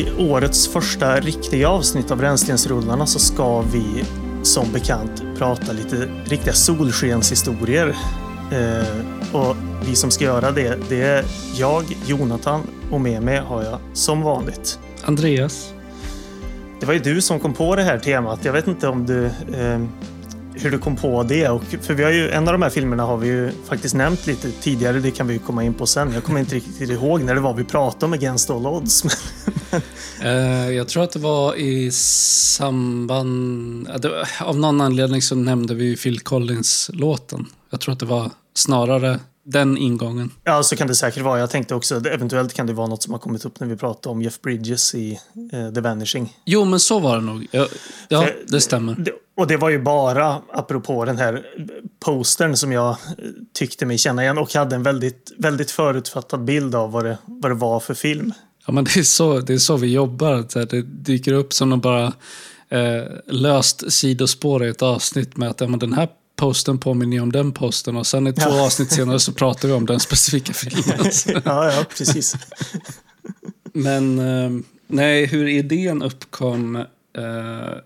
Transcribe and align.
I 0.00 0.12
årets 0.18 0.68
första 0.68 1.20
riktiga 1.20 1.68
avsnitt 1.68 2.10
av 2.10 2.20
Rännstensrullarna 2.20 3.06
så 3.06 3.18
ska 3.18 3.60
vi 3.60 4.04
som 4.42 4.72
bekant 4.72 5.22
prata 5.38 5.72
lite 5.72 6.08
riktiga 6.24 6.52
solskenshistorier. 6.52 7.96
Eh, 8.52 9.34
och 9.36 9.56
vi 9.88 9.96
som 9.96 10.10
ska 10.10 10.24
göra 10.24 10.50
det, 10.50 10.78
det 10.88 11.02
är 11.02 11.24
jag, 11.54 11.84
Jonathan 12.06 12.62
och 12.90 13.00
med 13.00 13.22
mig 13.22 13.38
har 13.38 13.62
jag 13.62 13.78
som 13.92 14.22
vanligt 14.22 14.78
Andreas. 15.04 15.72
Det 16.80 16.86
var 16.86 16.94
ju 16.94 17.00
du 17.00 17.20
som 17.20 17.40
kom 17.40 17.52
på 17.52 17.76
det 17.76 17.82
här 17.82 17.98
temat. 17.98 18.44
Jag 18.44 18.52
vet 18.52 18.66
inte 18.66 18.88
om 18.88 19.06
du 19.06 19.24
eh, 19.26 19.80
hur 20.62 20.70
du 20.70 20.78
kom 20.78 20.96
på 20.96 21.22
det. 21.22 21.48
Och, 21.48 21.62
för 21.80 21.94
vi 21.94 22.04
har 22.04 22.10
ju, 22.10 22.30
en 22.30 22.48
av 22.48 22.52
de 22.52 22.62
här 22.62 22.70
filmerna 22.70 23.02
har 23.02 23.16
vi 23.16 23.28
ju 23.28 23.50
faktiskt 23.68 23.94
nämnt 23.94 24.26
lite 24.26 24.50
tidigare. 24.50 25.00
Det 25.00 25.10
kan 25.10 25.26
vi 25.26 25.32
ju 25.32 25.38
komma 25.38 25.64
in 25.64 25.74
på 25.74 25.86
sen. 25.86 26.12
Jag 26.12 26.24
kommer 26.24 26.40
inte 26.40 26.54
riktigt 26.54 26.90
ihåg 26.90 27.22
när 27.22 27.34
det 27.34 27.40
var 27.40 27.54
vi 27.54 27.64
pratade 27.64 28.06
om 28.06 28.12
Against 28.12 28.50
All 28.50 28.66
Odds. 28.66 29.04
uh, 30.24 30.72
jag 30.72 30.88
tror 30.88 31.02
att 31.02 31.12
det 31.12 31.18
var 31.18 31.54
i 31.54 31.90
samband... 31.90 33.88
Av 34.40 34.58
någon 34.58 34.80
anledning 34.80 35.22
så 35.22 35.34
nämnde 35.34 35.74
vi 35.74 35.96
Phil 35.96 36.20
Collins-låten. 36.20 37.46
Jag 37.70 37.80
tror 37.80 37.92
att 37.92 38.00
det 38.00 38.06
var 38.06 38.30
snarare 38.54 39.18
den 39.44 39.78
ingången. 39.78 40.30
Ja, 40.44 40.62
så 40.62 40.76
kan 40.76 40.86
det 40.86 40.94
säkert 40.94 41.22
vara. 41.22 41.38
Jag 41.38 41.50
tänkte 41.50 41.74
också, 41.74 41.96
eventuellt 41.96 42.54
kan 42.54 42.66
det 42.66 42.72
vara 42.72 42.86
något 42.86 43.02
som 43.02 43.12
har 43.12 43.20
kommit 43.20 43.44
upp 43.44 43.60
när 43.60 43.66
vi 43.66 43.76
pratade 43.76 44.12
om 44.12 44.22
Jeff 44.22 44.40
Bridges 44.40 44.94
i 44.94 45.20
uh, 45.52 45.74
The 45.74 45.80
Vanishing. 45.80 46.36
Jo, 46.44 46.64
men 46.64 46.80
så 46.80 46.98
var 46.98 47.16
det 47.16 47.22
nog. 47.22 47.46
Ja, 47.50 47.66
ja 48.08 48.20
det, 48.20 48.34
det 48.46 48.60
stämmer. 48.60 48.94
Det, 48.94 49.12
och 49.36 49.46
det 49.46 49.56
var 49.56 49.70
ju 49.70 49.82
bara, 49.82 50.42
apropå 50.52 51.04
den 51.04 51.18
här 51.18 51.42
postern 52.04 52.56
som 52.56 52.72
jag 52.72 52.96
tyckte 53.54 53.86
mig 53.86 53.98
känna 53.98 54.22
igen 54.22 54.38
och 54.38 54.54
hade 54.54 54.76
en 54.76 54.82
väldigt, 54.82 55.32
väldigt 55.38 55.70
förutfattad 55.70 56.44
bild 56.44 56.74
av 56.74 56.92
vad 56.92 57.04
det, 57.04 57.18
vad 57.26 57.50
det 57.50 57.54
var 57.54 57.80
för 57.80 57.94
film. 57.94 58.32
Ja, 58.66 58.72
men 58.72 58.84
det 58.84 58.96
är 58.96 59.02
så, 59.02 59.40
det 59.40 59.54
är 59.54 59.58
så 59.58 59.76
vi 59.76 59.92
jobbar. 59.92 60.66
Det 60.66 60.82
dyker 60.82 61.32
upp 61.32 61.52
som 61.52 61.70
någon 61.70 61.80
bara 61.80 62.12
eh, 62.68 63.02
löst 63.26 63.92
sidospår 63.92 64.64
i 64.64 64.68
ett 64.68 64.82
avsnitt 64.82 65.36
med 65.36 65.50
att 65.50 65.60
ja, 65.60 65.66
men 65.66 65.78
den 65.78 65.92
här 65.92 66.08
posten 66.40 66.78
påminner 66.78 67.20
om 67.20 67.32
den 67.32 67.52
posten 67.52 67.96
och 67.96 68.06
sen 68.06 68.26
i 68.26 68.32
två 68.32 68.50
ja. 68.50 68.66
avsnitt 68.66 68.92
senare 68.92 69.20
så 69.20 69.32
pratar 69.32 69.68
vi 69.68 69.74
om 69.74 69.86
den 69.86 70.00
specifika 70.00 70.52
filmen. 70.52 71.10
ja, 71.44 71.72
ja, 71.72 71.84
precis. 71.98 72.36
Men 73.72 74.18
eh, 74.18 74.62
nej, 74.86 75.26
hur 75.26 75.48
idén 75.48 76.02
uppkom. 76.02 76.76
Eh, 76.76 76.84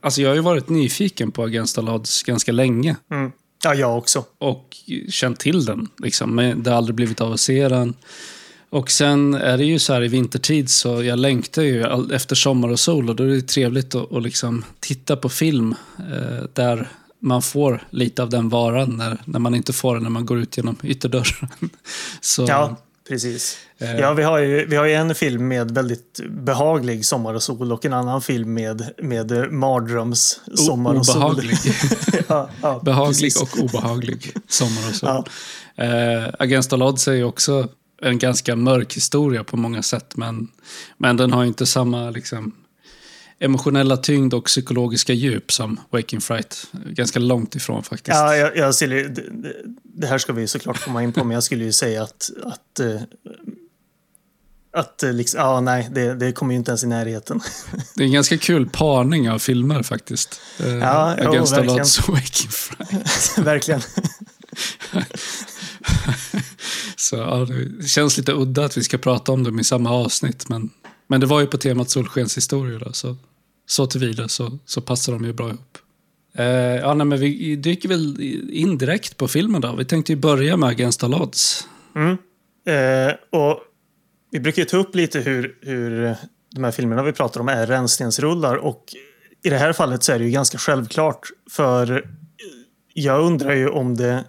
alltså 0.01 0.23
jag 0.23 0.29
har 0.29 0.35
ju 0.35 0.41
varit 0.41 0.69
nyfiken 0.69 1.33
på 1.33 1.45
Against 1.45 1.79
All 1.79 1.89
Odds 1.89 2.23
ganska 2.23 2.53
länge. 2.53 2.97
Mm. 3.11 3.33
Ja, 3.65 3.75
jag 3.75 3.99
också. 3.99 4.25
Och 4.39 4.77
känt 5.09 5.41
till 5.41 5.65
den. 5.65 5.89
Liksom. 6.03 6.35
Men 6.35 6.63
det 6.63 6.71
har 6.71 6.77
aldrig 6.77 6.95
blivit 6.95 7.21
av 7.21 7.33
att 7.33 7.41
se 7.41 7.69
den. 7.69 7.95
Och 8.71 8.91
sen 8.91 9.35
är 9.35 9.59
det 9.59 9.65
ju 9.65 9.79
så 9.79 9.93
här 9.93 10.05
i 10.05 10.09
vintertid 10.09 10.71
så 10.71 11.03
jag 11.03 11.19
längtar 11.19 11.63
ju 11.63 11.85
efter 12.13 12.35
sommar 12.35 12.69
och 12.69 12.81
sol 12.81 13.11
och 13.11 13.17
då 13.17 13.25
är 13.25 13.29
det 13.29 13.43
trevligt 13.43 13.95
att, 13.95 14.13
att 14.13 14.23
liksom 14.23 14.65
titta 14.81 15.17
på 15.17 15.29
film 15.29 15.75
eh, 15.99 16.45
där 16.53 16.89
man 17.25 17.43
får 17.43 17.87
lite 17.91 18.23
av 18.23 18.31
den 18.31 18.49
varan 18.49 18.97
när, 18.97 19.19
när 19.25 19.39
man 19.39 19.55
inte 19.55 19.73
får 19.73 19.95
den 19.95 20.03
när 20.03 20.11
man 20.11 20.27
går 20.27 20.39
ut 20.39 20.57
genom 20.57 20.77
ytterdörren. 20.83 21.49
Så, 22.21 22.47
ja, 22.49 22.77
precis. 23.09 23.59
Eh, 23.79 23.97
ja, 23.97 24.13
vi 24.13 24.23
har, 24.23 24.39
ju, 24.39 24.67
vi 24.67 24.77
har 24.77 24.85
ju 24.85 24.93
en 24.93 25.15
film 25.15 25.49
med 25.49 25.71
väldigt 25.71 26.21
behaglig 26.31 27.07
sommar 27.07 27.35
och 27.35 27.43
sol 27.43 27.73
och 27.73 27.85
en 27.85 27.93
annan 27.93 28.23
film 28.23 28.55
med, 28.55 28.91
med 28.99 29.53
mardröms 29.53 30.41
sommar 30.55 30.95
och 30.95 31.09
obehaglig. 31.09 31.59
sol. 31.59 31.99
ja, 32.29 32.49
ja, 32.63 32.79
behaglig 32.85 33.35
precis. 33.35 33.43
och 33.43 33.65
obehaglig 33.65 34.33
sommar 34.49 34.89
och 34.89 34.95
sol. 34.95 35.25
Ja. 35.77 35.85
Eh, 35.85 36.35
Against 36.39 36.73
all 36.73 36.83
odds 36.83 37.09
är 37.09 37.13
ju 37.13 37.25
också 37.25 37.69
en 38.03 38.19
ganska 38.19 38.57
mörk 38.57 38.97
historia 38.97 39.45
på 39.45 39.57
många 39.57 39.83
sätt 39.83 40.17
men, 40.17 40.49
men 40.99 41.17
den 41.17 41.33
har 41.33 41.45
inte 41.45 41.67
samma 41.67 42.11
liksom, 42.11 42.53
emotionella 43.39 43.97
tyngd 43.97 44.35
och 44.35 44.45
psykologiska 44.45 45.13
djup 45.13 45.53
som 45.53 45.81
Waking 45.91 46.21
Fright. 46.21 46.67
Ganska 46.87 47.19
långt 47.19 47.55
ifrån 47.55 47.83
faktiskt. 47.83 48.17
Ja, 48.17 48.37
jag, 48.37 48.57
jag 48.57 48.75
skulle, 48.75 49.03
det, 49.03 49.23
det, 49.83 50.07
här 50.07 50.19
ska 50.19 50.33
vi 50.33 50.47
såklart 50.47 50.85
komma 50.85 51.03
in 51.03 51.13
på, 51.13 51.25
men 51.25 51.35
jag 51.35 51.43
skulle 51.43 51.65
ju 51.65 51.73
säga 51.73 52.03
att, 52.03 52.31
att 52.45 52.81
uh, 52.81 53.01
att 54.77 55.03
liksom, 55.03 55.41
ja, 55.41 55.61
nej, 55.61 55.89
det, 55.93 56.15
det 56.15 56.33
kommer 56.33 56.53
ju 56.53 56.59
inte 56.59 56.71
ens 56.71 56.85
i 56.85 56.87
närheten. 56.87 57.41
Det 57.95 58.03
är 58.03 58.07
en 58.07 58.13
ganska 58.13 58.39
kul 58.39 58.69
parning 58.69 59.31
av 59.31 59.39
filmer 59.39 59.83
faktiskt. 59.83 60.41
Uh, 60.61 60.79
ja, 60.79 61.15
Against 61.15 61.53
all 61.53 61.71
odds 61.71 61.99
och 61.99 62.09
Waking 62.15 62.51
Fright. 62.51 63.39
verkligen. 63.47 63.81
Så 66.97 67.17
ja, 67.17 67.47
det 67.81 67.89
känns 67.89 68.17
lite 68.17 68.33
udda 68.33 68.65
att 68.65 68.77
vi 68.77 68.83
ska 68.85 68.99
prata 68.99 69.33
om 69.33 69.45
dem 69.45 69.61
i 69.61 69.65
samma 69.65 69.91
avsnitt, 69.91 70.49
men 70.49 70.71
men 71.15 71.21
det 71.21 71.27
var 71.27 71.41
ju 71.41 71.47
på 71.47 71.59
temat 71.59 71.91
solskenshistorier 71.91 72.79
då, 72.79 72.93
så, 72.93 73.17
så 73.67 73.87
tillvida 73.87 74.29
så, 74.29 74.59
så 74.65 74.81
passar 74.81 75.13
de 75.13 75.25
ju 75.25 75.33
bra 75.33 75.49
ihop. 75.49 75.79
Eh, 76.35 76.45
ja, 76.47 76.95
nej, 76.95 77.07
men 77.07 77.21
vi 77.21 77.57
dyker 77.57 77.89
väl 77.89 78.21
in 78.51 78.79
direkt 78.79 79.17
på 79.17 79.29
filmen 79.29 79.61
då. 79.61 79.77
Vi 79.77 79.85
tänkte 79.85 80.13
ju 80.13 80.17
börja 80.17 80.57
med 80.57 80.69
Against 80.69 81.05
all 81.05 81.15
odds. 81.15 81.69
Mm. 81.97 82.17
Eh, 82.67 83.15
och 83.31 83.61
vi 84.31 84.41
brukar 84.41 84.63
ju 84.63 84.67
ta 84.67 84.77
upp 84.77 84.95
lite 84.95 85.21
hur, 85.21 85.59
hur 85.61 86.15
de 86.51 86.65
här 86.65 86.71
filmerna 86.71 87.03
vi 87.03 87.13
pratar 87.13 87.41
om 87.41 87.49
är 87.49 87.67
rännstensrullar 87.67 88.57
och 88.57 88.85
i 89.43 89.51
det 89.51 89.59
här 89.59 89.73
fallet 89.73 90.03
så 90.03 90.13
är 90.13 90.19
det 90.19 90.25
ju 90.25 90.31
ganska 90.31 90.59
självklart 90.59 91.29
för 91.51 92.11
jag 92.95 93.23
undrar 93.23 93.55
ju 93.55 93.69
om 93.69 93.97
det 93.97 94.25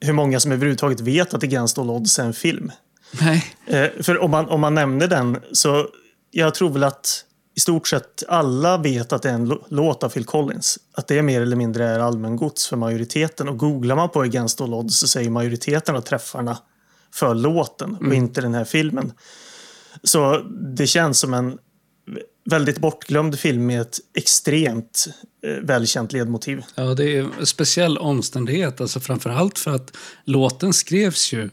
hur 0.00 0.12
många 0.12 0.40
som 0.40 0.52
överhuvudtaget 0.52 1.00
vet 1.00 1.34
att 1.34 1.42
Against 1.42 1.78
all 1.78 1.90
odds 1.90 2.18
är 2.18 2.24
en 2.24 2.32
film. 2.32 2.72
Nej. 3.20 3.44
Eh, 3.66 4.02
för 4.02 4.18
om 4.18 4.30
man, 4.30 4.48
om 4.48 4.60
man 4.60 4.74
nämner 4.74 5.08
den 5.08 5.38
så 5.52 5.88
jag 6.30 6.54
tror 6.54 6.70
väl 6.70 6.84
att 6.84 7.24
i 7.56 7.60
stort 7.60 7.88
sett 7.88 8.22
alla 8.28 8.78
vet 8.78 9.12
att 9.12 9.22
det 9.22 9.30
är 9.30 9.34
en 9.34 9.58
låt 9.68 10.02
av 10.02 10.08
Phil 10.08 10.24
Collins. 10.24 10.78
Att 10.92 11.08
det 11.08 11.22
mer 11.22 11.40
eller 11.40 11.56
mindre 11.56 11.84
är 11.88 11.98
allmängods 11.98 12.68
för 12.68 12.76
majoriteten. 12.76 13.48
Och 13.48 13.58
googlar 13.58 13.96
man 13.96 14.08
på 14.08 14.20
Against 14.20 14.60
All 14.60 14.74
Odds 14.74 14.98
så 14.98 15.08
säger 15.08 15.30
majoriteten 15.30 15.96
av 15.96 16.00
träffarna 16.00 16.58
för 17.14 17.34
låten 17.34 17.90
mm. 17.90 18.08
och 18.08 18.14
inte 18.14 18.40
den 18.40 18.54
här 18.54 18.64
filmen. 18.64 19.12
Så 20.02 20.38
det 20.76 20.86
känns 20.86 21.18
som 21.18 21.34
en 21.34 21.58
väldigt 22.44 22.78
bortglömd 22.78 23.38
film 23.38 23.66
med 23.66 23.80
ett 23.80 23.98
extremt 24.14 25.06
eh, 25.46 25.64
välkänt 25.64 26.12
ledmotiv. 26.12 26.62
Ja, 26.74 26.82
det 26.82 27.16
är 27.16 27.30
en 27.40 27.46
speciell 27.46 27.98
omständighet. 27.98 28.80
Alltså 28.80 29.00
framförallt 29.00 29.58
för 29.58 29.74
att 29.74 29.96
låten 30.24 30.72
skrevs 30.72 31.32
ju 31.32 31.50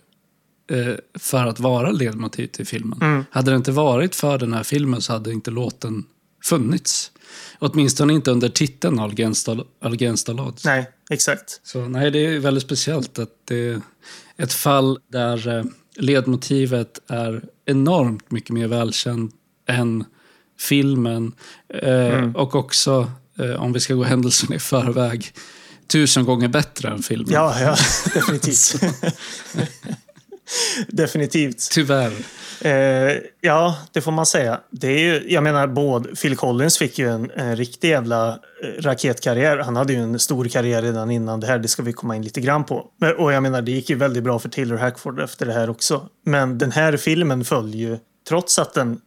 för 1.20 1.46
att 1.46 1.60
vara 1.60 1.92
ledmotiv 1.92 2.48
till 2.48 2.66
filmen. 2.66 3.00
Mm. 3.02 3.26
Hade 3.32 3.52
det 3.52 3.58
inte 3.58 3.72
varit 3.72 4.16
för 4.16 4.38
den 4.38 4.54
här 4.54 4.64
filmen 4.64 5.02
så 5.02 5.14
hade 5.14 5.32
inte 5.32 5.52
låten 5.52 6.04
funnits. 6.44 7.12
Åtminstone 7.60 8.14
inte 8.14 8.32
under 8.32 8.50
titeln 8.50 9.00
Against 9.80 10.30
all 10.30 10.40
odds. 10.40 10.66
Nej, 10.66 10.90
exakt. 11.10 11.62
Så 11.64 11.82
nej, 11.82 12.12
det 12.12 12.20
är 12.20 12.40
väldigt 12.40 12.64
speciellt 12.64 13.20
att 13.20 13.30
det 13.46 13.70
är 13.70 13.82
ett 14.38 14.54
fall 14.54 15.00
där 15.08 15.58
eh, 15.58 15.64
ledmotivet 15.96 17.00
är 17.08 17.44
enormt 17.66 18.32
mycket 18.32 18.50
mer 18.50 18.68
välkänt 18.68 19.36
än 19.68 20.06
filmen. 20.60 21.34
Eh, 21.74 22.20
mm. 22.20 22.36
Och 22.36 22.56
också, 22.56 23.12
om 23.58 23.74
vi 23.74 23.80
ska 23.80 23.94
gå 23.94 24.04
händelserna 24.04 24.56
i 24.56 24.60
förväg, 24.60 25.34
tusen 25.88 26.26
gånger 26.26 26.48
bättre 26.48 26.90
än 26.90 27.04
filmen. 27.04 27.34
Ja, 27.34 27.60
ja 27.60 27.76
definitivt. 28.14 28.82
Definitivt. 30.88 31.70
Tyvärr. 31.72 32.12
Eh, 32.62 33.18
ja, 33.42 33.78
det 33.92 34.02
får 34.02 34.12
man 34.12 34.26
säga. 34.26 34.60
Det 34.72 34.88
är 34.88 35.00
ju, 35.00 35.34
jag 35.34 35.44
menar, 35.44 35.68
både 35.68 36.16
Phil 36.16 36.36
Collins 36.36 36.78
fick 36.78 37.00
ju 37.00 37.10
en, 37.10 37.32
en 37.36 37.56
riktig 37.56 37.90
jävla 37.90 38.30
eh, 38.30 38.82
raketkarriär. 38.82 39.58
Han 39.58 39.76
hade 39.76 39.94
ju 39.94 40.00
en 40.00 40.20
stor 40.20 40.46
karriär 40.46 40.82
redan 40.82 41.12
innan 41.12 41.40
det 41.40 41.48
här. 41.48 41.60
Det 41.60 41.68
ska 41.68 41.84
vi 41.84 41.94
komma 41.94 42.16
in 42.16 42.22
lite 42.22 42.42
grann 42.42 42.64
på. 42.64 42.86
Och 43.18 43.34
jag 43.34 43.44
menar, 43.44 43.62
det 43.62 43.72
gick 43.72 43.90
ju 43.90 43.96
väldigt 43.96 44.24
bra 44.24 44.40
för 44.40 44.50
Taylor 44.50 44.78
Hackford 44.78 45.20
efter 45.20 45.46
det 45.46 45.54
här 45.54 45.70
också. 45.70 46.10
Men 46.26 46.58
den 46.58 46.72
här 46.72 46.98
filmen 46.98 47.46
föll 47.46 47.76
ju, 47.76 47.98
trots 48.28 48.60
att 48.60 48.74
den 48.74 49.00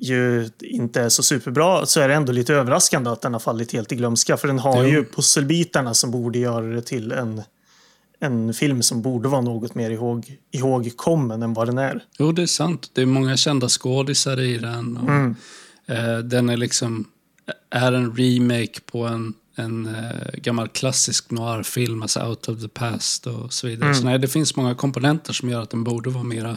ju 0.00 0.50
inte 0.60 1.00
är 1.00 1.08
så 1.08 1.22
superbra 1.22 1.86
så 1.86 2.00
är 2.00 2.08
det 2.08 2.14
ändå 2.14 2.32
lite 2.32 2.54
överraskande 2.54 3.10
att 3.10 3.22
den 3.22 3.32
har 3.32 3.40
fallit 3.40 3.72
helt 3.72 3.92
i 3.92 3.96
glömska. 3.96 4.36
För 4.36 4.48
den 4.48 4.58
har 4.58 4.82
jo. 4.82 4.88
ju 4.88 5.04
pusselbitarna 5.04 5.94
som 5.94 6.10
borde 6.10 6.38
göra 6.38 6.66
det 6.66 6.82
till 6.82 7.12
en 7.12 7.42
en 8.20 8.54
film 8.54 8.82
som 8.82 9.02
borde 9.02 9.28
vara 9.28 9.40
något 9.40 9.74
mer 9.74 9.90
ihåg, 9.90 10.36
ihågkommen 10.50 11.42
än 11.42 11.54
vad 11.54 11.68
den 11.68 11.78
är. 11.78 12.04
Jo, 12.18 12.32
det 12.32 12.42
är 12.42 12.46
sant. 12.46 12.90
Det 12.92 13.02
är 13.02 13.06
många 13.06 13.36
kända 13.36 13.68
skådisar 13.68 14.40
i 14.40 14.58
den. 14.58 14.96
Och, 14.96 15.08
mm. 15.08 15.36
eh, 15.86 16.18
den 16.18 16.48
är 16.48 16.56
liksom 16.56 17.06
är 17.70 17.92
en 17.92 18.16
remake 18.16 18.80
på 18.86 19.06
en, 19.06 19.34
en 19.56 19.86
eh, 19.86 20.32
gammal 20.34 20.68
klassisk 20.68 21.30
noirfilm, 21.30 22.02
alltså 22.02 22.20
Out 22.20 22.48
of 22.48 22.60
the 22.60 22.68
Past 22.68 23.26
och 23.26 23.52
så 23.52 23.66
vidare. 23.66 23.84
Mm. 23.84 23.94
Så 23.94 24.04
nej, 24.04 24.18
det 24.18 24.28
finns 24.28 24.56
många 24.56 24.74
komponenter 24.74 25.32
som 25.32 25.50
gör 25.50 25.62
att 25.62 25.70
den 25.70 25.84
borde 25.84 26.10
vara 26.10 26.24
mera 26.24 26.56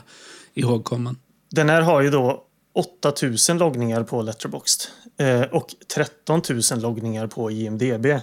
ihågkommen. 0.53 1.17
Den 1.51 1.69
här 1.69 1.81
har 1.81 2.01
ju 2.01 2.09
då 2.09 2.43
8000 2.73 3.57
loggningar 3.57 4.03
på 4.03 4.21
Letterboxd 4.21 4.81
eh, 5.17 5.41
och 5.41 5.67
13 5.95 6.41
000 6.71 6.81
loggningar 6.81 7.27
på 7.27 7.51
IMDB. 7.51 8.05
Eh, 8.05 8.21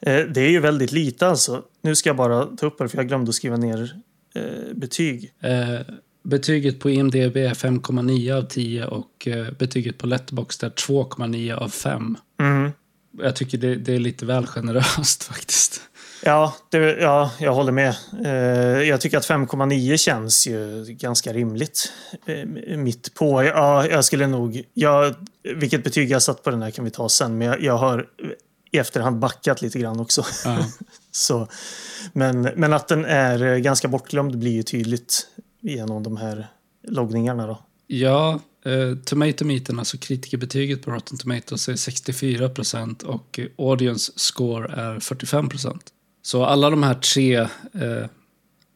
det 0.00 0.40
är 0.40 0.50
ju 0.50 0.60
väldigt 0.60 0.92
lite 0.92 1.26
alltså. 1.26 1.62
Nu 1.86 1.94
ska 1.94 2.08
jag 2.08 2.16
bara 2.16 2.44
ta 2.44 2.66
upp 2.66 2.78
det 2.78 2.88
för 2.88 2.98
jag 2.98 3.08
glömde 3.08 3.28
att 3.28 3.34
skriva 3.34 3.56
ner 3.56 3.96
eh, 4.34 4.74
betyg. 4.74 5.32
Eh, 5.40 5.80
betyget 6.22 6.80
på 6.80 6.90
IMDB 6.90 7.36
är 7.36 7.54
5,9 7.54 8.38
av 8.38 8.42
10 8.42 8.86
och 8.86 9.28
eh, 9.28 9.46
betyget 9.58 9.98
på 9.98 10.06
Letterboxd 10.06 10.64
är 10.64 10.70
2,9 10.70 11.54
av 11.54 11.68
5. 11.68 12.16
Mm. 12.40 12.70
Jag 13.18 13.36
tycker 13.36 13.58
det, 13.58 13.74
det 13.74 13.94
är 13.94 13.98
lite 13.98 14.26
väl 14.26 14.46
generöst 14.46 15.22
faktiskt. 15.32 15.80
Ja, 16.24 16.54
det, 16.70 16.78
ja, 16.78 17.30
jag 17.40 17.54
håller 17.54 17.72
med. 17.72 17.94
Eh, 18.24 18.88
jag 18.88 19.00
tycker 19.00 19.18
att 19.18 19.28
5,9 19.28 19.96
känns 19.96 20.46
ju 20.46 20.84
ganska 20.88 21.32
rimligt. 21.32 21.92
Eh, 22.26 22.76
mitt 22.76 23.14
på. 23.14 23.44
Ja, 23.44 23.86
jag 23.86 24.04
skulle 24.04 24.26
nog... 24.26 24.62
Jag, 24.74 25.14
vilket 25.54 25.84
betyg 25.84 26.10
jag 26.10 26.22
satt 26.22 26.42
på 26.42 26.50
den 26.50 26.62
här 26.62 26.70
kan 26.70 26.84
vi 26.84 26.90
ta 26.90 27.08
sen, 27.08 27.38
men 27.38 27.48
jag, 27.48 27.62
jag 27.62 27.76
har 27.76 28.06
i 28.76 28.78
efterhand 28.78 29.18
backat 29.18 29.62
lite 29.62 29.78
grann 29.78 30.00
också. 30.00 30.24
Ja. 30.44 30.66
Så, 31.10 31.48
men, 32.12 32.42
men 32.42 32.72
att 32.72 32.88
den 32.88 33.04
är 33.04 33.58
ganska 33.58 33.88
bortglömd 33.88 34.38
blir 34.38 34.52
ju 34.52 34.62
tydligt 34.62 35.26
genom 35.60 36.02
de 36.02 36.16
här 36.16 36.46
loggningarna. 36.88 37.46
Då. 37.46 37.58
Ja, 37.86 38.40
eh, 38.64 38.98
Tomato 39.04 39.44
Meeten, 39.44 39.78
alltså 39.78 39.98
kritikerbetyget 39.98 40.82
på 40.82 40.90
Rotten 40.90 41.18
Tomatoes 41.18 41.68
är 41.68 41.76
64 41.76 42.48
procent 42.48 43.02
och 43.02 43.38
eh, 43.38 43.46
Audience 43.58 44.12
Score 44.16 44.72
är 44.72 45.00
45 45.00 45.48
procent. 45.48 45.84
Så 46.22 46.44
alla 46.44 46.70
de 46.70 46.82
här 46.82 46.94
tre 46.94 47.36
eh, 47.74 48.06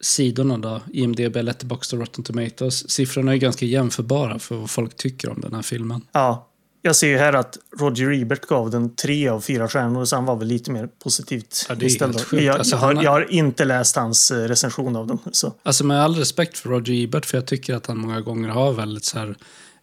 sidorna 0.01 0.59
då, 0.59 0.81
IMDB, 0.93 1.37
Letterboxd 1.37 1.95
och 1.95 2.01
Rotten 2.01 2.25
Tomatoes, 2.25 2.91
siffrorna 2.91 3.33
är 3.33 3.37
ganska 3.37 3.67
jämförbara 3.67 4.39
för 4.39 4.57
vad 4.57 4.71
folk 4.71 4.97
tycker 4.97 5.31
om 5.31 5.41
den 5.41 5.55
här 5.55 5.63
filmen. 5.63 6.03
Ja, 6.13 6.50
jag 6.83 6.97
ser 6.97 7.09
ju 7.09 7.17
här 7.19 7.33
att 7.33 7.59
Roger 7.79 8.13
Ebert 8.23 8.47
gav 8.47 8.71
den 8.71 8.95
tre 8.97 9.29
av 9.29 9.41
fyra 9.41 9.69
stjärnor, 9.69 10.05
så 10.05 10.17
han 10.17 10.25
var 10.25 10.37
väl 10.37 10.49
lite 10.49 10.71
mer 10.71 10.89
positivt 11.05 11.67
Ja, 11.69 11.75
det 11.75 11.85
är 11.85 11.87
inställd. 11.87 12.21
Jag, 12.33 12.57
Alltså, 12.59 12.77
jag, 12.77 12.81
har- 12.81 13.03
jag 13.05 13.11
har 13.11 13.33
inte 13.33 13.65
läst 13.65 13.97
hans 13.97 14.31
eh, 14.31 14.37
recension 14.49 14.97
av 14.97 15.07
den. 15.07 15.19
Så. 15.33 15.53
Alltså 15.63 15.85
med 15.85 16.03
all 16.03 16.17
respekt 16.17 16.59
för 16.59 16.69
Roger 16.69 17.05
Ebert, 17.05 17.27
för 17.27 17.37
jag 17.39 17.47
tycker 17.47 17.75
att 17.75 17.87
han 17.87 17.99
många 17.99 18.21
gånger 18.21 18.49
har 18.49 18.73
väldigt 18.73 19.05
så 19.05 19.19
här, 19.19 19.35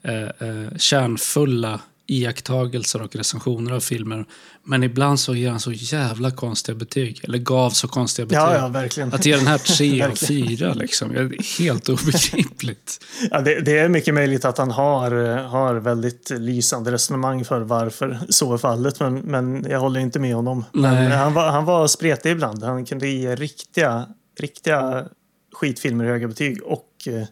eh, 0.01 0.21
eh, 0.23 0.77
kärnfulla 0.77 1.79
iakttagelser 2.07 3.01
och 3.01 3.15
recensioner 3.15 3.71
av 3.71 3.79
filmer. 3.79 4.25
Men 4.63 4.83
ibland 4.83 5.19
så 5.19 5.35
ger 5.35 5.49
han 5.49 5.59
så 5.59 5.71
jävla 5.71 6.31
konstiga 6.31 6.75
betyg, 6.75 7.21
eller 7.23 7.37
gav 7.37 7.69
så 7.69 7.87
konstiga 7.87 8.25
betyg. 8.25 8.39
Ja, 8.39 8.55
ja, 8.55 8.67
verkligen. 8.67 9.13
Att 9.13 9.25
ge 9.25 9.35
den 9.35 9.47
här 9.47 9.57
tre 9.57 10.01
av 10.05 10.15
fyra 10.15 10.73
liksom, 10.73 11.13
det 11.13 11.19
är 11.19 11.59
helt 11.59 11.89
obegripligt. 11.89 13.03
Ja, 13.31 13.41
det, 13.41 13.59
det 13.61 13.77
är 13.79 13.89
mycket 13.89 14.13
möjligt 14.13 14.45
att 14.45 14.57
han 14.57 14.71
har, 14.71 15.11
har 15.43 15.75
väldigt 15.75 16.29
lysande 16.29 16.91
resonemang 16.91 17.45
för 17.45 17.61
varför 17.61 18.19
så 18.29 18.53
är 18.53 18.57
fallet. 18.57 18.99
Men, 18.99 19.15
men 19.15 19.65
jag 19.69 19.79
håller 19.79 19.99
inte 19.99 20.19
med 20.19 20.35
honom. 20.35 20.65
Han, 20.73 21.33
var, 21.33 21.51
han 21.51 21.65
var 21.65 21.87
spretig 21.87 22.31
ibland. 22.31 22.63
Han 22.63 22.85
kunde 22.85 23.07
ge 23.07 23.35
riktiga, 23.35 24.07
riktiga 24.39 25.05
skitfilmer 25.53 26.05
höga 26.05 26.27
betyg 26.27 26.63
och 26.63 26.87
eh, 27.07 27.27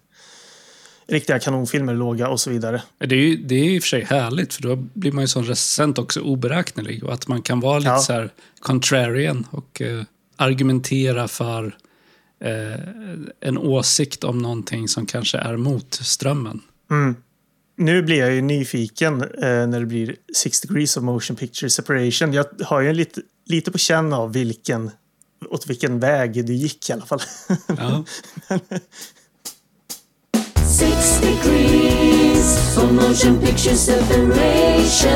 riktiga 1.07 1.39
kanonfilmer 1.39 1.93
låga 1.93 2.27
och 2.27 2.39
så 2.39 2.49
vidare. 2.49 2.81
Det 2.97 3.15
är 3.15 3.19
ju 3.19 3.35
det 3.37 3.55
är 3.55 3.63
i 3.63 3.79
och 3.79 3.83
för 3.83 3.87
sig 3.87 4.03
härligt, 4.03 4.53
för 4.53 4.61
då 4.61 4.75
blir 4.75 5.11
man 5.11 5.23
ju 5.23 5.27
som 5.27 5.43
recensent 5.43 5.97
också 5.97 6.19
oberäknelig. 6.21 7.03
Och 7.03 7.13
att 7.13 7.27
man 7.27 7.41
kan 7.41 7.59
vara 7.59 7.79
lite 7.79 7.89
Ja. 7.89 7.99
så 7.99 8.13
här 8.13 8.29
contrarian 8.59 9.47
och 9.51 9.81
eh, 9.81 10.03
argumentera 10.35 11.27
för 11.27 11.77
eh, 12.43 12.79
en 13.39 13.57
åsikt 13.57 14.23
om 14.23 14.39
någonting 14.39 14.87
som 14.87 15.05
kanske 15.05 15.37
är 15.37 15.57
mot 15.57 15.93
strömmen. 15.93 16.61
Mm. 16.91 17.15
Nu 17.77 18.01
blir 18.01 18.17
jag 18.19 18.33
ju 18.33 18.41
nyfiken 18.41 19.21
eh, 19.21 19.67
när 19.67 19.79
det 19.79 19.85
blir 19.85 20.15
Six 20.35 20.61
degrees 20.61 20.97
of 20.97 21.03
motion 21.03 21.35
picture 21.35 21.69
separation. 21.69 22.33
Jag 22.33 22.45
har 22.63 22.81
ju 22.81 22.93
lite, 22.93 23.21
lite 23.45 23.71
på 23.71 23.77
känn 23.77 24.13
av 24.13 24.33
vilken, 24.33 24.91
åt 25.49 25.67
vilken 25.69 25.99
väg 25.99 26.45
du 26.45 26.53
gick 26.53 26.89
i 26.89 26.93
alla 26.93 27.05
fall. 27.05 27.21
Ja. 27.67 28.05
Six 30.75 31.21
degrees 31.21 32.75
for 32.75 32.91
motion 32.91 33.39
picture 33.39 33.75
separation. 33.75 35.11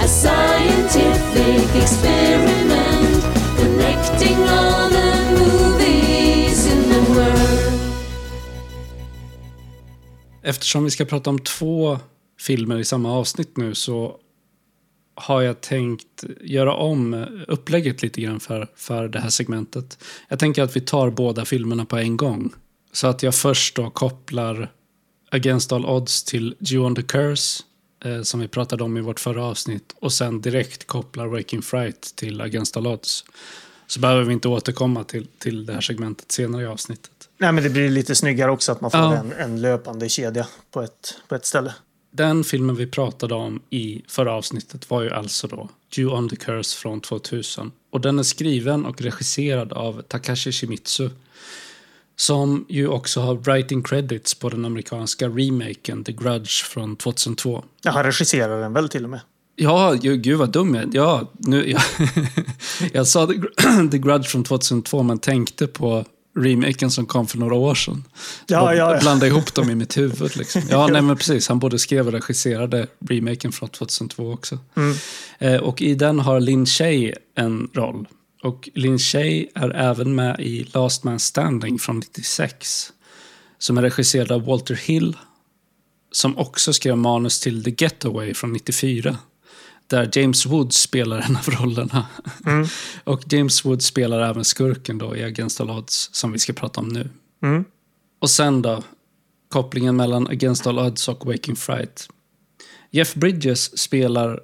A 0.00 0.08
scientific 0.08 1.82
experiment 1.82 3.24
connecting 3.58 4.36
all 4.36 4.90
the 4.90 5.10
movies 5.38 6.72
in 6.72 6.82
the 6.82 7.12
world. 7.12 7.80
Eftersom 10.42 10.84
vi 10.84 10.90
ska 10.90 11.04
prata 11.04 11.30
om 11.30 11.38
två 11.38 11.98
filmer 12.40 12.78
i 12.78 12.84
samma 12.84 13.12
avsnitt 13.12 13.56
nu 13.56 13.74
så 13.74 14.16
har 15.14 15.42
jag 15.42 15.60
tänkt 15.60 16.24
göra 16.40 16.74
om 16.74 17.26
upplägget 17.48 18.02
lite 18.02 18.20
grann 18.20 18.40
för, 18.40 18.68
för 18.76 19.08
det 19.08 19.18
här 19.18 19.30
segmentet. 19.30 20.04
Jag 20.28 20.38
tänker 20.38 20.62
att 20.62 20.76
vi 20.76 20.80
tar 20.80 21.10
båda 21.10 21.44
filmerna 21.44 21.84
på 21.84 21.96
en 21.96 22.16
gång. 22.16 22.52
Så 22.92 23.06
att 23.06 23.22
jag 23.22 23.34
först 23.34 23.76
då 23.76 23.90
kopplar 23.90 24.72
Against 25.30 25.72
All 25.72 25.86
Odds 25.86 26.24
till 26.24 26.54
Jew 26.58 26.86
on 26.86 26.94
the 26.94 27.02
Curse 27.02 27.62
eh, 28.04 28.22
som 28.22 28.40
vi 28.40 28.48
pratade 28.48 28.84
om 28.84 28.96
i 28.96 29.00
vårt 29.00 29.20
förra 29.20 29.44
avsnitt 29.44 29.94
och 30.00 30.12
sen 30.12 30.40
direkt 30.40 30.86
kopplar 30.86 31.26
Waking 31.26 31.62
Fright 31.62 32.12
till 32.16 32.40
Against 32.40 32.76
All 32.76 32.86
Odds. 32.86 33.24
Så 33.86 34.00
behöver 34.00 34.24
vi 34.24 34.32
inte 34.32 34.48
återkomma 34.48 35.04
till, 35.04 35.26
till 35.38 35.66
det 35.66 35.72
här 35.72 35.80
segmentet 35.80 36.32
senare 36.32 36.62
i 36.62 36.66
avsnittet. 36.66 37.10
Nej, 37.38 37.52
men 37.52 37.64
det 37.64 37.70
blir 37.70 37.90
lite 37.90 38.14
snyggare 38.14 38.50
också 38.50 38.72
att 38.72 38.80
man 38.80 38.90
får 38.90 39.00
Ja. 39.00 39.16
en, 39.16 39.32
en 39.32 39.60
löpande 39.60 40.08
kedja 40.08 40.46
på 40.70 40.82
ett, 40.82 41.14
på 41.28 41.34
ett 41.34 41.46
ställe. 41.46 41.74
Den 42.12 42.44
filmen 42.44 42.76
vi 42.76 42.86
pratade 42.86 43.34
om 43.34 43.62
i 43.70 44.02
förra 44.08 44.32
avsnittet 44.32 44.90
var 44.90 45.02
ju 45.02 45.10
alltså 45.10 45.46
då 45.46 45.68
Jew 45.92 46.18
on 46.18 46.28
the 46.28 46.36
Curse 46.36 46.76
från 46.78 47.00
2000. 47.00 47.72
Och 47.90 48.00
den 48.00 48.18
är 48.18 48.22
skriven 48.22 48.86
och 48.86 49.00
regisserad 49.02 49.72
av 49.72 50.02
Takashi 50.02 50.52
Shimizu. 50.52 51.10
Som 52.20 52.64
ju 52.68 52.88
också 52.88 53.20
har 53.20 53.34
writing 53.34 53.82
credits 53.82 54.34
på 54.34 54.48
den 54.48 54.64
amerikanska 54.64 55.28
remaken 55.28 56.04
The 56.04 56.12
Grudge 56.12 56.64
från 56.64 56.96
2002. 56.96 57.64
Ja, 57.82 57.90
han 57.90 58.04
regisserar 58.04 58.60
den 58.60 58.72
väl 58.72 58.88
till 58.88 59.04
och 59.04 59.10
med. 59.10 59.20
Ja, 59.56 59.92
gud 60.00 60.38
vad 60.38 60.52
dum 60.52 60.74
jag 60.74 60.94
Ja, 60.94 61.30
nu, 61.38 61.70
jag, 61.70 61.82
jag 62.92 63.06
sa 63.06 63.26
The, 63.26 63.32
Gr- 63.32 63.90
The 63.90 63.98
Grudge 63.98 64.28
från 64.28 64.44
2002 64.44 65.02
men 65.02 65.18
tänkte 65.18 65.66
på 65.66 66.04
remaken 66.38 66.90
som 66.90 67.06
kom 67.06 67.26
för 67.26 67.38
några 67.38 67.54
år 67.54 67.74
sedan. 67.74 68.04
Ja, 68.46 68.62
Och 68.62 68.76
ja, 68.76 68.94
ja. 68.94 69.00
Blandade 69.00 69.26
ihop 69.26 69.54
dem 69.54 69.70
i 69.70 69.74
mitt 69.74 69.96
huvud. 69.96 70.36
Liksom. 70.36 70.62
Ja, 70.70 70.86
nej 70.86 71.02
men 71.02 71.16
precis. 71.16 71.48
Han 71.48 71.58
både 71.58 71.78
skrev 71.78 72.06
och 72.06 72.12
regisserade 72.12 72.86
remaken 73.08 73.52
från 73.52 73.68
2002 73.68 74.32
också. 74.32 74.58
Mm. 74.76 74.96
Eh, 75.38 75.60
och 75.60 75.82
i 75.82 75.94
den 75.94 76.20
har 76.20 76.40
Lin 76.40 76.66
Shay 76.66 77.12
en 77.36 77.68
roll. 77.74 78.06
Och 78.42 78.68
Lin 78.74 78.98
Shay 78.98 79.46
är 79.54 79.70
även 79.70 80.14
med 80.14 80.40
i 80.40 80.64
Last 80.64 81.04
Man 81.04 81.18
Standing 81.18 81.78
från 81.78 81.98
96. 81.98 82.92
Som 83.58 83.78
är 83.78 83.82
regisserad 83.82 84.32
av 84.32 84.44
Walter 84.44 84.74
Hill. 84.74 85.16
Som 86.12 86.38
också 86.38 86.72
skrev 86.72 86.96
manus 86.96 87.40
till 87.40 87.64
The 87.64 87.74
Getaway 87.84 88.34
från 88.34 88.52
94. 88.52 89.18
Där 89.86 90.10
James 90.12 90.46
Woods 90.46 90.76
spelar 90.76 91.18
en 91.18 91.36
av 91.36 91.48
rollerna. 91.48 92.06
och 93.04 93.32
James 93.32 93.64
Woods 93.64 93.86
spelar 93.86 94.20
även 94.20 94.44
skurken 94.44 94.98
då 94.98 95.16
i 95.16 95.24
Against 95.24 95.60
All 95.60 95.70
Odds 95.70 96.10
som 96.12 96.32
vi 96.32 96.38
ska 96.38 96.52
prata 96.52 96.80
om 96.80 96.88
nu. 96.88 97.10
Mm. 97.42 97.64
Och 98.18 98.30
sen 98.30 98.62
då, 98.62 98.82
kopplingen 99.48 99.96
mellan 99.96 100.26
Against 100.26 100.66
All 100.66 100.78
Odds 100.78 101.08
och 101.08 101.26
Waking 101.26 101.56
Fright. 101.56 102.08
Jeff 102.90 103.14
Bridges 103.14 103.78
spelar 103.78 104.40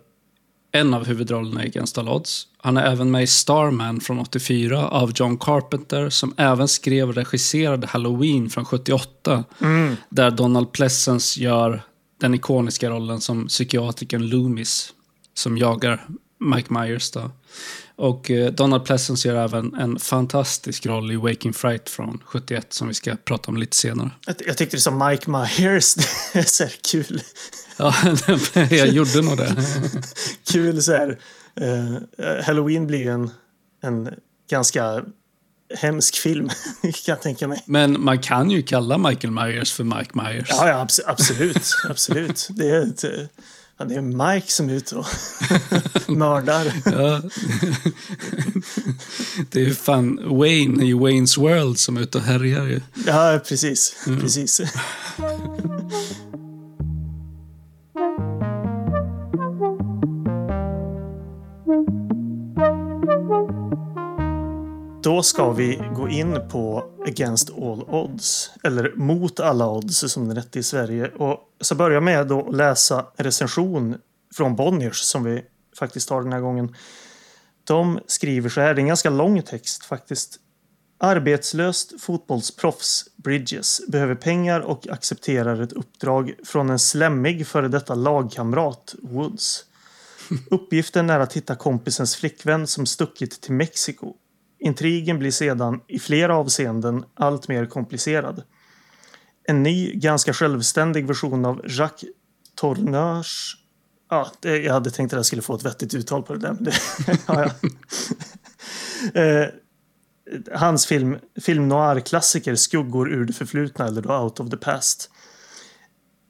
en 0.77 0.95
av 0.95 1.07
huvudrollerna 1.07 1.65
i 1.65 1.67
Against 1.67 1.99
All 1.99 2.09
Odds. 2.09 2.47
Han 2.59 2.77
är 2.77 2.93
även 2.93 3.11
med 3.11 3.23
i 3.23 3.27
Starman 3.27 4.01
från 4.01 4.19
84 4.19 4.89
av 4.89 5.13
John 5.15 5.39
Carpenter 5.39 6.11
som 6.11 6.35
även 6.37 6.69
skrev 6.69 7.09
och 7.09 7.15
regisserade 7.15 7.87
Halloween 7.87 8.51
från 8.51 8.65
78. 8.65 9.45
Där 10.09 10.31
Donald 10.31 10.73
Pleasence 10.73 11.41
gör 11.41 11.83
den 12.21 12.35
ikoniska 12.35 12.91
rollen 12.91 13.21
som 13.21 13.47
psykiatrikern 13.47 14.29
Loomis 14.29 14.93
som 15.35 15.59
jagar 15.59 16.07
Mike 16.41 16.73
Myers. 16.73 17.11
Då. 17.11 17.31
Och 17.97 18.31
eh, 18.31 18.53
Donald 18.53 18.85
Pleasence 18.85 19.29
gör 19.29 19.45
även 19.45 19.75
en 19.75 19.99
fantastisk 19.99 20.87
roll 20.87 21.13
i 21.13 21.17
Waking 21.17 21.53
Fright 21.53 21.89
från 21.89 22.23
71 22.25 22.73
som 22.73 22.89
vi 22.89 22.95
ska 22.95 23.17
prata 23.25 23.51
om 23.51 23.57
lite 23.57 23.77
senare. 23.77 24.11
Jag, 24.27 24.37
jag 24.47 24.57
tyckte 24.57 24.77
det 24.77 24.81
som 24.81 25.09
Mike 25.09 25.31
Myers. 25.31 25.95
Det 26.33 26.39
är 26.39 26.43
så 26.43 26.65
kul. 26.91 27.21
Ja, 27.77 27.95
jag 28.71 28.89
gjorde 28.89 29.23
nog 29.23 29.37
det. 29.37 29.57
Kul 30.53 30.83
så 30.83 30.93
här. 30.93 31.19
eh, 31.61 32.45
Halloween 32.45 32.87
blir 32.87 32.99
ju 32.99 33.11
en, 33.11 33.31
en 33.83 34.09
ganska 34.51 35.03
hemsk 35.79 36.15
film. 36.17 36.49
kan 36.83 36.93
jag 37.07 37.23
tänka 37.23 37.49
mig. 37.49 37.63
Men 37.67 38.05
man 38.05 38.19
kan 38.19 38.51
ju 38.51 38.63
kalla 38.63 38.99
Michael 38.99 39.31
Myers 39.35 39.73
för 39.73 39.85
Mike 39.85 40.11
Myers. 40.15 40.47
Ja, 40.51 40.69
ja 40.69 40.85
abs- 40.85 41.01
absolut. 41.07 41.63
absolut. 41.91 42.49
Det 42.51 42.69
är, 42.71 42.83
ett, 42.83 43.05
ja, 43.79 43.85
det 43.85 43.95
är 43.95 44.35
Mike 44.35 44.53
som 44.53 44.69
är 44.69 44.73
ute 44.75 44.97
och 44.97 45.07
mördar. 46.17 46.73
Ja. 46.85 47.23
Det 49.51 49.61
är 49.61 49.65
ju 49.65 49.75
fan 49.75 50.21
Wayne 50.39 50.85
i 50.85 50.93
Waynes 50.93 51.39
World 51.39 51.79
som 51.79 51.97
är 51.97 52.01
ute 52.01 52.19
och 52.19 52.25
härjar 52.25 52.67
ju. 52.67 52.81
Ja, 53.07 53.41
precis. 53.49 53.97
precis 54.21 54.61
då 65.17 65.23
ska 65.23 65.53
vi 65.53 65.83
gå 65.95 66.09
in 66.09 66.49
på 66.49 66.85
Against 67.07 67.51
All 67.51 67.83
Odds. 67.83 68.51
Eller 68.63 68.93
Mot 68.97 69.41
alla 69.41 69.69
odds 69.69 70.13
som 70.13 70.29
den 70.29 70.37
hette 70.37 70.59
i 70.59 70.63
Sverige. 70.63 71.09
Och 71.09 71.39
jag 71.69 71.79
börjar 71.79 72.01
med 72.01 72.27
då 72.27 72.49
att 72.49 72.57
läsa 72.57 73.07
en 73.17 73.25
recension 73.25 73.99
från 74.35 74.57
Bonniers 74.57 74.97
som 74.97 75.25
vi 75.25 75.45
faktiskt 75.79 76.11
har 76.11 76.23
den 76.23 76.33
här 76.33 76.41
gången. 76.41 76.75
De 77.65 78.01
skriver 78.07 78.49
så 78.49 78.61
här, 78.61 78.75
det 78.75 78.79
är 78.79 78.83
en 78.83 78.89
ganska 78.89 79.11
lång 79.11 79.43
text 79.43 79.85
faktiskt. 79.85 80.37
Arbetslöst 80.99 82.01
fotbollsproffs, 82.01 83.05
Bridges, 83.27 83.81
behöver 83.89 84.15
pengar 84.15 84.61
och 84.61 84.89
accepterar 84.89 85.63
ett 85.63 85.73
uppdrag 85.73 86.35
från 86.45 86.71
en 86.71 86.79
slemmig 86.79 87.47
före 87.47 87.69
detta 87.69 87.95
lagkamrat, 87.95 88.95
Woods. 89.03 89.65
Uppgiften 90.51 91.11
är 91.11 91.21
att 91.21 91.33
hitta 91.33 91.57
kompisens 91.57 92.17
flickvän 92.17 92.67
som 92.67 92.87
stuckit 92.87 93.41
till 93.41 93.53
Mexiko. 93.53 94.15
Intrigen 94.59 95.19
blir 95.19 95.31
sedan 95.31 95.81
i 95.89 95.99
flera 95.99 96.37
avseenden 96.37 97.05
allt 97.15 97.49
mer 97.49 97.67
komplicerad. 97.67 98.43
En 99.45 99.63
ny, 99.63 99.95
ganska 99.95 100.33
självständig 100.33 101.07
version 101.07 101.45
av 101.45 101.63
Jacques 101.69 102.11
Tourneurs 102.55 103.57
Ja, 104.11 104.33
jag 104.41 104.73
hade 104.73 104.91
tänkt 104.91 105.13
att 105.13 105.19
jag 105.19 105.27
skulle 105.27 105.43
få 105.43 105.55
ett 105.55 105.65
vettigt 105.65 105.95
uttal 105.95 106.23
på 106.23 106.33
det 106.33 106.39
där. 106.39 106.53
Men 106.53 106.65
det, 106.65 106.73
ja, 107.27 107.51
ja. 109.15 109.49
Hans 110.55 110.87
film, 110.87 111.17
film 111.41 111.69
noir-klassiker 111.69 112.55
Skuggor 112.55 113.13
ur 113.13 113.25
det 113.25 113.33
förflutna 113.33 113.87
eller 113.87 114.03
då 114.03 114.19
Out 114.19 114.41
of 114.41 114.51
the 114.51 114.57
past. 114.57 115.11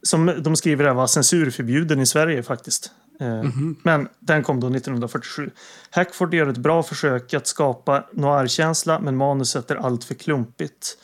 Som 0.02 0.26
de 0.26 0.56
skriver 0.56 0.84
här 0.84 0.94
var 0.94 1.06
censurförbjuden 1.06 2.00
i 2.00 2.06
Sverige 2.06 2.42
faktiskt. 2.42 2.90
Eh, 3.20 3.44
Men 3.84 4.08
den 4.20 4.42
kom 4.42 4.60
då 4.60 4.66
1947. 4.66 5.50
Hackford 5.90 6.34
gör 6.34 6.46
ett 6.46 6.56
bra 6.56 6.82
försök 6.82 7.34
att 7.34 7.46
skapa 7.46 8.04
noir-känsla 8.12 9.00
men 9.00 9.16
manuset 9.16 9.70
är 9.70 9.76
allt 9.76 10.04
för 10.04 10.14
klumpigt. 10.14 10.98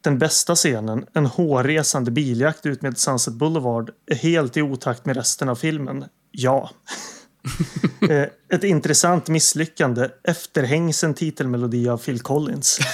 Den 0.00 0.18
bästa 0.18 0.54
scenen, 0.54 1.06
en 1.12 1.26
hårresande 1.26 2.10
biljakt 2.10 2.66
ut 2.66 2.82
med 2.82 2.98
Sunset 2.98 3.34
Boulevard, 3.34 3.90
är 4.06 4.14
helt 4.14 4.56
i 4.56 4.62
otakt 4.62 5.06
med 5.06 5.16
resten 5.16 5.48
av 5.48 5.56
filmen. 5.56 6.04
Ja. 6.30 6.70
Eh, 8.10 8.26
Ett 8.48 8.64
intressant 8.64 9.28
misslyckande. 9.28 10.08
Efterhängsen 10.24 11.14
titelmelodi 11.14 11.88
av 11.88 11.98
Phil 11.98 12.20
Collins. 12.20 12.78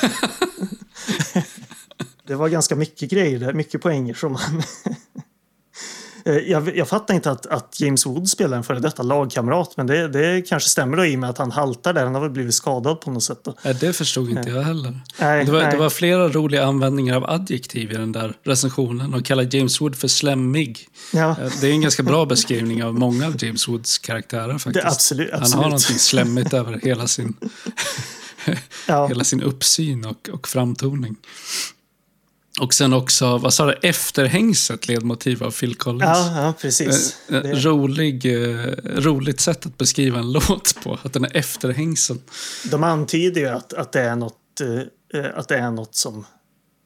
det 2.26 2.34
var 2.34 2.48
ganska 2.48 2.76
mycket 2.76 3.10
grejer 3.10 3.38
där, 3.38 3.52
mycket 3.52 3.82
poänger 3.82 4.14
som 4.14 4.32
man... 4.32 4.42
Eh, 6.24 6.34
jag, 6.34 6.76
jag 6.76 6.88
fattar 6.88 7.14
inte 7.14 7.30
att, 7.30 7.46
att 7.46 7.80
James 7.80 8.06
Wood 8.06 8.28
spelar 8.28 8.56
en 8.56 8.64
före 8.64 8.80
detta 8.80 9.02
lagkamrat, 9.02 9.76
men 9.76 9.86
det, 9.86 10.08
det 10.08 10.42
kanske 10.48 10.68
stämmer 10.68 10.96
då 10.96 11.04
i 11.06 11.16
och 11.16 11.18
med 11.18 11.30
att 11.30 11.38
han 11.38 11.50
haltar 11.50 11.92
där. 11.92 12.04
Han 12.04 12.14
har 12.14 12.22
väl 12.22 12.30
blivit 12.30 12.54
skadad 12.54 13.00
på 13.00 13.10
något 13.10 13.22
sätt. 13.22 13.40
Då. 13.44 13.54
Nej, 13.64 13.76
det 13.80 13.92
förstod 13.92 14.30
inte 14.30 14.50
jag 14.50 14.62
heller. 14.62 15.00
Nej, 15.20 15.44
det, 15.44 15.52
var, 15.52 15.62
nej. 15.62 15.70
det 15.70 15.78
var 15.78 15.90
flera 15.90 16.28
roliga 16.28 16.66
användningar 16.66 17.16
av 17.16 17.30
adjektiv 17.30 17.92
i 17.92 17.96
den 17.96 18.12
där 18.12 18.34
recensionen. 18.42 19.10
De 19.10 19.22
kallar 19.22 19.56
James 19.56 19.80
Wood 19.80 19.96
för 19.96 20.08
slemmig. 20.08 20.88
Ja, 21.12 21.36
Eh, 21.40 21.52
Det 21.60 21.68
är 21.68 21.72
en 21.72 21.80
ganska 21.80 22.02
bra 22.02 22.26
beskrivning 22.26 22.84
av 22.84 22.94
många 22.94 23.26
av 23.26 23.44
James 23.44 23.68
Woods 23.68 23.98
karaktärer 23.98 24.58
faktiskt. 24.58 24.74
det, 24.74 24.86
absolut. 24.90 25.30
Han 25.30 25.40
har 25.40 25.44
absolut. 25.44 25.64
någonting 25.64 25.98
slemmigt 25.98 26.52
över 26.52 26.80
hela 26.82 27.06
sin, 27.06 27.36
ja. 28.86 29.06
hela 29.08 29.24
sin 29.24 29.42
uppsyn 29.42 30.04
och, 30.04 30.28
och 30.32 30.48
framtoning. 30.48 31.16
Och 32.60 32.74
sen 32.74 32.92
också, 32.92 33.38
vad 33.38 33.54
sa 33.54 33.66
du, 33.66 33.72
efterhängset 33.82 34.88
ledmotiv 34.88 35.42
av 35.42 35.50
Phil 35.50 35.74
Collins. 35.74 36.04
Ja, 36.04 36.42
ja, 36.42 36.54
precis. 36.60 37.16
Eh, 37.28 37.36
eh, 37.36 37.42
Det, 37.42 37.52
Rolig, 37.54 38.26
eh, 38.26 38.66
roligt 38.84 39.40
sätt 39.40 39.66
att 39.66 39.78
beskriva 39.78 40.18
en 40.18 40.32
låt 40.48 40.82
på, 40.82 40.98
att 41.02 41.12
den 41.12 41.24
är 41.24 41.36
efterhängsen. 41.36 42.20
de 42.70 42.84
antyder 42.84 43.40
ju 43.40 43.48
att, 43.48 43.72
att, 43.72 43.92
det 43.92 44.00
är 44.00 44.16
något, 44.16 44.60
eh, 45.14 45.24
att 45.34 45.48
det 45.48 45.56
är 45.56 45.70
något 45.70 45.94
som... 45.94 46.26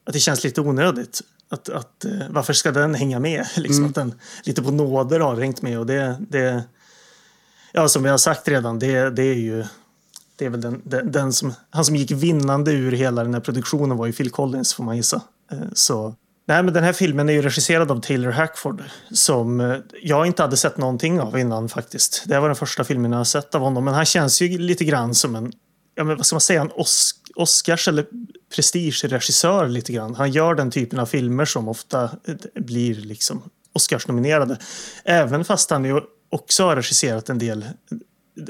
Att 0.06 0.12
det 0.12 0.20
känns 0.20 0.44
lite 0.44 0.60
onödigt. 0.60 1.20
Att, 1.50 1.68
att, 1.68 2.04
eh, 2.04 2.10
varför 2.30 2.52
ska 2.52 2.72
den 2.72 2.94
hänga 2.94 3.18
med? 3.18 3.46
Liksom 3.56 3.84
Mm. 3.84 3.88
Att 3.88 3.94
den 3.94 4.14
lite 4.44 4.62
på 4.62 4.70
nåder 4.70 5.20
har 5.20 5.36
hängt 5.36 5.62
med. 5.62 5.78
Och 5.78 5.86
det, 5.86 6.16
det, 6.28 6.64
ja, 7.72 7.88
som 7.88 8.02
vi 8.02 8.08
har 8.08 8.18
sagt 8.18 8.48
redan, 8.48 8.78
det, 8.78 9.10
det 9.10 9.22
är 9.22 9.34
ju... 9.34 9.64
Det 10.36 10.44
är 10.44 10.50
väl 10.50 10.60
den, 10.60 10.82
den, 10.84 11.12
den 11.12 11.32
som, 11.32 11.54
han 11.70 11.84
som 11.84 11.96
gick 11.96 12.10
vinnande 12.10 12.72
ur 12.72 12.92
hela 12.92 13.24
den 13.24 13.34
här 13.34 13.40
produktionen 13.40 13.96
var 13.96 14.06
ju 14.06 14.12
Phil 14.12 14.30
Collins 14.30 14.74
får 14.74 14.84
man 14.84 14.96
gissa. 14.96 15.22
Eh, 15.52 15.58
så, 15.74 16.14
nej, 16.46 16.62
men 16.62 16.74
den 16.74 16.84
här 16.84 16.92
filmen 16.92 17.28
är 17.28 17.32
ju 17.32 17.42
regisserad 17.42 17.90
av 17.90 18.00
Taylor 18.00 18.30
Hackford 18.30 18.82
som 19.12 19.60
eh, 19.60 19.76
jag 20.02 20.26
inte 20.26 20.42
hade 20.42 20.56
sett 20.56 20.76
någonting 20.76 21.20
av 21.20 21.38
innan 21.38 21.68
faktiskt. 21.68 22.22
Det 22.26 22.40
var 22.40 22.48
den 22.48 22.56
första 22.56 22.84
filmen 22.84 23.12
jag 23.12 23.18
har 23.18 23.24
sett 23.24 23.54
av 23.54 23.60
honom. 23.60 23.84
Men 23.84 23.94
han 23.94 24.04
känns 24.04 24.42
ju 24.42 24.58
lite 24.58 24.84
grann 24.84 25.14
som 25.14 25.34
en, 25.34 25.52
ja, 25.94 26.04
men 26.04 26.16
vad 26.16 26.26
ska 26.26 26.34
man 26.34 26.40
säga, 26.40 26.60
en 26.60 26.70
Os- 26.70 27.14
Oscars 27.34 27.88
eller 27.88 28.06
prestigeregissör 28.54 29.68
lite 29.68 29.92
grann. 29.92 30.14
Han 30.14 30.30
gör 30.32 30.54
den 30.54 30.70
typen 30.70 30.98
av 30.98 31.06
filmer 31.06 31.44
som 31.44 31.68
ofta 31.68 32.02
eh, 32.04 32.34
blir 32.54 32.94
liksom 32.94 33.42
Oscarsnominerade. 33.72 34.58
Även 35.04 35.44
fast 35.44 35.70
han 35.70 35.84
ju 35.84 36.00
också 36.30 36.64
har 36.64 36.76
regisserat 36.76 37.28
en 37.28 37.38
del 37.38 37.64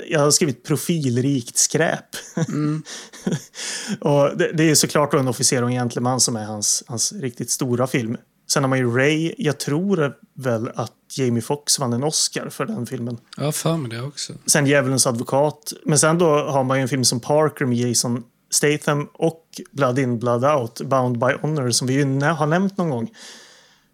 jag 0.09 0.21
har 0.21 0.31
skrivit 0.31 0.65
profilrikt 0.65 1.57
skräp. 1.57 2.07
och 4.01 4.37
det, 4.37 4.53
det 4.53 4.71
är 4.71 4.75
såklart 4.75 5.15
en 5.15 5.29
officer 5.29 5.63
och 5.63 5.69
en 5.69 5.75
gentleman 5.75 6.21
som 6.21 6.37
är 6.37 6.45
hans, 6.45 6.85
hans 6.87 7.13
riktigt 7.13 7.51
stora 7.51 7.87
film. 7.87 8.17
Sen 8.51 8.63
har 8.63 8.69
man 8.69 8.79
ju 8.79 8.97
Ray. 8.97 9.35
Jag 9.39 9.59
tror 9.59 10.15
väl 10.35 10.71
att 10.75 10.93
Jamie 11.17 11.43
Foxx 11.43 11.79
vann 11.79 11.93
en 11.93 12.05
Oscar 12.05 12.49
för 12.49 12.67
den 12.67 12.87
filmen. 12.87 13.19
Har 13.37 13.53
för 13.53 13.77
mig 13.77 13.91
det 13.91 14.03
också. 14.03 14.33
Sen 14.47 14.67
Djävulens 14.67 15.07
advokat. 15.07 15.73
Men 15.85 15.99
sen 15.99 16.19
då 16.19 16.27
har 16.27 16.65
man 16.65 16.77
ju 16.79 16.83
en 16.83 16.89
film 16.89 17.05
som 17.05 17.21
Parker 17.21 17.65
med 17.65 17.79
Jason 17.79 18.23
Statham 18.51 19.09
och 19.13 19.45
Blood 19.71 19.99
in, 19.99 20.19
Blood 20.19 20.45
out, 20.45 20.81
Bound 20.81 21.19
by 21.19 21.33
Honor 21.43 21.71
som 21.71 21.87
vi 21.87 21.95
ju 21.95 22.21
har 22.21 22.47
nämnt 22.47 22.77
någon 22.77 22.91
gång 22.91 23.11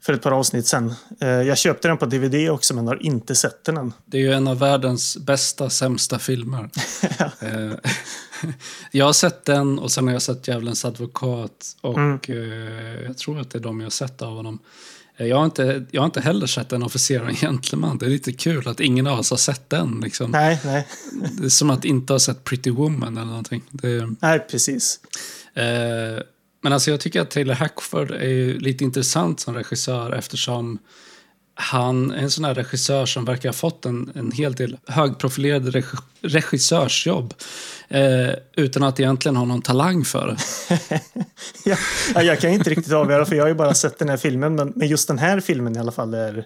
för 0.02 0.12
ett 0.12 0.22
par 0.22 0.30
avsnitt 0.32 0.66
sen. 0.66 0.94
Eh, 1.20 1.28
Jag 1.28 1.58
köpte 1.58 1.88
den 1.88 1.98
på 1.98 2.06
DVD 2.06 2.50
också 2.50 2.74
men 2.74 2.86
har 2.86 3.02
inte 3.02 3.34
sett 3.34 3.64
den 3.64 3.76
än. 3.76 3.92
Det 4.04 4.16
är 4.16 4.20
ju 4.22 4.32
en 4.32 4.48
av 4.48 4.58
världens 4.58 5.16
bästa, 5.16 5.70
sämsta 5.70 6.18
filmer. 6.18 6.70
Eh, 7.40 7.72
jag 8.90 9.04
har 9.06 9.12
sett 9.12 9.44
den 9.44 9.78
och 9.78 9.92
sen 9.92 10.06
har 10.06 10.12
jag 10.12 10.22
sett 10.22 10.48
Djävulens 10.48 10.84
advokat. 10.84 11.76
Och 11.80 11.98
Mm. 11.98 12.18
eh, 12.28 13.02
jag 13.06 13.18
tror 13.18 13.40
att 13.40 13.50
det 13.50 13.58
är 13.58 13.62
de 13.62 13.80
jag 13.80 13.84
har 13.86 13.90
sett 13.90 14.22
av 14.22 14.36
honom. 14.36 14.58
Jag 15.16 15.36
har, 15.36 15.44
inte, 15.44 15.84
jag 15.90 16.00
har 16.02 16.06
inte 16.06 16.20
heller 16.20 16.46
sett 16.46 16.72
en 16.72 16.82
officer 16.82 17.22
och 17.22 17.28
en 17.28 17.34
gentleman. 17.36 17.98
Det 17.98 18.06
är 18.06 18.10
lite 18.10 18.32
kul 18.32 18.68
att 18.68 18.80
ingen 18.80 19.06
av 19.06 19.18
oss 19.18 19.30
har 19.30 19.36
sett 19.36 19.70
den. 19.70 20.00
Liksom. 20.04 20.30
Nej, 20.30 20.60
nej, 20.64 20.86
Det 21.38 21.44
är 21.44 21.48
som 21.48 21.70
att 21.70 21.84
inte 21.84 22.12
ha 22.12 22.20
sett 22.20 22.44
Pretty 22.44 22.70
Woman 22.70 23.16
eller 23.16 23.26
någonting. 23.26 23.62
Är, 23.82 24.14
nej 24.20 24.38
precis. 24.50 25.00
Eh, 25.54 26.22
men 26.60 26.72
alltså 26.72 26.90
jag 26.90 27.00
tycker 27.00 27.20
att 27.20 27.30
Taylor 27.30 27.54
Hackford 27.54 28.10
är 28.10 28.28
ju 28.28 28.58
lite 28.58 28.84
intressant 28.84 29.40
som 29.40 29.54
regissör 29.54 30.12
eftersom 30.12 30.78
han 31.54 32.10
är 32.10 32.22
en 32.22 32.30
sån 32.30 32.44
här 32.44 32.54
regissör 32.54 33.06
som 33.06 33.24
verkar 33.24 33.48
ha 33.48 33.54
fått 33.54 33.86
en, 33.86 34.12
en 34.14 34.32
hel 34.32 34.54
del 34.54 34.76
högprofilerade 34.86 35.70
regi 35.70 35.96
regissörsjobb 36.22 37.34
eh, 37.88 38.30
utan 38.56 38.82
att 38.82 39.00
egentligen 39.00 39.36
ha 39.36 39.44
någon 39.44 39.62
talang 39.62 40.04
för 40.04 40.26
det. 40.26 40.38
Ja, 41.64 41.76
ja, 42.14 42.22
jag 42.22 42.40
kan 42.40 42.50
inte 42.50 42.70
riktigt 42.70 42.92
avgöra 42.92 43.26
för 43.26 43.36
jag 43.36 43.44
har 43.44 43.48
ju 43.48 43.54
bara 43.54 43.74
sett 43.74 43.98
den 43.98 44.08
här 44.08 44.16
filmen 44.16 44.54
men, 44.54 44.72
men 44.76 44.88
just 44.88 45.08
den 45.08 45.18
här 45.18 45.40
filmen 45.40 45.76
i 45.76 45.78
alla 45.78 45.92
fall 45.92 46.14
är 46.14 46.44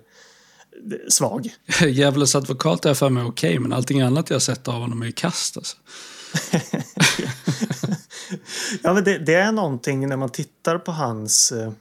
svag. 1.08 1.48
Djävulens 1.86 2.34
advokat 2.34 2.86
är 2.86 2.94
för 2.94 3.08
mig 3.08 3.24
okej, 3.24 3.58
men 3.58 3.72
allting 3.72 4.00
annat 4.00 4.30
jag 4.30 4.34
har 4.34 4.40
sett 4.40 4.68
av 4.68 4.74
honom 4.74 5.02
är 5.02 5.06
ju 5.06 5.12
kast. 5.12 5.56
Alltså. 5.56 5.76
Ja, 8.82 8.94
men 8.94 9.04
det, 9.04 9.18
det 9.18 9.34
är 9.34 9.52
någonting 9.52 10.08
när 10.08 10.16
man 10.16 10.28
tittar 10.28 10.78
på 10.78 10.92
hans 10.92 11.52
eh, 11.52 11.72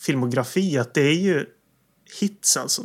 filmografi 0.00 0.78
att 0.78 0.94
det 0.94 1.00
är 1.00 1.20
ju 1.20 1.46
hits 2.20 2.56
alltså. 2.56 2.82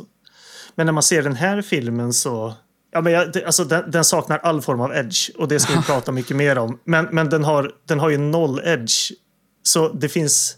Men 0.74 0.86
när 0.86 0.92
man 0.92 1.02
ser 1.02 1.22
den 1.22 1.36
här 1.36 1.62
filmen 1.62 2.12
så... 2.12 2.54
Ja, 2.92 3.00
men 3.00 3.12
jag, 3.12 3.32
det, 3.32 3.44
alltså 3.44 3.64
den, 3.64 3.90
den 3.90 4.04
saknar 4.04 4.38
all 4.38 4.62
form 4.62 4.80
av 4.80 4.92
edge 4.94 5.30
och 5.38 5.48
det 5.48 5.60
ska 5.60 5.74
vi 5.76 5.82
prata 5.86 6.12
mycket 6.12 6.36
mer 6.36 6.58
om. 6.58 6.78
Men, 6.84 7.08
men 7.12 7.28
den, 7.28 7.44
har, 7.44 7.72
den 7.86 8.00
har 8.00 8.10
ju 8.10 8.18
noll 8.18 8.60
edge. 8.64 9.12
Så 9.62 9.92
det 9.92 10.08
finns... 10.08 10.56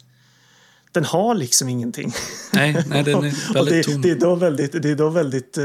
Den 0.92 1.04
har 1.04 1.34
liksom 1.34 1.68
ingenting. 1.68 2.12
Nej, 2.52 2.84
nej, 2.86 3.04
den 3.04 3.24
är 3.24 3.52
väldigt 3.54 3.86
det, 3.86 3.92
tom. 3.92 4.02
det 4.02 4.10
är 4.10 4.14
då 4.14 4.34
väldigt, 4.34 4.82
det 4.82 4.90
är 4.90 4.94
då 4.94 5.08
väldigt 5.08 5.58
eh, 5.58 5.64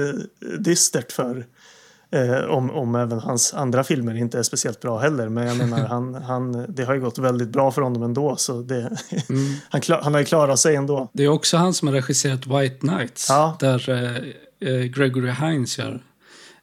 dystert 0.60 1.12
för 1.12 1.46
eh, 2.12 2.44
om, 2.50 2.72
om 2.72 2.96
även 2.96 3.20
hans 3.20 3.54
andra 3.54 3.84
filmer 3.84 4.16
inte 4.16 4.40
är 4.40 4.44
speciellt 4.44 4.80
bra 4.80 5.00
heller. 5.00 5.30
Men 5.30 5.48
jag 5.48 5.58
menar, 5.58 5.86
han, 5.86 6.14
han, 6.16 6.66
det 6.70 6.84
har 6.84 6.94
ju 6.94 7.02
gått 7.02 7.18
väldigt 7.18 7.50
bra 7.50 7.72
för 7.72 7.82
honom 7.82 8.04
ändå. 8.04 8.36
Så 8.36 8.62
det, 8.62 8.98
Mm. 9.30 9.54
han, 9.70 9.82
klar, 9.82 10.02
han 10.04 10.14
har 10.14 10.20
ju 10.20 10.26
klarat 10.26 10.60
sig 10.60 10.76
ändå. 10.76 11.10
Det 11.14 11.24
är 11.24 11.28
också 11.28 11.58
han 11.58 11.74
som 11.74 11.88
har 11.88 11.96
regisserat 11.96 12.48
White 12.48 12.76
Knights. 12.76 13.26
Ja. 13.30 13.58
Där 13.60 13.90
eh, 13.90 14.70
eh, 14.74 14.82
Gregory 14.84 15.32
Hines 15.32 15.78
gör 15.80 16.04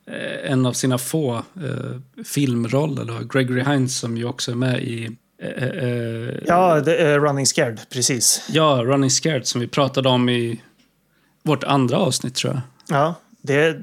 eh, 0.07 0.53
en 0.53 0.67
av 0.67 0.73
sina 0.73 0.99
få 0.99 1.35
eh, 1.37 2.23
filmroller. 2.25 3.05
Då. 3.05 3.19
Gregory 3.39 3.63
Hines 3.65 3.99
som 3.99 4.17
ju 4.17 4.25
också 4.25 4.51
är 4.51 4.57
med 4.57 4.83
i 4.83 5.17
Ja, 6.47 6.83
Running 7.19 7.47
Scared, 7.47 7.81
precis. 7.93 8.49
ja, 8.53 8.83
Running 8.85 9.11
Scared 9.11 9.47
som 9.47 9.61
vi 9.61 9.69
pratade 9.69 10.09
om 10.09 10.29
i 10.29 10.63
vårt 11.43 11.65
andra 11.65 11.97
avsnitt 11.97 12.35
tror 12.35 12.53
jag. 12.53 12.61
Ja, 12.99 13.15
det, 13.43 13.77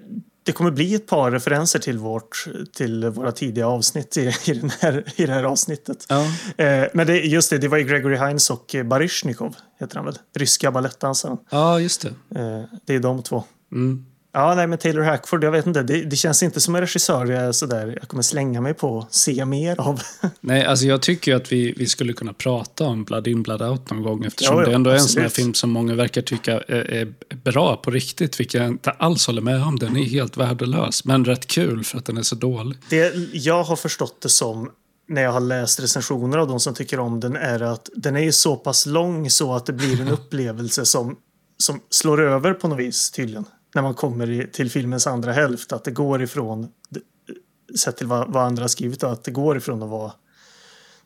det 0.46 0.52
kommer 0.52 0.72
bli 0.72 0.96
ett 0.96 1.08
par 1.08 1.32
referenser 1.32 1.80
till, 1.80 1.98
vårt, 1.98 2.46
till 2.74 3.06
våra 3.06 3.32
tidiga 3.32 3.68
avsnitt 3.68 4.18
i, 4.18 4.34
i, 4.46 4.54
den 4.54 4.72
här, 4.80 5.04
i 5.16 5.26
det 5.26 5.34
här 5.34 5.44
avsnittet. 5.44 6.06
Ja. 6.10 6.26
Eh, 6.66 6.88
men 6.94 7.08
det, 7.08 7.20
just 7.20 7.50
det, 7.50 7.58
det 7.58 7.68
var 7.68 7.78
ju 7.78 7.84
Gregory 7.84 8.18
Hines 8.18 8.50
och 8.50 8.76
Baryshnikov, 8.86 9.56
heter 9.80 9.96
han 9.96 10.06
väl? 10.06 10.20
Ryska 10.36 10.72
balettdansaren. 10.72 11.38
ja, 11.50 11.80
just 11.80 12.02
det. 12.02 12.40
Eh, 12.40 12.64
det 12.86 12.96
är 12.96 13.00
de 13.00 13.24
två. 13.24 13.44
Mm. 13.72 14.06
Ja, 14.36 14.56
nej, 14.56 14.68
men 14.68 14.78
Taylor 14.78 15.02
Hackford, 15.02 15.44
jag 15.44 15.52
vet 15.52 15.66
inte. 15.66 15.84
Det, 15.84 16.04
det 16.04 16.16
känns 16.16 16.44
inte 16.44 16.62
som 16.62 16.76
en 16.76 16.82
regissör 16.82 17.26
jag, 17.26 17.44
är 17.44 17.52
sådär, 17.52 17.98
jag 18.00 18.08
kommer 18.10 18.24
slänga 18.24 18.62
mig 18.62 18.74
på 18.74 19.00
att 19.00 19.14
se 19.14 19.46
mer 19.46 19.80
av. 19.80 20.02
Nej, 20.42 20.66
alltså 20.66 20.86
jag 20.86 21.02
tycker 21.02 21.36
att 21.36 21.52
vi, 21.52 21.74
vi 21.78 21.86
skulle 21.86 22.14
kunna 22.14 22.34
prata 22.34 22.86
om 22.86 23.04
Blood 23.04 23.28
In, 23.28 23.44
Blood 23.44 23.62
Out 23.62 23.90
någon 23.90 24.04
gång 24.04 24.26
eftersom 24.26 24.56
Ja, 24.56 24.62
ja, 24.62 24.70
det 24.70 24.76
ändå 24.76 24.90
är 24.90 24.96
en 24.96 25.02
sån 25.02 25.22
här 25.22 25.30
film 25.30 25.54
som 25.54 25.70
många 25.72 25.96
verkar 25.96 26.22
tycka 26.22 26.52
är, 26.52 26.94
är 26.94 27.14
bra 27.44 27.76
på 27.76 27.92
riktigt, 27.92 28.40
vilket 28.40 28.62
jag 28.62 28.68
inte 28.68 28.92
alls 28.92 29.28
håller 29.28 29.42
med 29.42 29.64
om. 29.64 29.80
Den 29.80 29.98
är 29.98 30.04
helt 30.04 30.38
värdelös, 30.38 31.06
men 31.06 31.26
rätt 31.26 31.48
kul 31.48 31.84
för 31.84 31.98
att 31.98 32.06
den 32.06 32.18
är 32.18 32.24
så 32.24 32.36
dålig. 32.36 32.78
Det 32.90 33.14
jag 33.34 33.64
har 33.64 33.76
förstått 33.76 34.22
det 34.22 34.30
som 34.30 34.72
när 35.08 35.22
jag 35.22 35.32
har 35.32 35.40
läst 35.40 35.80
recensioner 35.80 36.38
av 36.38 36.48
de 36.48 36.60
som 36.60 36.74
tycker 36.74 37.00
om 37.00 37.20
den 37.20 37.36
är 37.36 37.62
att 37.62 37.90
den 37.96 38.16
är 38.16 38.24
ju 38.24 38.32
så 38.32 38.56
pass 38.56 38.86
lång 38.86 39.30
så 39.30 39.54
att 39.54 39.66
det 39.66 39.74
blir 39.74 40.02
en 40.02 40.08
upplevelse 40.18 40.86
som, 40.86 41.16
som 41.58 41.80
slår 41.90 42.22
över 42.22 42.54
på 42.54 42.68
något 42.68 42.80
vis 42.80 43.12
tydligen. 43.12 43.46
När 43.76 43.82
man 43.82 43.94
kommer 43.94 44.30
i, 44.30 44.48
till 44.48 44.72
filmens 44.72 45.08
andra 45.08 45.34
hälft. 45.34 45.74
Att 45.74 45.84
det 45.84 45.92
går 45.92 46.22
ifrån, 46.22 46.68
sett 47.78 47.98
till 47.98 48.08
vad, 48.08 48.34
vad 48.34 48.44
andra 48.44 48.64
har 48.64 48.68
skrivit, 48.68 49.04
att 49.04 49.24
det 49.24 49.32
går 49.32 49.58
ifrån 49.58 49.84
att 49.84 49.90
vara 49.90 50.12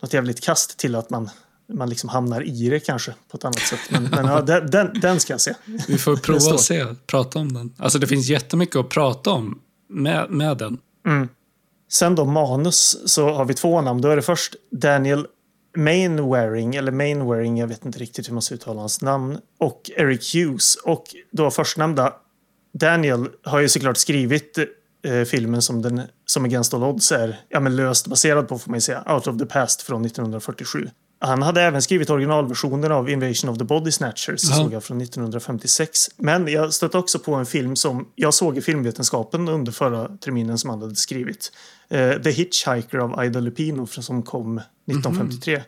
något 0.02 0.14
jävligt 0.14 0.42
kast 0.42 0.78
till 0.78 0.96
att 0.96 1.10
man, 1.10 1.30
man 1.74 1.90
liksom 1.90 2.10
hamnar 2.10 2.48
i 2.48 2.70
det 2.70 2.80
kanske 2.80 3.14
på 3.32 3.38
ett 3.38 3.46
annat 3.46 3.60
sätt. 3.60 3.80
Men, 3.90 4.04
men 4.04 4.26
ja, 4.26 4.42
den, 4.62 5.00
den, 5.02 5.20
ska 5.20 5.34
jag 5.34 5.42
se. 5.42 5.54
Vi 5.88 5.98
får 5.98 6.16
prova 6.24 6.54
att 6.54 6.62
se, 6.62 6.86
prata 7.08 7.40
om 7.40 7.54
den. 7.54 7.74
Alltså 7.78 8.00
det 8.00 8.08
finns 8.08 8.30
jättemycket 8.30 8.76
att 8.76 8.90
prata 8.90 9.30
om 9.32 9.62
med, 9.90 10.30
med 10.30 10.58
den. 10.58 10.78
Sen 11.92 12.16
då 12.16 12.26
manus 12.26 12.98
så 13.06 13.30
har 13.30 13.46
vi 13.46 13.54
två 13.54 13.82
namn. 13.82 14.02
Då 14.02 14.10
är 14.10 14.16
det 14.16 14.22
först 14.22 14.56
Daniel 14.72 15.28
Mainwaring, 15.78 16.76
eller 16.76 16.92
Mainwaring, 16.92 17.58
jag 17.58 17.68
vet 17.68 17.86
inte 17.86 18.00
riktigt 18.00 18.28
hur 18.28 18.34
man 18.34 18.42
ska 18.42 18.56
uttala 18.56 18.80
hans 18.80 19.02
namn, 19.02 19.38
och 19.58 19.92
Eric 19.96 20.36
Hughes. 20.36 20.76
Och 20.76 21.04
då 21.32 21.52
förstnämnda 21.52 22.14
Daniel 22.74 23.28
har 23.44 23.60
ju 23.60 23.70
såklart 23.70 23.98
skrivit 23.98 24.58
eh, 25.04 25.24
filmen 25.24 25.62
som, 25.62 25.82
den, 25.82 26.02
som 26.26 26.46
Against 26.46 26.74
All 26.74 26.84
Odds 26.84 27.12
är 27.12 27.40
ja, 27.50 27.60
men 27.60 27.76
löst 27.76 28.08
baserad 28.08 28.48
på, 28.48 28.60
får 28.60 28.72
man 28.72 28.82
säga, 28.82 29.04
Out 29.14 29.28
of 29.28 29.38
the 29.38 29.46
Past 29.46 29.82
från 29.82 30.06
1947. 30.06 30.90
Han 31.22 31.42
hade 31.42 31.62
även 31.62 31.82
skrivit 31.82 32.10
originalversioner 32.10 32.90
av 32.90 33.10
Invasion 33.10 33.50
of 33.50 33.58
the 33.58 33.64
Body 33.64 33.92
Snatchers, 33.92 34.44
Ja. 34.50 34.56
såg 34.56 34.74
jag 34.74 34.84
från 34.84 35.02
1956. 35.02 36.10
Men 36.18 36.48
jag 36.48 36.74
stötte 36.74 36.98
också 36.98 37.20
på 37.20 37.34
en 37.36 37.46
film 37.46 37.76
som 37.76 38.08
jag 38.16 38.34
såg 38.34 38.58
i 38.58 38.62
filmvetenskapen 38.62 39.48
under 39.50 39.72
förra 39.72 40.08
terminen 40.18 40.58
som 40.58 40.70
han 40.70 40.82
hade 40.82 40.96
skrivit. 40.96 41.52
Eh, 41.90 42.12
The 42.14 42.30
Hitchhiker 42.32 42.98
av 42.98 43.26
Ida 43.26 43.40
Lupino 43.40 43.88
som 43.88 44.24
kom 44.24 44.58
1953. 44.58 45.62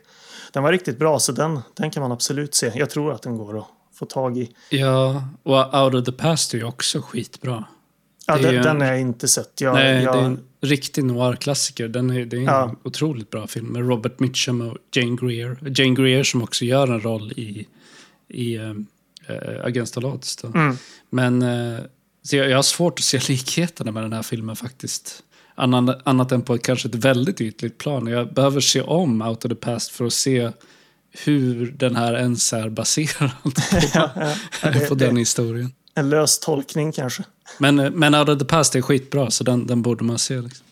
Den 0.54 0.64
var 0.64 0.72
riktigt 0.72 1.00
bra, 1.00 1.20
så 1.20 1.32
den, 1.32 1.60
den 1.78 1.92
kan 1.92 2.02
man 2.02 2.12
absolut 2.12 2.56
se. 2.56 2.72
Jag 2.76 2.90
tror 2.90 3.14
att 3.14 3.22
den 3.22 3.38
går 3.38 3.58
att 3.60 3.68
få 4.02 4.06
tag 4.06 4.38
i. 4.38 4.50
Ja, 4.70 5.24
och 5.44 5.74
Out 5.84 5.94
of 5.96 6.06
the 6.06 6.12
Past 6.12 6.54
är 6.54 6.58
ju 6.58 6.64
också 6.64 7.02
skitbra. 7.02 7.66
Ja, 8.28 8.38
den, 8.38 8.54
ju- 8.54 8.62
den 8.62 8.82
har 8.82 8.88
jag 8.88 9.00
inte 9.02 9.28
sett. 9.28 9.62
Jag, 9.62 9.74
Nej, 9.74 10.04
jag, 10.04 10.16
det 10.16 10.20
är 10.20 10.24
en 10.24 10.40
riktig 10.62 11.04
noir-klassiker. 11.04 11.88
Den 11.88 12.10
är, 12.10 12.26
det 12.26 12.36
är 12.36 12.40
en 12.40 12.46
Ja. 12.46 12.76
otroligt 12.84 13.30
bra 13.30 13.48
film 13.48 13.66
med 13.68 13.88
Robert 13.88 14.20
Mitchum 14.20 14.62
och 14.62 14.78
Jane 14.96 15.18
Greer. 15.22 15.58
Jane 15.76 15.96
Greer 15.96 16.24
som 16.24 16.44
också 16.44 16.66
gör 16.66 16.88
en 16.88 17.02
roll 17.02 17.32
i, 17.32 17.68
i 18.28 18.56
äh, 18.56 18.72
Against 19.64 19.98
All 19.98 20.06
Odds. 20.06 20.36
Då. 20.38 20.48
Mm. 20.48 20.78
Men 21.10 21.42
eh, 21.42 21.80
så 22.24 22.36
jag, 22.36 22.50
jag 22.50 22.58
har 22.58 22.64
svårt 22.64 23.00
att 23.00 23.04
se 23.06 23.20
likheterna 23.30 23.92
med 23.92 24.04
den 24.04 24.14
här 24.14 24.24
filmen 24.24 24.56
faktiskt. 24.56 25.24
Annat, 25.56 26.02
annat 26.08 26.32
än 26.32 26.42
på 26.42 26.58
kanske 26.58 26.88
ett 26.88 26.96
väldigt 26.96 27.42
ytligt 27.42 27.78
plan. 27.78 28.08
Jag 28.08 28.34
behöver 28.34 28.60
se 28.60 28.82
om 28.82 29.22
Out 29.22 29.46
of 29.46 29.50
the 29.50 29.56
Past 29.56 29.92
för 29.92 30.06
att 30.06 30.14
se 30.14 30.52
hur 31.12 31.72
den 31.78 31.96
här 31.96 32.14
ens 32.14 32.54
är 32.54 32.70
baserad 32.70 33.32
på, 33.44 33.50
det- 34.74 34.90
på 34.90 34.96
den 34.96 35.18
historien. 35.18 35.74
En 35.96 36.10
lös 36.10 36.40
tolkning 36.40 36.92
kanske. 36.92 37.24
Men, 37.58 37.80
eh, 37.80 37.92
men 37.92 38.16
Out 38.16 38.30
of 38.30 38.40
the 38.40 38.46
Past 38.46 38.76
är 38.76 38.82
skitbra, 38.82 39.32
så 39.32 39.44
den, 39.44 39.68
den 39.68 39.82
borde 39.82 40.04
man 40.04 40.20
se. 40.20 40.42
Liksom. 40.42 40.66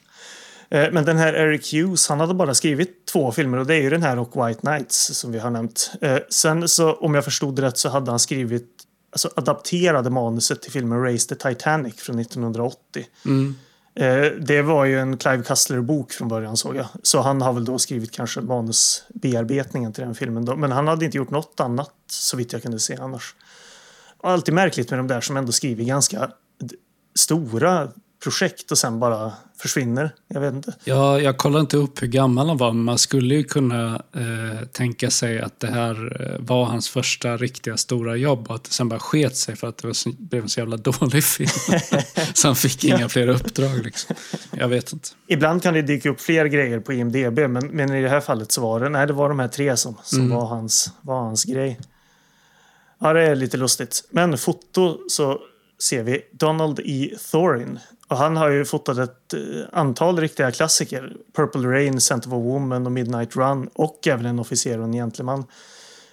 Eh, 0.70 0.92
Men 0.92 1.06
den 1.06 1.18
här 1.18 1.34
Eric 1.34 1.74
Hughes, 1.74 2.08
han 2.10 2.20
hade 2.20 2.34
bara 2.34 2.54
skrivit 2.54 3.06
två 3.14 3.32
filmer 3.32 3.58
och 3.58 3.66
det 3.68 3.76
är 3.76 3.82
ju 3.82 3.90
den 3.90 4.04
här 4.04 4.20
och 4.20 4.48
White 4.48 4.72
Nights 4.72 5.18
som 5.18 5.32
vi 5.32 5.40
har 5.40 5.50
nämnt. 5.50 5.92
Eh, 6.02 6.18
Sen 6.30 6.68
så, 6.70 6.94
om 6.94 7.16
jag 7.16 7.24
förstod 7.26 7.56
det 7.56 7.62
rätt, 7.62 7.78
så 7.78 7.90
hade 7.90 8.12
han 8.12 8.20
skrivit, 8.20 8.68
alltså 9.12 9.30
adapterade 9.36 10.10
manuset 10.10 10.62
till 10.62 10.72
filmen 10.72 11.04
Race 11.04 11.36
the 11.36 11.50
Titanic 11.50 11.96
från 11.96 12.20
1980. 12.20 13.06
Mm. 13.26 13.56
Eh, 13.96 14.26
det 14.42 14.62
var 14.62 14.86
ju 14.86 15.00
en 15.00 15.18
Clive 15.18 15.44
Cussler-bok 15.44 16.12
från 16.12 16.28
början 16.28 16.58
såg 16.58 16.76
jag. 16.76 16.86
Så 17.04 17.22
han 17.22 17.42
har 17.42 17.54
väl 17.54 17.66
då 17.66 17.80
skrivit 17.80 18.12
kanske 18.12 18.42
manusbearbetningen 18.42 19.94
till 19.94 20.04
den 20.04 20.16
filmen. 20.16 20.46
Då. 20.46 20.56
Men 20.56 20.72
han 20.72 20.88
hade 20.88 21.06
inte 21.06 21.18
gjort 21.18 21.30
något 21.30 21.60
annat 21.60 21.94
så 22.08 22.38
vitt 22.38 22.54
jag 22.54 22.62
kunde 22.62 22.80
se 22.80 22.98
annars. 23.02 23.36
Och 24.18 24.30
alltid 24.30 24.54
märkligt 24.54 24.90
med 24.90 25.00
de 25.00 25.08
där 25.08 25.22
som 25.22 25.38
ändå 25.38 25.52
skriver 25.52 25.84
ganska 25.84 26.32
stora 27.16 27.92
projekt 28.24 28.72
och 28.72 28.78
sen 28.78 29.00
bara 29.00 29.34
försvinner. 29.58 30.16
Jag 30.28 30.42
vet 30.42 30.54
inte. 30.54 30.74
Ja, 30.84 31.20
jag 31.20 31.38
kollade 31.38 31.62
inte 31.62 31.78
upp 31.78 32.02
hur 32.02 32.08
gammal 32.08 32.48
han 32.48 32.58
var, 32.58 32.74
men 32.74 32.84
man 32.84 32.98
skulle 32.98 33.36
ju 33.36 33.44
kunna 33.44 33.96
eh, 34.16 34.68
tänka 34.72 35.10
sig 35.10 35.40
att 35.40 35.60
det 35.60 35.68
här 35.68 36.22
eh, 36.22 36.40
var 36.40 36.66
hans 36.66 36.90
första 36.90 37.38
riktiga 37.38 37.78
stora 37.78 38.16
jobb 38.16 38.50
och 38.50 38.56
att 38.56 38.64
det 38.64 38.72
sen 38.72 38.90
bara 38.90 39.00
sket 39.00 39.36
sig 39.36 39.56
för 39.56 39.68
att 39.68 39.78
det 39.78 39.94
så, 39.94 40.12
blev 40.18 40.44
en 40.44 40.50
så 40.50 40.60
jävla 40.60 40.78
dålig 40.92 41.24
film. 41.24 41.50
så 42.34 42.48
han 42.48 42.56
fick 42.56 42.84
inga 42.84 43.10
fler 43.10 43.28
uppdrag. 43.28 43.84
Liksom. 43.84 44.16
Jag 44.52 44.68
vet 44.68 44.94
inte. 44.94 45.10
Ibland 45.28 45.64
kan 45.64 45.74
det 45.74 45.82
dyka 45.82 46.10
upp 46.10 46.22
fler 46.22 46.46
grejer 46.46 46.80
på 46.80 46.94
IMDB, 46.94 47.40
men, 47.40 47.68
men 47.68 47.96
i 47.96 48.02
det 48.02 48.10
här 48.10 48.22
fallet 48.22 48.52
så 48.52 48.62
var 48.62 48.80
det, 48.80 48.90
nej, 48.90 49.08
det 49.08 49.14
var 49.14 49.30
de 49.30 49.40
här 49.40 49.48
tre 49.48 49.78
som, 49.78 49.96
som 50.04 50.30
var, 50.30 50.46
hans, 50.46 50.94
var 51.02 51.20
hans 51.20 51.44
grej. 51.44 51.80
Ja, 53.00 53.14
det 53.14 53.24
är 53.24 53.36
lite 53.36 53.58
lustigt. 53.58 54.04
Men 54.10 54.38
foto 54.38 54.98
så 55.10 55.40
ser 55.84 56.04
vi 56.04 56.22
Donald 56.32 56.80
E. 56.86 57.10
Thorin. 57.32 57.80
Och 58.10 58.18
han 58.18 58.38
har 58.38 58.50
ju 58.50 58.66
fotat 58.66 58.98
ett 58.98 59.34
eh, 59.34 59.40
antal 59.72 60.20
riktiga 60.20 60.52
klassiker. 60.52 61.14
Purple 61.36 61.68
Rain, 61.68 62.00
Scent 62.00 62.28
of 62.28 62.34
a 62.34 62.38
Woman 62.38 62.86
och 62.86 62.92
Midnight 62.92 63.36
Run. 63.36 63.70
Och 63.74 64.08
även 64.08 64.26
En 64.26 64.40
officer 64.40 64.78
och 64.78 64.84
en 64.84 64.94
gentleman. 64.94 65.40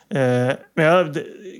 Eh, 0.09 0.53
men 0.75 0.85
jag 0.85 1.19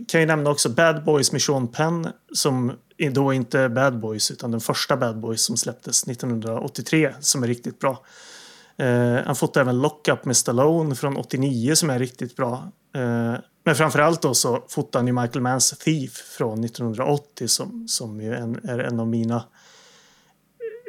kan 0.09 0.21
ju 0.21 0.27
nämna 0.27 0.51
också 0.51 0.69
Bad 0.69 1.05
Boys 1.05 1.33
med 1.33 1.43
Sean 1.43 1.69
Penn. 1.69 2.09
Som 2.33 2.73
är 2.97 3.11
då 3.11 3.33
inte 3.33 3.69
Bad 3.69 4.01
Boys 4.01 4.31
utan 4.31 4.51
den 4.51 4.61
första 4.61 4.97
Bad 4.97 5.21
Boys 5.21 5.45
som 5.45 5.57
släpptes 5.57 6.09
1983. 6.09 7.15
Som 7.21 7.43
är 7.43 7.47
riktigt 7.47 7.79
bra. 7.79 8.03
Eh, 8.79 9.25
han 9.27 9.37
fotade 9.37 9.61
även 9.61 9.81
Lockup 9.81 10.25
med 10.25 10.37
Stallone 10.37 10.95
från 10.95 11.17
89 11.17 11.75
som 11.75 11.91
är 11.91 11.99
riktigt 11.99 12.37
bra. 12.37 12.73
Eh, 12.95 13.35
men 13.65 13.75
framförallt 13.75 14.23
då 14.23 14.35
så 14.35 14.65
fotade 14.69 14.99
han 14.99 15.07
ju 15.07 15.13
Michael 15.13 15.41
Manns 15.41 15.71
Thief 15.79 16.13
från 16.13 16.65
1980 16.65 17.49
som, 17.49 17.89
som 17.89 18.21
ju 18.21 18.35
en, 18.35 18.69
är 18.69 18.79
en 18.79 19.01
av 19.01 19.09
mina 19.09 19.45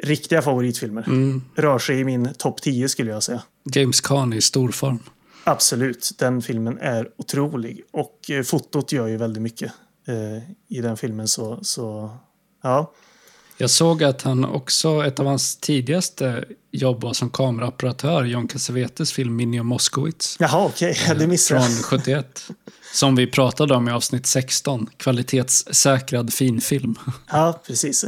riktiga 0.02 0.42
favoritfilmer. 0.42 1.04
Mm. 1.06 1.42
Rör 1.54 1.78
sig 1.78 2.00
i 2.00 2.04
min 2.04 2.34
topp 2.34 2.62
10 2.62 2.88
skulle 2.88 3.10
jag 3.10 3.22
säga. 3.22 3.42
James 3.74 4.00
Caan 4.00 4.32
i 4.32 4.40
stor 4.40 4.70
form. 4.70 4.98
Absolut, 5.44 6.10
den 6.18 6.42
filmen 6.42 6.78
är 6.78 7.08
otrolig. 7.16 7.82
Och 7.90 8.30
eh, 8.30 8.42
fotot 8.42 8.92
gör 8.92 9.06
ju 9.06 9.16
väldigt 9.16 9.42
mycket 9.42 9.72
eh, 10.08 10.76
i 10.78 10.80
den 10.80 10.96
filmen. 10.96 11.28
Så, 11.28 11.58
så 11.62 12.10
ja. 12.62 12.92
Jag 13.56 13.70
såg 13.70 14.04
att 14.04 14.22
han 14.22 14.44
också, 14.44 15.04
ett 15.06 15.20
av 15.20 15.26
hans 15.26 15.56
tidigaste 15.56 16.44
jobb 16.70 17.02
var 17.02 17.12
som 17.12 17.30
kameraoperatör 17.30 18.24
John 18.24 18.48
Cassavetes 18.48 19.12
film 19.12 19.36
Minnie 19.36 19.60
och 19.60 19.66
Moskowitz. 19.66 20.36
Jaha, 20.40 20.64
okej, 20.64 20.96
det 21.18 21.26
missade 21.26 21.60
Från 21.60 21.72
jag. 21.72 21.84
71. 21.84 22.50
Som 22.92 23.16
vi 23.16 23.26
pratade 23.26 23.74
om 23.74 23.88
i 23.88 23.92
avsnitt 23.92 24.26
16. 24.26 24.86
Kvalitetssäkrad 24.96 26.32
finfilm. 26.32 26.94
Ja, 27.30 27.60
precis. 27.66 28.04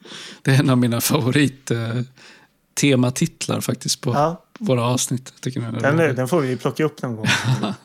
Det 0.42 0.50
är 0.50 0.58
en 0.58 0.70
av 0.70 0.78
mina 0.78 1.00
favorit 1.00 1.70
eh, 1.70 2.00
tematitlar 2.80 3.60
faktiskt 3.60 4.00
på 4.00 4.12
Ja. 4.14 4.44
våra 4.58 4.84
avsnitt. 4.84 5.32
Jag 5.34 5.40
Tycker 5.40 5.60
den 5.60 5.74
är 5.74 5.80
Den, 5.80 5.98
rolig. 6.00 6.16
den 6.16 6.28
får 6.28 6.40
vi 6.40 6.56
plocka 6.56 6.84
upp 6.84 7.02
någon 7.02 7.16
gång 7.16 7.26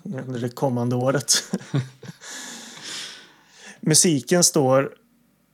under 0.27 0.39
det 0.39 0.49
kommande 0.49 0.95
året. 0.95 1.43
Musiken 3.81 4.43
står 4.43 4.89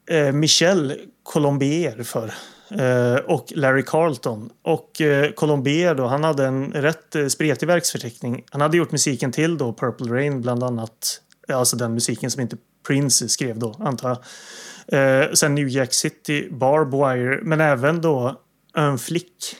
eh, 0.10 0.32
Michel 0.32 0.94
Colombier 1.24 2.04
för. 2.04 2.34
Eh, 2.70 3.16
och 3.16 3.46
Larry 3.56 3.84
Carlton. 3.84 4.50
Och 4.62 5.02
eh, 5.02 5.32
Colombier 5.32 5.96
då, 5.96 6.06
han 6.06 6.24
hade 6.24 6.46
en 6.46 6.72
rätt 6.72 7.16
eh, 7.16 7.28
spretig 7.28 7.68
verksförteckning. 7.68 8.44
Han 8.52 8.62
hade 8.62 8.78
gjort 8.78 8.92
musiken 8.92 9.32
till 9.32 9.58
då 9.58 9.74
Purple 9.74 10.14
Rain 10.14 10.42
bland 10.42 10.64
annat. 10.64 11.22
Alltså 11.54 11.78
den 11.78 11.94
musiken 11.94 12.32
som 12.32 12.42
inte 12.42 12.58
Prince 12.88 13.30
skrev 13.30 13.60
då, 13.60 13.76
antar 13.80 14.10
jag. 14.10 14.18
Sen 15.38 15.56
New 15.56 15.68
Jack 15.68 15.94
City, 15.94 16.50
Barb 16.52 16.92
Wire, 16.92 17.40
men 17.44 17.62
även 17.62 18.02
då 18.02 18.42
En 18.78 18.98
flick. 18.98 19.56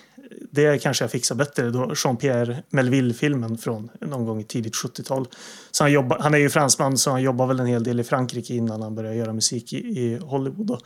Det 0.52 0.82
kanske 0.82 1.04
jag 1.04 1.12
fixar 1.12 1.36
bättre 1.36 1.70
då. 1.70 1.92
Jean-Pierre 1.96 2.64
Melville-filmen 2.70 3.58
från 3.58 3.90
någon 4.02 4.26
gång 4.26 4.40
i 4.40 4.44
tidigt 4.44 4.76
70-tal. 4.76 5.28
Så 5.72 5.84
han, 5.84 5.92
jobba, 5.92 6.22
han 6.22 6.34
är 6.34 6.38
ju 6.38 6.50
fransman 6.50 6.98
så 6.98 7.12
han 7.12 7.22
jobbar 7.22 7.48
väl 7.48 7.60
en 7.60 7.66
hel 7.66 7.84
del 7.84 8.00
i 8.00 8.04
Frankrike 8.04 8.54
innan 8.54 8.82
han 8.82 8.96
började 8.96 9.16
göra 9.16 9.34
musik 9.34 9.74
i, 9.74 9.78
i 9.78 10.20
Hollywood. 10.22 10.68
Då. 10.68 10.80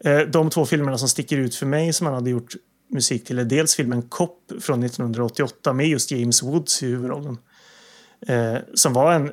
Eh, 0.00 0.18
de 0.20 0.50
två 0.50 0.66
filmerna 0.66 0.98
som 0.98 1.08
sticker 1.08 1.36
ut 1.36 1.54
för 1.54 1.66
mig 1.66 1.92
som 1.92 2.06
han 2.06 2.14
hade 2.14 2.30
gjort 2.30 2.54
musik 2.90 3.24
till 3.24 3.38
är 3.38 3.44
dels 3.44 3.74
filmen 3.74 4.02
Cop 4.02 4.52
från 4.60 4.82
1988 4.82 5.72
med 5.72 5.88
just 5.88 6.10
James 6.10 6.42
Woods 6.42 6.82
i 6.82 6.86
huvudrollen. 6.86 7.38
Eh, 8.26 8.56
som 8.74 8.92
var 8.92 9.12
en 9.12 9.26
eh, 9.26 9.32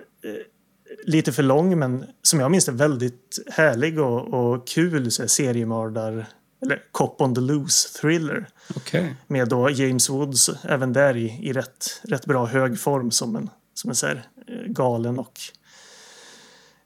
lite 1.06 1.32
för 1.32 1.44
lång 1.44 1.80
men 1.80 2.06
som 2.22 2.40
jag 2.40 2.52
minns 2.52 2.66
det 2.66 2.72
väldigt 2.72 3.40
härlig 3.52 4.00
och, 4.00 4.34
och 4.34 4.68
kul 4.68 5.12
så 5.12 5.22
här, 5.22 5.28
seriemördar 5.28 6.26
eller 6.62 6.84
Cop 6.92 7.22
on 7.22 7.36
the 7.36 7.42
loose 7.42 8.00
thriller 8.00 8.48
Okej. 8.76 9.16
med 9.28 9.50
då 9.50 9.70
James 9.70 10.10
Woods 10.10 10.50
även 10.64 10.94
där 10.94 11.18
i, 11.18 11.40
i 11.48 11.54
rätt, 11.54 12.02
rätt 12.04 12.26
bra 12.26 12.46
hög 12.46 12.80
form 12.80 13.12
som 13.12 13.36
en, 13.36 13.50
som 13.74 13.90
en 13.90 13.96
så 13.96 14.08
här, 14.08 14.28
galen 14.68 15.20
och 15.20 15.40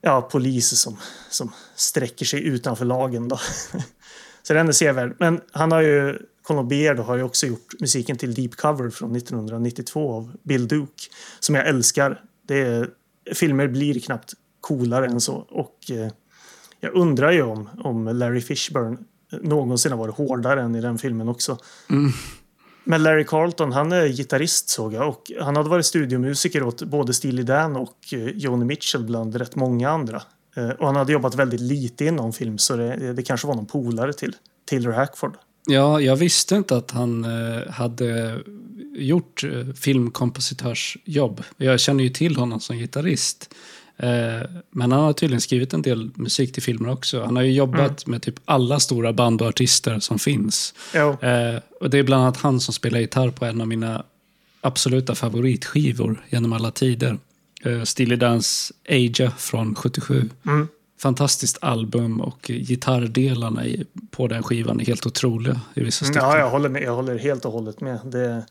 ja, 0.00 0.22
polis 0.22 0.80
som, 0.80 0.96
som 1.30 1.52
sträcker 1.76 2.26
sig 2.26 2.44
utanför 2.46 2.84
lagen. 2.84 3.28
Då. 3.28 3.40
så 4.42 4.54
den 4.54 4.68
är 4.68 4.72
sevärd. 4.72 5.16
Men 5.18 5.40
han 5.52 5.72
har 5.72 5.80
ju, 5.80 6.18
Beard 6.68 6.98
har 6.98 7.16
ju 7.16 7.22
också 7.22 7.46
gjort 7.46 7.80
musiken 7.80 8.16
till 8.16 8.34
Deep 8.34 8.56
Cover 8.56 8.90
från 8.90 9.16
1992 9.16 10.12
av 10.14 10.36
Bill 10.42 10.68
Duke 10.68 11.02
som 11.40 11.54
jag 11.54 11.66
älskar. 11.66 12.20
Det 12.48 12.60
är, 12.60 12.90
filmer 13.34 13.68
blir 13.68 14.00
knappt 14.00 14.32
coolare 14.60 15.06
än 15.06 15.20
så. 15.20 15.34
Och 15.34 15.90
eh, 15.90 16.12
jag 16.80 16.94
undrar 16.94 17.32
ju 17.32 17.42
om, 17.42 17.68
om 17.84 18.04
Larry 18.04 18.40
Fishburne 18.40 18.98
någonsin 19.42 19.92
har 19.92 19.98
varit 19.98 20.14
hårdare 20.14 20.62
än 20.62 20.74
i 20.74 20.80
den 20.80 20.98
filmen 20.98 21.28
också. 21.28 21.58
Men 22.84 23.02
Larry 23.02 23.24
Carlton, 23.24 23.72
han 23.72 23.92
är 23.92 24.08
gitarrist 24.08 24.68
såg 24.68 24.92
jag 24.92 25.08
och 25.08 25.32
han 25.40 25.56
hade 25.56 25.68
varit 25.68 25.86
studiomusiker 25.86 26.62
åt 26.62 26.82
både 26.82 27.14
Steely 27.14 27.42
Dan 27.42 27.76
och 27.76 27.98
eh, 28.12 28.18
Joni 28.18 28.64
Mitchell 28.64 29.04
bland 29.04 29.36
rätt 29.36 29.56
många 29.56 29.90
andra. 29.90 30.22
Eh, 30.56 30.68
Och 30.68 30.86
han 30.86 30.96
hade 30.96 31.12
jobbat 31.12 31.34
väldigt 31.34 31.60
lite 31.60 32.04
inom 32.04 32.32
film 32.32 32.58
så 32.58 32.76
det, 32.76 33.12
det 33.12 33.22
kanske 33.22 33.46
var 33.46 33.54
någon 33.54 33.66
polare 33.66 34.12
till 34.12 34.32
Taylor 34.70 34.92
Hackford. 34.92 35.36
Ja, 35.66 36.00
jag 36.00 36.16
visste 36.16 36.56
inte 36.56 36.76
att 36.76 36.90
han 36.90 37.24
eh, 37.24 37.70
hade 37.70 38.38
gjort 38.96 39.44
eh, 39.44 39.74
filmkompositörsjobb. 39.74 41.42
Jag 41.56 41.80
känner 41.80 42.04
ju 42.04 42.10
till 42.10 42.36
honom 42.36 42.60
som 42.60 42.76
gitarrist. 42.76 43.54
Men 44.70 44.92
han 44.92 45.02
har 45.02 45.12
tydligen 45.12 45.40
skrivit 45.40 45.74
en 45.74 45.82
del 45.82 46.10
musik 46.14 46.52
till 46.52 46.62
filmer 46.62 46.90
också. 46.90 47.22
Han 47.24 47.36
har 47.36 47.42
ju 47.42 47.52
jobbat 47.52 48.06
med 48.06 48.22
typ 48.22 48.34
alla 48.44 48.80
stora 48.80 49.12
band 49.12 49.42
och 49.42 49.48
artister 49.48 50.00
som 50.00 50.18
finns. 50.18 50.74
Jo, 50.94 51.16
och 51.80 51.90
det 51.90 51.98
är 51.98 52.02
bland 52.02 52.22
annat 52.22 52.36
han 52.36 52.60
som 52.60 52.74
spelar 52.74 52.98
gitarr 52.98 53.30
på 53.30 53.44
en 53.44 53.60
av 53.60 53.68
mina 53.68 54.04
absoluta 54.60 55.14
favoritskivor 55.14 56.24
genom 56.30 56.52
alla 56.52 56.70
tider. 56.70 57.18
Eh, 57.66 57.82
Steely 57.82 58.16
Dans 58.16 58.72
Aja 58.88 59.30
från 59.30 59.74
77. 59.74 60.30
Mm. 60.46 60.68
Fantastiskt 60.98 61.58
album 61.60 62.20
och 62.20 62.42
gitarrdelarna 62.42 63.64
på 64.10 64.28
den 64.28 64.42
skivan 64.42 64.80
är 64.80 64.84
helt 64.84 65.06
otroliga 65.06 65.60
i 65.74 65.80
vissa 65.84 66.04
stycken. 66.04 66.22
ja, 66.22 66.38
jag 66.38 66.50
håller, 66.50 66.68
med, 66.68 66.82
jag 66.82 66.94
håller 66.94 67.18
helt 67.18 67.44
och 67.44 67.52
hållet 67.52 67.80
med. 67.80 68.00
Det, 68.04 68.46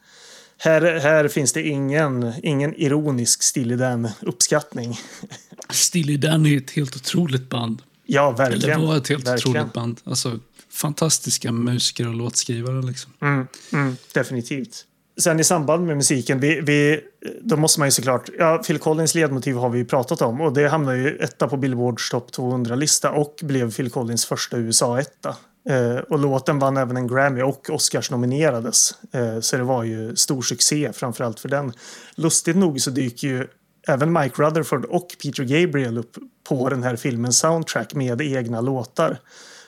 här, 0.57 0.99
här 0.99 1.27
finns 1.27 1.53
det 1.53 1.61
ingen, 1.67 2.33
ingen 2.43 2.73
ironisk 2.75 3.43
Steely 3.43 3.75
Dan-uppskattning. 3.75 4.99
Steely 5.69 6.17
Dan 6.17 6.45
är 6.45 6.57
ett 6.57 6.71
helt 6.71 6.95
otroligt 6.95 7.49
band. 7.49 7.81
Ja, 8.05 8.27
Eller 8.27 8.37
verkligen. 8.37 8.81
var 8.81 8.97
ett 8.97 9.07
helt 9.07 9.27
verkligen. 9.27 9.57
otroligt 9.57 9.73
band. 9.73 10.01
Alltså, 10.03 10.39
fantastiska 10.69 11.51
musiker 11.51 12.07
och 12.07 12.15
låtskrivare 12.15 12.81
liksom. 12.81 13.11
Mm, 13.21 13.47
mm, 13.73 13.97
definitivt. 14.13 14.85
Sen 15.17 15.39
i 15.39 15.43
samband 15.43 15.85
med 15.85 15.97
musiken, 15.97 16.39
vi, 16.39 16.61
vi, 16.61 17.01
då 17.41 17.57
måste 17.57 17.79
man 17.79 17.87
ju 17.87 17.91
såklart... 17.91 18.29
Ja, 18.39 18.57
Phil 18.57 18.79
Collins 18.79 19.15
ledmotiv 19.15 19.55
har 19.55 19.69
vi 19.69 19.77
ju 19.77 19.85
pratat 19.85 20.21
om 20.21 20.41
och 20.41 20.53
det 20.53 20.67
hamnar 20.67 20.93
ju 20.93 21.17
etta 21.17 21.47
på 21.47 21.57
Billboards 21.57 22.09
topp 22.09 22.29
200-lista 22.31 23.11
och 23.11 23.39
blev 23.41 23.71
Phil 23.71 23.89
Collins 23.89 24.25
första 24.25 24.57
USA-etta. 24.57 25.35
Eh, 25.69 25.97
och 25.97 26.19
låten 26.19 26.59
vann 26.59 26.77
även 26.77 26.97
en 26.97 27.07
Grammy 27.07 27.41
och 27.41 27.69
Oscars 27.69 28.11
nominerades. 28.11 28.93
Eh, 29.11 29.39
så 29.39 29.57
det 29.57 29.63
var 29.63 29.83
ju 29.83 30.15
stor 30.15 30.41
succé 30.41 30.93
framförallt 30.93 31.39
för 31.39 31.49
den. 31.49 31.73
Lustigt 32.15 32.57
nog 32.57 32.81
så 32.81 32.89
dyker 32.89 33.27
ju 33.27 33.47
även 33.87 34.13
Mike 34.13 34.41
Rutherford 34.41 34.85
och 34.85 35.07
Peter 35.23 35.43
Gabriel 35.43 35.97
upp 35.97 36.17
på 36.49 36.69
den 36.69 36.83
här 36.83 36.95
filmens 36.95 37.39
soundtrack 37.39 37.93
med 37.93 38.21
egna 38.21 38.61
låtar. 38.61 39.17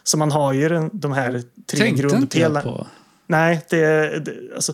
Så 0.04 0.18
man 0.18 0.32
har 0.32 0.54
ju 0.54 0.70
den, 0.70 0.90
de 0.94 1.12
här 1.12 1.32
tre 1.32 1.42
Tänkte 1.66 1.86
inte 1.88 2.02
jag 2.02 2.12
grundpelarna. 2.12 2.62
på. 2.62 2.88
Nej, 3.28 3.66
det, 3.70 4.20
det, 4.20 4.56
alltså, 4.56 4.74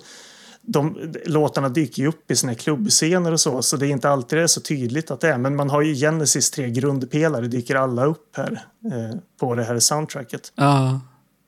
de, 0.65 1.13
låtarna 1.25 1.69
dyker 1.69 2.01
ju 2.01 2.07
upp 2.07 2.31
i 2.31 2.35
här 2.47 2.53
klubbscener 2.53 3.31
och 3.31 3.39
så, 3.39 3.61
så 3.61 3.77
det 3.77 3.87
är 3.87 3.89
inte 3.89 4.09
alltid 4.09 4.39
det 4.39 4.43
är 4.43 4.47
så 4.47 4.61
tydligt 4.61 5.11
att 5.11 5.21
det 5.21 5.29
är. 5.29 5.37
Men 5.37 5.55
man 5.55 5.69
har 5.69 5.81
ju 5.81 5.95
Genesis 5.95 6.51
tre 6.51 6.69
grundpelare, 6.69 7.47
dyker 7.47 7.75
alla 7.75 8.05
upp 8.05 8.37
här 8.37 8.65
eh, 8.85 9.19
på 9.39 9.55
det 9.55 9.63
här 9.63 9.79
soundtracket. 9.79 10.51
Ja. 10.55 10.99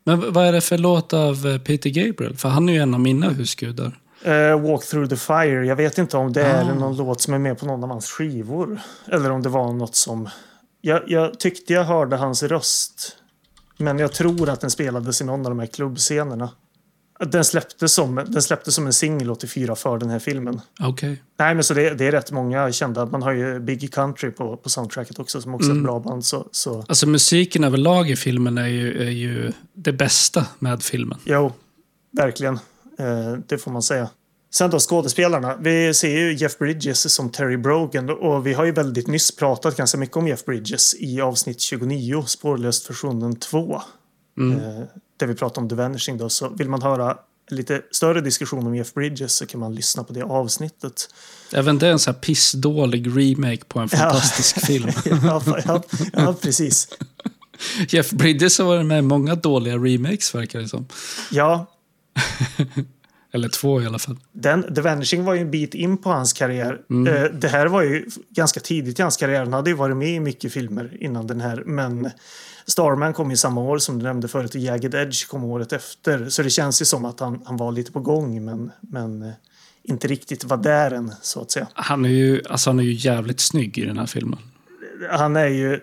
Men 0.03 0.33
vad 0.33 0.45
är 0.45 0.51
det 0.51 0.61
för 0.61 0.77
låt 0.77 1.13
av 1.13 1.47
eh, 1.47 1.57
Peter 1.57 1.89
Gabriel? 1.89 2.37
För 2.37 2.49
han 2.49 2.69
är 2.69 2.73
ju 2.73 2.79
en 2.79 2.93
av 2.93 2.99
mina 2.99 3.29
husgudar. 3.29 3.99
Eh, 4.23 4.61
Walk 4.61 4.85
through 4.85 5.09
the 5.09 5.15
fire, 5.15 5.65
jag 5.65 5.75
vet 5.75 5.97
inte 5.97 6.17
om 6.17 6.33
det 6.33 6.41
är 6.41 6.71
Ah. 6.71 6.73
någon 6.73 6.97
låt 6.97 7.21
som 7.21 7.33
är 7.33 7.39
med 7.39 7.59
på 7.59 7.65
någon 7.65 7.83
av 7.83 7.89
hans 7.89 8.09
skivor. 8.09 8.79
Eller 9.07 9.31
om 9.31 9.41
det 9.41 9.49
var 9.49 9.73
något 9.73 9.95
som... 9.95 10.29
Jag, 10.81 11.01
jag 11.07 11.39
tyckte 11.39 11.73
jag 11.73 11.83
hörde 11.83 12.15
hans 12.15 12.43
röst. 12.43 13.17
Men 13.77 13.99
jag 13.99 14.11
tror 14.11 14.49
att 14.49 14.61
den 14.61 14.71
spelades 14.71 15.21
i 15.21 15.23
någon 15.23 15.39
av 15.45 15.51
de 15.51 15.59
här 15.59 15.65
klubbscenerna. 15.65 16.49
Den 17.19 17.45
släpptes 17.45 17.93
som, 17.93 18.15
den 18.15 18.41
släpptes 18.41 18.75
som 18.75 18.85
en 18.85 18.93
singel 18.93 19.31
84 19.31 19.75
för 19.75 19.97
den 19.97 20.09
här 20.09 20.19
filmen. 20.19 20.61
Okej. 20.79 21.21
Nej, 21.39 21.55
men 21.55 21.63
så 21.63 21.73
det, 21.73 21.89
det 21.93 22.07
är 22.07 22.11
rätt 22.11 22.31
många 22.31 22.71
kända. 22.71 23.05
Man 23.05 23.23
har 23.23 23.31
ju 23.31 23.59
Biggie 23.59 23.89
Country 23.89 24.31
på, 24.31 24.57
på 24.57 24.69
soundtracket 24.69 25.19
också 25.19 25.41
som 25.41 25.55
också 25.55 25.71
är 25.71 25.75
ett 25.75 25.83
bra 25.83 25.99
band. 25.99 26.25
Så, 26.25 26.47
så 26.51 26.85
Alltså 26.87 27.07
musiken 27.07 27.63
överlag 27.63 28.09
i 28.09 28.15
filmen 28.15 28.57
är 28.57 28.67
ju, 28.67 29.07
är 29.07 29.11
ju 29.11 29.51
det 29.73 29.93
bästa 29.93 30.45
med 30.59 30.83
filmen. 30.83 31.19
jo, 31.25 31.53
verkligen. 32.11 32.53
Eh, 32.99 33.33
det 33.47 33.57
får 33.57 33.71
man 33.71 33.81
säga. 33.81 34.09
Sen 34.53 34.69
då 34.69 34.79
skådespelarna. 34.79 35.55
Vi 35.59 35.93
ser 35.93 36.09
ju 36.17 36.33
Jeff 36.35 36.57
Bridges 36.57 37.13
som 37.13 37.29
Terry 37.29 37.57
Brogan 37.57 38.09
och 38.09 38.47
vi 38.47 38.53
har 38.53 38.65
ju 38.65 38.71
väldigt 38.71 39.07
nyss 39.07 39.35
pratat 39.35 39.77
ganska 39.77 39.97
mycket 39.97 40.17
om 40.17 40.27
Jeff 40.27 40.45
Bridges 40.45 40.95
i 40.99 41.21
avsnitt 41.21 41.61
29, 41.61 42.23
Spårlöst 42.27 42.85
försvunnen 42.87 43.35
2. 43.35 43.73
Eh, 43.75 43.81
där 45.17 45.27
vi 45.27 45.35
pratar 45.35 45.61
om 45.61 45.69
The 45.69 45.75
Vanishing 45.75 46.17
då. 46.17 46.29
Så 46.29 46.49
vill 46.49 46.69
man 46.69 46.81
höra 46.81 47.17
lite 47.49 47.81
större 47.91 48.21
diskussion 48.21 48.67
om 48.67 48.75
Jeff 48.75 48.93
Bridges 48.93 49.35
så 49.35 49.45
kan 49.45 49.59
man 49.59 49.75
lyssna 49.75 50.03
på 50.03 50.13
det 50.13 50.23
avsnittet. 50.23 51.09
Även 51.53 51.79
det 51.79 51.87
är 51.87 51.91
en 51.91 51.99
sån 51.99 52.13
här 52.13 52.21
pissdålig 52.21 53.07
remake 53.07 53.65
på 53.67 53.79
en 53.79 53.89
fantastisk 53.89 54.59
film. 54.65 54.89
ja, 55.05 55.41
ja, 55.65 55.83
ja, 56.13 56.35
precis. 56.41 56.87
Jeff 57.87 58.11
Bridges 58.11 58.59
har 58.59 58.65
varit 58.65 58.85
med 58.85 58.99
i 58.99 59.01
många 59.01 59.35
dåliga 59.35 59.77
remakes 59.77 60.35
verkar 60.35 60.59
det 60.59 60.67
som. 60.67 60.87
Ja, 61.31 61.71
Eller 63.31 63.49
två 63.49 63.81
i 63.81 63.85
alla 63.85 63.99
fall. 63.99 64.17
Den, 64.31 64.75
The 64.75 64.81
Vanishing 64.81 65.23
var 65.23 65.33
ju 65.33 65.41
en 65.41 65.51
bit 65.51 65.73
in 65.73 65.97
på 65.97 66.09
hans 66.09 66.33
karriär. 66.33 66.81
Eh, 67.07 67.31
det 67.33 67.47
här 67.47 67.67
var 67.67 67.81
ju 67.81 68.05
ganska 68.29 68.59
tidigt 68.59 68.99
i 68.99 69.01
hans 69.01 69.17
karriär. 69.17 69.39
Han 69.39 69.53
hade 69.53 69.69
ju 69.69 69.75
varit 69.75 69.97
med 69.97 70.09
i 70.09 70.19
mycket 70.19 70.53
filmer 70.53 70.97
innan 70.99 71.27
den 71.27 71.41
här. 71.41 71.63
Men 71.65 72.11
Starman 72.67 73.13
kom 73.13 73.29
ju 73.29 73.37
samma 73.37 73.61
år 73.61 73.77
som 73.77 73.99
du 73.99 74.03
nämnde 74.03 74.27
förut 74.27 74.55
och 74.55 74.61
Jagged 74.61 74.95
Edge 74.95 75.27
kom 75.27 75.43
året 75.43 75.73
efter. 75.73 76.29
Så 76.29 76.43
det 76.43 76.49
känns 76.49 76.81
ju 76.81 76.85
som 76.85 77.05
att 77.05 77.19
han, 77.19 77.41
han 77.45 77.57
var 77.57 77.71
lite 77.71 77.91
på 77.91 77.99
gång 77.99 78.45
men, 78.45 78.71
men 78.81 79.21
eh, 79.21 79.33
inte 79.83 80.07
riktigt 80.07 80.43
var 80.43 80.57
där 80.57 80.91
än 80.91 81.13
så 81.21 81.41
att 81.41 81.51
säga. 81.51 81.67
Han 81.73 82.05
är 82.05 82.09
ju, 82.09 82.41
alltså 82.49 82.69
han 82.69 82.79
är 82.79 82.83
ju 82.83 82.93
jävligt 82.93 83.39
snygg 83.39 83.77
i 83.77 83.85
den 83.85 83.97
här 83.97 84.05
filmen. 84.05 84.39
Han 85.11 85.35
är 85.35 85.47
ju 85.47 85.79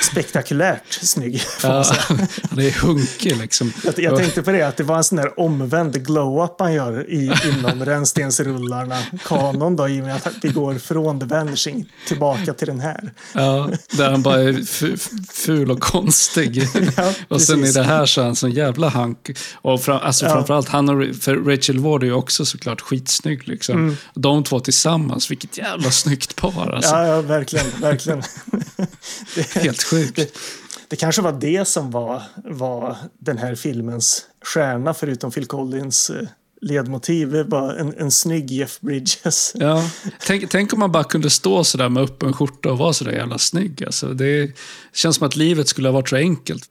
spektakulärt 0.00 0.92
snygg. 1.02 1.42
Ja, 1.62 1.84
han 2.08 2.18
är 2.58 2.80
hunkig 2.82 3.36
liksom. 3.36 3.72
Jag, 3.84 3.98
jag 3.98 4.16
tänkte 4.18 4.42
på 4.42 4.52
det, 4.52 4.62
att 4.62 4.76
det 4.76 4.82
var 4.84 4.96
en 4.96 5.04
sån 5.04 5.16
där 5.16 5.40
omvänd 5.40 6.06
glow-up 6.06 6.54
han 6.58 6.72
gör 6.74 7.10
i, 7.10 7.32
inom 7.44 7.84
rännstensrullarna. 7.84 8.98
Kanon 9.24 9.76
då, 9.76 9.88
i 9.88 10.00
och 10.00 10.04
med 10.04 10.16
att 10.16 10.28
vi 10.42 10.48
går 10.48 10.74
från 10.74 11.20
The 11.20 11.26
Vanishing 11.26 11.92
tillbaka 12.08 12.52
till 12.54 12.66
den 12.66 12.80
här. 12.80 13.12
Ja, 13.32 13.70
där 13.90 14.10
han 14.10 14.22
bara 14.22 14.40
är 14.42 14.52
fu- 14.52 15.26
ful 15.32 15.70
och 15.70 15.80
konstig. 15.80 16.62
Ja, 16.96 17.12
och 17.28 17.42
sen 17.42 17.64
i 17.64 17.72
det 17.72 17.82
här 17.82 18.06
så 18.06 18.20
är 18.20 18.24
han 18.24 18.36
sån 18.36 18.50
jävla 18.50 18.88
hank. 18.88 19.30
Och 19.54 19.82
fram, 19.82 20.00
alltså 20.02 20.24
Ja. 20.26 20.32
framförallt 20.32 20.68
han 20.68 20.88
och 20.88 21.16
för 21.16 21.36
Rachel 21.36 21.78
Ward 21.78 22.02
är 22.02 22.06
ju 22.06 22.12
också 22.12 22.44
såklart 22.46 22.80
skitsnygg. 22.80 23.48
Liksom. 23.48 23.74
Mm. 23.76 23.96
De 24.14 24.44
två 24.44 24.60
tillsammans, 24.60 25.30
vilket 25.30 25.58
jävla 25.58 25.90
snyggt 25.90 26.36
par. 26.36 26.70
Alltså. 26.74 26.90
Ja, 26.94 27.06
ja, 27.06 27.20
verkligen. 27.20 27.66
verkligen. 27.80 28.22
Helt 29.54 29.85
sjukt. 29.90 30.38
det 30.88 30.96
kanske 30.96 31.22
var 31.22 31.32
det 31.32 31.68
som 31.68 31.90
var, 31.90 32.22
var 32.44 32.96
den 33.18 33.38
här 33.38 33.54
filmens 33.54 34.26
stjärna, 34.44 34.94
förutom 34.94 35.30
Phil 35.30 35.46
Collins 35.46 36.10
eh, 36.10 36.28
ledmotiv. 36.60 37.30
Det 37.30 37.44
var 37.44 37.74
en, 37.74 37.94
en 37.98 38.10
snygg 38.10 38.50
Jeff 38.50 38.80
Bridges. 38.80 39.52
Ja. 39.58 39.90
Tänk, 40.26 40.50
tänk 40.50 40.72
om 40.72 40.78
man 40.78 40.92
bara 40.92 41.04
kunde 41.04 41.30
stå 41.30 41.64
sådär 41.64 41.88
med 41.88 42.02
öppen 42.02 42.32
skjorta 42.32 42.72
och 42.72 42.78
vara 42.78 42.92
sådär 42.92 43.12
jävla 43.12 43.38
snygg. 43.38 43.84
Alltså, 43.84 44.08
det 44.08 44.56
känns 44.94 45.16
som 45.16 45.26
att 45.26 45.36
livet 45.36 45.68
skulle 45.68 45.88
ha 45.88 45.92
varit 45.92 46.08
så 46.08 46.16
enkelt. 46.16 46.64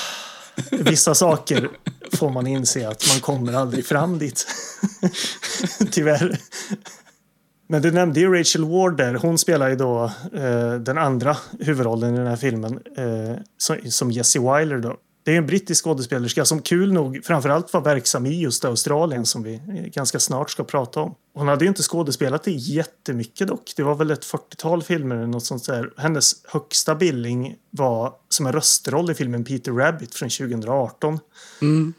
Vissa 0.70 1.14
saker 1.14 1.68
får 2.12 2.30
man 2.30 2.46
inse 2.46 2.88
att 2.88 3.08
man 3.08 3.20
kommer 3.20 3.52
aldrig 3.52 3.86
fram 3.86 4.18
dit. 4.18 4.46
Tyvärr. 5.90 6.38
Men 7.70 7.82
du 7.82 7.90
nämnde 7.90 8.20
ju 8.20 8.34
Rachel 8.34 8.64
Ward 8.64 8.96
där. 8.96 9.14
Hon 9.14 9.38
spelar 9.38 9.68
ju 9.68 9.76
då 9.76 10.12
eh, 10.34 10.74
den 10.74 10.98
andra 10.98 11.36
huvudrollen 11.60 12.14
i 12.14 12.18
den 12.18 12.26
här 12.26 12.36
filmen. 12.36 12.80
Eh, 12.96 13.36
som, 13.58 13.76
som 13.90 14.10
Jessie 14.10 14.42
Wyler 14.42 14.78
då. 14.78 14.96
Det 15.24 15.32
är 15.32 15.38
en 15.38 15.46
brittisk 15.46 15.84
skådespelerska 15.84 16.44
som 16.44 16.62
kul 16.62 16.92
nog 16.92 17.20
framförallt 17.24 17.72
var 17.72 17.80
verksam 17.80 18.26
i 18.26 18.40
just 18.40 18.64
Australien 18.64 19.26
som 19.26 19.42
vi 19.42 19.54
eh, 19.54 19.60
ganska 19.70 20.20
snart 20.20 20.50
ska 20.50 20.64
prata 20.64 21.00
om. 21.00 21.14
Hon 21.34 21.48
hade 21.48 21.64
ju 21.64 21.68
inte 21.68 21.82
skådespelat 21.82 22.48
i 22.48 22.52
jättemycket 22.56 23.48
dock. 23.48 23.72
Det 23.76 23.82
var 23.82 23.94
väl 23.94 24.10
ett 24.10 24.24
40-tal 24.24 24.82
filmer 24.82 25.16
eller 25.16 25.26
något 25.26 25.44
sånt 25.44 25.66
där. 25.66 25.90
Hennes 25.96 26.32
högsta 26.48 26.94
billing 26.94 27.56
var 27.70 28.12
som 28.28 28.46
en 28.46 28.52
röstroll 28.52 29.10
i 29.10 29.14
filmen 29.14 29.44
Peter 29.44 29.72
Rabbit 29.72 30.14
från 30.14 30.28
2018. 30.28 31.18
Mm. 31.62 31.94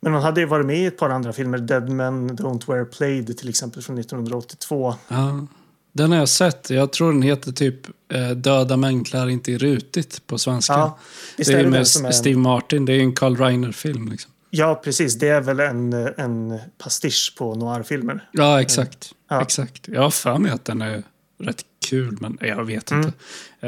Men 0.00 0.12
hon 0.12 0.22
hade 0.22 0.40
ju 0.40 0.46
varit 0.46 0.66
med 0.66 0.78
i 0.78 0.86
ett 0.86 0.98
par 0.98 1.10
andra 1.10 1.32
filmer. 1.32 1.58
Dead 1.58 1.88
Men 1.90 2.30
Don't 2.38 2.66
Wear 2.72 2.84
Plaid 2.84 3.38
till 3.38 3.48
exempel 3.48 3.82
från 3.82 3.98
1982. 3.98 4.94
Ja. 5.08 5.46
Den 5.92 6.10
har 6.12 6.18
jag 6.18 6.28
sett. 6.28 6.70
Jag 6.70 6.92
tror 6.92 7.12
den 7.12 7.22
heter 7.22 7.52
typ 7.52 7.86
eh, 8.12 8.30
Döda 8.30 8.76
män 8.76 9.04
klär 9.04 9.28
inte 9.28 9.52
i 9.52 9.58
rutigt 9.58 10.26
på 10.26 10.38
svenska. 10.38 10.72
Ja, 10.72 10.98
det 11.36 11.48
är 11.48 11.58
ju 11.60 11.66
med 11.70 11.80
är 11.80 12.04
en- 12.06 12.12
Steve 12.12 12.38
Martin. 12.38 12.84
Det 12.84 12.92
är 12.92 13.00
en 13.00 13.14
Carl 13.14 13.36
Reiner-film. 13.36 14.08
Liksom. 14.08 14.30
Ja, 14.50 14.80
precis. 14.84 15.14
Det 15.18 15.28
är 15.28 15.40
väl 15.40 15.60
en, 15.60 15.92
en 15.92 16.58
pastisch 16.82 17.34
på 17.38 17.54
noirfilmer. 17.54 18.28
Ja, 18.32 18.60
exakt. 18.60 19.12
Ja. 19.30 19.42
exakt. 19.42 19.88
Jag 19.88 20.02
har 20.02 20.10
för 20.10 20.38
mig 20.38 20.50
att 20.52 20.64
den 20.64 20.82
är 20.82 21.02
rätt 21.40 21.62
kul, 21.88 22.16
men 22.20 22.38
jag 22.40 22.64
vet 22.64 22.90
Mm. 22.90 23.04
inte. 23.06 23.18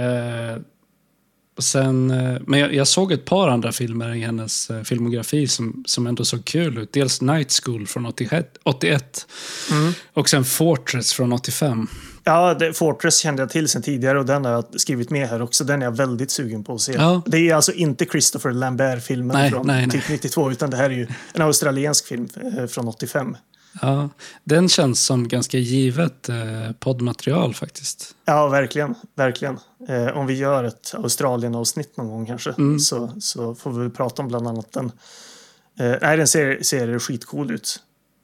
Eh, 0.01 0.63
och 1.61 1.65
sen, 1.65 2.11
eh, 2.11 2.41
men 2.47 2.61
jag, 2.61 2.75
jag 2.75 2.89
såg 2.89 3.13
ett 3.13 3.25
par 3.25 3.49
andra 3.49 3.73
filmer 3.73 4.15
i 4.15 4.21
hennes 4.21 4.71
eh, 4.71 4.83
filmografi 4.83 5.49
som, 5.49 5.85
som 5.87 6.07
ändå 6.07 6.25
såg 6.25 6.45
kul 6.45 6.79
ut. 6.79 6.93
Dels 6.93 7.21
Night 7.21 7.61
School 7.65 7.87
från 7.87 8.07
81, 8.07 8.59
81 8.63 9.27
Mm. 9.71 9.93
och 10.13 10.29
sen 10.29 10.45
Fortress 10.45 11.13
från 11.13 11.33
85. 11.33 11.87
Ja, 12.25 12.55
det, 12.55 12.73
Fortress 12.73 13.19
kände 13.19 13.43
jag 13.43 13.51
till 13.51 13.69
sen 13.69 13.83
tidigare 13.83 14.19
och 14.19 14.27
den 14.27 14.45
har 14.45 14.53
jag 14.53 14.81
skrivit 14.81 15.11
med 15.11 15.29
här 15.29 15.43
också. 15.43 15.65
Den 15.65 15.83
är 15.83 15.87
jag 15.87 15.97
väldigt 15.97 16.31
sugen 16.31 16.65
på 16.65 16.75
att 16.75 16.81
se. 16.81 16.93
Ja. 16.93 17.23
Det 17.27 17.51
är 17.51 17.55
alltså 17.55 17.73
inte 17.73 18.05
Christopher 18.05 18.51
Lambert-filmen 18.51 19.51
från 19.51 19.67
nej, 19.67 19.87
nej. 19.87 20.01
typ 20.01 20.09
92 20.09 20.51
utan 20.51 20.71
det 20.71 20.77
här 20.77 20.91
är 20.91 20.95
ju 20.95 21.07
en 21.33 21.43
australiensk 21.43 22.07
film 22.07 22.29
eh, 22.59 22.67
från 22.67 22.89
85. 22.89 23.37
Ja, 23.83 24.09
den 24.45 24.69
känns 24.69 25.05
som 25.05 25.29
ganska 25.29 25.59
givet 25.59 26.29
eh, 26.29 26.37
poddmaterial 26.79 27.55
faktiskt. 27.55 28.15
Ja, 28.25 28.49
verkligen. 28.49 28.95
verkligen. 29.17 29.59
Eh, 29.89 30.07
om 30.17 30.27
vi 30.27 30.35
gör 30.35 30.65
ett 30.65 30.95
Australien-avsnitt 30.95 31.97
någon 31.97 32.09
gång 32.09 32.27
kanske 32.27 32.51
Mm. 32.51 32.79
så, 32.81 33.11
så 33.21 33.55
får 33.55 33.73
vi 33.73 33.91
prata 33.91 34.23
om 34.23 34.29
bland 34.29 34.49
annat 34.49 34.73
den. 34.73 34.93
Eh, 35.81 35.95
nej, 36.03 36.17
den 36.17 36.29
ser, 36.29 36.63
ser 36.63 36.99
skitcool 36.99 37.51
ut. 37.51 37.81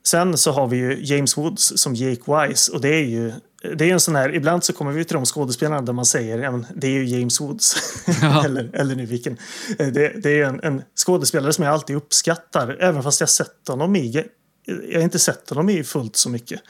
Sen 0.06 0.36
så 0.38 0.52
har 0.52 0.66
vi 0.66 0.76
ju 0.76 0.98
James 1.04 1.36
Woods 1.38 1.72
som 1.76 1.94
Jake 1.94 2.22
Wise 2.48 2.72
och 2.72 2.80
det 2.80 2.88
är 2.94 3.04
ju 3.04 3.32
det 3.76 3.84
är 3.90 3.92
en 3.92 4.00
sån 4.00 4.16
här, 4.16 4.34
ibland 4.34 4.64
så 4.64 4.72
kommer 4.72 4.92
vi 4.92 5.04
till 5.04 5.14
de 5.14 5.24
skådespelarna 5.24 5.82
där 5.82 5.92
man 5.92 6.06
säger 6.06 6.38
ja, 6.38 6.50
men 6.50 6.66
det 6.76 6.86
är 6.86 6.90
ju 6.90 7.04
James 7.18 7.40
Woods. 7.40 7.74
Ja. 8.22 8.44
eller, 8.44 8.70
eller 8.74 8.94
nu 8.94 9.06
vilken. 9.06 9.38
Eh, 9.78 9.86
Det, 9.88 10.08
det 10.22 10.40
är 10.40 10.44
en, 10.46 10.60
en 10.62 10.82
skådespelare 11.06 11.52
som 11.52 11.64
jag 11.64 11.72
alltid 11.74 11.96
uppskattar, 11.96 12.76
även 12.80 13.02
fast 13.02 13.20
jag 13.20 13.28
sett 13.28 13.68
honom 13.68 13.96
i, 13.96 14.24
jag 14.66 14.98
har 14.98 15.04
inte 15.04 15.18
sett 15.18 15.50
honom 15.50 15.68
i 15.68 15.84
fullt 15.84 16.16
så 16.16 16.30
mycket. 16.30 16.60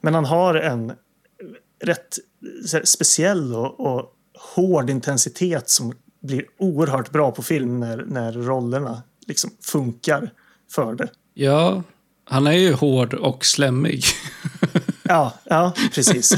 Men 0.00 0.14
han 0.14 0.24
har 0.24 0.54
en 0.54 0.92
rätt 1.84 2.18
speciell 2.84 3.54
och, 3.54 3.80
och 3.80 4.12
hård 4.54 4.90
intensitet 4.90 5.68
som 5.68 5.92
blir 6.22 6.44
oerhört 6.58 7.10
bra 7.10 7.30
på 7.30 7.42
film 7.42 7.80
när, 7.80 8.04
när 8.06 8.32
rollerna 8.32 9.02
liksom 9.26 9.50
funkar 9.62 10.30
för 10.72 10.94
det. 10.94 11.08
Ja, 11.34 11.82
han 12.24 12.46
är 12.46 12.52
ju 12.52 12.72
hård 12.72 13.14
och 13.14 13.44
slemmig. 13.44 14.04
Ja, 15.08 15.34
ja 15.44 15.72
precis. 15.94 16.34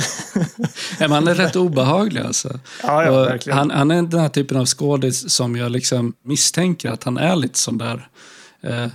Men 0.98 1.12
han 1.12 1.28
är 1.28 1.34
rätt 1.34 1.56
obehaglig 1.56 2.20
alltså. 2.20 2.60
Ja, 2.82 3.04
ja, 3.04 3.54
han, 3.54 3.70
han 3.70 3.90
är 3.90 4.02
den 4.02 4.20
här 4.20 4.28
typen 4.28 4.56
av 4.56 4.66
skådis 4.66 5.30
som 5.30 5.56
jag 5.56 5.70
liksom 5.70 6.14
misstänker 6.22 6.90
att 6.90 7.04
han 7.04 7.16
är 7.16 7.36
lite 7.36 7.58
sån 7.58 7.78
där 7.78 8.08
eh, 8.62 8.86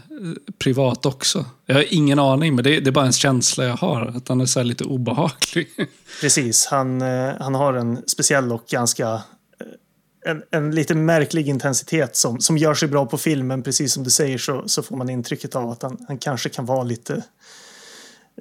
privat 0.57 1.05
också. 1.05 1.45
Jag 1.65 1.75
har 1.75 1.93
ingen 1.93 2.19
aning, 2.19 2.55
men 2.55 2.63
det, 2.63 2.79
det 2.79 2.89
är 2.89 2.91
bara 2.91 3.05
en 3.05 3.13
känsla 3.13 3.65
jag 3.65 3.77
har. 3.77 4.13
Att 4.15 4.27
han 4.27 4.41
är 4.41 4.45
så 4.45 4.59
här 4.59 4.63
lite 4.63 4.83
obehaglig. 4.83 5.67
precis. 6.21 6.65
Han, 6.65 7.01
eh, 7.01 7.31
han 7.39 7.55
har 7.55 7.73
en 7.73 8.01
speciell 8.07 8.51
och 8.51 8.65
ganska 8.69 9.13
eh, 9.13 10.31
en, 10.31 10.43
en 10.51 10.75
lite 10.75 10.95
märklig 10.95 11.49
intensitet 11.49 12.15
som, 12.15 12.39
som 12.39 12.57
gör 12.57 12.73
sig 12.73 12.87
bra 12.87 13.05
på 13.05 13.17
filmen. 13.17 13.63
Precis 13.63 13.93
som 13.93 14.03
du 14.03 14.09
säger 14.09 14.37
så, 14.37 14.63
så 14.67 14.83
får 14.83 14.97
man 14.97 15.09
intrycket 15.09 15.55
av 15.55 15.69
att 15.69 15.81
han, 15.81 16.05
han 16.07 16.17
kanske 16.17 16.49
kan 16.49 16.65
vara 16.65 16.83
lite, 16.83 17.23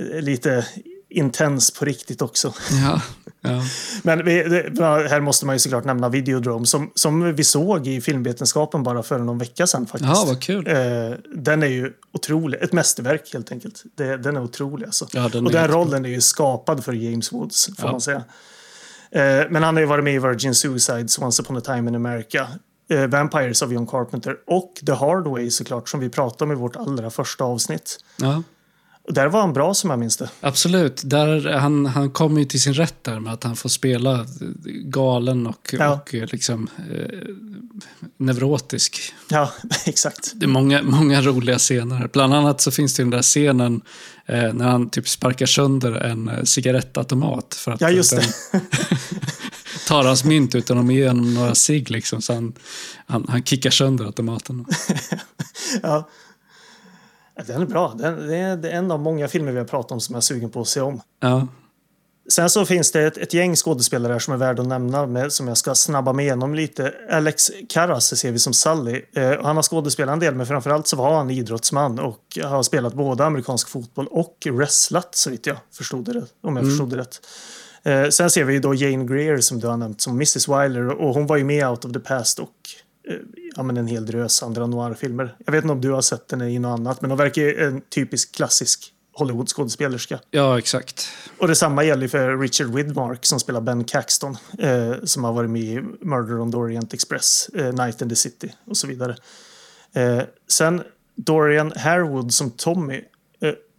eh, 0.01 0.23
lite 0.23 0.67
intens 1.13 1.71
på 1.71 1.85
riktigt 1.85 2.23
också. 2.23 2.55
ja, 2.71 3.03
ja. 3.41 3.63
Men 4.03 4.25
vi, 4.25 4.43
det, 4.69 4.85
här 4.85 5.21
måste 5.21 5.47
man 5.47 5.55
ju 5.55 5.59
såklart 5.59 5.85
nämna 5.85 6.09
Videodrome 6.09 6.67
som, 6.67 6.91
som 6.95 7.35
vi 7.35 7.45
såg 7.45 7.87
i 7.87 8.01
filmvetenskapen 8.01 8.83
bara 8.83 9.03
för 9.03 9.19
någon 9.19 9.39
vecka 9.39 9.67
sedan 9.67 9.87
faktiskt. 9.87 10.15
ja, 10.15 10.25
vad 10.27 10.43
kul. 10.43 10.67
Eh, 10.67 10.77
den 11.35 11.63
är 11.63 11.67
ju 11.67 11.93
otrolig. 12.13 12.63
Ett 12.63 12.73
mästerverk 12.73 13.31
helt 13.33 13.53
enkelt. 13.53 13.83
Det, 13.95 14.17
den 14.17 14.37
är 14.37 14.43
otrolig 14.43 14.87
alltså. 14.87 15.07
Ja, 15.13 15.29
den 15.29 15.47
och 15.47 15.53
den 15.53 15.69
rollen 15.69 16.05
är 16.05 16.09
ju 16.09 16.21
skapad 16.21 16.85
för 16.85 16.93
James 16.93 17.33
Woods 17.33 17.71
får 17.79 17.89
man 17.89 18.01
säga. 18.01 18.25
Eh, 19.11 19.47
men 19.51 19.63
han 19.63 19.75
har 19.75 19.81
ju 19.81 19.87
varit 19.87 20.05
med 20.05 20.15
i 20.15 20.19
Virgin 20.19 20.55
Suicides, 20.55 21.19
Once 21.19 21.43
upon 21.43 21.57
a 21.57 21.61
time 21.61 21.89
in 21.89 21.95
America. 21.95 22.49
Eh, 22.89 23.07
Vampires 23.07 23.63
av 23.63 23.73
John 23.73 23.87
Carpenter 23.87 24.37
och 24.47 24.73
The 24.87 24.93
Hard 24.93 25.27
Way 25.27 25.51
såklart 25.51 25.89
som 25.89 26.01
vi 26.01 26.09
pratade 26.09 26.45
om 26.45 26.53
i 26.53 26.55
vårt 26.61 26.77
allra 26.77 27.11
första 27.11 27.45
avsnitt. 27.45 27.99
Ja. 28.17 28.43
Där 29.09 29.27
var 29.27 29.41
han 29.41 29.53
bra 29.53 29.75
som 29.75 29.91
jag 29.91 29.99
minns 29.99 30.17
det. 30.17 30.31
Absolut. 30.41 31.03
Där, 31.05 31.51
han, 31.53 31.87
han 31.87 32.11
kommer 32.11 32.39
ju 32.41 32.45
till 32.47 32.61
sin 32.61 32.75
rätt 32.75 33.05
där 33.05 33.21
med 33.21 33.33
att 33.33 33.45
han 33.45 33.57
får 33.57 33.69
spela 33.69 34.27
galen 34.85 35.47
och, 35.47 35.75
Ja. 35.79 35.93
och 35.95 36.15
eh, 36.15 36.27
liksom, 36.33 36.69
eh, 36.93 37.19
neurotisk. 38.17 39.15
Ja, 39.29 39.53
exakt. 39.87 40.33
Det 40.35 40.47
är 40.47 40.49
många, 40.49 40.83
många 40.83 41.21
roliga 41.23 41.59
scener. 41.59 42.09
Bland 42.13 42.35
annat 42.35 42.61
så 42.61 42.71
finns 42.71 42.95
det 42.95 43.03
den 43.03 43.11
där 43.11 43.23
scenen 43.23 43.81
eh, 44.27 44.53
när 44.53 44.69
han 44.69 44.91
typ 44.91 45.09
sparkar 45.09 45.47
sönder 45.47 45.93
en 45.93 46.29
eh, 46.29 46.43
cigarettautomat. 46.45 47.55
För 47.55 47.73
att 47.73 47.81
Ja, 47.81 47.91
just 47.91 48.11
den 48.11 48.23
det. 48.53 48.61
tar 49.89 50.05
hans 50.05 50.25
mynt 50.25 50.55
utan 50.55 50.79
att 50.89 50.95
ge 50.95 51.09
honom 51.09 51.35
några 51.35 51.55
cigg. 51.55 51.91
Liksom, 51.91 52.23
så 52.23 52.35
han, 52.35 52.53
han, 53.07 53.27
han 53.29 53.43
kickar 53.45 53.71
sönder 53.71 54.05
automaten. 54.05 54.65
Ja. 55.83 56.09
Den 57.47 57.63
är 57.63 57.67
bra. 57.67 57.95
Den, 57.99 58.27
det, 58.27 58.37
är, 58.37 58.65
en 58.65 58.91
av 58.91 59.01
många 59.01 59.29
filmer 59.29 59.53
vi 59.53 59.59
har 59.59 59.65
pratat 59.65 59.93
om 59.93 60.01
som 60.01 60.13
jag 60.13 60.19
är 60.19 60.23
sugen 60.23 60.51
på 60.51 60.61
att 60.61 60.69
se 60.69 60.81
om. 60.81 61.01
Ja, 61.21 61.47
Sen 62.29 62.51
så 62.51 62.67
finns 62.67 62.93
det 62.93 63.03
ett, 63.03 63.17
ett 63.17 63.35
gäng 63.35 63.57
skådespelare 63.57 64.21
som 64.21 64.35
är 64.35 64.39
värda 64.39 64.63
att 64.63 64.69
nämna 64.69 65.07
med, 65.07 65.33
som 65.33 65.49
jag 65.49 65.57
ska 65.57 65.75
snabba 65.75 66.13
mig 66.13 66.25
igenom 66.25 66.55
lite. 66.55 66.95
Alex 67.11 67.51
Karras 67.69 68.19
ser 68.19 68.33
vi 68.33 68.39
som 68.39 68.53
Sully. 68.53 69.03
Eh, 69.15 69.43
han 69.43 69.57
har 69.57 69.63
skådespelat 69.63 70.13
en 70.13 70.19
del 70.19 70.35
men 70.35 70.47
framförallt 70.47 70.87
så 70.87 70.97
var 70.97 71.17
han 71.17 71.31
idrottsman 71.31 71.99
och 71.99 72.39
har 72.43 72.63
spelat 72.63 72.95
både 72.95 73.25
amerikansk 73.25 73.69
fotboll 73.69 74.07
och 74.07 74.47
wrestlat 74.51 75.15
så 75.15 75.31
vitt 75.31 75.47
jag 75.47 75.57
förstod 75.73 76.05
det, 76.05 76.25
om 76.43 76.57
jag 76.57 76.65
förstod 76.65 76.91
det 76.91 76.97
rätt. 76.97 77.21
Eh, 77.83 78.09
sen 78.09 78.31
ser 78.31 78.45
vi 78.45 78.59
då 78.59 78.75
Jane 78.75 79.05
Greer 79.05 79.39
som 79.39 79.61
du 79.61 79.67
har 79.67 79.77
nämnt 79.77 80.01
som 80.01 80.13
Mrs 80.13 80.49
Wilder 80.49 80.89
och 80.89 81.15
hon 81.15 81.27
var 81.27 81.37
ju 81.37 81.45
med 81.45 81.69
Out 81.69 81.85
of 81.85 81.93
the 81.93 82.01
Past 82.01 82.39
och 82.39 82.49
ja, 83.57 83.63
men 83.63 83.77
en 83.77 83.87
hel 83.87 84.07
drös 84.07 84.43
andra 84.43 84.67
noirfilmer. 84.67 85.37
Jag 85.45 85.53
vet 85.53 85.65
inte 85.65 85.73
om 85.73 85.81
du 85.81 85.91
har 85.91 86.03
sett 86.03 86.29
den 86.29 86.43
i 86.43 86.59
något 86.59 86.79
annat 86.79 87.01
men 87.01 87.11
hon 87.11 87.19
verkar 87.19 87.43
en 87.43 87.81
typisk 87.81 88.35
klassisk 88.35 88.93
Hollywood-skådespelerska. 89.15 90.21
ja 90.31 90.59
exakt. 90.59 91.09
Och 91.39 91.49
detsamma 91.49 91.85
gäller 91.85 92.09
för 92.09 92.39
Richard 92.39 92.75
Widmark 92.75 93.27
som 93.27 93.41
spelar 93.41 93.61
Ben 93.61 93.85
Caxton. 93.85 94.37
Eh, 94.59 94.95
som 95.05 95.25
har 95.25 95.33
varit 95.33 95.51
med 95.51 95.63
i 95.63 95.81
Murder 96.01 96.41
on 96.41 96.53
the 96.53 96.59
Orient 96.59 96.95
Express, 96.95 97.49
eh, 97.49 97.73
Night 97.73 98.03
in 98.03 98.09
the 98.09 98.17
City 98.17 98.55
och 98.65 98.77
så 98.77 98.87
vidare. 98.87 99.17
Eh, 99.93 100.23
sen 100.49 100.83
Dorian 101.15 101.73
Harewood 101.77 102.35
som 102.35 102.51
Tommy. 102.51 103.01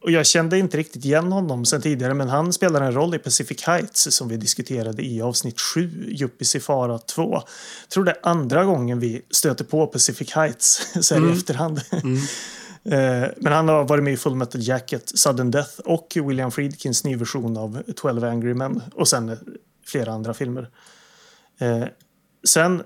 Och 0.04 0.12
jag 0.12 0.26
kände 0.26 0.58
inte 0.60 0.78
riktigt 0.78 1.06
igen 1.06 1.32
honom 1.32 1.66
sen 1.66 1.82
tidigare 1.82 2.14
men 2.14 2.30
han 2.30 2.54
spelar 2.54 2.82
en 2.82 2.94
roll 2.94 3.16
i 3.16 3.20
Pacific 3.20 3.64
Heights 3.64 4.16
som 4.16 4.28
vi 4.28 4.38
diskuterade 4.38 5.06
i 5.06 5.22
avsnitt 5.22 5.62
7, 5.62 6.06
Yuppies 6.08 6.56
i 6.56 6.60
fara 6.60 7.00
2. 7.00 7.34
Jag 7.34 7.90
tror 7.90 8.04
det 8.04 8.12
är 8.12 8.18
andra 8.24 8.66
gången 8.66 9.00
vi 9.00 9.22
stöter 9.32 9.64
på 9.66 9.88
Pacific 9.88 10.32
Heights 10.32 10.88
så 11.02 11.16
här 11.16 11.30
i 11.30 11.32
efterhand. 11.32 11.82
Eh, 12.86 13.28
Men 13.38 13.54
han 13.54 13.68
har 13.68 13.84
varit 13.84 14.04
med 14.04 14.14
i 14.14 14.18
Full 14.18 14.36
Metal 14.36 14.62
Jacket, 14.68 15.20
Sudden 15.20 15.52
Death 15.52 15.80
och 15.80 16.18
William 16.26 16.52
Friedkins 16.52 17.04
ny 17.04 17.16
version 17.16 17.58
av 17.58 17.84
12 17.96 18.24
Angry 18.24 18.54
Men 18.54 18.82
och 18.96 19.08
sen 19.08 19.30
eh, 19.30 19.38
flera 19.86 20.12
andra 20.14 20.34
filmer. 20.34 20.70
Eh, 21.60 21.84
Sen 22.48 22.84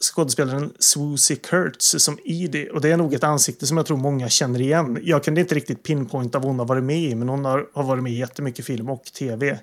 skådespelaren 0.00 0.72
Swoosie 0.78 1.36
Kurtz 1.36 2.04
som 2.04 2.18
Edie 2.24 2.70
och 2.70 2.80
det 2.80 2.90
är 2.90 2.96
nog 2.96 3.14
ett 3.14 3.24
ansikte 3.24 3.66
som 3.66 3.76
jag 3.76 3.86
tror 3.86 3.96
många 3.96 4.28
känner 4.28 4.60
igen. 4.60 4.98
Jag 5.02 5.24
kunde 5.24 5.40
inte 5.40 5.54
riktigt 5.54 5.82
pinpointa 5.82 6.38
vad 6.38 6.46
hon 6.46 6.58
har 6.58 6.66
varit 6.66 6.84
med 6.84 7.02
i 7.02 7.14
men 7.14 7.28
hon 7.28 7.44
har, 7.44 7.66
har 7.72 7.82
varit 7.82 8.02
med 8.02 8.12
i 8.12 8.18
jättemycket 8.18 8.64
film 8.64 8.90
och 8.90 9.04
tv. 9.04 9.58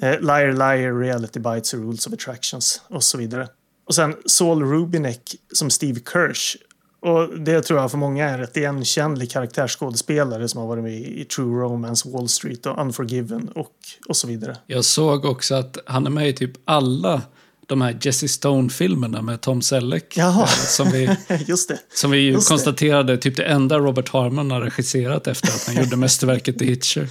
Eh, 0.00 0.20
Liar 0.20 0.52
Liar, 0.52 1.00
Reality 1.00 1.40
Bites 1.40 1.74
Rules 1.74 2.06
of 2.06 2.12
Attractions 2.12 2.82
och 2.88 3.04
så 3.04 3.18
vidare. 3.18 3.48
Och 3.86 3.94
sen 3.94 4.16
Saul 4.26 4.62
Rubinek 4.62 5.36
som 5.52 5.70
Steve 5.70 6.00
Kirsch. 6.12 6.56
Och 7.02 7.38
det 7.38 7.62
tror 7.62 7.80
jag 7.80 7.90
för 7.90 7.98
många 7.98 8.28
är 8.28 8.32
en 8.32 8.38
rätt 8.38 8.56
igenkännlig 8.56 9.30
karaktärsskådespelare 9.30 10.48
som 10.48 10.60
har 10.60 10.68
varit 10.68 10.84
med 10.84 10.92
i 10.92 11.24
True 11.24 11.62
Romance, 11.62 12.08
Wall 12.10 12.28
Street 12.28 12.66
och 12.66 12.82
Unforgiven 12.82 13.48
och, 13.48 13.74
och 14.08 14.16
så 14.16 14.26
vidare. 14.26 14.56
Jag 14.66 14.84
såg 14.84 15.24
också 15.24 15.54
att 15.54 15.78
han 15.86 16.06
är 16.06 16.10
med 16.10 16.28
i 16.28 16.32
typ 16.32 16.52
alla 16.64 17.22
de 17.70 17.80
här 17.80 17.98
Jesse 18.00 18.28
Stone-filmerna 18.28 19.22
med 19.22 19.40
Tom 19.40 19.62
Selleck. 19.62 20.16
Jaha. 20.16 20.42
eh, 20.42 20.48
Som 20.48 20.90
vi, 20.90 21.16
Just 21.46 21.68
det. 21.68 21.78
som 21.94 22.10
vi 22.10 22.18
ju 22.18 22.32
Just 22.32 22.48
det. 22.48 22.52
konstaterade, 22.52 23.16
typ 23.16 23.36
det 23.36 23.44
enda 23.44 23.78
Robert 23.78 24.08
Harmon 24.08 24.50
har 24.50 24.60
regisserat 24.60 25.26
efter 25.26 25.48
att 25.48 25.66
han 25.66 25.76
gjorde 25.84 25.96
mästerverket 25.96 26.58
The 26.58 26.64
Hitcher. 26.64 27.08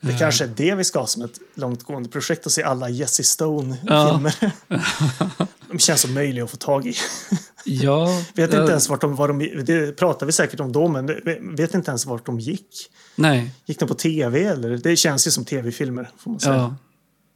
Det 0.00 0.18
kanske 0.18 0.44
är 0.44 0.50
det 0.56 0.74
vi 0.74 0.84
ska 0.84 0.98
ha 0.98 1.06
som 1.06 1.22
ett 1.22 1.38
långtgående 1.54 2.08
projekt 2.08 2.46
att 2.46 2.52
se 2.52 2.62
alla 2.62 2.88
Jesse 2.88 3.22
Stone-filmer. 3.24 4.34
de 5.70 5.78
känns 5.78 6.00
så 6.00 6.08
möjliga 6.08 6.44
att 6.44 6.50
få 6.50 6.56
tag 6.56 6.86
i. 6.86 6.94
Ja, 7.64 8.22
Vet 8.34 8.54
eh, 8.54 8.60
inte 8.60 8.70
ens 8.72 8.88
vart 8.88 9.00
de, 9.00 9.16
var 9.16 9.28
de... 9.28 9.62
Det 9.64 9.92
pratar 9.96 10.26
vi 10.26 10.32
säkert 10.32 10.60
om 10.60 10.72
då, 10.72 10.88
men 10.88 11.06
vet 11.56 11.74
inte 11.74 11.90
ens 11.90 12.06
vart 12.06 12.26
de 12.26 12.40
gick. 12.40 12.90
Nej, 13.16 13.50
Gick 13.66 13.78
de 13.80 13.88
på 13.88 13.94
tv 13.94 14.44
eller? 14.44 14.76
Det 14.76 14.96
känns 14.96 15.26
ju 15.26 15.30
som 15.30 15.44
tv-filmer, 15.44 16.10
får 16.18 16.30
man 16.30 16.40
säga. 16.40 16.54
ja. 16.54 16.76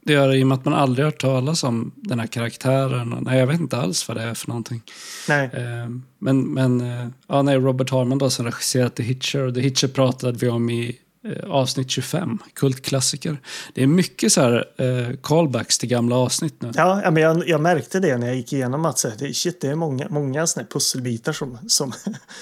Det 0.05 0.13
gör 0.13 0.29
det 0.29 0.37
i 0.39 0.43
och 0.43 0.47
med 0.47 0.59
att 0.59 0.65
man 0.65 0.75
aldrig 0.75 1.05
hört 1.05 1.21
talas 1.21 1.65
om 1.65 1.93
den 1.97 2.21
här 2.21 2.27
karaktären. 2.27 3.19
Nej, 3.21 3.39
jag 3.39 3.47
vet 3.47 3.61
inte 3.61 3.77
alls 3.77 4.09
vad 4.09 4.17
det 4.17 4.23
är 4.23 4.35
för 4.35 4.49
någonting. 4.49 4.83
Nej. 5.29 5.51
Eh, 5.53 5.91
Men, 6.19 6.55
men 6.55 6.81
eh, 6.81 7.09
ja, 7.29 7.43
nej, 7.43 7.57
Robert 7.57 7.91
Harmon 7.91 8.19
då 8.19 8.31
som 8.31 8.45
regisserat 8.45 8.95
The 8.95 9.03
Hitcher. 9.03 9.39
Och 9.39 9.55
The 9.55 9.61
Hitcher 9.61 9.89
pratade 9.89 10.39
vi 10.39 10.49
om 10.49 10.71
i 10.71 10.99
eh, 11.25 11.51
avsnitt 11.51 11.91
25, 11.91 12.39
kultklassiker. 12.55 13.41
Det 13.75 13.83
är 13.83 13.87
mycket 13.87 14.33
så 14.33 14.41
här 14.41 15.17
callbacks 15.23 15.79
till 15.79 15.89
gamla 15.89 16.17
avsnitt 16.17 16.63
nu. 16.63 16.71
Ja, 16.75 17.11
men 17.11 17.23
jag, 17.23 17.49
jag 17.49 17.61
märkte 17.61 18.01
det 18.01 18.19
när 18.19 18.27
jag 18.27 18.37
gick 18.37 18.53
igenom 18.53 18.85
att 18.85 18.99
så 18.99 19.09
här, 19.09 19.17
det, 19.19 19.35
shit, 19.35 19.61
det 19.61 19.69
är 19.69 19.75
många, 19.75 20.07
många 20.11 20.47
såna 20.47 20.67
pusselbitar 20.67 21.33
som, 21.33 21.59
som 21.69 21.93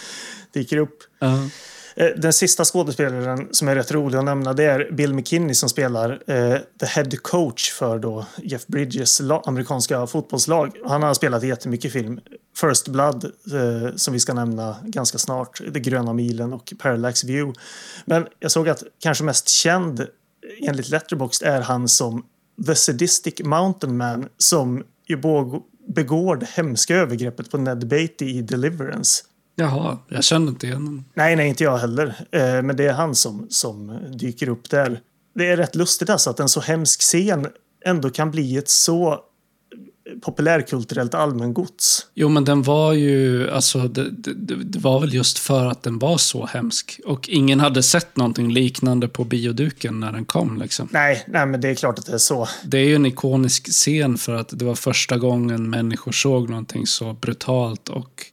dyker 0.53 0.77
upp. 0.77 0.99
Ja. 1.19 1.27
Eh, 1.27 1.47
Eh, 1.97 2.09
den 2.17 2.33
sista 2.33 2.65
skådespelaren 2.65 3.49
som 3.51 3.69
är 3.69 3.75
rätt 3.75 3.93
rolig 3.93 4.19
att 4.19 4.25
nämna 4.25 4.53
det 4.53 4.65
är 4.65 4.93
Bill 4.93 5.15
McKinney 5.15 5.55
som 5.55 5.69
spelar 5.69 6.11
eh, 6.27 6.59
the 6.81 6.87
head 6.87 7.11
coach 7.23 7.73
för 7.73 7.99
då 7.99 8.27
Jeff 8.43 8.67
Bridges 8.67 9.21
amerikanska 9.45 10.07
fotbollslag. 10.07 10.77
Han 10.87 11.03
har 11.03 11.15
spelat 11.15 11.45
i 11.45 11.47
jättemycket 11.47 11.93
film. 11.93 12.21
First 12.61 12.89
Blood 12.89 13.25
eh, 13.25 13.97
som 13.97 14.13
vi 14.15 14.21
ska 14.21 14.35
nämna 14.35 14.77
ganska 14.83 15.19
snart. 15.19 15.61
The 15.75 15.81
gröna 15.81 16.13
milen 16.13 16.53
och 16.53 16.73
Parallax 16.79 17.25
View. 17.25 17.61
Men 18.05 18.27
jag 18.39 18.51
såg 18.51 18.69
att 18.69 18.83
kanske 18.99 19.25
mest 19.25 19.49
känd 19.49 20.07
enligt 20.63 20.89
Letterboxd 20.89 21.43
är 21.43 21.61
han 21.61 21.89
som 21.89 22.25
The 22.67 22.75
Sadistic 22.75 23.35
Mountain 23.45 23.97
Man 23.97 24.29
som 24.39 24.85
ju 25.07 25.21
begår 25.89 26.37
det 26.37 26.49
hemska 26.49 26.97
övergreppet 26.97 27.51
på 27.51 27.59
Ned 27.59 27.89
Beatty 27.89 28.25
i 28.25 28.43
Deliverance. 28.43 29.25
Jaha, 29.61 29.99
jag 30.09 30.25
känner 30.25 30.49
inte 30.49 30.67
igen 30.67 30.87
honom. 30.87 31.05
Nej, 31.15 31.37
nej, 31.37 31.49
inte 31.49 31.65
jag 31.65 31.79
heller. 31.79 32.15
Eh, 32.31 32.63
men 32.63 32.77
det 32.77 32.85
är 32.85 32.93
han 32.93 33.15
som, 33.15 33.47
som 33.51 33.99
dyker 34.19 34.49
upp 34.49 34.71
där. 34.71 35.01
Det 35.35 35.47
är 35.47 35.57
rätt 35.57 35.75
lustigt 35.75 36.11
alltså 36.11 36.31
att 36.31 36.41
en 36.41 36.49
så 36.49 36.61
hemsk 36.61 37.01
scen 37.01 37.47
ändå 37.85 38.11
kan 38.11 38.31
bli 38.31 38.57
ett 38.57 38.69
så 38.69 39.25
populärkulturellt 40.23 41.15
allmängods. 41.15 42.07
Jo, 42.15 42.29
men 42.29 42.45
den 42.45 42.63
var 42.63 42.93
ju, 42.93 43.51
alltså 43.51 43.79
det, 43.79 44.11
det, 44.11 44.55
det 44.55 44.79
var 44.79 45.01
väl 45.01 45.15
just 45.15 45.39
för 45.39 45.67
att 45.67 45.83
den 45.83 45.99
var 45.99 46.19
så 46.19 46.47
hemsk. 46.47 47.01
Och 47.07 47.29
ingen 47.29 47.61
hade 47.61 47.83
sett 47.83 48.17
någonting 48.17 48.53
liknande 48.53 49.09
på 49.09 49.25
bioduken 49.25 50.01
när 50.01 50.13
den 50.13 50.25
kom 50.25 50.59
liksom. 50.59 50.89
Nej, 50.91 51.25
nej, 51.29 51.47
men 51.47 51.61
det 51.61 51.69
är 51.69 51.75
klart 51.75 51.99
att 51.99 52.07
det 52.07 52.15
är 52.15 52.19
så. 52.19 52.49
Det 52.65 52.79
är 52.79 52.85
ju 52.85 52.95
en 52.95 53.07
ikonisk 53.07 53.69
scen 53.71 54.19
för 54.19 54.35
att 54.35 54.49
det 54.59 54.65
var 54.65 54.75
första 54.75 55.19
gången 55.19 55.71
människor 55.71 56.13
såg 56.13 56.49
någonting 56.49 56.87
så 56.87 57.13
brutalt 57.13 57.89
och 57.89 58.27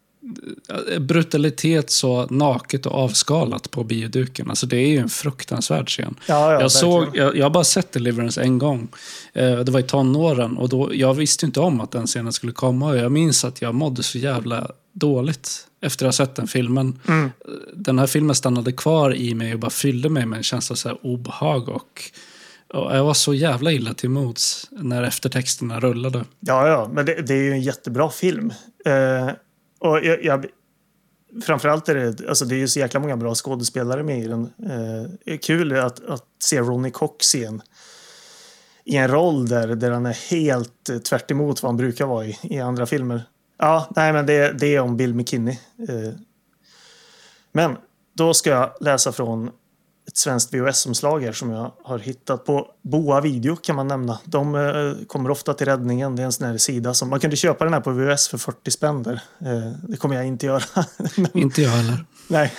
brutalitet 0.99 1.89
så 1.89 2.27
naket 2.29 2.85
och 2.85 2.93
avskalat 2.93 3.71
på 3.71 3.83
bioduken. 3.83 4.49
Alltså 4.49 4.65
det 4.65 4.77
är 4.77 4.87
ju 4.87 4.97
en 4.97 5.09
fruktansvärd 5.09 5.89
scen. 5.89 6.15
Ja, 6.27 6.53
ja, 6.53 6.61
jag, 6.61 6.71
såg, 6.71 7.17
jag, 7.17 7.37
jag 7.37 7.45
har 7.45 7.49
bara 7.49 7.63
sett 7.63 7.91
Deliverance 7.91 8.41
en 8.41 8.57
gång. 8.57 8.87
Eh, 9.33 9.59
det 9.59 9.71
var 9.71 9.79
i 9.79 9.83
tonåren 9.83 10.57
och 10.57 10.69
då, 10.69 10.95
jag 10.95 11.13
visste 11.13 11.45
inte 11.45 11.59
om 11.59 11.81
att 11.81 11.91
den 11.91 12.07
scenen 12.07 12.33
skulle 12.33 12.51
komma. 12.51 12.89
Och 12.89 12.97
jag 12.97 13.11
minns 13.11 13.45
att 13.45 13.61
jag 13.61 13.75
mådde 13.75 14.03
så 14.03 14.17
jävla 14.17 14.71
dåligt 14.93 15.67
efter 15.81 16.05
att 16.05 16.17
ha 16.17 16.25
sett 16.25 16.35
den 16.35 16.47
filmen. 16.47 16.99
Mm. 17.07 17.29
Den 17.73 17.99
här 17.99 18.07
filmen 18.07 18.35
stannade 18.35 18.71
kvar 18.71 19.15
i 19.15 19.33
mig 19.33 19.53
och 19.53 19.59
bara 19.59 19.71
fyllde 19.71 20.09
mig 20.09 20.25
med 20.25 20.37
en 20.37 20.43
känsla 20.43 20.73
av 20.73 20.77
så 20.77 20.89
här 20.89 20.97
obehag. 21.01 21.69
Och, 21.69 22.03
och 22.73 22.97
jag 22.97 23.03
var 23.03 23.13
så 23.13 23.33
jävla 23.33 23.71
illa 23.71 23.93
till 23.93 24.09
mods 24.09 24.67
när 24.71 25.03
eftertexterna 25.03 25.79
rullade. 25.79 26.25
Ja, 26.39 26.67
ja, 26.67 26.89
men 26.93 27.05
det, 27.05 27.21
det 27.21 27.33
är 27.33 27.43
ju 27.43 27.51
en 27.51 27.61
jättebra 27.61 28.09
film. 28.09 28.53
Eh, 28.85 29.29
och 29.79 30.05
jag, 30.05 30.23
jag, 30.23 30.45
framförallt 31.41 31.89
är 31.89 31.95
det, 31.95 32.29
alltså 32.29 32.45
det 32.45 32.55
är 32.55 32.59
ju 32.59 32.67
så 32.67 32.79
jäkla 32.79 32.99
många 32.99 33.17
bra 33.17 33.35
skådespelare 33.35 34.03
med 34.03 34.19
i 34.19 34.27
den. 34.27 34.43
Eh, 34.43 35.11
det 35.25 35.33
är 35.33 35.37
kul 35.37 35.75
att, 35.75 36.05
att 36.05 36.25
se 36.39 36.59
Ronnie 36.59 36.91
Cox 36.91 37.35
i 37.35 37.45
en, 37.45 37.61
i 38.83 38.95
en 38.95 39.07
roll 39.07 39.47
där, 39.47 39.67
där 39.67 39.91
han 39.91 40.05
är 40.05 40.31
helt 40.31 40.89
eh, 40.89 40.97
tvärt 40.97 41.31
emot 41.31 41.63
vad 41.63 41.69
han 41.69 41.77
brukar 41.77 42.05
vara 42.05 42.25
i, 42.25 42.39
i 42.43 42.59
andra 42.59 42.85
filmer. 42.85 43.23
Ja, 43.57 43.87
nej, 43.95 44.13
men 44.13 44.25
det, 44.25 44.59
det 44.59 44.75
är 44.75 44.79
om 44.79 44.97
Bill 44.97 45.13
McKinney. 45.13 45.57
Eh, 45.89 46.13
men 47.51 47.77
då 48.13 48.33
ska 48.33 48.49
jag 48.49 48.73
läsa 48.81 49.11
från 49.11 49.51
svenskt 50.17 50.53
VHS-omslag 50.53 51.23
här 51.23 51.31
som 51.31 51.49
jag 51.49 51.71
har 51.83 51.99
hittat 51.99 52.45
på 52.45 52.67
Boa 52.81 53.21
Video 53.21 53.55
kan 53.55 53.75
man 53.75 53.87
nämna. 53.87 54.19
De 54.25 54.55
eh, 54.55 55.05
kommer 55.07 55.29
ofta 55.31 55.53
till 55.53 55.67
räddningen. 55.67 56.15
Det 56.15 56.21
är 56.21 56.25
en 56.25 56.31
sån 56.31 56.47
här 56.47 56.57
sida 56.57 56.93
som 56.93 57.09
man 57.09 57.19
kunde 57.19 57.35
köpa 57.35 57.63
den 57.63 57.73
här 57.73 57.81
på 57.81 57.91
VHS 57.91 58.27
för 58.27 58.37
40 58.37 58.71
spänn 58.71 59.03
där. 59.03 59.21
Eh, 59.39 59.71
det 59.87 59.97
kommer 59.97 60.15
jag 60.15 60.25
inte 60.27 60.45
göra. 60.45 60.63
Men, 61.15 61.37
Inte 61.37 61.61
jag 61.61 61.69
heller. 61.69 62.05
nej. 62.27 62.53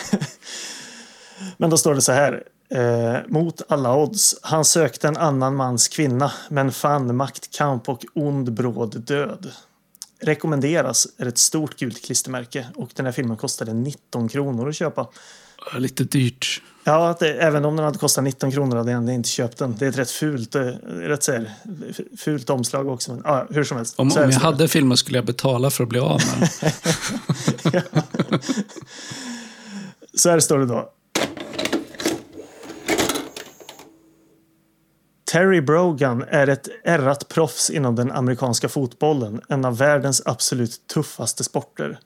Men 1.56 1.70
då 1.70 1.76
står 1.76 1.94
det 1.94 2.02
så 2.02 2.12
här. 2.12 2.42
Eh, 2.70 3.16
mot 3.28 3.62
alla 3.68 3.96
odds. 3.96 4.36
Han 4.42 4.64
sökte 4.64 5.08
en 5.08 5.16
annan 5.16 5.56
mans 5.56 5.88
kvinna 5.88 6.32
men 6.48 6.72
fann 6.72 7.16
maktkamp 7.16 7.88
och 7.88 8.04
ond 8.14 8.52
bråd 8.52 9.00
död. 9.00 9.52
Rekommenderas 10.20 11.06
är 11.16 11.26
ett 11.26 11.38
stort 11.38 11.78
gult 11.78 12.04
klistermärke 12.04 12.66
och 12.76 12.90
den 12.94 13.06
här 13.06 13.12
filmen 13.12 13.36
kostade 13.36 13.72
19 13.72 14.28
kronor 14.28 14.68
att 14.68 14.76
köpa. 14.76 15.08
Lite 15.78 16.04
dyrt. 16.04 16.62
Ja, 16.88 17.16
det, 17.18 17.32
även 17.32 17.64
om 17.64 17.76
den 17.76 17.84
hade 17.84 17.98
kostat 17.98 18.24
19 18.24 18.52
kronor 18.52 18.76
hade 18.76 18.90
jag 18.90 19.08
inte 19.08 19.28
köpt 19.28 19.58
den. 19.58 19.76
Det 19.78 19.84
är 19.84 19.88
ett 19.88 19.98
rätt 19.98 20.10
fult, 20.10 20.54
eh, 20.54 20.62
rätt 20.86 21.22
så 21.22 21.32
här, 21.32 21.52
fult 22.16 22.50
omslag 22.50 22.88
också. 22.88 23.12
Men, 23.12 23.22
ja, 23.24 23.46
hur 23.50 23.64
som 23.64 23.76
helst. 23.76 23.98
Om, 23.98 24.12
om 24.12 24.30
jag 24.30 24.40
hade 24.40 24.68
filmen 24.68 24.96
skulle 24.96 25.18
jag 25.18 25.24
betala 25.24 25.70
för 25.70 25.84
att 25.84 25.88
bli 25.88 25.98
av 25.98 26.20
med 26.40 26.48
den. 27.72 27.82
Så 30.14 30.30
här 30.30 30.40
står 30.40 30.58
det 30.58 30.66
då. 30.66 30.92
Terry 35.32 35.60
Brogan 35.60 36.24
är 36.28 36.46
ett 36.46 36.68
ärrat 36.84 37.28
proffs 37.28 37.70
inom 37.70 37.96
den 37.96 38.12
amerikanska 38.12 38.68
fotbollen, 38.68 39.40
en 39.48 39.64
av 39.64 39.78
världens 39.78 40.22
absolut 40.24 40.86
tuffaste 40.86 41.44
sporter. 41.44 41.98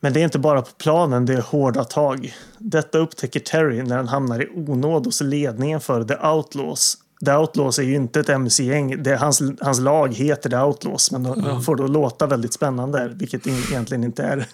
Men 0.00 0.12
det 0.12 0.20
är 0.20 0.24
inte 0.24 0.38
bara 0.38 0.62
på 0.62 0.70
planen 0.78 1.26
det 1.26 1.34
är 1.34 1.40
hårda 1.40 1.84
tag. 1.84 2.34
Detta 2.58 2.98
upptäcker 2.98 3.40
Terry 3.40 3.82
när 3.82 3.96
han 3.96 4.08
hamnar 4.08 4.42
i 4.42 4.48
onåd 4.48 5.06
hos 5.06 5.20
ledningen 5.20 5.80
för 5.80 6.04
The 6.04 6.26
Outlaws. 6.26 6.96
The 7.24 7.32
Outlaws 7.32 7.78
är 7.78 7.82
ju 7.82 7.94
inte 7.94 8.20
ett 8.20 8.28
MC-gäng. 8.28 9.02
Det 9.02 9.16
Hans, 9.16 9.42
hans 9.60 9.80
lag 9.80 10.14
heter 10.14 10.50
The 10.50 10.56
Outlaws, 10.56 11.10
men 11.10 11.22
de, 11.22 11.42
de 11.42 11.62
får 11.62 11.76
då 11.76 11.86
låta 11.86 12.26
väldigt 12.26 12.52
spännande, 12.52 13.12
vilket 13.14 13.46
in, 13.46 13.62
egentligen 13.70 14.04
inte 14.04 14.22
är. 14.22 14.46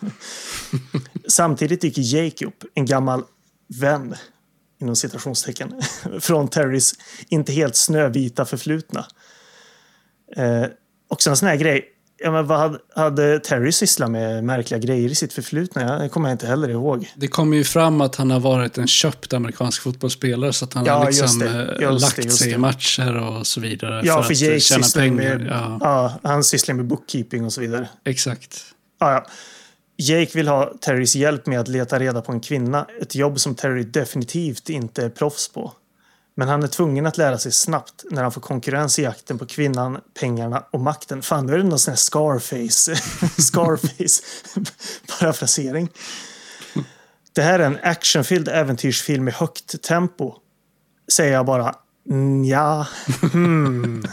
Samtidigt 1.29 1.81
dyker 1.81 2.03
Jake 2.03 2.47
upp, 2.47 2.65
en 2.75 2.87
gammal 2.87 3.23
vän, 3.81 4.15
inom 4.81 4.97
citationstecken, 4.97 5.83
från 6.21 6.49
Terrys 6.49 6.95
inte 7.29 7.53
helt 7.53 7.77
snövita 7.77 8.45
förflutna. 8.45 9.07
Eh, 10.37 10.65
också 11.09 11.31
en 11.31 11.37
sån 11.37 11.49
här 11.49 11.57
grej. 11.57 11.89
Ja, 12.25 12.31
men 12.33 12.47
vad 12.47 12.59
hade, 12.59 12.79
hade 12.97 13.39
Terry 13.41 13.73
sysslat 13.73 14.11
med 14.11 14.45
märkliga 14.45 14.79
grejer 14.81 15.09
i 15.11 15.15
sitt 15.15 15.33
förflutna? 15.33 15.99
Det 15.99 16.09
kommer 16.09 16.29
jag 16.29 16.35
inte 16.35 16.47
heller 16.47 16.69
ihåg. 16.69 17.13
Det 17.17 17.29
kommer 17.29 17.57
ju 17.57 17.65
fram 17.65 18.01
att 18.01 18.17
han 18.17 18.31
har 18.31 18.41
varit 18.41 18.79
en 18.79 18.87
köpt 18.87 19.33
amerikansk 19.33 19.83
fotbollsspelare 19.83 20.53
så 20.53 20.65
att 20.65 20.75
han 20.75 20.85
Ja, 20.85 20.93
har 20.95 21.07
just 21.07 21.21
liksom 21.23 21.39
det. 21.39 21.73
eh, 21.77 21.83
Just 21.83 22.03
lagt 22.03 22.17
det, 22.17 22.23
just 22.23 22.39
sig 22.39 22.49
i 22.49 22.53
det. 22.53 22.59
matcher 22.59 23.17
och 23.17 23.47
så 23.47 23.61
vidare. 23.61 24.03
Ja, 24.05 24.23
för, 24.23 24.33
att 24.33 24.41
Jake 24.41 24.61
tjäna 24.61 24.83
sysslar 24.83 25.03
pengar. 25.03 25.39
med, 25.39 25.47
Ja, 25.51 25.79
ja. 25.81 26.31
han 26.31 26.45
sysslar 26.45 26.75
med 26.75 26.85
bookkeeping 26.87 27.45
och 27.45 27.53
så 27.53 27.61
vidare. 27.61 27.89
exakt. 28.05 28.61
Ja, 29.01 29.13
ja. 29.13 29.27
Jake 29.97 30.31
vill 30.35 30.49
ha 30.49 30.73
Terrys 30.81 31.17
hjälp 31.17 31.47
med 31.47 31.61
att 31.61 31.69
leta 31.69 31.99
reda 31.99 32.21
på 32.23 32.33
en 32.33 32.41
kvinna. 32.41 32.87
Ett 33.01 33.15
jobb 33.15 33.41
som 33.41 33.55
Terry 33.55 33.83
definitivt 33.85 34.69
inte 34.69 35.05
är 35.05 35.09
proffs 35.09 35.53
på. 35.53 35.73
Men 36.35 36.49
han 36.49 36.63
är 36.63 36.67
tvungen 36.67 37.07
att 37.07 37.19
lära 37.19 37.39
sig 37.39 37.53
snabbt 37.53 38.05
när 38.11 38.23
han 38.23 38.33
får 38.33 38.41
konkurrens 38.41 38.99
i 38.99 39.03
jakten 39.03 39.39
på 39.39 39.47
kvinnan, 39.47 40.01
pengarna 40.21 40.65
och 40.71 40.81
makten. 40.81 41.23
Fan, 41.23 41.47
nu 41.47 41.55
är 41.55 41.59
det 41.59 41.65
någon 41.65 41.79
sån 41.79 41.93
här 41.93 41.97
Scarface, 41.97 42.95
Scarface 43.43 44.23
parafrasering. 45.19 45.89
Det 47.33 47.43
här 47.43 47.59
är 47.59 47.67
en 47.67 47.79
actionfylld 47.83 48.49
äventyrsfilm 48.49 49.29
i 49.29 49.31
högt 49.31 49.83
tempo. 49.83 50.35
Säger 51.13 51.33
jag 51.33 51.47
bara 51.47 51.75
mm, 52.11 52.45
ja. 52.45 52.87
Hmm. 53.33 54.05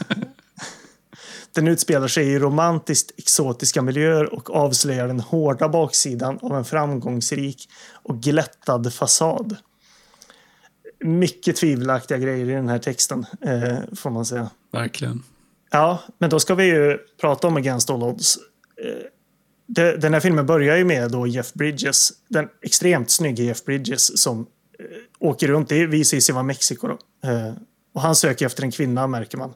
Den 1.56 1.68
utspelar 1.68 2.08
sig 2.08 2.28
i 2.28 2.40
romantiskt 2.40 3.12
exotiska 3.18 3.82
miljöer 3.82 4.34
och 4.34 4.56
avslöjar 4.56 5.08
den 5.08 5.20
hårda 5.20 5.70
baksidan 5.70 6.40
av 6.42 6.58
en 6.58 6.66
framgångsrik 6.66 7.70
och 7.94 8.22
glättad 8.22 8.94
fasad. 8.94 9.58
Mycket 11.04 11.56
tvivelaktiga 11.56 12.18
grejer 12.18 12.50
i 12.50 12.54
den 12.54 12.70
här 12.70 12.80
texten, 12.80 13.26
eh, 13.42 13.78
får 13.96 14.10
man 14.10 14.26
säga. 14.26 14.50
Verkligen. 14.72 15.24
Ja, 15.72 16.04
men 16.18 16.30
då 16.30 16.40
ska 16.40 16.56
vi 16.56 16.66
ju 16.66 16.98
prata 17.22 17.48
om 17.48 17.58
Against 17.58 17.90
All 17.90 18.04
Odds. 18.04 18.38
Eh, 18.84 19.10
Den 19.98 20.14
här 20.14 20.20
filmen 20.20 20.46
börjar 20.46 20.78
ju 20.78 20.84
med 20.84 21.12
då 21.12 21.28
Jeff 21.28 21.54
Bridges, 21.54 22.12
den 22.28 22.50
extremt 22.62 23.10
snygga 23.10 23.44
Jeff 23.44 23.66
Bridges 23.66 24.22
som 24.22 24.40
eh, 24.40 24.86
åker 25.20 25.48
runt. 25.48 25.70
Det 25.70 25.86
visar 25.86 26.20
sig 26.20 26.34
vara 26.34 26.44
Mexiko 26.44 26.88
då. 26.88 26.98
Eh, 27.30 27.54
och 27.94 28.02
han 28.02 28.16
söker 28.16 28.46
efter 28.46 28.64
en 28.64 28.72
kvinna 28.72 29.08
märker 29.08 29.38
man. 29.38 29.54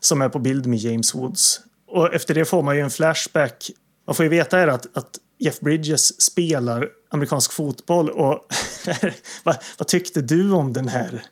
Som 0.00 0.22
är 0.22 0.28
på 0.28 0.38
bild 0.38 0.66
med 0.66 0.78
James 0.78 1.14
Woods. 1.14 1.60
Och 1.86 2.14
efter 2.14 2.34
det 2.34 2.44
får 2.44 2.62
man 2.62 2.76
ju 2.76 2.82
en 2.82 2.90
flashback. 2.90 3.70
Man 4.06 4.14
får 4.14 4.24
ju 4.24 4.28
veta 4.28 4.56
här 4.56 4.68
att, 4.68 4.96
att 4.96 5.18
Jeff 5.38 5.60
Bridges 5.60 6.22
spelar 6.22 6.88
amerikansk 7.16 7.52
fotboll. 7.52 8.10
Och 8.10 8.48
vad, 9.42 9.56
vad 9.78 9.88
tyckte 9.88 10.20
du 10.20 10.50
om 10.50 10.72
den 10.72 10.88
här? 10.88 11.22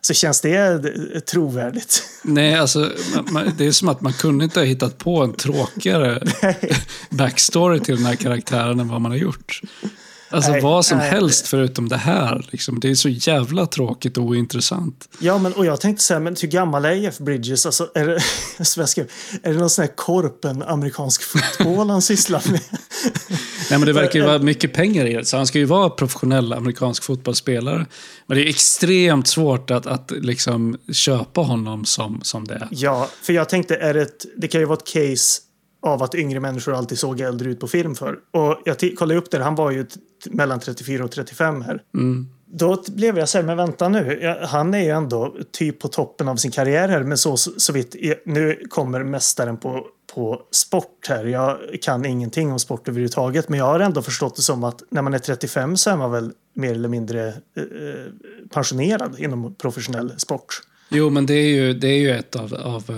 Så 0.00 0.14
känns 0.14 0.40
det 0.40 0.80
trovärdigt? 1.20 2.02
Nej, 2.24 2.54
alltså 2.54 2.92
man, 3.30 3.52
det 3.58 3.66
är 3.66 3.72
som 3.72 3.88
att 3.88 4.00
man 4.00 4.12
kunde 4.12 4.44
inte 4.44 4.60
ha 4.60 4.64
hittat 4.64 4.98
på 4.98 5.22
en 5.22 5.32
tråkigare 5.32 6.22
backstory 7.10 7.80
till 7.80 7.96
den 7.96 8.06
här 8.06 8.16
karaktären 8.16 8.80
än 8.80 8.88
vad 8.88 9.00
man 9.00 9.10
har 9.10 9.18
gjort. 9.18 9.60
Alltså 10.30 10.50
Nej, 10.50 10.60
vad 10.60 10.86
som 10.86 10.98
nej. 10.98 11.10
helst 11.10 11.48
förutom 11.48 11.88
det 11.88 11.96
här. 11.96 12.46
Liksom. 12.50 12.80
Det 12.80 12.90
är 12.90 12.94
så 12.94 13.08
jävla 13.08 13.66
tråkigt 13.66 14.18
och 14.18 14.24
ointressant. 14.24 15.08
Ja, 15.18 15.38
men 15.38 15.52
och 15.52 15.66
jag 15.66 15.80
tänkte 15.80 16.04
så 16.04 16.14
här, 16.14 16.20
men 16.20 16.36
hur 16.40 16.48
gammal 16.48 16.84
är 16.84 16.92
Jeff 16.92 17.18
Bridges? 17.18 17.66
Alltså, 17.66 17.90
är, 17.94 18.06
det, 18.06 18.64
skrev, 18.86 19.10
är 19.42 19.52
det 19.52 19.58
någon 19.58 19.70
sån 19.70 19.82
här 19.82 19.92
korpen 19.96 20.62
amerikansk 20.62 21.22
fotboll 21.22 21.90
han 21.90 22.02
sysslar 22.08 22.42
med? 22.50 22.60
Nej, 23.70 23.78
men 23.78 23.80
det 23.80 23.92
verkar 23.92 24.18
ju 24.18 24.26
vara 24.26 24.38
mycket 24.38 24.72
pengar 24.72 25.06
i 25.06 25.14
det, 25.14 25.24
så 25.24 25.36
han 25.36 25.46
ska 25.46 25.58
ju 25.58 25.64
vara 25.64 25.90
professionell 25.90 26.52
amerikansk 26.52 27.02
fotbollsspelare. 27.04 27.86
Men 28.26 28.36
det 28.36 28.44
är 28.44 28.48
extremt 28.48 29.28
svårt 29.28 29.70
att, 29.70 29.86
att 29.86 30.10
liksom 30.10 30.78
köpa 30.92 31.40
honom 31.40 31.84
som, 31.84 32.20
som 32.22 32.46
det 32.46 32.54
är. 32.54 32.68
Ja, 32.70 33.08
för 33.22 33.32
jag 33.32 33.48
tänkte, 33.48 33.76
är 33.76 33.94
det, 33.94 34.02
ett, 34.02 34.26
det 34.36 34.48
kan 34.48 34.60
ju 34.60 34.66
vara 34.66 34.78
ett 34.78 34.86
case 34.86 35.40
av 35.82 36.02
att 36.02 36.14
yngre 36.14 36.40
människor 36.40 36.74
alltid 36.74 36.98
såg 36.98 37.20
äldre 37.20 37.50
ut 37.50 37.60
på 37.60 37.68
film 37.68 37.94
för. 37.94 38.18
Och 38.30 38.62
jag 38.64 38.96
kollade 38.98 39.18
upp 39.20 39.30
det, 39.30 39.42
han 39.42 39.54
var 39.54 39.70
ju 39.70 39.86
mellan 40.30 40.60
34 40.60 41.04
och 41.04 41.10
35 41.10 41.62
här. 41.62 41.82
Då 42.50 42.76
t- 42.76 42.92
blev 42.92 43.18
jag 43.18 43.28
så 43.28 43.38
här, 43.38 43.44
men 43.44 43.56
vänta 43.56 43.88
nu, 43.88 44.18
ja, 44.22 44.46
han 44.46 44.74
är 44.74 44.78
ju 44.82 44.90
ändå 44.90 45.36
typ 45.52 45.78
på 45.80 45.88
toppen 45.88 46.28
av 46.28 46.36
sin 46.36 46.50
karriär 46.50 46.88
här, 46.88 47.02
men 47.02 47.18
så, 47.18 47.36
så, 47.36 47.50
så 47.56 47.72
vitt, 47.72 47.96
nu 48.24 48.62
kommer 48.70 49.04
mästaren 49.04 49.56
på, 49.56 49.86
på 50.14 50.42
sport 50.50 51.06
här. 51.08 51.24
Jag 51.24 51.58
kan 51.82 52.04
ingenting 52.04 52.52
om 52.52 52.58
sport 52.58 52.88
överhuvudtaget, 52.88 53.48
men 53.48 53.58
jag 53.58 53.66
har 53.66 53.80
ändå 53.80 54.02
förstått 54.02 54.36
det 54.36 54.42
som 54.42 54.64
att 54.64 54.82
när 54.90 55.02
man 55.02 55.14
är 55.14 55.18
35 55.18 55.76
så 55.76 55.90
är 55.90 55.96
man 55.96 56.10
väl 56.10 56.32
mer 56.54 56.70
eller 56.70 56.88
mindre 56.88 57.28
eh, 57.28 57.32
eh, 57.62 58.12
pensionerad 58.50 59.18
inom 59.18 59.54
professionell 59.54 60.12
sport. 60.16 60.60
Jo, 60.88 61.10
men 61.10 61.26
det 61.26 61.34
är 61.34 61.48
ju, 61.48 61.74
det 61.74 61.88
är 61.88 61.98
ju 61.98 62.10
ett 62.10 62.36
av, 62.36 62.54
av 62.54 62.90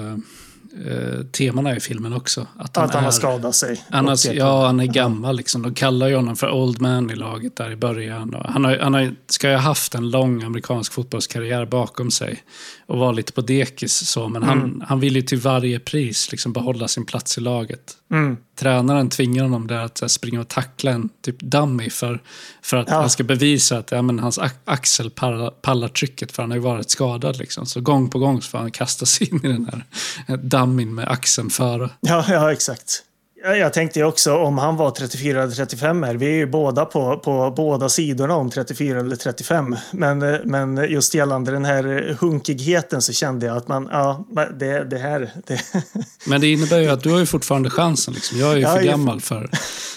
eh, 0.86 1.24
temana 1.24 1.76
i 1.76 1.80
filmen 1.80 2.12
också. 2.12 2.46
Att 2.56 2.76
han, 2.76 2.84
Att 2.84 2.94
han 2.94 3.00
är, 3.00 3.04
har 3.04 3.12
skadat 3.12 3.54
sig. 3.54 3.84
Annars, 3.90 4.26
ja, 4.26 4.66
han 4.66 4.80
är 4.80 4.86
gammal. 4.86 5.36
Liksom. 5.36 5.62
De 5.62 5.74
kallar 5.74 6.08
ju 6.08 6.16
honom 6.16 6.36
för 6.36 6.50
Old 6.50 6.80
Man 6.80 7.10
i 7.10 7.14
laget 7.14 7.56
där 7.56 7.70
i 7.70 7.76
början. 7.76 8.34
Och 8.34 8.52
han 8.52 8.64
har, 8.64 8.78
han 8.78 8.94
har, 8.94 9.14
ska 9.26 9.48
ju 9.48 9.54
ha 9.54 9.62
haft 9.62 9.94
en 9.94 10.10
lång 10.10 10.42
amerikansk 10.42 10.92
fotbollskarriär 10.92 11.66
bakom 11.66 12.10
sig. 12.10 12.42
Och 12.86 12.98
var 12.98 13.12
lite 13.12 13.32
på 13.32 13.40
dekis 13.40 14.08
så. 14.08 14.28
Men 14.28 14.42
han, 14.42 14.84
han 14.88 15.00
vill 15.00 15.16
ju 15.16 15.22
till 15.22 15.38
varje 15.38 15.80
pris 15.80 16.30
liksom 16.30 16.52
behålla 16.52 16.88
sin 16.88 17.04
plats 17.04 17.38
i 17.38 17.40
laget. 17.40 17.96
Mm. 18.12 18.36
Tränaren 18.58 19.08
tvingar 19.08 19.42
honom 19.42 19.66
där 19.66 19.84
att 19.84 20.00
här, 20.00 20.08
springa 20.08 20.40
och 20.40 20.48
tackla 20.48 20.90
en 20.90 21.08
typ 21.22 21.40
dummy 21.40 21.90
för, 21.90 22.22
för 22.62 22.76
att 22.76 22.88
Ja. 22.88 23.00
han 23.00 23.10
ska 23.10 23.24
bevisa 23.24 23.78
att 23.78 23.90
ja, 23.90 24.02
men 24.02 24.18
hans 24.18 24.38
axel 24.64 25.10
pallar, 25.10 25.50
pallar 25.50 25.88
trycket 25.88 26.32
för 26.32 26.42
han 26.42 26.50
har 26.50 26.56
ju 26.56 26.62
varit 26.62 26.90
skadad. 26.90 27.38
Liksom. 27.38 27.66
Så 27.66 27.80
gång 27.80 28.10
på 28.10 28.18
gång 28.18 28.42
så 28.42 28.50
får 28.50 28.58
han 28.58 28.70
kasta 28.70 29.06
sig 29.06 29.28
in 29.30 29.40
i 29.44 29.48
den 29.48 29.70
här 29.72 29.84
eh, 30.28 30.36
dummyn 30.60 30.94
med 30.94 31.08
axeln 31.08 31.50
före. 31.50 31.90
Ja, 32.00 32.24
ja 32.28 32.52
exakt. 32.52 33.02
Jag, 33.42 33.58
jag 33.58 33.72
tänkte 33.72 34.04
också 34.04 34.36
om 34.36 34.58
han 34.58 34.76
var 34.76 34.90
34 34.90 35.42
eller 35.42 35.54
35 35.54 36.02
här. 36.02 36.14
Vi 36.14 36.26
är 36.26 36.30
ju 36.30 36.46
båda 36.46 36.84
på, 36.84 37.18
på 37.18 37.52
båda 37.56 37.88
sidorna 37.88 38.34
om 38.34 38.50
34 38.50 39.00
eller 39.00 39.16
35. 39.16 39.76
Men, 39.92 40.18
men 40.44 40.90
just 40.90 41.14
gällande 41.14 41.50
den 41.50 41.64
här 41.64 42.16
hunkigheten 42.20 43.02
så 43.02 43.12
kände 43.12 43.46
jag 43.46 43.56
att 43.56 43.68
man, 43.68 43.88
ja, 43.92 44.26
det, 44.58 44.84
det 44.84 44.98
här, 44.98 45.30
det, 45.46 45.60
Men 46.26 46.40
det 46.40 46.52
innebär 46.52 46.78
ju 46.78 46.88
att 46.88 47.02
du 47.02 47.10
har 47.10 47.18
ju 47.18 47.26
fortfarande 47.26 47.70
chansen. 47.70 48.14
Liksom. 48.14 48.38
Jag 48.38 48.52
är 48.52 48.56
ju 48.56 48.62
Ja, 48.62 48.68
för 48.68 48.76
jag 48.76 48.84
är 48.84 48.90
gammal 48.90 49.20
för... 49.20 49.44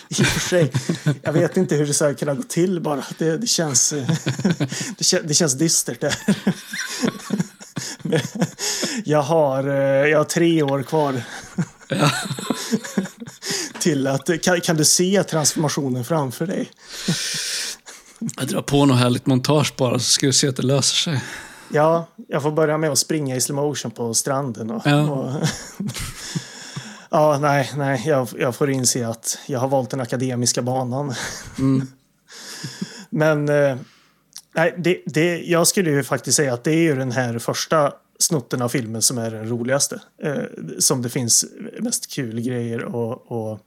i 0.10 0.24
och 0.24 0.28
för 0.28 0.40
sig. 0.40 0.72
Jag 1.22 1.34
vet 1.34 1.58
inte 1.58 1.76
hur 1.76 1.86
det 1.86 1.94
ska 1.94 2.14
kunna 2.14 2.34
gå 2.34 2.44
till 2.44 2.82
bara. 2.82 3.04
Det, 3.18 3.38
det 3.38 3.48
känns, 3.48 3.90
det, 4.98 5.04
kän, 5.04 5.28
det 5.28 5.34
känns 5.34 5.54
dystert 5.54 6.02
där. 6.02 6.16
Jag 9.06 9.22
har, 9.22 9.68
eh, 9.68 10.10
jag 10.10 10.18
har 10.18 10.26
tre 10.26 10.64
år 10.64 10.84
kvar. 10.84 11.22
Till 13.80 14.08
att, 14.08 14.30
kan, 14.44 14.62
kan 14.62 14.78
du 14.78 14.86
se 14.86 15.24
transformationen 15.24 16.06
framför 16.06 16.48
dig? 16.48 16.72
Jag 18.38 18.48
drar 18.48 18.62
på 18.62 18.86
något 18.86 18.98
härligt 18.98 19.26
montage 19.26 19.74
bara 19.78 20.00
så 20.00 20.06
ska 20.06 20.26
du 20.26 20.34
se 20.34 20.48
att 20.48 20.56
det 20.56 20.64
löser 20.64 20.96
sig. 20.96 21.24
Ja, 21.74 22.08
jag 22.28 22.42
får 22.42 22.52
börja 22.52 22.78
med 22.78 22.92
att 22.92 22.98
springa 22.98 23.36
i 23.36 23.42
slow 23.42 23.56
motion 23.56 23.92
på 23.92 24.14
stranden. 24.14 24.72
Och, 24.72 24.82
Ja. 24.86 25.02
och, 25.10 25.48
ja, 27.10 27.38
nej, 27.42 27.72
nej, 27.76 28.04
jag, 28.06 28.28
jag 28.40 28.56
får 28.56 28.70
inse 28.70 29.08
att 29.08 29.38
jag 29.46 29.60
har 29.60 29.68
valt 29.68 29.90
den 29.90 30.02
akademiska 30.02 30.62
banan. 30.62 31.14
Men 33.10 33.50
eh, 33.50 33.78
nej, 34.56 34.76
det, 34.78 35.02
det, 35.06 35.42
jag 35.42 35.68
skulle 35.68 35.90
ju 35.90 36.04
faktiskt 36.04 36.38
säga 36.38 36.54
att 36.54 36.64
det 36.64 36.72
är 36.72 36.82
ju 36.82 36.96
den 36.96 37.12
här 37.12 37.40
första 37.40 37.94
snotten 38.20 38.62
av 38.62 38.70
filmen 38.70 39.02
som 39.02 39.18
är 39.18 39.32
den 39.32 39.50
roligaste. 39.50 40.02
Eh, 40.24 40.36
som 40.80 41.02
det 41.02 41.10
finns 41.10 41.46
mest 41.80 42.12
kul 42.12 42.42
grejer 42.42 42.80
att 42.80 43.32
att 43.32 43.62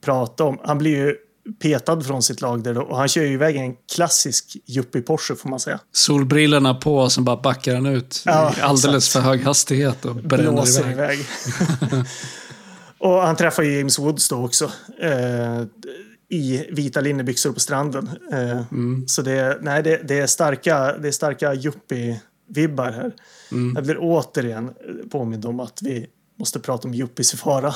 prata 0.00 0.44
om. 0.44 0.58
Han 0.64 0.78
blir 0.78 0.96
ju 0.96 1.16
petad 1.62 2.00
från 2.00 2.22
sitt 2.22 2.40
lag 2.40 2.62
där 2.62 2.74
då, 2.74 2.80
och 2.82 2.96
han 2.96 3.08
kör 3.08 3.22
ju 3.22 3.32
iväg 3.32 3.56
en 3.56 3.76
klassisk 3.94 4.56
yuppie-Porsche 4.66 5.34
får 5.36 5.48
man 5.48 5.60
säga. 5.60 5.80
Solbrillorna 5.92 6.74
på 6.74 6.96
och 6.98 7.12
sen 7.12 7.24
bara 7.24 7.36
backar 7.36 7.74
han 7.74 7.86
ut 7.86 8.22
Ja, 8.26 8.54
i 8.58 8.60
alldeles 8.60 9.06
exakt. 9.06 9.24
för 9.24 9.30
hög 9.30 9.42
hastighet 9.42 10.04
och 10.04 10.14
bränner 10.14 10.52
blåser 10.52 10.90
iväg. 10.90 11.18
iväg. 11.18 11.26
och 12.98 13.22
han 13.22 13.36
träffar 13.36 13.62
ju 13.62 13.78
James 13.78 13.98
Woods 13.98 14.28
då 14.28 14.44
också. 14.44 14.64
Eh, 15.02 15.62
I 16.32 16.66
vita 16.70 17.00
linnebyxor 17.00 17.52
på 17.52 17.60
stranden. 17.60 18.08
Eh, 18.32 18.62
Mm. 18.72 19.08
Så 19.08 19.22
det, 19.22 19.58
nej, 19.60 19.82
det, 19.82 20.00
det 20.08 20.18
är 20.18 20.26
starka, 20.26 20.98
det 20.98 21.08
är 21.08 21.12
starka 21.12 21.54
yuppie-vibbar 21.54 22.92
här. 22.92 23.12
Mm. 23.52 23.72
Jag 23.74 23.84
blir 23.84 23.96
återigen 24.00 24.70
påmind 25.10 25.46
om 25.46 25.60
att 25.60 25.82
vi 25.82 26.06
måste 26.40 26.60
prata 26.60 26.88
om 26.88 26.94
yuppies 26.94 27.34
i 27.34 27.36
fara. 27.36 27.74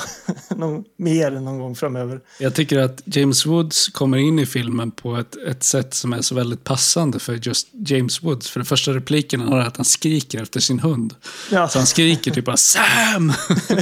mer 0.97 1.31
någon 1.31 1.59
gång 1.59 1.75
framöver. 1.75 2.21
Jag 2.39 2.55
tycker 2.55 2.79
att 2.79 3.01
James 3.05 3.45
Woods 3.45 3.87
kommer 3.87 4.17
in 4.17 4.39
i 4.39 4.45
filmen 4.45 4.91
på 4.91 5.15
ett, 5.15 5.35
ett 5.47 5.63
sätt 5.63 5.93
som 5.93 6.13
är 6.13 6.21
så 6.21 6.35
väldigt 6.35 6.63
passande 6.63 7.19
för 7.19 7.33
just 7.33 7.67
James 7.71 8.23
Woods. 8.23 8.49
För 8.49 8.59
den 8.59 8.65
första 8.65 8.93
repliken 8.93 9.39
han 9.39 9.51
har 9.51 9.59
är 9.59 9.65
att 9.65 9.77
han 9.77 9.85
skriker 9.85 10.41
efter 10.41 10.59
sin 10.59 10.79
hund. 10.79 11.15
Ja. 11.51 11.67
Så 11.67 11.77
han 11.79 11.87
skriker 11.87 12.31
typ 12.31 12.45
bara 12.45 12.57
Sam! 12.57 13.33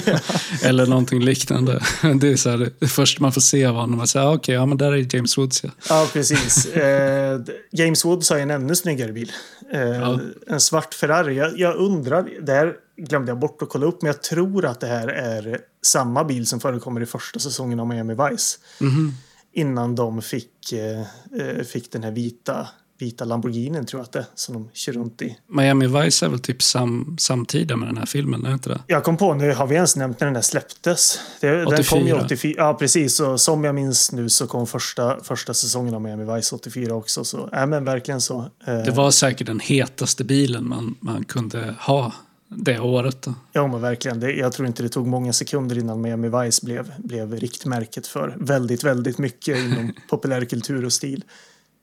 Eller 0.63 0.85
någonting 0.85 1.23
liknande. 1.25 1.83
Det 2.21 2.27
är 2.31 2.35
så 2.35 2.49
här, 2.49 2.69
det 2.79 2.87
första 2.87 3.21
man 3.21 3.31
får 3.31 3.41
se 3.41 3.65
av 3.65 3.75
honom. 3.75 3.97
Man 3.97 4.07
säger, 4.07 4.25
ah, 4.25 4.33
okej, 4.33 4.55
ja 4.55 4.65
men 4.65 4.77
där 4.77 4.91
är 4.91 5.15
James 5.15 5.37
Woods 5.37 5.63
ja. 5.63 5.69
Ja, 5.89 6.09
precis. 6.13 6.65
Eh, 6.65 7.41
James 7.71 8.05
Woods 8.05 8.29
har 8.29 8.37
en 8.37 8.51
ännu 8.51 8.75
snyggare 8.75 9.11
bil. 9.11 9.31
Eh, 9.73 10.17
En 10.47 10.59
svart 10.59 10.93
Ferrari. 10.93 11.35
Jag, 11.35 11.59
jag 11.59 11.75
undrar, 11.75 12.29
det 12.41 12.51
här 12.51 12.73
glömde 12.97 13.31
jag 13.31 13.39
bort 13.39 13.61
att 13.61 13.69
kolla 13.69 13.85
upp, 13.85 14.01
men 14.01 14.07
jag 14.07 14.23
tror 14.23 14.65
att 14.65 14.79
det 14.79 14.87
här 14.87 15.07
är 15.07 15.59
samma 15.85 16.23
bil 16.23 16.47
som 16.47 16.59
förekommer 16.59 17.01
i 17.01 17.05
första 17.05 17.39
säsongen 17.39 17.79
av 17.79 17.87
Miami 17.87 18.13
Vice. 18.13 18.57
Innan 19.55 19.95
de 19.95 20.21
fick, 20.21 20.71
eh, 20.73 20.99
eh, 21.41 21.63
fick 21.63 21.91
den 21.91 22.03
här 22.03 22.11
vita, 22.11 22.67
vita 22.99 23.25
Lamborghinin, 23.25 23.85
tror 23.85 23.99
jag 23.99 24.03
att 24.05 24.11
det 24.11 24.19
är, 24.19 24.25
som 24.35 24.53
de 24.53 24.69
kör 24.73 24.93
runt 24.93 25.21
i. 25.21 25.37
Miami 25.47 25.87
Vice 25.87 26.25
är 26.25 26.29
väl 26.29 26.39
typ 26.39 26.61
sam, 26.61 27.15
samtida 27.19 27.75
med 27.75 27.87
den 27.87 27.97
här 27.97 28.05
filmen, 28.05 28.45
är 28.45 28.53
inte 28.53 28.69
det? 28.69 28.79
Jag 28.87 29.03
kom 29.03 29.17
på 29.17 29.33
nu, 29.33 29.53
har 29.53 29.67
vi 29.67 29.75
ens 29.75 29.95
nämnt 29.95 30.19
när 30.19 30.27
den 30.27 30.33
där 30.33 30.41
släpptes? 30.41 31.19
Det, 31.41 31.65
Den 31.65 31.83
kom 31.83 31.99
ju 32.07 32.13
84. 32.13 32.25
84. 32.25 32.53
Ja, 32.57 32.73
precis. 32.73 33.19
Och 33.19 33.41
som 33.41 33.63
jag 33.63 33.75
minns 33.75 34.11
nu 34.11 34.29
så 34.29 34.47
kom 34.47 34.67
första, 34.67 35.23
första 35.23 35.53
säsongen 35.53 35.93
av 35.95 36.01
Miami 36.01 36.35
Vice 36.35 36.55
84 36.55 36.95
också. 36.95 37.23
Så, 37.23 37.49
ja, 37.51 37.65
men 37.65 37.85
verkligen 37.85 38.21
så. 38.21 38.39
Eh, 38.67 38.77
Det 38.77 38.91
var 38.91 39.11
säkert 39.11 39.47
den 39.47 39.59
hetaste 39.59 40.23
bilen 40.23 40.67
man, 40.67 40.95
man 40.99 41.23
kunde 41.23 41.75
ha 41.79 42.11
det 42.55 42.79
året. 42.79 43.21
Då. 43.21 43.33
Ja, 43.51 43.67
men 43.67 43.81
verkligen. 43.81 44.19
Det, 44.19 44.31
jag 44.31 44.53
tror 44.53 44.67
inte 44.67 44.83
det 44.83 44.89
tog 44.89 45.07
många 45.07 45.33
sekunder 45.33 45.77
innan 45.77 46.01
Miami 46.01 46.29
Vice 46.29 46.65
blev, 46.65 46.93
blev 46.97 47.35
riktmärket 47.35 48.07
för 48.07 48.35
väldigt, 48.39 48.83
väldigt 48.83 49.17
mycket 49.17 49.57
inom 49.57 49.93
populärkultur 50.09 50.85
och 50.85 50.93
stil. 50.93 51.23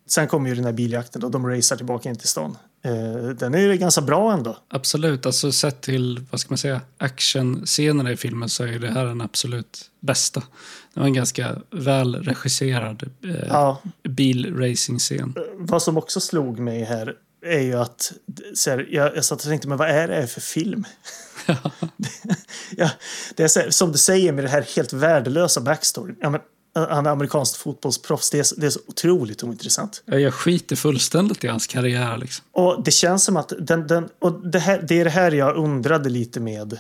Sen 0.06 0.28
kommer 0.28 0.48
ju 0.48 0.54
den 0.54 0.64
här 0.64 0.72
biljakten 0.72 1.24
och 1.24 1.30
de 1.30 1.46
racear 1.46 1.76
tillbaka 1.76 2.08
in 2.08 2.16
till 2.16 2.28
stan. 2.28 2.56
Eh, 2.84 3.28
den 3.28 3.54
är 3.54 3.58
ju 3.58 3.76
ganska 3.76 4.00
bra 4.00 4.32
ändå. 4.32 4.56
Absolut, 4.68 5.26
alltså 5.26 5.52
sett 5.52 5.80
till 5.80 6.20
vad 6.30 6.40
ska 6.40 6.50
man 6.50 6.58
säga, 6.58 6.80
actionscenerna 6.98 8.12
i 8.12 8.16
filmen 8.16 8.48
så 8.48 8.64
är 8.64 8.78
det 8.78 8.90
här 8.90 9.04
den 9.04 9.20
absolut 9.20 9.90
bästa. 10.00 10.42
Det 10.94 11.00
var 11.00 11.06
en 11.06 11.14
ganska 11.14 11.56
väl 11.70 12.14
regisserad 12.14 13.02
eh, 13.24 13.48
Ja, 13.48 13.82
bilracing-scen. 14.08 15.34
vad 15.58 15.82
som 15.82 15.96
också 15.96 16.20
slog 16.20 16.58
mig 16.58 16.84
här 16.84 17.14
är 17.42 17.60
ju 17.60 17.74
att 17.74 18.12
så 18.54 18.70
här, 18.70 18.88
jag, 18.90 19.16
jag 19.16 19.24
satt 19.24 19.38
och 19.38 19.48
tänkte, 19.48 19.68
men 19.68 19.78
vad 19.78 19.88
är 19.88 20.08
det 20.08 20.14
här 20.14 20.26
för 20.26 20.40
film? 20.40 20.84
ja, 22.76 22.90
det 23.36 23.42
är 23.42 23.48
så, 23.48 23.62
som 23.70 23.92
du 23.92 23.98
säger 23.98 24.32
med 24.32 24.44
det 24.44 24.48
här 24.48 24.66
helt 24.76 24.92
värdelösa 24.92 25.60
backstoryn. 25.60 26.16
Ja, 26.20 26.30
men, 26.30 26.40
han 26.74 27.06
är 27.06 27.10
amerikanskt 27.10 27.56
fotbollsproffs. 27.56 28.30
Det 28.30 28.38
är, 28.38 28.60
det 28.60 28.66
är 28.66 28.70
så 28.70 28.80
otroligt 28.86 29.44
ointressant. 29.44 30.02
Ja, 30.04 30.18
Jag 30.18 30.34
skiter 30.34 30.76
fullständigt 30.76 31.44
i 31.44 31.48
hans 31.48 31.66
karriär. 31.66 32.16
Liksom. 32.16 32.44
Och 32.52 32.84
det 32.84 32.90
känns 32.90 33.24
som 33.24 33.36
att 33.36 33.52
den, 33.58 33.86
den, 33.86 34.08
och 34.18 34.50
det, 34.50 34.58
här, 34.58 34.84
det 34.88 35.00
är 35.00 35.04
det 35.04 35.10
här 35.10 35.32
jag 35.32 35.56
undrade 35.56 36.08
lite 36.08 36.40
med 36.40 36.72
eh, 36.72 36.78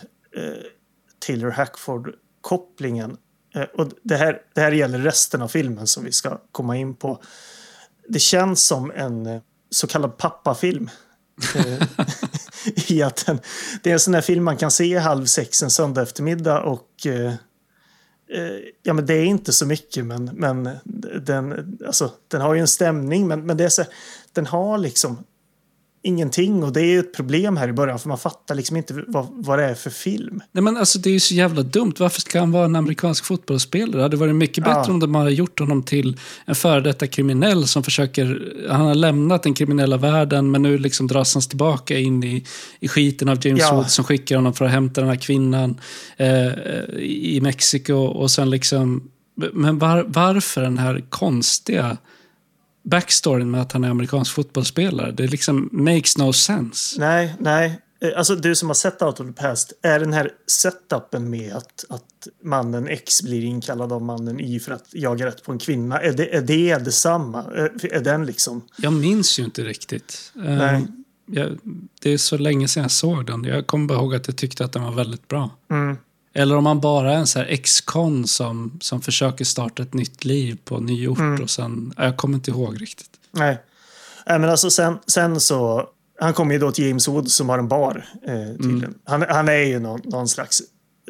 Taylor 1.26 1.50
Hackford-kopplingen. 1.50 3.16
Eh, 3.54 3.62
och 3.62 3.90
det 4.02 4.16
här, 4.16 4.38
det 4.54 4.60
här 4.60 4.72
gäller 4.72 4.98
resten 4.98 5.42
av 5.42 5.48
filmen 5.48 5.86
som 5.86 6.04
vi 6.04 6.12
ska 6.12 6.40
komma 6.52 6.76
in 6.76 6.94
på. 6.94 7.22
Det 8.08 8.20
känns 8.20 8.64
som 8.66 8.90
en 8.90 9.26
eh, 9.26 9.40
så 9.70 9.86
kallad 9.86 10.16
pappafilm. 10.16 10.90
Eh, 11.54 11.82
I 12.88 13.02
att 13.02 13.26
den, 13.26 13.40
det 13.82 13.90
är 13.90 13.94
en 13.94 14.00
sån 14.00 14.12
där 14.12 14.20
film 14.20 14.44
man 14.44 14.56
kan 14.56 14.70
se 14.70 14.98
halv 14.98 15.26
sex 15.26 15.62
en 15.62 15.70
söndag 15.70 16.02
eftermiddag 16.02 16.62
och 16.62 17.06
eh, 17.06 17.32
eh, 18.32 18.58
ja, 18.82 18.92
men 18.92 19.06
det 19.06 19.14
är 19.14 19.24
inte 19.24 19.52
så 19.52 19.66
mycket, 19.66 20.06
men, 20.06 20.24
men 20.24 20.68
den, 21.22 21.78
alltså, 21.86 22.12
den 22.28 22.40
har 22.40 22.54
ju 22.54 22.60
en 22.60 22.68
stämning. 22.68 23.28
Men, 23.28 23.46
men 23.46 23.56
det 23.56 23.64
är 23.64 23.68
så, 23.68 23.84
den 24.32 24.46
har 24.46 24.78
liksom 24.78 25.24
ingenting 26.02 26.62
och 26.62 26.72
det 26.72 26.82
är 26.82 26.98
ett 26.98 27.14
problem 27.16 27.56
här 27.56 27.68
i 27.68 27.72
början 27.72 27.98
för 27.98 28.08
man 28.08 28.18
fattar 28.18 28.54
liksom 28.54 28.76
inte 28.76 29.04
vad, 29.06 29.26
vad 29.30 29.58
det 29.58 29.64
är 29.64 29.74
för 29.74 29.90
film. 29.90 30.40
Nej, 30.52 30.62
men 30.64 30.76
alltså, 30.76 30.98
det 30.98 31.10
är 31.10 31.12
ju 31.12 31.20
så 31.20 31.34
jävla 31.34 31.62
dumt. 31.62 31.94
Varför 31.98 32.20
ska 32.20 32.40
han 32.40 32.52
vara 32.52 32.64
en 32.64 32.76
amerikansk 32.76 33.24
fotbollsspelare? 33.24 33.96
Det 33.96 34.02
hade 34.02 34.16
varit 34.16 34.34
mycket 34.34 34.64
bättre 34.64 34.82
Ja. 34.86 34.90
om 34.92 35.00
de 35.00 35.14
hade 35.14 35.32
gjort 35.32 35.60
honom 35.60 35.82
till 35.82 36.16
en 36.44 36.54
före 36.54 36.80
detta 36.80 37.06
kriminell 37.06 37.66
som 37.66 37.82
försöker... 37.82 38.52
Han 38.70 38.80
har 38.80 38.94
lämnat 38.94 39.42
den 39.42 39.54
kriminella 39.54 39.96
världen 39.96 40.50
men 40.50 40.62
nu 40.62 40.78
liksom 40.78 41.06
dras 41.06 41.34
han 41.34 41.42
tillbaka 41.42 41.98
in 41.98 42.24
i, 42.24 42.44
i 42.80 42.88
skiten 42.88 43.28
av 43.28 43.46
James 43.46 43.60
Ja. 43.60 43.74
Woods 43.74 43.94
som 43.94 44.04
skickar 44.04 44.36
honom 44.36 44.54
för 44.54 44.64
att 44.64 44.70
hämta 44.70 45.00
den 45.00 45.10
här 45.10 45.16
kvinnan 45.16 45.80
eh, 46.16 46.52
i 47.02 47.40
Mexiko 47.42 47.94
och 47.94 48.30
sen 48.30 48.50
liksom... 48.50 49.10
Men 49.52 49.78
var, 49.78 50.04
varför 50.08 50.62
den 50.62 50.78
här 50.78 51.04
konstiga 51.08 51.96
backstoryn 52.82 53.50
med 53.50 53.62
att 53.62 53.72
han 53.72 53.84
är 53.84 53.88
amerikansk 53.90 54.34
fotbollsspelare? 54.34 55.12
Det 55.12 55.26
liksom 55.26 55.68
makes 55.72 56.18
no 56.18 56.32
sense. 56.32 57.00
Nej, 57.00 57.34
nej. 57.38 57.80
Eh, 58.00 58.10
Alltså 58.16 58.36
du 58.36 58.54
som 58.54 58.68
har 58.68 58.74
sett 58.74 59.02
Out 59.02 59.20
of 59.20 59.26
the 59.26 59.32
Past, 59.32 59.72
är 59.82 60.00
den 60.00 60.12
här 60.12 60.30
setupen 60.46 61.30
med 61.30 61.52
att, 61.56 61.84
att 61.88 62.28
mannen 62.42 62.88
X 62.88 63.22
blir 63.22 63.44
inkallad 63.44 63.92
av 63.92 64.02
mannen 64.02 64.40
Y 64.40 64.60
för 64.60 64.72
att 64.72 64.86
jaga 64.92 65.26
rätt 65.26 65.44
på 65.44 65.52
en 65.52 65.58
kvinna, 65.58 66.00
är 66.00 66.12
det, 66.12 66.36
är 66.36 66.42
det 66.42 66.84
detsamma? 66.84 67.42
Är, 67.42 67.92
är 67.94 68.00
den 68.00 68.26
liksom... 68.26 68.62
Jag 68.76 68.92
minns 68.92 69.38
ju 69.38 69.44
inte 69.44 69.62
riktigt. 69.62 70.32
Eh, 70.36 70.42
Nej. 70.42 70.86
Jag, 71.32 71.58
det 72.02 72.10
är 72.10 72.18
så 72.18 72.38
länge 72.38 72.68
sedan 72.68 72.82
jag 72.82 72.90
såg 72.90 73.26
den. 73.26 73.44
Jag 73.44 73.66
kommer 73.66 73.86
bara 73.86 73.98
ihåg 73.98 74.14
att 74.14 74.26
jag 74.26 74.36
tyckte 74.36 74.64
att 74.64 74.72
den 74.72 74.82
var 74.82 74.92
väldigt 74.92 75.28
bra. 75.28 75.50
Mm. 75.70 75.96
Eller 76.34 76.56
om 76.56 76.64
man 76.64 76.80
bara 76.80 77.12
är 77.12 77.16
en 77.16 77.26
så 77.26 77.38
här 77.38 77.46
ex-con 77.46 78.26
som, 78.26 78.78
som 78.80 79.00
försöker 79.02 79.44
starta 79.44 79.82
ett 79.82 79.94
nytt 79.94 80.24
liv 80.24 80.58
på 80.64 80.78
ny 80.80 81.08
ort 81.08 81.18
Mm. 81.18 81.42
och 81.42 81.50
sen... 81.50 81.94
Jag 81.96 82.16
kommer 82.16 82.34
inte 82.34 82.50
ihåg 82.50 82.82
riktigt. 82.82 83.10
Nej. 83.30 83.58
Nej, 84.26 84.38
men 84.38 84.50
alltså 84.50 84.70
sen, 84.70 84.98
sen 85.06 85.40
så... 85.40 85.88
Han 86.20 86.32
kommer 86.34 86.52
ju 86.54 86.60
då 86.60 86.72
till 86.72 86.86
James 86.86 87.08
Woods 87.08 87.34
som 87.34 87.48
har 87.48 87.58
en 87.58 87.68
bar. 87.68 88.06
Eh, 88.26 88.56
tydligen. 88.56 88.94
han, 89.04 89.24
han 89.28 89.48
är 89.48 89.52
ju 89.62 89.80
någon, 89.80 90.00
någon 90.04 90.28
slags... 90.28 90.62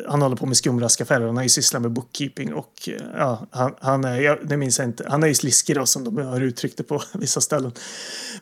Han 0.09 0.23
håller 0.23 0.37
på 0.37 0.47
med 0.47 0.57
skumraskaffärer. 0.57 1.27
Han 1.27 1.37
har 1.37 1.43
ju 1.43 1.49
sysslat 1.49 1.83
med 1.83 1.91
bookkeeping 1.91 2.55
och 2.55 2.89
ja, 3.17 3.47
han, 3.51 3.75
han 3.81 4.05
är, 4.05 4.21
jag, 4.21 4.39
det 4.49 4.57
minns 4.57 4.79
jag 4.79 4.89
inte, 4.89 5.07
han 5.09 5.23
är 5.23 5.27
ju 5.27 5.35
sliskig 5.35 5.77
då 5.77 5.87
som 5.87 6.05
de 6.05 6.17
har 6.17 6.41
uttryckt 6.41 6.77
det 6.77 6.83
på 6.83 7.03
vissa 7.15 7.41
ställen. 7.41 7.73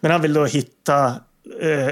Men 0.01 0.11
han 0.11 0.23
vill 0.23 0.33
då 0.33 0.45
hitta 0.45 1.15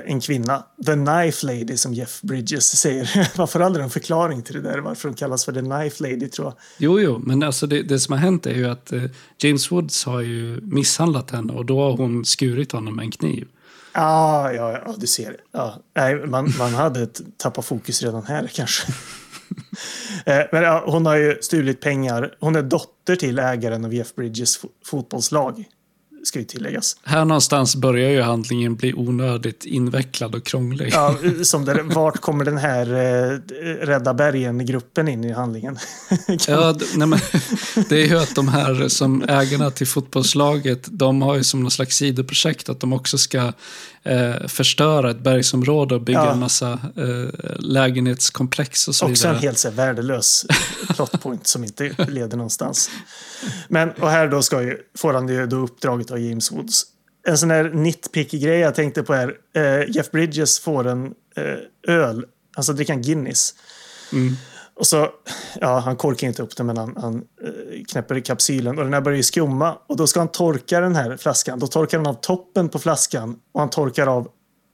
en 0.07 0.21
kvinna, 0.21 0.65
the 0.87 0.93
knife 0.95 1.47
lady 1.47 1.77
som 1.77 1.95
Jeff 1.95 2.23
Bridges 2.23 2.77
säger. 2.77 3.31
Man 3.39 3.49
får 3.49 3.61
aldrig 3.63 3.85
en 3.85 3.91
förklaring 3.91 4.43
till 4.43 4.55
det 4.55 4.61
där, 4.61 4.79
varför 4.79 5.09
de 5.09 5.15
kallas 5.15 5.45
för 5.45 5.53
the 5.53 5.61
knife 5.61 6.03
lady 6.03 6.29
tror 6.29 6.47
jag. 6.47 6.55
Jo, 6.79 7.01
jo, 7.01 7.19
men 7.19 7.43
alltså 7.43 7.67
det, 7.67 7.83
det 7.83 7.99
som 8.01 8.13
har 8.13 8.19
hänt 8.19 8.47
är 8.47 8.55
ju 8.55 8.67
att 8.71 8.93
eh, 8.93 9.03
James 9.39 9.73
Woods 9.73 10.05
har 10.05 10.21
ju 10.21 10.61
misshandlat 10.63 11.31
henne 11.31 11.53
och 11.53 11.65
då 11.67 11.81
har 11.81 11.97
hon 11.97 12.25
skurit 12.25 12.73
honom 12.73 12.97
med 12.97 13.03
en 13.05 13.11
kniv. 13.11 13.49
Ah, 13.93 14.51
ja, 14.53 14.73
ja, 14.87 14.95
du 14.99 15.07
ser. 15.07 15.37
Ja, 15.53 15.83
nej, 15.97 16.27
man, 16.27 16.53
man 16.59 16.75
hade 16.75 17.07
tappat 17.37 17.65
fokus 17.65 18.03
redan 18.03 18.25
här 18.27 18.51
kanske. 18.55 18.93
Eh, 20.27 20.41
Men 20.53 20.63
ja, 20.63 20.83
hon 20.87 21.07
har 21.07 21.17
ju 21.17 21.39
stulit 21.43 21.81
pengar. 21.81 22.35
Hon 22.41 22.57
är 22.57 22.63
dotter 22.63 23.17
till 23.17 23.39
ägaren 23.39 23.85
av 23.85 23.95
Jeff 23.95 24.15
Bridges 24.15 24.59
fo- 24.61 24.69
fotbollslag. 24.87 25.65
Ska 26.27 26.39
ju 26.39 26.45
tilläggas. 26.45 26.97
Här 27.03 27.25
någonstans 27.25 27.77
börjar 27.77 28.11
ju 28.11 28.21
handlingen 28.21 28.77
bli 28.77 28.95
onödigt 28.95 29.65
invecklad 29.65 30.35
och 30.35 30.47
krånglig. 30.47 30.91
Ja, 30.93 31.17
som 31.43 31.65
där, 31.65 31.83
vart 31.83 32.21
kommer 32.21 32.45
den 32.45 32.59
här 32.59 32.87
eh, 32.87 33.39
Rädda 33.87 34.15
Bergen-gruppen 34.15 35.09
in 35.09 35.25
i 35.25 35.33
handlingen? 35.33 35.79
Ja, 36.49 36.77
nej 36.95 37.09
men, 37.09 37.19
det 37.89 38.03
är 38.03 38.07
ju 38.07 38.19
att 38.19 38.35
de 38.35 38.49
här 38.49 38.89
som 38.89 39.23
ägarna 39.29 39.71
till 39.71 39.87
fotbollslaget, 39.87 40.89
de 40.91 41.23
har 41.23 41.37
ju 41.37 41.45
som 41.45 41.61
någon 41.61 41.71
slags 41.71 41.97
sidoprojekt 41.97 42.69
att 42.69 42.81
de 42.81 42.93
också 42.93 43.19
ska 43.19 43.53
eh, 44.07 44.47
förstöra 44.47 45.11
ett 45.11 45.19
bergsområde 45.21 45.95
och 45.95 46.01
bygga 46.03 46.19
Ja. 46.25 46.33
en 46.33 46.39
massa 46.39 46.73
eh, 46.97 47.31
lägenhetskomplex 47.59 48.89
och 48.89 48.95
så 48.95 49.07
Också 49.07 49.27
en 49.29 49.33
vidare. 49.35 49.47
helt 49.47 49.59
så 49.59 49.69
här, 49.69 49.75
värdelös 49.77 50.47
plotpoint 50.95 51.47
som 51.47 51.65
inte 51.65 51.95
leder 52.09 52.37
någonstans. 52.37 52.91
Men, 53.69 53.91
och 53.91 54.11
här 54.11 54.29
då 54.29 54.43
ska 54.43 54.63
ju, 54.63 54.77
får 54.99 55.15
han 55.15 55.29
ju 55.29 55.47
då 55.47 55.57
uppdraget 55.57 56.11
av 56.11 56.19
James 56.21 56.53
Woods. 56.53 56.83
En 57.29 57.39
sån 57.39 57.51
här 57.51 57.65
nitpicky 57.65 58.39
grej 58.39 58.59
jag 58.59 58.75
tänkte 58.75 59.03
på 59.03 59.15
är 59.15 59.35
eh, 59.57 59.91
Jeff 59.97 60.11
Bridges 60.11 60.59
får 60.61 60.87
en 60.87 61.07
eh, 61.37 61.95
öl, 61.95 62.25
alltså 62.57 62.73
dricka 62.73 62.93
en 62.93 63.03
Guinness. 63.03 63.55
Och 64.77 64.87
så, 64.87 65.09
ja, 65.61 65.79
han 65.79 65.97
korkar 65.97 66.27
inte 66.27 66.43
upp 66.43 66.57
den 66.57 66.67
men 66.67 66.77
han, 66.77 66.97
han 66.97 67.15
eh, 67.45 67.85
knäpper 67.89 68.17
i 68.17 68.23
kapsylen 68.23 68.79
och 68.79 68.85
den 68.85 68.95
här 68.95 69.01
börjar 69.01 69.23
skumma. 69.23 69.79
Och 69.87 69.97
då 69.97 70.07
ska 70.07 70.21
han 70.21 70.29
torka 70.29 70.81
den 70.81 70.97
här 70.97 71.17
flaskan. 71.17 71.59
Då 71.59 71.67
torkar 71.67 71.99
han 71.99 72.07
av 72.07 72.15
toppen 72.15 72.69
på 72.69 72.79
flaskan 72.79 73.37
och 73.53 73.61
han 73.61 73.71
torkar 73.71 74.07
av 74.07 74.29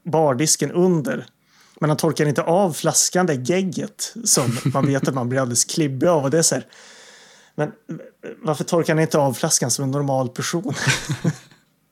bardisken 0.04 0.72
under. 0.72 1.26
Men 1.80 1.90
han 1.90 1.96
torkar 1.96 2.26
inte 2.26 2.42
av 2.42 2.72
flaskan, 2.72 3.26
det 3.26 3.34
gegget 3.34 4.14
som 4.24 4.58
man 4.64 4.86
vet 4.86 5.08
att 5.08 5.14
man 5.14 5.28
blir 5.28 5.40
alldeles 5.40 5.64
klibbig 5.64 6.06
av. 6.06 6.24
Och 6.24 6.30
det 6.30 6.38
är 6.38 6.42
så 6.42 6.54
här, 6.54 6.66
men 7.54 7.68
eh, 7.68 7.72
varför 8.42 8.64
torkar 8.64 8.94
han 8.94 9.02
inte 9.02 9.18
av 9.18 9.32
flaskan 9.32 9.70
som 9.70 9.84
en 9.84 9.90
normal 9.90 10.28
person? 10.28 10.74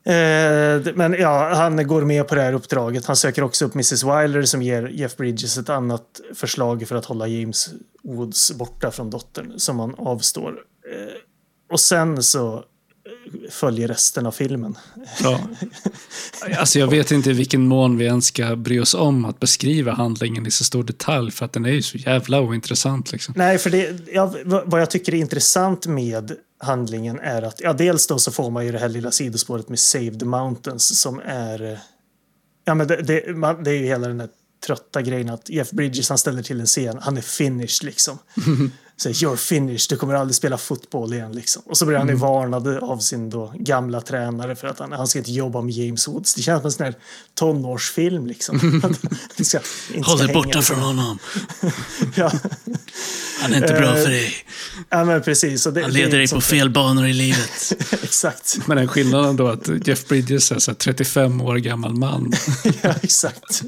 Eh, 0.05 0.95
men 0.95 1.13
ja, 1.13 1.55
han 1.55 1.87
går 1.87 2.03
med 2.03 2.29
på 2.29 2.35
det 2.35 2.41
här 2.41 2.53
uppdraget. 2.53 3.07
Han 3.07 3.17
söker 3.17 3.43
också 3.43 3.65
upp 3.65 3.75
Mrs 3.75 4.05
Wilder 4.05 4.43
som 4.43 4.63
ger 4.63 4.89
Jeff 4.89 5.17
Bridges 5.17 5.59
ett 5.59 5.69
annat 5.69 6.21
förslag 6.35 6.89
för 6.89 6.97
att 6.97 7.05
hålla 7.05 7.27
James 7.27 7.71
Woods 8.03 8.53
borta 8.53 8.91
från 8.91 9.11
dottern 9.11 9.53
som 9.59 9.79
han 9.79 9.95
avstår. 9.95 10.51
Eh, 10.93 11.15
Och 11.73 11.81
sen 11.81 12.23
så 12.23 12.55
eh, 12.55 13.51
följer 13.51 13.89
resten 13.89 14.27
av 14.27 14.33
filmen. 14.33 14.79
Ja. 15.23 15.41
Alltså 16.59 16.79
jag 16.79 16.87
vet 16.87 17.11
inte 17.11 17.31
i 17.31 17.33
vilken 17.33 17.67
mån 17.69 17.97
vi 17.97 18.05
ens 18.05 18.27
ska 18.27 18.57
bry 18.57 18.81
oss 18.81 18.95
om 18.95 19.25
att 19.25 19.41
beskriva 19.41 19.93
handlingen 19.93 20.47
i 20.47 20.51
så 20.51 20.65
stor 20.65 20.83
detalj 20.85 21.31
för 21.31 21.45
att 21.45 21.53
den 21.53 21.65
är 21.65 21.71
ju 21.71 21.83
så 21.83 21.99
jävla 21.99 22.41
ointressant. 22.41 23.13
Liksom. 23.13 23.35
Nej, 23.37 23.59
för 23.59 23.71
det, 23.71 24.01
ja, 24.13 24.35
vad 24.45 24.81
jag 24.81 24.91
tycker 24.91 25.15
är 25.15 25.19
intressant 25.19 25.87
med 25.87 26.33
handlingen 26.59 27.19
är 27.19 27.43
att 27.43 27.61
ja, 27.61 27.73
dels 27.73 28.07
då 28.07 28.19
så 28.19 28.33
får 28.33 28.51
man 28.51 28.67
ju 28.67 28.73
det 28.73 28.79
här 28.79 28.89
lilla 28.89 29.11
sidospåret 29.11 29.69
med 29.69 29.79
Save 29.79 30.15
the 30.19 30.25
Mountains 30.25 31.01
som 31.01 31.21
är... 31.25 31.81
Ja, 32.65 32.75
men 32.75 32.87
det, 32.87 33.03
det, 33.03 33.37
man, 33.37 33.65
det 33.65 33.71
är 33.71 33.75
ju 33.75 33.87
hela 33.87 34.09
den 34.09 34.19
där 34.19 34.29
trötta 34.61 35.03
grejen 35.03 35.29
att 35.29 35.49
Jeff 35.49 35.71
Bridges 35.71 36.09
han 36.09 36.19
ställer 36.19 36.43
till 36.43 36.61
en 36.61 36.67
scen, 36.67 36.99
han 37.03 37.17
är 37.17 37.21
finished 37.21 37.85
liksom. 37.85 38.19
Säger 39.03 39.15
you're 39.15 39.37
finished, 39.37 39.87
du 39.89 39.97
kommer 39.97 40.15
aldrig 40.15 40.37
spela 40.37 40.59
fotboll 40.59 41.13
igen 41.13 41.33
liksom. 41.33 41.63
Och 41.67 41.79
så 41.79 41.87
blir 41.87 41.97
han 41.97 42.09
ju 42.09 42.15
varnad 42.15 42.69
av 42.69 42.99
sin 42.99 43.31
då 43.31 43.53
gamla 43.57 44.01
tränare 44.01 44.57
för 44.57 44.69
att 44.69 44.79
han, 44.79 44.93
han 44.93 45.09
ska 45.09 45.19
inte 45.19 45.33
jobba 45.33 45.61
med 45.61 45.75
James 45.75 46.09
Woods. 46.09 46.35
Det 46.35 46.43
känns 46.43 46.61
som 46.61 46.67
en 46.67 46.73
sån 46.73 46.85
här 46.85 46.95
tonårsfilm 47.35 48.27
liksom. 48.27 48.83
Vi 49.37 49.45
ska, 49.45 49.61
inte 49.95 50.11
Håll 50.11 50.19
dig 50.19 50.35
borta 50.35 50.63
från 50.63 50.79
honom. 50.79 51.19
Ja, 52.15 52.33
Han 53.41 53.53
är 53.53 53.57
inte 53.57 53.75
bra 53.75 53.95
för 53.95 54.11
dig. 54.11 54.35
ja 54.89 55.05
men 55.05 55.23
precis. 55.23 55.65
Det, 55.65 55.83
Han 55.83 55.91
leder 55.91 56.11
dig 56.11 56.25
ett 56.25 56.33
på 56.33 56.41
fel 56.41 56.71
banor 56.71 57.07
i 57.07 57.13
livet. 57.13 57.73
Exakt. 58.03 58.59
Men 58.67 58.77
den 58.77 58.89
skillnaden 58.89 59.37
då 59.37 59.49
att 59.49 59.89
Jeff 59.89 60.09
Bridges 60.09 60.53
är 60.53 60.59
så 60.59 60.71
här 60.71 60.77
35 60.77 61.41
år 61.41 61.57
gammal 61.57 61.95
man. 61.95 62.33
ja, 62.83 62.95
exakt. 63.03 63.63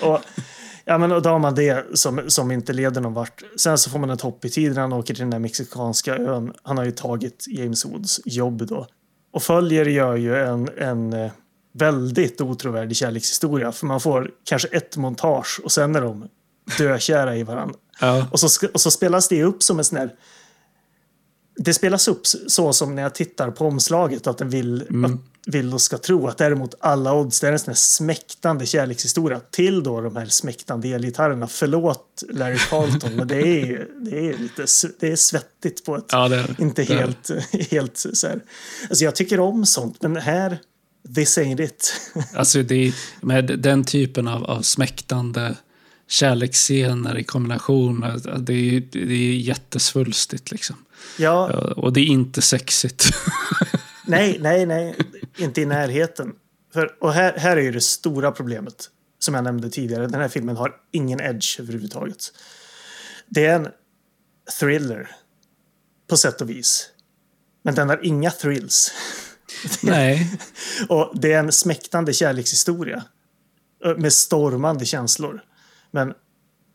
och, 0.00 0.20
ja, 0.84 0.98
men, 0.98 1.10
då 1.10 1.30
har 1.30 1.38
man 1.38 1.54
det 1.54 1.98
som, 1.98 2.22
som 2.28 2.50
inte 2.50 2.72
leder 2.72 3.00
någon 3.00 3.14
vart. 3.14 3.42
Sen 3.56 3.78
så 3.78 3.90
får 3.90 3.98
man 3.98 4.10
ett 4.10 4.20
hopp 4.20 4.44
i 4.44 4.50
tiden. 4.50 4.76
Han 4.76 4.92
åker 4.92 5.14
till 5.14 5.22
den 5.22 5.30
där 5.30 5.38
mexikanska 5.38 6.16
ön. 6.16 6.52
Han 6.62 6.78
har 6.78 6.84
ju 6.84 6.90
tagit 6.90 7.44
James 7.48 7.84
Woods 7.84 8.20
jobb 8.24 8.66
då. 8.66 8.86
Och 9.32 9.42
följer 9.42 9.86
gör 9.86 10.16
ju 10.16 10.36
en, 10.36 10.68
en 10.78 11.12
eh, 11.12 11.32
väldigt 11.74 12.40
otrovärdig 12.40 12.96
kärlekshistoria. 12.96 13.72
För 13.72 13.86
man 13.86 14.00
får 14.00 14.30
kanske 14.44 14.68
ett 14.68 14.96
montage 14.96 15.60
och 15.64 15.72
sen 15.72 15.96
är 15.96 16.00
de 16.00 16.28
dökära 16.78 17.36
i 17.36 17.42
varandra. 17.42 17.76
Ja. 18.00 18.26
Och 18.30 18.40
så, 18.40 18.66
och 18.74 18.80
så 18.80 18.90
spelas 18.90 19.28
det 19.28 19.44
upp 19.44 19.62
som 19.62 19.78
en 19.78 19.84
sån 19.84 19.98
här 19.98 20.10
det 21.56 21.74
spelas 21.74 22.08
upp 22.08 22.26
så 22.26 22.72
som 22.72 22.94
när 22.94 23.02
jag 23.02 23.14
tittar 23.14 23.50
på 23.50 23.66
omslaget 23.66 24.26
att 24.26 24.38
den 24.38 24.50
vill, 24.50 24.84
att, 24.90 25.18
vill 25.46 25.74
och 25.74 25.80
ska 25.80 25.98
tro 25.98 26.26
att 26.26 26.38
däremot 26.38 26.74
alla 26.80 27.14
odds, 27.14 27.40
det 27.40 27.48
är 27.48 27.52
en 27.52 27.58
sån 27.58 27.70
här 27.70 27.74
smäktande 27.74 28.66
kärlekshistoria 28.66 29.40
till 29.40 29.82
då 29.82 30.00
de 30.00 30.16
här 30.16 30.26
smäktande 30.26 30.88
elgitarrerna. 30.88 31.46
Förlåt 31.46 32.22
Larry 32.30 32.58
Carlton, 32.58 33.16
men 33.16 33.28
det 33.28 33.40
är, 33.40 33.86
det 34.00 34.28
är 34.28 34.38
lite 34.38 34.66
det 35.00 35.12
är 35.12 35.16
svettigt 35.16 35.84
på 35.84 35.96
ett 35.96 36.04
Ja, 36.12 36.28
det 36.28 36.46
inte 36.58 36.84
Det 36.84 36.94
helt, 36.94 37.30
helt 37.70 37.96
så 37.96 38.26
här. 38.26 38.40
Alltså 38.88 39.04
jag 39.04 39.14
tycker 39.14 39.40
om 39.40 39.66
sånt, 39.66 40.02
men 40.02 40.16
här, 40.16 40.58
this 41.14 41.38
ain't 41.38 41.62
it. 41.62 41.94
Alltså 42.34 42.62
det 42.62 42.94
med 43.20 43.44
den 43.44 43.84
typen 43.84 44.28
av, 44.28 44.44
av 44.44 44.62
smäktande 44.62 45.56
kärleksscener 46.08 47.18
i 47.18 47.24
kombination 47.24 48.00
det 48.38 48.54
är, 48.54 48.80
det 48.92 49.14
är 49.14 49.34
jättesvulstigt 49.34 50.50
liksom. 50.50 50.76
Ja, 51.18 51.50
Ja, 51.52 51.74
Och 51.76 51.92
det 51.92 52.00
är 52.00 52.06
inte 52.06 52.42
sexigt. 52.42 53.04
nej, 54.06 54.38
nej, 54.40 54.66
nej, 54.66 54.96
inte 55.38 55.60
i 55.60 55.64
närheten. 55.66 56.32
För, 56.72 56.96
och 57.02 57.12
här, 57.12 57.34
här 57.38 57.56
är 57.56 57.60
ju 57.60 57.72
det 57.72 57.80
stora 57.80 58.32
problemet, 58.32 58.90
som 59.18 59.34
jag 59.34 59.44
nämnde 59.44 59.70
tidigare. 59.70 60.06
Den 60.06 60.20
här 60.20 60.28
filmen 60.28 60.56
har 60.56 60.74
ingen 60.92 61.20
edge 61.20 61.60
överhuvudtaget. 61.60 62.24
Det 63.28 63.46
är 63.46 63.54
en 63.54 63.68
thriller, 64.60 65.10
på 66.10 66.16
sätt 66.16 66.40
och 66.40 66.50
vis. 66.50 66.88
Men 67.62 67.74
den 67.74 67.88
har 67.88 68.00
inga 68.06 68.30
thrills. 68.30 68.92
Nej, 69.82 70.38
Och 70.88 71.12
det 71.14 71.32
är 71.32 71.38
en 71.38 71.52
smäktande 71.52 72.12
kärlekshistoria. 72.12 73.04
ö, 73.84 73.94
Med 73.98 74.12
stormande 74.12 74.84
känslor. 74.84 75.42
Men 75.90 76.14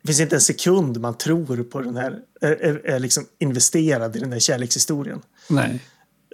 det 0.08 0.14
finns 0.14 0.20
inte 0.20 0.36
en 0.36 0.41
sekund 0.41 0.99
man 1.01 1.18
tror 1.18 1.64
på 1.64 1.82
den 1.82 1.95
här, 1.97 2.20
är, 2.41 2.86
är, 2.86 2.99
liksom 2.99 3.26
investerad 3.39 4.16
i 4.16 4.20
den 4.20 4.32
här 4.32 4.39
kärlekshistorien. 4.39 5.22
nej. 5.49 5.84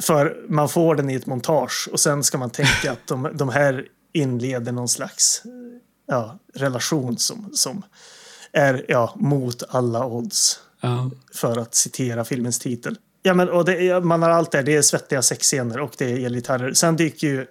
För 0.02 0.46
man 0.50 0.70
får 0.70 0.96
den 0.96 1.10
i 1.10 1.16
ett 1.16 1.26
montage 1.26 1.90
och 1.92 2.00
sen 2.00 2.24
ska 2.24 2.38
man 2.38 2.50
tänka 2.50 2.92
att 2.92 3.08
de, 3.08 3.30
de 3.34 3.50
här 3.50 3.86
inleder 4.14 4.72
någon 4.72 4.88
slags 4.88 5.44
ja, 6.08 6.40
relation 6.54 7.18
som, 7.18 7.50
som 7.54 7.84
är 8.52 8.86
ja, 8.88 9.14
mot 9.16 9.64
alla 9.70 10.06
odds 10.06 10.60
Ja. 10.82 11.12
för 11.36 11.58
att 11.58 11.76
citera 11.76 12.26
filmens 12.26 12.60
titel. 12.60 12.98
Ja, 13.22 13.34
men, 13.34 13.50
och 13.50 13.66
det, 13.66 14.04
man 14.06 14.22
har 14.22 14.30
allt 14.30 14.52
det. 14.52 14.62
Det 14.62 14.76
är 14.76 14.82
svettiga 14.82 15.22
sexscener 15.22 15.80
och 15.80 15.92
det 15.98 16.12
är 16.12 16.26
elgitarrer. 16.26 16.74
Sen 16.74 16.96
dyker 16.96 17.28
ju 17.28 17.40
eh, 17.42 17.46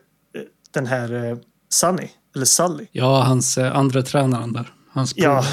den 0.70 0.86
här 0.86 1.24
eh, 1.30 1.36
Sunny, 1.70 2.08
eller 2.34 2.46
Sully. 2.46 2.86
ja, 2.92 3.22
hans 3.22 3.58
eh, 3.58 3.76
andra 3.76 4.02
tränaren 4.02 4.52
där. 4.52 4.72
Hans 4.92 5.12
Ja. 5.16 5.44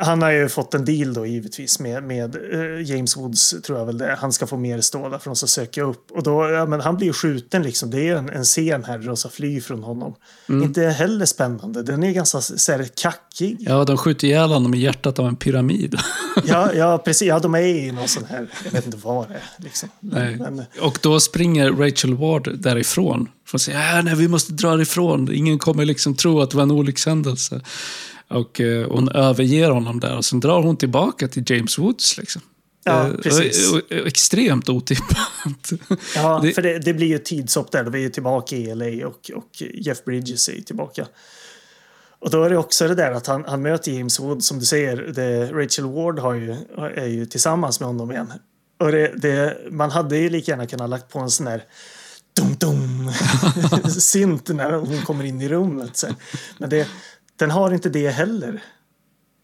Han 0.00 0.22
har 0.22 0.30
ju 0.30 0.48
fått 0.48 0.74
en 0.74 0.84
deal 0.84 1.14
då 1.14 1.26
givetvis 1.26 1.80
med, 1.80 2.02
med 2.02 2.36
eh, 2.52 2.90
James 2.90 3.16
Woods, 3.16 3.54
tror 3.62 3.78
jag 3.78 3.86
väl 3.86 3.98
det. 3.98 4.16
Han 4.20 4.32
ska 4.32 4.46
få 4.46 4.56
mer 4.56 4.80
stålar 4.80 5.18
för 5.18 5.30
de 5.30 5.36
ska 5.36 5.46
söka 5.46 5.82
upp. 5.82 6.10
Och 6.10 6.22
då, 6.22 6.50
ja, 6.50 6.66
men 6.66 6.80
han 6.80 6.96
blir 6.96 7.06
ju 7.06 7.12
skjuten 7.12 7.62
liksom. 7.62 7.90
Det 7.90 8.08
är 8.08 8.16
en, 8.16 8.28
en 8.28 8.44
scen 8.44 8.84
här 8.84 8.98
där 8.98 9.06
de 9.06 9.16
ska 9.16 9.28
fly 9.28 9.60
från 9.60 9.82
honom. 9.82 10.14
Inte 10.48 10.82
heller 10.82 11.26
spännande. 11.26 11.82
Den 11.82 12.02
är 12.02 12.12
ganska 12.12 12.40
så 12.40 12.72
här, 12.72 12.88
kackig. 12.94 13.56
Ja, 13.60 13.84
de 13.84 13.96
skjuter 13.96 14.26
ihjäl 14.26 14.50
honom 14.50 14.74
i 14.74 14.78
hjärtat 14.78 15.18
av 15.18 15.26
en 15.26 15.36
pyramid. 15.36 15.96
Ja, 16.44 16.72
ja, 16.74 16.98
precis. 16.98 17.28
Ja, 17.28 17.38
de 17.38 17.54
är 17.54 17.60
i 17.60 17.92
någon 17.92 18.08
sån 18.08 18.24
här, 18.24 18.46
jag 18.64 18.72
vet 18.72 18.86
inte 18.86 18.98
vad 19.02 19.28
det 19.28 19.34
är. 19.34 19.42
Liksom. 19.56 19.88
Nej. 20.00 20.36
Men, 20.36 20.62
Och 20.80 20.98
då 21.02 21.20
springer 21.20 21.70
Rachel 21.70 22.14
Ward 22.14 22.58
därifrån. 22.58 23.28
För 23.46 23.58
att 23.58 23.62
säga, 23.62 23.98
äh, 23.98 24.04
nej, 24.04 24.14
vi 24.14 24.28
måste 24.28 24.52
dra 24.52 24.82
ifrån. 24.82 25.34
Ingen 25.34 25.58
kommer 25.58 25.84
liksom 25.84 26.14
tro 26.14 26.40
att 26.40 26.50
det 26.50 26.56
var 26.56 26.62
en 26.62 26.70
olyckshändelse. 26.70 27.60
Och 28.30 28.60
eh, 28.60 28.88
hon 28.90 29.08
överger 29.08 29.70
honom 29.70 30.00
där 30.00 30.16
och 30.16 30.24
sen 30.24 30.40
drar 30.40 30.62
hon 30.62 30.76
tillbaka 30.76 31.28
till 31.28 31.42
James 31.50 31.78
Woods. 31.78 32.18
Liksom. 32.18 32.42
Ja, 32.84 33.06
Eh, 33.08 33.12
precis. 33.14 33.70
och- 33.72 33.76
och- 33.76 33.82
och 34.00 34.06
Extremt 34.06 34.68
otippat. 34.68 35.70
Ja, 36.14 36.40
Det- 36.42 36.52
för 36.52 36.62
det, 36.62 36.78
det 36.78 36.94
blir 36.94 37.06
ju 37.06 37.18
tidshopp 37.18 37.72
där. 37.72 37.84
Är 37.84 37.90
vi 37.90 38.00
ju 38.00 38.08
tillbaka 38.10 38.56
i 38.56 38.74
LA 38.74 39.06
och, 39.06 39.30
och 39.34 39.62
Jeff 39.74 40.04
Bridges 40.04 40.48
är 40.48 40.60
tillbaka. 40.62 41.06
Och 42.18 42.30
då 42.30 42.42
är 42.44 42.50
det 42.50 42.56
också 42.56 42.88
det 42.88 42.94
där 42.94 43.12
att 43.12 43.26
han, 43.26 43.44
han 43.48 43.62
möter 43.62 43.92
James 43.92 44.20
Wood, 44.20 44.44
som 44.44 44.58
du 44.58 44.64
säger. 44.66 44.96
Det, 44.96 45.52
Rachel 45.52 45.84
Ward 45.84 46.18
har 46.18 46.34
ju, 46.34 46.56
är 46.96 47.06
ju 47.06 47.26
tillsammans 47.26 47.80
med 47.80 47.86
honom 47.86 48.10
igen. 48.12 48.32
Och 48.78 48.92
det, 48.92 49.12
det, 49.22 49.56
man 49.70 49.90
hade 49.90 50.16
ju 50.18 50.30
lika 50.30 50.52
gärna 50.52 50.66
kunnat 50.66 50.90
lagt 50.90 51.08
på 51.12 51.18
en 51.18 51.30
sån 51.30 51.46
där 51.46 51.62
dum-dum 52.40 53.10
synt 54.00 54.48
när 54.48 54.72
hon 54.72 55.02
kommer 55.02 55.24
in 55.24 55.40
i 55.40 55.48
rummet. 55.48 55.96
Så. 55.96 56.06
Men 56.58 56.70
det, 56.70 56.86
den 57.40 57.50
har 57.50 57.74
inte 57.74 57.88
det 57.88 58.10
heller. 58.10 58.62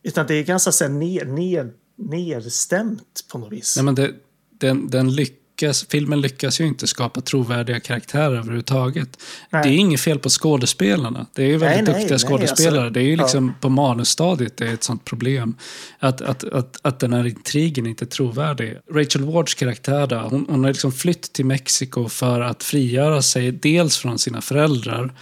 Utan 0.03 0.27
det 0.27 0.35
är 0.35 0.45
ganska 0.45 0.73
så 0.73 0.89
ner, 0.89 1.25
ner, 1.25 1.73
nerstämt 1.97 3.25
på 3.33 3.39
något 3.39 3.53
vis. 3.53 3.77
Nej, 3.77 3.85
men 3.85 3.95
det, 3.95 4.13
den, 4.61 4.91
den 4.91 5.15
lyckas, 5.15 5.87
filmen 5.89 6.21
lyckas 6.21 6.61
ju 6.61 6.67
inte 6.67 6.87
skapa 6.87 7.21
trovärdiga 7.21 7.81
karaktärer 7.81 8.37
överhuvudtaget. 8.37 9.19
Nej. 9.51 9.63
Det 9.63 9.69
är 9.69 9.77
inget 9.77 10.01
fel 10.01 10.19
på 10.19 10.29
skådespelarna. 10.29 11.27
Det 11.33 11.43
är 11.43 11.47
ju 11.47 11.57
väldigt 11.57 11.85
Nej, 11.85 11.95
duktiga 11.95 12.17
nej, 12.17 12.19
skådespelare. 12.19 12.81
alltså, 12.81 12.93
det 12.93 13.01
är 13.01 13.05
ju 13.05 13.15
ja. 13.15 13.23
liksom 13.23 13.55
på 13.61 13.69
manusstadiet 13.69 14.57
det 14.57 14.67
är 14.69 14.75
ett 14.75 14.85
sånt 14.85 15.05
problem. 15.05 15.57
Att, 15.99 16.21
att, 16.21 16.45
att, 16.45 16.77
att 16.83 17.01
den 17.01 17.13
här 17.13 17.27
intrigen 17.27 17.87
inte 17.87 18.05
är 18.05 18.07
trovärdig. 18.07 18.77
Rachel 18.93 19.25
Wards 19.25 19.55
karaktär 19.55 20.07
då, 20.07 20.17
hon, 20.17 20.47
hon 20.49 20.65
har 20.65 20.71
liksom 20.71 20.93
flytt 20.93 21.33
till 21.33 21.47
Mexiko 21.47 22.09
för 22.09 22.41
att 22.41 22.63
frigöra 22.63 23.23
sig 23.23 23.53
dels 23.53 23.99
från 23.99 24.19
sina 24.19 24.41
föräldrar 24.41 25.15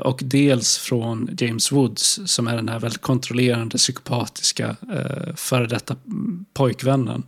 och 0.00 0.20
dels 0.24 0.78
från 0.78 1.28
James 1.38 1.72
Woods 1.72 2.20
som 2.24 2.46
är 2.48 2.56
den 2.56 2.68
här 2.68 2.80
väldigt 2.80 3.02
kontrollerande, 3.02 3.76
psykopatiska 3.76 4.76
eh, 4.92 5.34
före 5.34 5.66
detta 5.66 5.96
pojkvännen. 6.54 7.22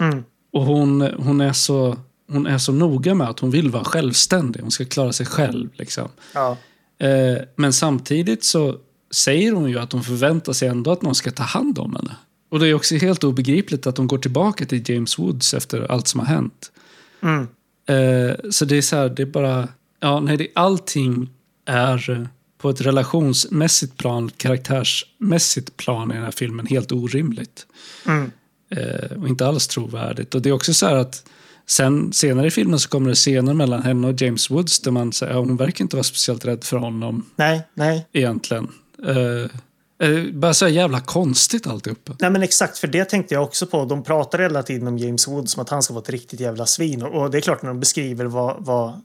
Mm. 0.00 0.24
Och 0.52 0.62
hon, 0.62 1.00
hon, 1.00 1.40
är 1.40 1.52
så, 1.52 1.96
hon 2.30 2.46
är 2.46 2.58
så 2.58 2.72
noga 2.72 3.14
med 3.14 3.28
att 3.28 3.40
hon 3.40 3.50
vill 3.50 3.70
vara 3.70 3.84
självständig. 3.84 4.60
Hon 4.60 4.70
ska 4.70 4.84
klara 4.84 5.12
sig 5.12 5.26
själv. 5.26 5.70
Liksom. 5.74 6.08
Ja. 6.34 6.56
Eh, 6.98 7.38
men 7.56 7.72
samtidigt 7.72 8.44
så 8.44 8.76
säger 9.10 9.52
hon 9.52 9.70
ju 9.70 9.78
att 9.78 9.92
hon 9.92 10.04
förväntar 10.04 10.52
sig 10.52 10.68
ändå 10.68 10.92
att 10.92 11.02
någon 11.02 11.14
ska 11.14 11.30
ta 11.30 11.42
hand 11.42 11.78
om 11.78 11.96
henne. 11.96 12.16
Och 12.50 12.60
det 12.60 12.68
är 12.68 12.74
också 12.74 12.94
helt 12.94 13.24
obegripligt 13.24 13.86
att 13.86 13.98
hon 13.98 14.06
går 14.06 14.18
tillbaka 14.18 14.64
till 14.64 14.90
James 14.90 15.18
Woods 15.18 15.54
efter 15.54 15.90
allt 15.92 16.08
som 16.08 16.20
har 16.20 16.26
hänt. 16.26 16.72
Mm. 17.22 17.48
Eh, 17.86 18.36
så 18.50 18.64
det 18.64 18.76
är 18.76 18.82
så 18.82 18.96
här, 18.96 19.08
det 19.08 19.22
är 19.22 19.26
bara... 19.26 19.68
Ja, 20.00 20.20
nej, 20.20 20.36
det, 20.36 20.48
allting 20.54 21.30
är 21.64 22.10
eh, 22.10 22.26
på 22.58 22.70
ett 22.70 22.80
relationsmässigt 22.80 23.96
plan, 23.96 24.30
karaktärsmässigt 24.36 25.76
plan 25.76 26.10
i 26.10 26.14
den 26.14 26.24
här 26.24 26.30
filmen 26.30 26.66
helt 26.66 26.92
orimligt. 26.92 27.66
Mm. 28.06 28.30
Eh, 28.70 29.22
och 29.22 29.28
inte 29.28 29.46
alls 29.46 29.68
trovärdigt. 29.68 30.34
Och 30.34 30.42
det 30.42 30.48
är 30.48 30.52
också 30.52 30.74
så 30.74 30.86
här 30.86 30.94
att 30.94 31.24
sen, 31.66 32.12
senare 32.12 32.46
i 32.46 32.50
filmen 32.50 32.78
så 32.78 32.88
kommer 32.88 33.08
det 33.08 33.14
scener 33.14 33.54
mellan 33.54 33.82
henne 33.82 34.08
och 34.08 34.22
James 34.22 34.50
Woods 34.50 34.80
där 34.80 34.90
man 34.90 35.12
säger 35.12 35.32
att 35.32 35.46
hon 35.46 35.56
verkar 35.56 35.84
inte 35.84 35.96
vara 35.96 36.04
speciellt 36.04 36.44
rädd 36.44 36.64
för 36.64 36.76
honom 36.76 37.30
Nej, 37.36 37.62
nej. 37.74 38.06
egentligen. 38.12 38.68
Eh, 39.06 40.08
eh, 40.08 40.24
bara 40.32 40.54
så 40.54 40.68
jävla 40.68 41.00
konstigt 41.00 41.66
alltihopa. 41.66 42.16
Nej 42.20 42.30
men 42.30 42.42
exakt, 42.42 42.78
för 42.78 42.88
det 42.88 43.04
tänkte 43.04 43.34
jag 43.34 43.42
också 43.42 43.66
på. 43.66 43.84
De 43.84 44.02
pratar 44.02 44.38
hela 44.38 44.62
tiden 44.62 44.88
om 44.88 44.98
James 44.98 45.28
Wood 45.28 45.48
som 45.48 45.62
att 45.62 45.68
han 45.68 45.82
ska 45.82 45.94
vara 45.94 46.02
ett 46.02 46.10
riktigt 46.10 46.40
jävla 46.40 46.66
svin. 46.66 47.02
Och 47.02 47.22
och 47.22 47.30
det 47.30 47.38
är 47.38 47.40
klart 47.40 47.62
när 47.62 47.68
de 47.68 47.80
beskriver 47.80 48.24
vad, 48.24 48.64
vad, 48.64 49.00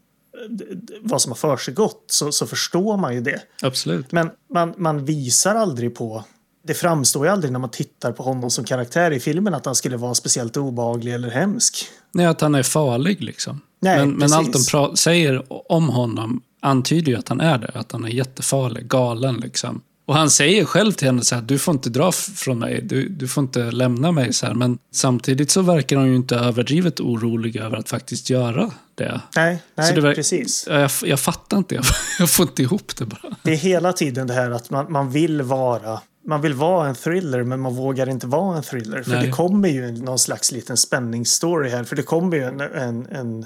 vad 1.01 1.21
som 1.21 1.31
har 1.31 1.35
försiggått 1.35 2.03
så, 2.07 2.31
så 2.31 2.47
förstår 2.47 2.97
man 2.97 3.15
ju 3.15 3.21
det. 3.21 3.41
Absolut. 3.61 4.11
Men 4.11 4.29
man, 4.53 4.73
man 4.77 5.05
visar 5.05 5.55
aldrig 5.55 5.95
på... 5.95 6.23
Det 6.63 6.73
framstår 6.73 7.25
ju 7.25 7.31
aldrig 7.31 7.51
när 7.51 7.59
man 7.59 7.69
tittar 7.69 8.11
på 8.11 8.23
honom 8.23 8.49
som 8.49 8.65
karaktär 8.65 9.11
i 9.11 9.19
filmen 9.19 9.53
att 9.53 9.65
han 9.65 9.75
skulle 9.75 9.97
vara 9.97 10.15
speciellt 10.15 10.57
obehaglig 10.57 11.13
eller 11.13 11.29
hemsk. 11.29 11.85
Nej, 12.11 12.25
att 12.25 12.41
han 12.41 12.55
är 12.55 12.63
farlig 12.63 13.23
liksom. 13.23 13.61
Nej, 13.79 13.99
men, 13.99 14.09
men 14.09 14.33
allt 14.33 14.71
de 14.71 14.97
säger 14.97 15.43
om 15.71 15.89
honom 15.89 16.41
antyder 16.61 17.11
ju 17.11 17.17
att 17.17 17.29
han 17.29 17.41
är 17.41 17.57
det. 17.57 17.71
Att 17.73 17.91
han 17.91 18.05
är 18.05 18.09
jättefarlig, 18.09 18.87
galen 18.87 19.35
liksom. 19.35 19.81
Och 20.09 20.15
han 20.15 20.29
säger 20.29 20.65
själv 20.65 20.91
till 20.91 21.07
henne 21.07 21.23
så 21.23 21.35
här, 21.35 21.41
du 21.41 21.59
får 21.59 21.73
inte 21.73 21.89
dra 21.89 22.11
från 22.11 22.59
mig, 22.59 22.81
du, 22.81 23.09
du 23.09 23.27
får 23.27 23.43
inte 23.43 23.71
lämna 23.71 24.11
mig 24.11 24.33
så 24.33 24.45
här. 24.45 24.53
Men 24.53 24.77
samtidigt 24.91 25.51
så 25.51 25.61
verkar 25.61 25.97
han 25.97 26.07
ju 26.07 26.15
inte 26.15 26.35
överdrivet 26.35 26.99
orolig 26.99 27.55
över 27.55 27.77
att 27.77 27.89
faktiskt 27.89 28.29
göra 28.29 28.71
det. 28.95 29.21
Nej, 29.35 29.63
nej 29.75 29.93
det 29.95 30.01
precis. 30.01 30.67
Ja, 30.69 30.79
Jag, 30.79 30.91
jag 31.03 31.19
fattar 31.19 31.57
inte, 31.57 31.75
jag, 31.75 31.83
jag 32.19 32.29
får 32.29 32.47
inte 32.47 32.61
ihop 32.61 32.95
det 32.95 33.05
bara. 33.05 33.35
Det 33.43 33.51
är 33.51 33.55
hela 33.55 33.93
tiden 33.93 34.27
det 34.27 34.33
här 34.33 34.51
att 34.51 34.69
man, 34.69 34.91
man 34.91 35.11
vill 35.11 35.41
vara 35.41 35.99
man 36.27 36.41
vill 36.41 36.53
vara 36.53 36.87
en 36.87 36.95
thriller 36.95 37.43
men 37.43 37.59
man 37.59 37.75
vågar 37.75 38.09
inte 38.09 38.27
vara 38.27 38.57
en 38.57 38.63
thriller. 38.63 39.03
För 39.03 39.11
Nej. 39.11 39.25
det 39.25 39.31
kommer 39.31 39.69
ju 39.69 39.91
någon 39.91 40.19
slags 40.19 40.51
liten 40.51 40.77
spänningsstory 40.77 41.69
här. 41.69 41.83
För 41.83 41.95
det 41.95 42.03
kommer 42.03 42.37
ju 42.37 42.43
en... 42.43 42.61
en, 42.61 43.07
en 43.11 43.45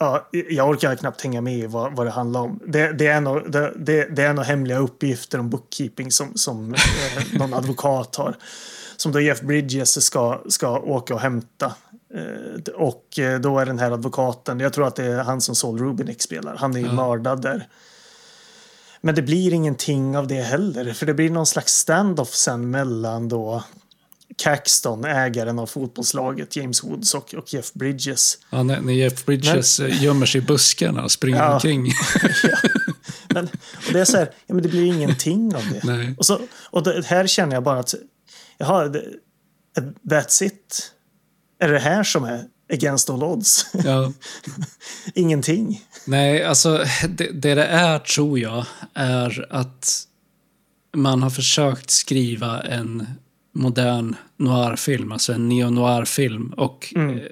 ja, 0.00 0.28
jag 0.30 0.68
orkar 0.68 0.96
knappt 0.96 1.22
hänga 1.22 1.40
med 1.40 1.58
i 1.58 1.66
vad, 1.66 1.96
vad 1.96 2.06
det 2.06 2.10
handlar 2.10 2.40
om. 2.40 2.60
Det, 2.66 2.92
det, 2.92 3.06
är 3.06 3.20
nog, 3.20 3.52
det, 3.52 3.72
det, 4.10 4.22
är 4.22 4.34
nog 4.34 4.44
hemliga 4.44 4.78
uppgifter 4.78 5.38
om 5.38 5.50
bookkeeping 5.50 6.12
som, 6.12 6.32
som 6.34 6.74
eh, 6.74 7.38
någon 7.38 7.54
advokat 7.54 8.16
har. 8.16 8.36
Som 8.96 9.12
då 9.12 9.20
Jeff 9.20 9.40
Bridges 9.40 10.04
ska, 10.04 10.40
ska 10.48 10.78
åka 10.78 11.14
och 11.14 11.20
hämta. 11.20 11.74
Eh, 12.14 12.74
och 12.74 13.18
eh, 13.18 13.40
då 13.40 13.58
är 13.58 13.66
den 13.66 13.78
här 13.78 13.90
advokaten, 13.90 14.60
jag 14.60 14.72
tror 14.72 14.86
att 14.86 14.96
det 14.96 15.04
är 15.04 15.22
han 15.22 15.40
som 15.40 15.54
Saul 15.54 15.78
Rubinek 15.78 16.22
spelar, 16.22 16.56
han 16.56 16.76
är 16.76 16.80
ju 16.80 16.92
mördad 16.92 17.42
där. 17.42 17.68
Men 19.00 19.14
det 19.14 19.22
blir 19.22 19.52
ingenting 19.52 20.16
av 20.16 20.26
det 20.26 20.42
heller, 20.42 20.92
för 20.92 21.06
det 21.06 21.14
blir 21.14 21.30
någon 21.30 21.46
slags 21.46 21.72
standoff 21.72 22.34
sen 22.34 22.70
mellan 22.70 23.28
då 23.28 23.62
Caxton, 24.40 25.04
ägaren 25.04 25.58
av 25.58 25.66
fotbollslaget, 25.66 26.56
James 26.56 26.84
Woods 26.84 27.14
och, 27.14 27.34
och 27.34 27.54
Jeff 27.54 27.72
Bridges. 27.72 28.38
Ja, 28.50 28.62
när, 28.62 28.80
när 28.80 28.92
Jeff 28.92 29.24
Bridges 29.24 29.80
eh, 29.80 30.02
gömmer 30.02 30.26
sig 30.26 30.40
i 30.40 30.44
buskarna 30.44 31.04
och 31.04 31.12
springer 31.12 31.38
Ja. 31.38 31.54
omkring. 31.54 31.92
Men, 33.28 33.44
och 33.86 33.92
det 33.92 34.00
är 34.00 34.04
så 34.04 34.16
här, 34.16 34.30
ja, 34.46 34.54
men 34.54 34.62
det 34.62 34.68
blir 34.68 34.86
ingenting 34.86 35.54
av 35.54 35.62
det. 35.72 35.80
Nej. 35.84 36.14
Och, 36.18 36.26
så, 36.26 36.40
och 36.70 36.82
det, 36.82 37.06
här 37.06 37.26
känner 37.26 37.54
jag 37.54 37.62
bara 37.62 37.78
att, 37.78 37.94
jaha, 38.58 38.88
det, 38.88 39.04
that's 40.04 40.42
it. 40.42 40.92
Är 41.60 41.68
det 41.68 41.78
här 41.78 42.02
som 42.02 42.24
är 42.24 42.44
against 42.72 43.10
all 43.10 43.22
odds? 43.22 43.66
Ja. 43.84 44.12
Ingenting. 45.14 45.84
Nej, 46.04 46.44
alltså 46.44 46.84
det, 47.08 47.30
det 47.32 47.54
det 47.54 47.64
är 47.66 47.98
tror 47.98 48.38
jag 48.38 48.66
är 48.94 49.46
att 49.50 50.06
man 50.96 51.22
har 51.22 51.30
försökt 51.30 51.90
skriva 51.90 52.60
en 52.62 53.06
modern 53.52 54.16
noirfilm, 54.36 55.12
alltså 55.12 55.32
en 55.32 55.48
neo-noir-film. 55.48 56.52
Och 56.56 56.92
Mm. 56.96 57.18
eh, 57.18 57.22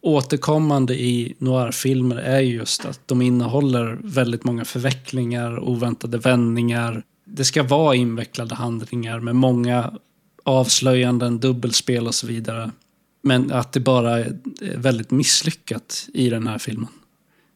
återkommande 0.00 0.94
i 0.94 1.34
noirfilmer 1.38 2.16
är 2.16 2.40
ju 2.40 2.54
just 2.54 2.84
att 2.84 3.00
de 3.08 3.22
innehåller 3.22 3.98
väldigt 4.04 4.44
många 4.44 4.64
förvecklingar, 4.64 5.58
oväntade 5.58 6.18
vändningar. 6.18 7.02
Det 7.24 7.44
ska 7.44 7.62
vara 7.62 7.94
invecklade 7.94 8.54
handlingar 8.54 9.20
med 9.20 9.36
många 9.36 9.92
avslöjanden, 10.44 11.40
dubbelspel 11.40 12.06
och 12.06 12.14
så 12.14 12.26
vidare. 12.26 12.70
Men 13.22 13.52
att 13.52 13.72
det 13.72 13.80
bara 13.80 14.18
är 14.18 14.36
väldigt 14.76 15.10
misslyckat 15.10 16.08
i 16.14 16.30
den 16.30 16.46
här 16.46 16.58
filmen. 16.58 16.88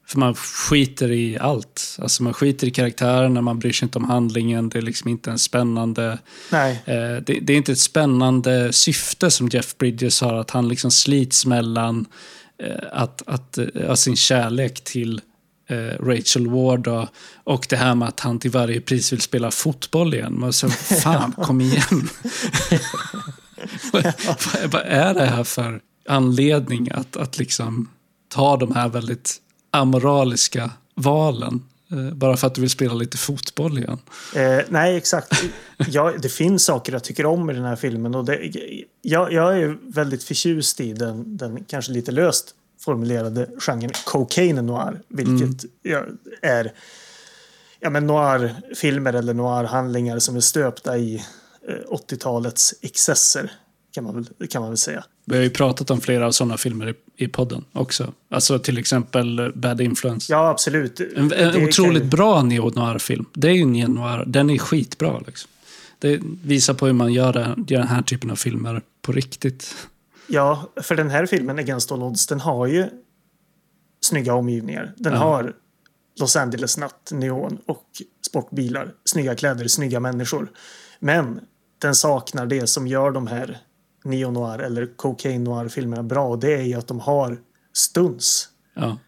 För 0.07 0.19
man 0.19 0.35
skiter 0.35 1.11
i 1.11 1.39
allt. 1.39 1.97
Alltså 2.03 2.23
man 2.23 2.35
skiter 2.35 2.67
i 2.67 2.71
karaktärerna, 2.71 3.41
man 3.41 3.59
bryr 3.59 3.73
sig 3.73 3.87
inte 3.87 3.99
om 3.99 4.05
handlingen. 4.05 4.69
Det 4.69 4.79
är 4.79 4.83
liksom 4.83 5.11
inte 5.11 5.31
en 5.31 5.39
spännande... 5.39 6.19
Nej. 6.53 6.83
Eh, 6.85 7.23
det, 7.27 7.41
det 7.41 7.53
är 7.53 7.57
inte 7.57 7.73
ett 7.73 7.79
spännande 7.79 8.73
syfte 8.73 9.31
som 9.31 9.49
Jeff 9.49 9.79
Bridges 9.79 10.21
har, 10.21 10.35
att 10.35 10.51
han 10.51 10.69
liksom 10.69 10.91
slits 10.91 11.47
mellan 11.47 12.07
eh, 12.63 12.87
att, 12.93 13.23
att, 13.27 13.59
eh, 13.59 13.95
sin 13.95 14.17
kärlek 14.17 14.85
till 14.85 15.21
eh, 15.69 16.05
Rachel 16.05 16.47
Ward 16.47 16.89
och, 16.89 17.09
och 17.45 17.67
det 17.69 17.77
här 17.77 17.95
med 17.95 18.09
att 18.09 18.21
han 18.21 18.39
till 18.39 18.51
varje 18.51 18.81
pris 18.81 19.13
vill 19.13 19.21
spela 19.21 19.51
fotboll 19.51 20.15
igen. 20.15 20.41
Man 20.41 20.53
så, 20.53 20.69
fan, 21.03 21.33
kom 21.33 21.61
igen. 21.61 21.79
vad, 23.93 24.03
vad, 24.03 24.71
vad 24.71 24.83
är 24.87 25.15
det 25.15 25.27
här 25.27 25.45
för 25.45 25.81
anledning 26.09 26.89
att, 26.91 27.17
att 27.17 27.39
liksom 27.39 27.89
ta 28.29 28.57
de 28.57 28.75
här 28.75 28.89
väldigt 28.89 29.41
amoraliska 29.77 30.71
valen 30.95 31.65
eh, 31.91 32.15
bara 32.15 32.37
för 32.37 32.47
att 32.47 32.55
du 32.55 32.61
vill 32.61 32.71
spela 32.71 32.95
lite 32.95 33.17
fotboll 33.17 33.79
igen? 33.79 33.99
Eh, 34.35 34.59
nej, 34.69 34.97
exakt. 34.97 35.33
Ja, 35.89 36.13
det 36.23 36.29
finns 36.29 36.65
saker 36.65 36.93
jag 36.93 37.05
tycker 37.05 37.27
om 37.27 37.51
i 37.51 37.55
den 37.55 37.65
här 37.65 37.77
filmen. 37.77 38.15
Och 38.15 38.25
det, 38.25 38.53
jag, 39.03 39.33
jag 39.33 39.59
är 39.59 39.79
väldigt 39.83 40.25
förtjust 40.25 40.81
i 40.81 40.93
den, 40.93 41.37
den 41.37 41.65
kanske 41.65 41.93
lite 41.93 42.13
löst 42.13 42.55
formulerade 42.81 43.49
genren 43.59 43.91
cocaine 44.05 44.67
noir. 44.67 45.01
Vilket 45.09 45.71
ja, 45.83 46.05
är 46.43 46.73
ja, 47.81 47.91
men 47.91 48.07
noir-filmer 48.07 49.13
eller 49.13 49.35
noir-handlingar 49.35 50.19
som 50.19 50.37
är 50.37 50.41
stöpta 50.41 50.99
i 50.99 51.25
eh, 51.69 51.75
80-talets 51.91 52.75
excesser. 52.83 53.53
Kan 53.97 54.05
man, 54.05 54.15
väl, 54.15 54.49
kan 54.49 54.63
man 54.63 54.71
väl 54.71 54.77
säga. 54.79 55.05
Vi 55.25 55.37
har 55.37 55.43
ju 55.43 55.51
pratat 55.51 55.91
om 55.91 56.01
flera 56.01 56.33
sådana 56.33 56.57
filmer 56.57 56.89
i, 56.89 57.25
i 57.25 57.29
podden 57.29 57.65
också. 57.73 58.13
Alltså 58.31 58.59
till 58.59 58.79
exempel 58.79 59.53
Bad 59.55 59.81
Influence. 59.81 60.33
Ja, 60.33 60.49
absolut. 60.49 61.01
En, 61.01 61.33
en 61.33 61.65
otroligt 61.69 62.03
ju- 62.05 62.09
bra 62.09 62.43
neo-noir-film. 62.43 63.25
Det 63.33 63.49
är 63.49 63.53
ju 63.53 63.63
en 63.63 63.73
neo-noir. 63.73 64.25
Den 64.27 64.51
är 64.51 64.59
skitbra. 64.59 65.19
Liksom. 65.27 65.51
Det 65.99 66.21
visar 66.45 66.75
på 66.75 66.87
hur 66.87 66.93
man 66.93 67.13
gör, 67.13 67.33
det, 67.33 67.73
gör 67.73 67.79
den 67.79 67.89
här 67.89 68.03
typen 68.03 68.31
av 68.31 68.37
filmer 68.37 68.83
på 69.03 69.13
riktigt. 69.13 69.75
Ja, 70.27 70.71
för 70.83 70.95
den 70.97 71.11
här 71.11 71.27
filmen, 71.27 71.59
Against 71.59 71.93
All 71.93 72.03
Odds, 72.03 72.27
den 72.27 72.41
har 72.41 72.67
ju 72.67 72.87
snygga 74.01 74.35
omgivningar. 74.35 74.93
Den 74.97 75.13
Ja. 75.13 75.19
har 75.19 75.53
Los 76.21 76.37
Angeles-natt, 76.37 77.11
neon 77.13 77.59
och 77.67 77.85
sportbilar. 78.27 78.93
Snygga 79.05 79.35
kläder, 79.35 79.69
snygga 79.69 80.01
människor. 80.01 80.51
Men 81.01 81.41
den 81.79 81.95
saknar 81.95 82.47
det 82.47 82.67
som 82.67 82.87
gör 82.87 83.11
de 83.11 83.27
här 83.27 83.59
neo-noir 84.07 84.59
eller 84.59 84.87
cocaine-noir-filmerna 84.97 86.03
bra. 86.03 86.29
Och 86.29 86.39
det 86.39 86.55
är 86.55 86.63
ju 86.63 86.75
att 86.75 86.87
de 86.87 87.01
har 87.01 87.39
stunts. 87.73 88.49
Ja. 88.75 88.99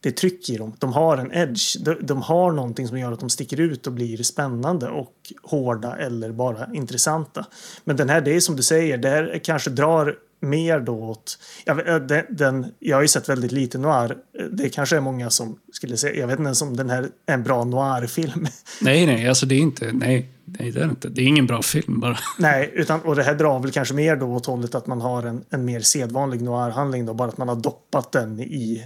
Det 0.00 0.08
är 0.08 0.12
tryck 0.12 0.50
i 0.50 0.56
dem. 0.56 0.76
De 0.78 0.92
har 0.92 1.16
en 1.16 1.32
edge. 1.32 1.76
De, 1.84 1.96
de 2.00 2.22
har 2.22 2.52
någonting 2.52 2.88
som 2.88 2.98
gör 2.98 3.12
att 3.12 3.20
de 3.20 3.30
sticker 3.30 3.60
ut 3.60 3.86
och 3.86 3.92
blir 3.92 4.22
spännande 4.22 4.88
och 4.88 5.14
hårda 5.42 5.96
eller 5.96 6.32
bara 6.32 6.68
intressanta. 6.74 7.46
Men 7.84 7.96
den 7.96 8.08
här, 8.08 8.20
det 8.20 8.36
är 8.36 8.40
som 8.40 8.56
du 8.56 8.62
säger, 8.62 8.98
det 8.98 9.08
här 9.08 9.40
kanske 9.44 9.70
drar 9.70 10.16
mer 10.40 10.80
då 10.80 10.94
åt... 10.94 11.38
Jag, 11.64 12.08
den, 12.08 12.24
den, 12.30 12.66
jag 12.78 12.96
har 12.96 13.02
ju 13.02 13.08
sett 13.08 13.28
väldigt 13.28 13.52
lite 13.52 13.78
noir. 13.78 14.16
Det 14.50 14.68
kanske 14.68 14.96
är 14.96 15.00
många 15.00 15.30
som 15.30 15.58
skulle 15.72 15.96
säga, 15.96 16.20
jag 16.20 16.26
vet 16.26 16.38
inte 16.38 16.46
ens 16.46 16.62
om 16.62 16.76
den 16.76 16.90
här 16.90 17.02
är 17.26 17.34
en 17.34 17.42
bra 17.42 17.64
noir-film. 17.64 18.46
Nej, 18.80 19.06
nej, 19.06 19.28
alltså 19.28 19.46
det 19.46 19.54
är 19.54 19.60
inte... 19.60 19.92
Nej, 19.92 20.28
nej, 20.58 20.70
det 20.70 20.80
är 20.80 20.84
det 20.84 20.90
inte. 20.90 21.08
Det 21.08 21.22
är 21.22 21.26
ingen 21.26 21.46
bra 21.46 21.62
film 21.62 22.00
bara. 22.00 22.18
Nej, 22.38 22.70
utan, 22.74 23.00
och 23.00 23.16
det 23.16 23.22
här 23.22 23.34
drar 23.34 23.60
väl 23.60 23.72
kanske 23.72 23.94
mer 23.94 24.16
då 24.16 24.26
åt 24.26 24.46
hållet 24.46 24.74
att 24.74 24.86
man 24.86 25.00
har 25.00 25.22
en, 25.22 25.44
en 25.50 25.64
mer 25.64 25.80
sedvanlig 25.80 26.42
noir-handling 26.42 27.06
då, 27.06 27.14
bara 27.14 27.28
att 27.28 27.38
man 27.38 27.48
har 27.48 27.56
doppat 27.56 28.12
den 28.12 28.40
i 28.40 28.84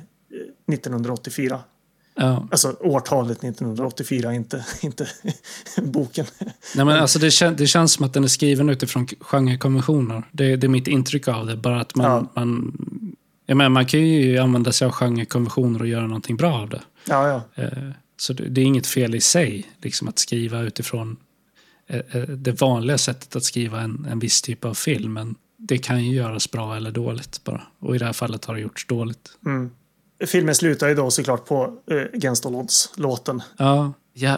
eh, 0.69 0.75
1984. 0.75 1.61
Ja. 2.19 2.49
Alltså 2.51 2.77
årtalet 2.81 3.45
1984, 3.45 4.35
inte, 4.35 4.67
inte 4.81 5.09
boken. 5.83 6.27
Nej, 6.77 6.85
men 6.85 6.89
alltså 6.89 7.19
det, 7.19 7.31
kän, 7.31 7.57
det 7.57 7.67
känns 7.67 7.93
som 7.93 8.07
att 8.07 8.15
den 8.15 8.25
är 8.25 8.29
skriven 8.29 8.69
utifrån 8.69 9.07
genrekonventioner. 9.21 10.23
Det, 10.33 10.57
det 10.57 10.67
är 10.67 10.69
mitt 10.69 10.89
intryck 10.89 11.29
av 11.29 11.47
det. 11.47 11.57
Bara 11.57 11.81
att 11.81 11.95
man... 11.95 12.07
Ja. 12.07 12.43
man 12.43 12.73
jag 13.47 13.57
menar, 13.57 13.71
man 13.71 13.87
kan 13.87 14.01
ju 14.01 14.39
använda 14.39 14.73
sig 14.73 14.87
av 14.87 14.93
genrekonventioner 14.93 15.81
och 15.81 15.87
göra 15.87 16.07
någonting 16.07 16.37
bra 16.37 16.55
av 16.55 16.69
det. 16.69 16.81
Ja, 17.09 17.29
ja. 17.29 17.63
Eh, 17.63 17.91
Så 18.17 18.33
det, 18.33 18.49
det 18.49 18.61
är 18.61 18.65
inget 18.65 18.87
fel 18.87 19.15
i 19.15 19.21
sig 19.21 19.67
liksom 19.83 20.09
att 20.09 20.19
skriva 20.19 20.61
utifrån 20.61 21.09
eh, 21.09 21.15
eh, 21.15 21.17
det 22.37 22.61
vanliga 22.61 22.99
sättet 22.99 23.37
att 23.37 23.45
skriva 23.45 23.81
en, 23.81 24.07
en 24.11 24.19
viss 24.19 24.43
typ 24.43 24.65
av 24.65 24.75
film. 24.75 25.13
Men 25.13 25.35
det 25.57 25.79
kan 25.79 26.05
ju 26.05 26.17
göras 26.17 26.51
bra 26.51 26.77
eller 26.77 26.91
dåligt 26.91 27.45
bara. 27.45 27.63
Och 27.79 27.97
i 27.97 27.99
det 27.99 28.05
här 28.05 28.13
fallet 28.13 28.45
har 28.45 28.55
det 28.55 28.61
gjorts 28.61 28.87
dåligt. 28.87 29.39
Mm. 29.47 29.71
Filmen 30.27 30.55
slutar 30.55 30.89
ju 30.89 30.95
då 30.95 31.11
såklart 31.11 31.47
på 31.47 31.79
eh, 31.91 31.97
Against 32.15 32.47
All 32.47 32.55
Odds-låten. 32.55 33.43
Ja, 33.57 33.93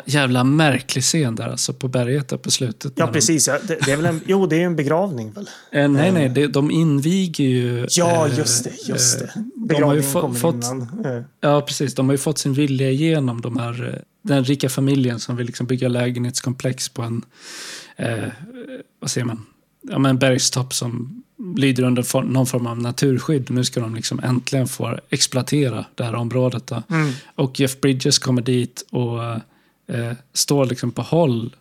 jävla 0.06 0.44
märklig 0.44 1.04
scen 1.04 1.34
där 1.34 1.48
alltså 1.48 1.72
på 1.72 1.88
berget 1.88 2.28
där 2.28 2.36
på 2.36 2.50
slutet. 2.50 2.92
Ja, 2.96 3.04
när 3.04 3.06
de- 3.06 3.12
precis. 3.12 3.48
Ja. 3.48 3.58
Det, 3.68 3.78
det 3.84 3.92
är 3.92 3.96
väl 3.96 4.06
en, 4.06 4.20
jo, 4.26 4.46
det 4.46 4.56
är 4.56 4.66
en 4.66 4.76
begravning 4.76 5.32
väl? 5.32 5.48
Eh, 5.72 5.88
nej, 5.88 6.12
nej, 6.12 6.28
det, 6.28 6.46
de 6.46 6.70
inviger 6.70 7.44
ju... 7.44 7.86
Ja, 7.90 8.26
eh, 8.28 8.38
just 8.38 8.64
det. 8.64 8.88
Just 8.88 9.18
det. 9.18 9.24
eh, 9.24 9.30
de 9.34 9.40
har 9.40 9.44
ju 9.44 9.66
Begravningen 9.68 10.12
få, 10.12 10.20
kommer 10.20 10.34
fått, 10.38 10.54
innan. 10.54 11.02
Eh, 11.04 11.22
Ja, 11.40 11.60
precis. 11.60 11.94
De 11.94 12.06
har 12.08 12.14
ju 12.14 12.18
fått 12.18 12.38
sin 12.38 12.52
vilja 12.52 12.90
igenom 12.90 13.40
de 13.40 13.56
här, 13.58 13.88
eh, 13.94 14.00
den 14.22 14.44
rika 14.44 14.68
familjen 14.68 15.18
som 15.20 15.36
vill 15.36 15.46
liksom 15.46 15.66
bygga 15.66 15.88
lägenhetskomplex 15.88 16.88
på 16.88 17.02
en, 17.02 17.24
eh, 17.96 18.18
vad 19.00 19.10
säger 19.10 19.24
man, 19.24 19.46
ja, 19.90 19.98
men 19.98 20.10
en 20.10 20.18
bergstopp 20.18 20.74
som 20.74 21.22
lyder 21.56 21.82
under 21.82 22.02
for, 22.02 22.22
någon 22.22 22.46
form 22.46 22.66
av 22.66 22.78
naturskydd. 22.80 23.50
Nu 23.50 23.64
ska 23.64 23.80
de 23.80 23.94
liksom 23.94 24.20
äntligen 24.20 24.68
få 24.68 24.98
exploatera 25.10 25.84
det 25.94 26.04
här 26.04 26.14
området. 26.14 26.70
Mm. 26.90 27.12
Och 27.34 27.60
Jeff 27.60 27.80
Bridges 27.80 28.18
kommer 28.18 28.42
dit 28.42 28.84
och 28.90 29.18
eh, 29.88 30.12
står 30.32 30.66
liksom 30.66 30.92
på 30.92 31.02
håll 31.02 31.56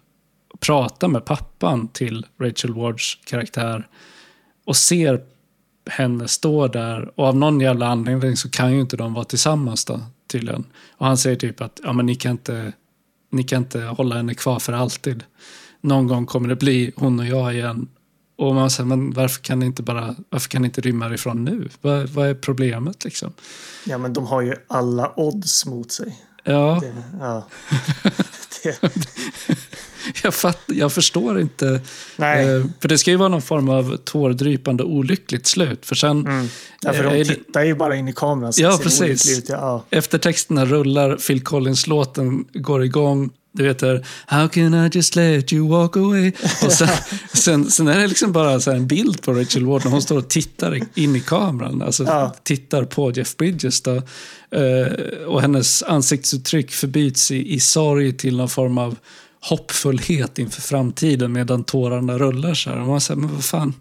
och 0.54 0.60
pratar 0.60 1.08
med 1.08 1.26
pappan 1.26 1.88
till 1.88 2.26
Rachel 2.42 2.74
Wards 2.74 3.16
karaktär 3.26 3.88
och 4.66 4.76
ser 4.76 5.22
henne 5.90 6.28
stå 6.28 6.68
där 6.68 7.20
och 7.20 7.26
av 7.26 7.36
någon 7.38 7.60
jävla 7.60 7.88
anledning 7.88 8.38
så 8.38 8.50
kan 8.50 8.74
ju 8.74 8.82
inte 8.82 8.98
de 8.98 9.14
vara 9.14 9.26
tillsammans 9.26 9.86
då 9.86 10.02
tydligen. 10.28 10.64
Och 10.98 11.06
han 11.06 11.18
säger 11.18 11.36
typ 11.36 11.62
att 11.62 11.80
ja, 11.84 11.94
men 11.94 12.06
ni, 12.06 12.16
kan 12.16 12.32
inte, 12.32 12.74
ni 13.32 13.44
kan 13.44 13.62
inte 13.62 13.82
hålla 13.82 14.16
henne 14.16 14.34
kvar 14.34 14.60
för 14.60 14.74
alltid. 14.74 15.24
Någon 15.82 16.08
gång 16.08 16.26
kommer 16.26 16.50
det 16.50 16.56
bli 16.56 16.94
hon 16.96 17.20
och 17.20 17.26
jag 17.26 17.54
igen. 17.54 17.88
Och 18.36 18.56
man 18.56 18.70
säger, 18.70 18.88
men 18.88 19.12
varför 19.12 19.42
kan 19.42 19.60
ni 19.60 19.66
inte 19.66 19.84
bara, 19.84 20.16
varför 20.30 20.50
kan 20.50 20.62
ni 20.62 20.66
inte 20.66 20.82
rymma 20.82 21.14
ifrån 21.14 21.44
nu? 21.44 21.70
Vad, 21.82 22.10
vad 22.10 22.28
är 22.28 22.34
problemet 22.34 23.04
liksom? 23.04 23.34
ja, 23.86 23.98
men 23.98 24.14
de 24.14 24.26
har 24.26 24.42
ju 24.42 24.56
alla 24.68 25.14
odds 25.16 25.66
mot 25.66 25.92
sig. 25.92 26.27
Ja, 26.48 26.82
Det, 26.82 26.94
ja. 27.20 27.48
det, 28.64 28.80
jag, 30.24 30.34
fatt, 30.34 30.62
jag 30.66 30.94
förstår 30.94 31.40
inte. 31.40 31.82
nej. 32.18 32.46
Eh, 32.56 32.64
för 32.80 32.88
det 32.88 32.98
ska 32.98 33.12
ju 33.12 33.18
vara 33.18 33.30
någon 33.30 33.42
form 33.42 33.70
av 33.70 33.98
tårdrypande 33.98 34.84
olyckligt 34.84 35.48
slut. 35.48 35.86
För 35.86 35.96
sen, 35.96 36.26
Mm. 36.28 36.48
Ja, 36.82 36.94
för 36.94 37.04
eh, 37.04 37.12
de 37.12 37.18
det- 37.24 37.26
tittar 37.36 37.64
ju 37.64 37.76
bara 37.76 37.96
in 37.96 38.08
i 38.08 38.14
kameran. 38.14 38.54
så 38.54 38.62
Ja, 38.62 38.80
precis. 38.84 39.38
ut. 39.40 39.50
Ja. 39.50 39.84
eftertexterna 39.90 40.66
rullar, 40.66 41.16
Phil 41.28 41.44
Collins-låten 41.44 42.46
går 42.54 42.84
igång. 42.84 43.30
Du 43.58 43.64
vet 43.64 43.80
där, 43.80 44.06
How 44.28 44.48
can 44.48 44.74
I 44.86 44.90
just 44.94 45.16
let 45.16 45.54
you 45.54 45.68
walk 45.70 45.98
away? 45.98 46.32
Och 46.66 46.72
sen, 46.72 46.88
sen, 47.34 47.72
sen 47.72 47.88
är 47.88 48.00
det 48.00 48.08
liksom 48.08 48.32
bara 48.32 48.60
så 48.60 48.72
en 48.72 48.88
bild 48.88 49.22
på 49.22 49.34
Rachel 49.34 49.66
Ward 49.66 49.82
när 49.86 49.92
hon 49.92 50.02
står 50.02 50.18
och 50.18 50.30
tittar 50.30 50.80
in 50.96 51.16
i 51.16 51.20
kameran. 51.20 51.82
Alltså 51.82 52.04
Ja. 52.04 52.36
tittar 52.44 52.84
på 52.84 53.12
Jeff 53.12 53.38
Bridges. 53.38 53.82
Då. 53.82 53.96
Eh, 54.52 54.88
och 55.28 55.42
hennes 55.42 55.84
ansiktsuttryck 55.84 56.72
förbyts 56.72 57.32
i, 57.32 57.54
i 57.54 57.60
sorg 57.60 58.14
till 58.18 58.38
någon 58.38 58.50
form 58.50 58.78
av 58.78 58.96
hoppfullhet 59.42 60.40
inför 60.40 60.62
framtiden 60.62 61.32
medan 61.32 61.64
tårarna 61.64 62.18
rullar 62.18 62.54
så 62.54 62.70
här. 62.70 62.82
Och 62.82 62.88
man 62.88 63.02
säger, 63.02 63.20
men 63.22 63.34
vad 63.34 63.44
fan, 63.46 63.74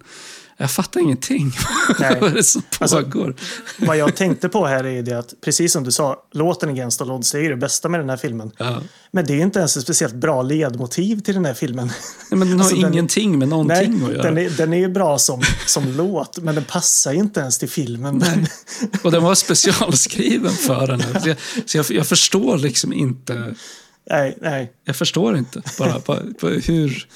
jag 0.58 0.70
fattar 0.70 1.00
ingenting. 1.00 1.52
Nej. 2.00 2.18
vad 2.20 2.30
är 2.30 2.34
det 2.34 2.42
som 2.42 2.62
Alltså, 2.78 3.02
pågår? 3.02 3.34
Vad 3.78 3.96
jag 3.96 4.16
tänkte 4.16 4.48
på 4.48 4.66
här 4.66 4.86
är 4.86 5.02
det 5.02 5.12
att, 5.18 5.34
precis 5.44 5.72
som 5.72 5.84
du 5.84 5.92
sa, 5.92 6.16
låten 6.32 6.68
Against 6.68 7.00
all 7.00 7.10
odds, 7.10 7.34
är 7.34 7.38
ju 7.38 7.48
det 7.48 7.56
bästa 7.56 7.88
med 7.88 8.00
den 8.00 8.10
här 8.10 8.16
filmen. 8.16 8.50
Ja. 8.58 8.80
Men 9.10 9.26
det 9.26 9.32
är 9.32 9.38
inte 9.40 9.58
ens 9.58 9.76
ett 9.76 9.82
speciellt 9.82 10.14
bra 10.14 10.42
ledmotiv 10.42 11.20
till 11.20 11.34
den 11.34 11.44
här 11.44 11.54
filmen. 11.54 11.86
Nej, 12.30 12.38
men 12.38 12.48
den 12.48 12.58
har 12.60 12.64
Alltså, 12.66 12.80
den 12.82 12.92
ingenting 12.92 13.38
med 13.38 13.48
någonting 13.48 13.98
Nej, 13.98 14.04
att 14.04 14.12
göra. 14.12 14.22
den 14.22 14.38
är, 14.38 14.50
den 14.50 14.72
är 14.72 14.78
ju 14.78 14.88
bra 14.88 15.18
som, 15.18 15.42
som 15.66 15.92
låt, 15.96 16.38
men 16.38 16.54
den 16.54 16.64
passar 16.64 17.12
inte 17.12 17.40
ens 17.40 17.58
till 17.58 17.68
filmen. 17.70 18.18
Men, 18.18 18.46
Och 19.02 19.10
den 19.12 19.22
var 19.22 19.34
specialskriven 19.34 20.52
för 20.52 20.86
den. 20.86 21.00
här. 21.00 21.20
Så, 21.20 21.28
jag, 21.28 21.36
så 21.66 21.78
jag, 21.78 21.86
jag 21.90 22.06
förstår 22.06 22.58
liksom 22.58 22.92
inte. 22.92 23.54
nej, 24.10 24.38
nej. 24.40 24.72
Jag 24.84 24.96
förstår 24.96 25.36
inte 25.36 25.62
bara 25.78 26.00
på 26.00 26.46
hur 26.48 27.06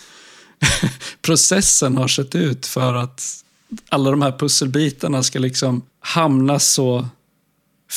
processen 1.23 1.97
har 1.97 2.09
sett 2.09 2.35
ut 2.35 2.67
för 2.67 2.95
att 2.95 3.45
alla 3.89 4.11
de 4.11 4.23
här 4.23 4.33
pusselbitarna 4.39 5.23
ska 5.23 5.39
liksom 5.39 5.83
hamna 6.01 6.59
så 6.59 7.09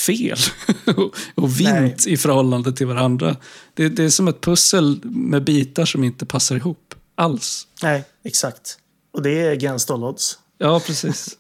fel 0.08 0.38
och- 1.36 1.60
vint 1.60 2.08
i 2.08 2.18
förhållande 2.18 2.74
till 2.74 2.88
varandra. 2.88 3.36
Det, 3.74 3.90
det 3.90 4.04
är 4.04 4.10
som 4.10 4.28
ett 4.28 4.42
pussel 4.42 5.00
med 5.04 5.44
bitar 5.44 5.86
som 5.86 6.04
inte 6.04 6.26
passar 6.26 6.56
ihop 6.56 6.96
alls. 7.16 7.68
Nej, 7.84 8.04
exakt. 8.24 8.78
Och 9.14 9.22
det 9.22 9.40
är 9.40 9.52
Against 9.52 9.92
all 9.92 10.04
odds. 10.04 10.38
Ja, 10.58 10.80
precis. 10.80 11.38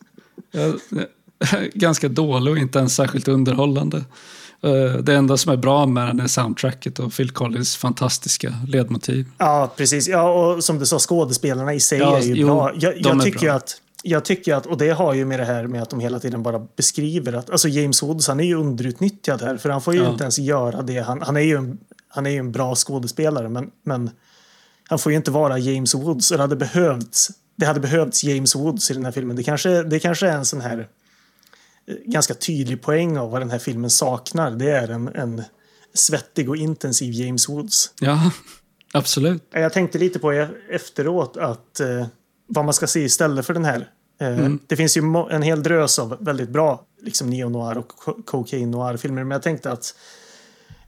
Jag, 0.52 0.80
ganska 1.74 2.10
dålig 2.10 2.52
och 2.52 2.58
inte 2.58 2.80
ens 2.80 2.96
särskilt 2.96 3.28
underhållande. 3.28 4.04
Eh, 4.64 4.98
Det 4.98 5.14
enda 5.16 5.38
som 5.38 5.52
är 5.52 5.58
bra 5.58 5.86
med 5.86 6.08
den 6.08 6.20
är 6.20 6.28
soundtracket 6.28 7.00
och 7.00 7.14
Phil 7.14 7.32
Collins 7.32 7.76
fantastiska 7.76 8.54
ledmotiv. 8.68 9.26
Ja, 9.38 9.74
precis. 9.78 10.08
Ja, 10.08 10.32
och 10.32 10.64
som 10.64 10.80
du 10.80 10.86
sa, 10.86 11.00
skådespelarna 11.00 11.74
i 11.74 11.80
sig 11.80 12.00
Ja, 12.00 12.18
är 12.18 12.22
ju 12.22 12.34
jo, 12.36 12.48
bra. 12.48 12.72
Jag, 12.80 12.94
jag 12.98 13.22
tycker 13.24 13.40
bra. 13.46 13.54
att 13.54 13.80
jag 14.06 14.26
tycker 14.26 14.54
att, 14.56 14.66
och 14.66 14.78
det 14.78 14.90
har 14.90 15.14
ju 15.14 15.26
med 15.26 15.40
det 15.40 15.46
här 15.46 15.68
med 15.68 15.82
att 15.82 15.90
de 15.90 16.00
hela 16.00 16.20
tiden 16.20 16.44
bara 16.44 16.60
beskriver 16.76 17.34
att, 17.34 17.50
alltså 17.50 17.68
James 17.68 18.04
Woods, 18.04 18.28
han 18.28 18.40
är 18.40 18.44
ju 18.44 18.56
underutnyttjad 18.56 19.42
här, 19.42 19.58
för 19.58 19.70
han 19.70 19.82
får 19.82 19.94
ju 19.94 20.00
Ja. 20.04 20.10
inte 20.12 20.24
ens 20.24 20.40
göra 20.40 20.82
det. 20.82 21.00
Han, 21.00 21.22
han, 21.22 21.38
är 21.38 21.42
ju 21.42 21.56
en, 21.58 21.78
han 22.08 22.26
är 22.26 22.30
ju 22.30 22.38
en 22.38 22.52
bra 22.52 22.76
skådespelare, 22.76 23.50
men, 23.50 23.72
men 23.86 24.10
han 24.88 25.00
får 25.00 25.12
ju 25.12 25.16
inte 25.18 25.32
vara 25.32 25.58
James 25.58 25.96
Woods. 25.96 26.32
Och 26.32 26.38
det 26.38 26.44
hade 26.44 26.56
behövts, 26.56 27.30
det 27.56 27.66
hade 27.66 27.80
behövts 27.80 28.24
James 28.24 28.56
Woods 28.56 28.92
i 28.92 28.94
den 28.94 29.06
här 29.06 29.12
filmen. 29.12 29.36
Det 29.36 29.44
kanske, 29.44 29.84
det 29.84 30.00
kanske 30.00 30.28
är 30.28 30.38
en 30.38 30.46
sån 30.46 30.62
här 30.62 30.88
ganska 32.06 32.34
tydlig 32.34 32.82
poäng 32.82 33.18
av 33.18 33.32
vad 33.32 33.42
den 33.42 33.52
här 33.52 33.60
filmen 33.60 33.90
saknar. 33.90 34.52
Det 34.52 34.70
är 34.72 34.88
en, 34.88 35.08
en 35.08 35.44
svettig 35.94 36.50
och 36.50 36.58
intensiv 36.58 37.14
James 37.14 37.50
Woods. 37.50 37.94
Ja, 38.02 38.32
absolut. 38.94 39.44
Jag 39.52 39.74
tänkte 39.74 39.98
lite 39.98 40.20
på 40.20 40.34
e- 40.34 40.48
efteråt 40.70 41.38
att 41.38 41.80
eh, 41.80 42.08
vad 42.48 42.66
man 42.66 42.74
ska 42.74 42.88
se 42.88 43.00
istället 43.00 43.46
för 43.46 43.54
den 43.54 43.66
här. 43.66 43.90
Eh, 44.22 44.50
Det 44.68 44.76
finns 44.76 44.98
ju 44.98 45.02
en 45.32 45.42
hel 45.42 45.64
drös 45.64 46.00
av 46.00 46.18
väldigt 46.20 46.50
bra 46.50 46.86
liksom 47.02 47.30
neo-noir 47.30 47.78
och 47.78 47.88
co- 47.88 48.22
cocaine 48.26 48.72
noir-filmer. 48.72 49.24
Men 49.24 49.32
jag 49.32 49.42
tänkte 49.42 49.72
att 49.72 49.96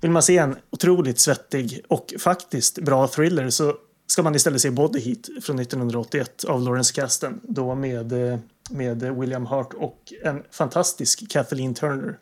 vill 0.01 0.11
man 0.11 0.23
se 0.23 0.37
en 0.37 0.55
otroligt 0.69 1.19
svettig 1.19 1.81
och 1.87 2.13
faktiskt 2.19 2.79
bra 2.79 3.07
thriller 3.07 3.49
så 3.49 3.73
ska 4.07 4.23
man 4.23 4.35
istället 4.35 4.61
se 4.61 4.69
Body 4.71 4.99
Heat 4.99 5.29
från 5.43 5.59
1981 5.59 6.43
av 6.43 6.61
Lawrence 6.61 6.93
Kasdan. 6.93 7.39
Då 7.43 7.75
med, 7.75 8.31
eh, 8.31 8.39
med 8.69 9.01
William 9.19 9.45
Hart 9.45 9.73
och 9.73 10.13
en 10.23 10.43
fantastisk 10.51 11.29
Kathleen 11.29 11.73
Turner 11.73 12.17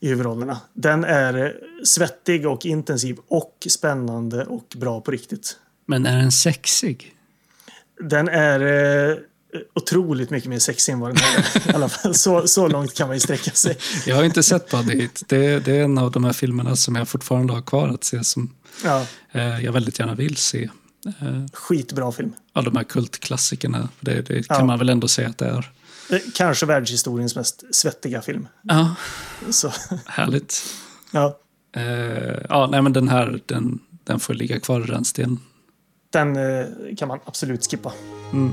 i 0.00 0.08
huvudrollerna. 0.08 0.60
Den 0.72 1.04
är 1.04 1.56
svettig 1.84 2.46
och 2.46 2.66
intensiv 2.66 3.16
och 3.28 3.66
spännande 3.68 4.44
och 4.44 4.74
bra 4.76 5.00
på 5.00 5.10
riktigt. 5.10 5.56
Men 5.86 6.06
är 6.06 6.16
den 6.16 6.32
sexig? 6.32 7.14
Den 8.00 8.28
är 8.28 8.60
eh, 9.10 9.16
otroligt 9.74 10.30
mycket 10.30 10.48
mer 10.48 10.58
sexig 10.58 10.92
än 10.92 11.00
vad 11.00 11.10
den 11.10 11.16
är. 11.16 11.70
I 11.70 11.74
alla 11.74 11.88
fall, 11.88 12.14
så, 12.14 12.48
så 12.48 12.68
långt 12.68 12.94
kan 12.94 13.08
man 13.08 13.16
ju 13.16 13.20
sträcka 13.20 13.50
sig. 13.50 13.76
Jag 14.06 14.16
har 14.16 14.24
inte 14.24 14.42
sett 14.42 14.70
Body 14.70 15.00
Hit. 15.00 15.22
Det, 15.26 15.64
det 15.64 15.76
är 15.76 15.84
en 15.84 15.98
av 15.98 16.10
de 16.10 16.24
här 16.24 16.32
filmerna 16.32 16.76
som 16.76 16.96
jag 16.96 17.08
fortfarande 17.08 17.52
har 17.52 17.62
kvar 17.62 17.88
att 17.88 18.04
se 18.04 18.24
som 18.24 18.54
Ja, 18.84 19.06
eh, 19.32 19.64
jag 19.64 19.72
väldigt 19.72 19.98
gärna 19.98 20.14
vill 20.14 20.36
se. 20.36 20.70
Eh, 21.06 21.44
skitbra 21.52 22.12
film. 22.12 22.32
av 22.52 22.64
de 22.64 22.76
här 22.76 22.84
kultklassikerna. 22.84 23.88
Det, 24.00 24.20
det 24.22 24.48
kan 24.48 24.56
Ja. 24.58 24.64
man 24.64 24.78
väl 24.78 24.88
ändå 24.88 25.08
säga 25.08 25.28
att 25.28 25.38
det 25.38 25.46
är. 25.46 25.70
Kanske 26.34 26.66
världshistoriens 26.66 27.36
mest 27.36 27.64
svettiga 27.74 28.22
film. 28.22 28.48
Ja, 28.62 28.94
Så, 29.50 29.72
härligt. 30.06 30.62
ja, 31.10 31.38
Eh, 31.72 32.38
ja, 32.48 32.68
nej 32.70 32.82
men 32.82 32.92
den 32.92 33.08
här, 33.08 33.40
den, 33.46 33.78
den 34.04 34.20
får 34.20 34.34
ligga 34.34 34.60
kvar 34.60 34.80
i 34.80 34.84
rännstenen. 34.84 35.38
den 36.12 36.36
eh, 36.36 36.66
kan 36.98 37.08
man 37.08 37.18
absolut 37.24 37.70
skippa. 37.70 37.92
Mm. 38.32 38.52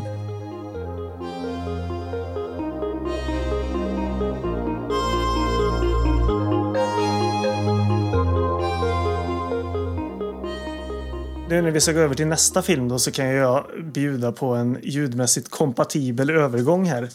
Nu 11.50 11.62
när 11.62 11.72
vi 11.72 11.82
ska 11.82 11.92
gå 11.92 12.00
över 12.00 12.16
till 12.16 12.28
nästa 12.28 12.62
film 12.62 12.88
då 12.88 13.00
så 13.00 13.12
kan 13.12 13.26
jag 13.26 13.66
bjuda 13.94 14.32
på 14.32 14.56
en 14.56 14.80
ljudmässigt 14.84 15.50
kompatibel 15.50 16.30
övergång 16.30 16.86
här. 16.86 17.10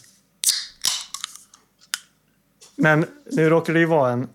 Men 2.76 3.06
nu 3.32 3.48
råkar 3.48 3.72
det 3.72 3.80
ju 3.80 3.86
vara 3.86 4.12
en 4.12 4.28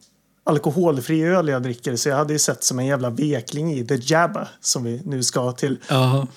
alkoholfri 0.43 1.23
öl 1.23 1.47
jag 1.47 1.63
dricker 1.63 1.95
så 1.95 2.09
jag 2.09 2.15
hade 2.15 2.33
ju 2.33 2.39
sett 2.39 2.63
som 2.63 2.79
en 2.79 2.85
jävla 2.85 3.09
vekling 3.09 3.73
i 3.73 3.85
The 3.85 3.95
Jabba 4.01 4.47
som 4.61 4.83
vi 4.83 5.01
nu 5.05 5.23
ska 5.23 5.51
till. 5.51 5.79
Ja, 5.89 6.27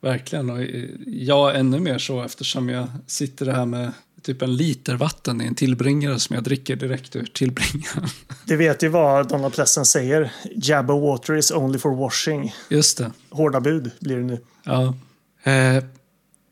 verkligen. 0.00 0.50
Och 0.50 0.62
jag 1.06 1.56
ännu 1.56 1.80
mer 1.80 1.98
så 1.98 2.22
eftersom 2.22 2.68
jag 2.68 2.88
sitter 3.06 3.46
här 3.46 3.66
med 3.66 3.92
typ 4.22 4.42
en 4.42 4.56
liter 4.56 4.96
vatten 4.96 5.40
i 5.40 5.46
en 5.46 5.54
tillbringare 5.54 6.18
som 6.18 6.34
jag 6.34 6.44
dricker 6.44 6.76
direkt 6.76 7.16
ur 7.16 7.24
tillbringaren. 7.24 8.08
Det 8.46 8.56
vet 8.56 8.82
ju 8.82 8.88
vad 8.88 9.28
Donald 9.28 9.54
Pleasant 9.54 9.86
säger. 9.86 10.32
Jabba 10.54 10.94
water 10.94 11.34
is 11.34 11.50
only 11.50 11.78
for 11.78 11.96
washing. 11.96 12.54
Just 12.68 12.98
det. 12.98 13.12
Hårda 13.30 13.60
bud 13.60 13.90
blir 14.00 14.16
det 14.16 14.22
nu. 14.22 14.40
Ja. 14.64 14.94
Eh, 15.42 15.84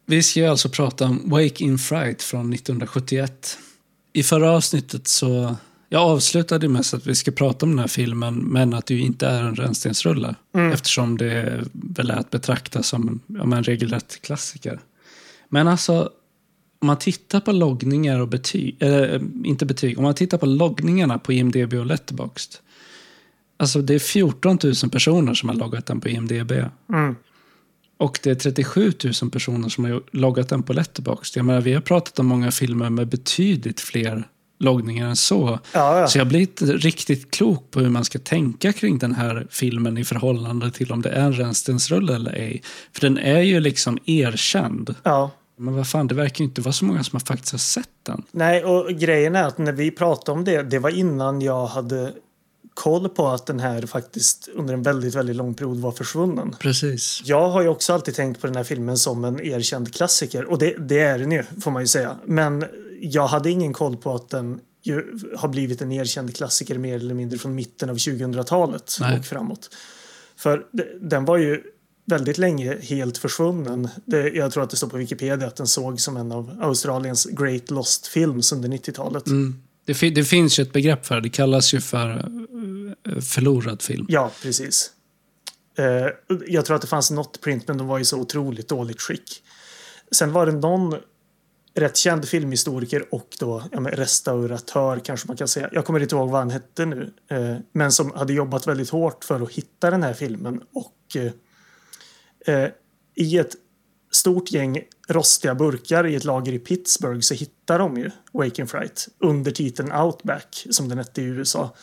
vi 0.06 0.22
ska 0.22 0.40
ju 0.40 0.46
alltså 0.46 0.68
prata 0.68 1.04
om 1.04 1.30
Wake 1.30 1.64
in 1.64 1.78
Fright 1.78 2.22
från 2.22 2.52
1971. 2.52 3.58
I 4.12 4.22
förra 4.22 4.50
avsnittet 4.50 5.08
så... 5.08 5.56
Jag 5.92 6.02
avslutade 6.02 6.68
med 6.68 6.80
att 6.80 7.06
vi 7.06 7.14
ska 7.14 7.30
prata 7.30 7.66
om 7.66 7.70
den 7.70 7.78
här 7.78 7.86
filmen, 7.86 8.34
men 8.34 8.74
att 8.74 8.86
det 8.86 8.94
ju 8.94 9.00
inte 9.00 9.26
är 9.26 9.42
en 9.42 9.56
rännstensrulle. 9.56 10.34
Eftersom 10.72 11.18
det 11.18 11.64
väl 11.72 12.10
är 12.10 12.16
att 12.16 12.30
betrakta 12.30 12.82
som 12.82 13.20
ja, 13.26 13.42
en 13.42 13.64
regelrätt 13.64 14.22
klassiker. 14.22 14.80
Men 15.48 15.68
alltså, 15.68 16.10
om 16.80 16.86
man 16.86 16.98
tittar 16.98 17.40
på 17.40 17.52
loggningar 17.52 18.20
och 18.20 18.28
betyg, 18.28 18.76
eh, 18.82 19.20
inte 19.44 19.66
betyg, 19.66 19.98
om 19.98 20.04
man 20.04 20.14
tittar 20.14 20.38
på 20.38 20.46
loggningarna 20.46 21.18
på 21.18 21.32
IMDB 21.32 21.74
och 21.74 21.86
Letterboxd. 21.86 22.54
Alltså 23.56 23.82
det 23.82 23.94
är 23.94 23.98
14 23.98 24.58
000 24.62 24.74
personer 24.92 25.34
som 25.34 25.48
har 25.48 25.56
loggat 25.56 25.86
den 25.86 26.00
på 26.00 26.08
IMDB. 26.08 26.52
Mm. 26.92 27.16
Och 27.98 28.18
det 28.22 28.30
är 28.30 28.34
37 28.34 28.92
000 29.22 29.30
personer 29.30 29.68
som 29.68 29.84
har 29.84 30.02
loggat 30.10 30.48
den 30.48 30.62
på 30.62 30.72
Letterboxd. 30.72 31.36
Jag 31.36 31.44
menar, 31.44 31.60
vi 31.60 31.74
har 31.74 31.80
pratat 31.80 32.18
om 32.18 32.26
många 32.26 32.50
filmer 32.50 32.90
med 32.90 33.08
betydligt 33.08 33.80
fler 33.80 34.28
loggningar 34.58 35.08
än 35.08 35.16
så. 35.16 35.58
Ja, 35.72 35.98
ja. 35.98 36.06
Så 36.06 36.18
jag 36.18 36.28
blir 36.28 36.40
inte 36.40 36.64
riktigt 36.64 37.30
klok 37.30 37.70
på 37.70 37.80
hur 37.80 37.88
man 37.88 38.04
ska 38.04 38.18
tänka 38.18 38.72
kring 38.72 38.98
den 38.98 39.14
här 39.14 39.46
filmen 39.50 39.98
i 39.98 40.04
förhållande 40.04 40.70
till 40.70 40.92
om 40.92 41.02
det 41.02 41.10
är 41.10 41.24
en 41.24 41.32
rännstensrulle 41.32 42.14
eller 42.14 42.32
ej. 42.32 42.62
För 42.92 43.00
den 43.00 43.18
är 43.18 43.40
ju 43.40 43.60
liksom 43.60 43.98
erkänd. 44.06 44.94
ja. 45.02 45.30
Men 45.60 45.74
vad 45.74 45.88
fan, 45.88 46.06
det 46.06 46.14
verkar 46.14 46.38
ju 46.38 46.44
inte 46.44 46.60
vara 46.60 46.72
så 46.72 46.84
många 46.84 47.04
som 47.04 47.16
har 47.16 47.20
faktiskt 47.20 47.52
har 47.52 47.58
sett 47.58 47.88
den. 48.02 48.22
Nej, 48.30 48.64
och 48.64 48.88
grejen 48.88 49.36
är 49.36 49.44
att 49.44 49.58
när 49.58 49.72
vi 49.72 49.90
pratade 49.90 50.38
om 50.38 50.44
det, 50.44 50.62
det 50.62 50.78
var 50.78 50.90
innan 50.90 51.42
jag 51.42 51.66
hade 51.66 52.12
koll 52.74 53.08
på 53.08 53.28
att 53.28 53.46
den 53.46 53.60
här 53.60 53.86
faktiskt 53.86 54.48
under 54.54 54.74
en 54.74 54.82
väldigt, 54.82 55.14
väldigt 55.14 55.36
lång 55.36 55.54
period 55.54 55.78
var 55.78 55.92
försvunnen. 55.92 56.56
Precis. 56.60 57.22
Jag 57.24 57.48
har 57.48 57.62
ju 57.62 57.68
också 57.68 57.92
alltid 57.92 58.14
tänkt 58.14 58.40
på 58.40 58.46
den 58.46 58.56
här 58.56 58.64
filmen 58.64 58.98
som 58.98 59.24
en 59.24 59.40
erkänd 59.40 59.94
klassiker 59.94 60.44
och 60.44 60.58
det, 60.58 60.74
det 60.78 61.00
är 61.00 61.18
den 61.18 61.32
ju, 61.32 61.44
får 61.60 61.70
man 61.70 61.82
ju 61.82 61.86
säga. 61.86 62.16
Men 62.24 62.64
jag 63.00 63.26
hade 63.26 63.50
ingen 63.50 63.72
koll 63.72 63.96
på 63.96 64.14
att 64.14 64.28
den 64.28 64.60
ju 64.82 65.18
har 65.36 65.48
blivit 65.48 65.82
en 65.82 65.92
erkänd 65.92 66.36
klassiker 66.36 66.78
mer 66.78 66.94
eller 66.94 67.14
mindre 67.14 67.38
från 67.38 67.54
mitten 67.54 67.90
av 67.90 67.96
2000-talet 67.96 68.96
Nej. 69.00 69.18
och 69.18 69.24
framåt. 69.24 69.70
För 70.36 70.66
den 71.00 71.24
var 71.24 71.36
ju 71.36 71.62
väldigt 72.10 72.38
länge 72.38 72.76
helt 72.80 73.18
försvunnen. 73.18 73.88
Det, 74.04 74.28
jag 74.28 74.52
tror 74.52 74.62
att 74.62 74.70
det 74.70 74.76
står 74.76 74.88
på 74.88 74.96
Wikipedia 74.96 75.46
att 75.46 75.56
den 75.56 75.66
såg 75.66 76.00
som 76.00 76.16
en 76.16 76.32
av 76.32 76.58
Australiens 76.60 77.24
Great 77.24 77.70
Lost 77.70 78.06
Films 78.06 78.52
under 78.52 78.68
90-talet. 78.68 79.26
Mm. 79.26 79.62
Det, 79.84 79.94
fi- 79.94 80.10
det 80.10 80.24
finns 80.24 80.58
ju 80.58 80.62
ett 80.62 80.72
begrepp 80.72 81.06
för 81.06 81.14
det. 81.14 81.20
Det 81.20 81.28
kallas 81.28 81.74
ju 81.74 81.80
för 81.80 82.10
eh, 83.08 83.20
förlorad 83.20 83.82
film. 83.82 84.06
Ja, 84.08 84.30
precis. 84.42 84.90
Eh, 85.78 86.06
jag 86.46 86.64
tror 86.64 86.76
att 86.76 86.82
det 86.82 86.88
fanns 86.88 87.10
något 87.10 87.40
print, 87.40 87.68
men 87.68 87.78
de 87.78 87.86
var 87.86 87.98
i 87.98 88.04
så 88.04 88.18
otroligt 88.18 88.68
dåligt 88.68 89.00
skick. 89.00 89.42
Sen 90.12 90.32
var 90.32 90.46
det 90.46 90.52
någon 90.52 90.96
rätt 91.74 91.96
känd 91.96 92.28
filmhistoriker 92.28 93.14
och 93.14 93.28
då 93.38 93.62
ja, 93.72 93.80
restauratör 93.80 94.98
kanske 95.04 95.28
man 95.28 95.36
kan 95.36 95.48
säga. 95.48 95.68
Jag 95.72 95.84
kommer 95.84 96.00
inte 96.00 96.14
ihåg 96.14 96.30
vad 96.30 96.40
han 96.40 96.50
hette 96.50 96.86
nu. 96.86 97.12
Eh, 97.30 97.56
men 97.72 97.92
som 97.92 98.10
hade 98.10 98.32
jobbat 98.32 98.66
väldigt 98.66 98.90
hårt 98.90 99.24
för 99.24 99.40
att 99.40 99.50
hitta 99.50 99.90
den 99.90 100.02
här 100.02 100.14
filmen. 100.14 100.60
Och 100.72 101.16
eh, 101.16 101.32
eh, 102.46 102.68
i 103.14 103.38
ett 103.38 103.56
stort 104.10 104.52
gäng 104.52 104.82
rostiga 105.08 105.54
burkar 105.54 106.06
i 106.06 106.14
ett 106.14 106.24
lager 106.24 106.52
i 106.52 106.58
Pittsburgh 106.58 107.20
så 107.20 107.34
hittar 107.34 107.78
de 107.78 107.96
ju 107.96 108.10
Waking 108.32 108.66
Fright 108.66 109.08
under 109.18 109.50
titeln 109.50 109.92
Outback 109.92 110.66
som 110.70 110.88
den 110.88 110.98
hette 110.98 111.22
i 111.22 111.24
USA. 111.24 111.74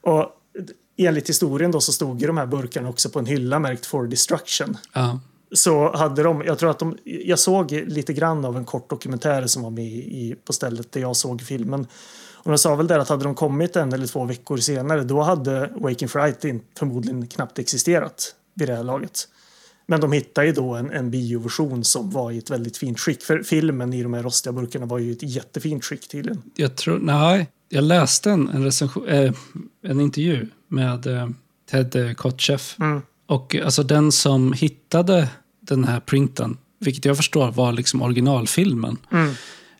Och 0.00 0.30
enligt 0.96 1.28
historien 1.28 1.70
då 1.70 1.80
så 1.80 1.92
stod 1.92 2.20
ju 2.20 2.26
de 2.26 2.38
här 2.38 2.46
burkarna 2.46 2.88
också 2.88 3.08
på 3.08 3.18
en 3.18 3.26
hylla 3.26 3.58
märkt 3.58 3.86
For 3.86 4.06
Destruction. 4.06 4.76
Ja. 4.92 5.20
Så 5.52 5.96
hade 5.96 6.22
de, 6.22 6.42
jag 6.46 6.58
tror 6.58 6.70
att 6.70 6.78
de, 6.78 6.98
jag 7.04 7.38
såg 7.38 7.72
lite 7.72 8.12
grann 8.12 8.44
av 8.44 8.56
en 8.56 8.64
kort 8.64 8.90
dokumentär 8.90 9.46
som 9.46 9.62
var 9.62 9.70
med 9.70 9.92
i, 9.92 10.36
på 10.44 10.52
stället 10.52 10.92
där 10.92 11.00
jag 11.00 11.16
såg 11.16 11.42
filmen. 11.42 11.86
Och 12.32 12.50
de 12.50 12.58
sa 12.58 12.74
väl 12.74 12.86
där 12.86 12.98
att 12.98 13.08
hade 13.08 13.24
de 13.24 13.34
kommit 13.34 13.76
en 13.76 13.92
eller 13.92 14.06
två 14.06 14.24
veckor 14.24 14.56
senare 14.56 15.04
då 15.04 15.22
hade 15.22 15.70
Waking 15.76 16.08
Fright 16.08 16.44
förmodligen 16.78 17.26
knappt 17.26 17.58
existerat 17.58 18.34
vid 18.54 18.68
det 18.68 18.74
här 18.74 18.82
laget. 18.82 19.28
Men 19.86 20.00
de 20.00 20.12
hittade 20.12 20.46
ju 20.46 20.52
då 20.52 20.74
en, 20.74 20.90
en 20.90 21.10
bioversion 21.10 21.84
som 21.84 22.10
var 22.10 22.30
i 22.30 22.38
ett 22.38 22.50
väldigt 22.50 22.76
fint 22.76 23.00
skick. 23.00 23.22
För 23.22 23.42
filmen 23.42 23.92
i 23.92 24.02
de 24.02 24.14
här 24.14 24.22
rostiga 24.22 24.52
burkarna 24.52 24.86
var 24.86 24.98
ju 24.98 25.08
i 25.08 25.12
ett 25.12 25.22
jättefint 25.22 25.84
skick 25.84 26.08
tydligen. 26.08 26.42
Jag 26.56 26.76
tror, 26.76 26.98
nej, 26.98 27.48
jag 27.68 27.84
läste 27.84 28.30
en, 28.30 28.48
en, 28.48 28.64
recension, 28.64 29.08
eh, 29.08 29.32
en 29.82 30.00
intervju 30.00 30.46
med 30.68 31.06
eh, 31.06 31.28
Ted 31.70 32.16
Kotcheff. 32.16 32.76
Mm. 32.80 33.02
Och 33.26 33.56
alltså 33.64 33.82
den 33.82 34.12
som 34.12 34.52
hittade 34.52 35.28
den 35.60 35.84
här 35.84 36.00
printen, 36.00 36.56
vilket 36.80 37.04
jag 37.04 37.16
förstår 37.16 37.50
var 37.50 37.72
liksom 37.72 38.02
originalfilmen. 38.02 38.98
Mm. 39.12 39.34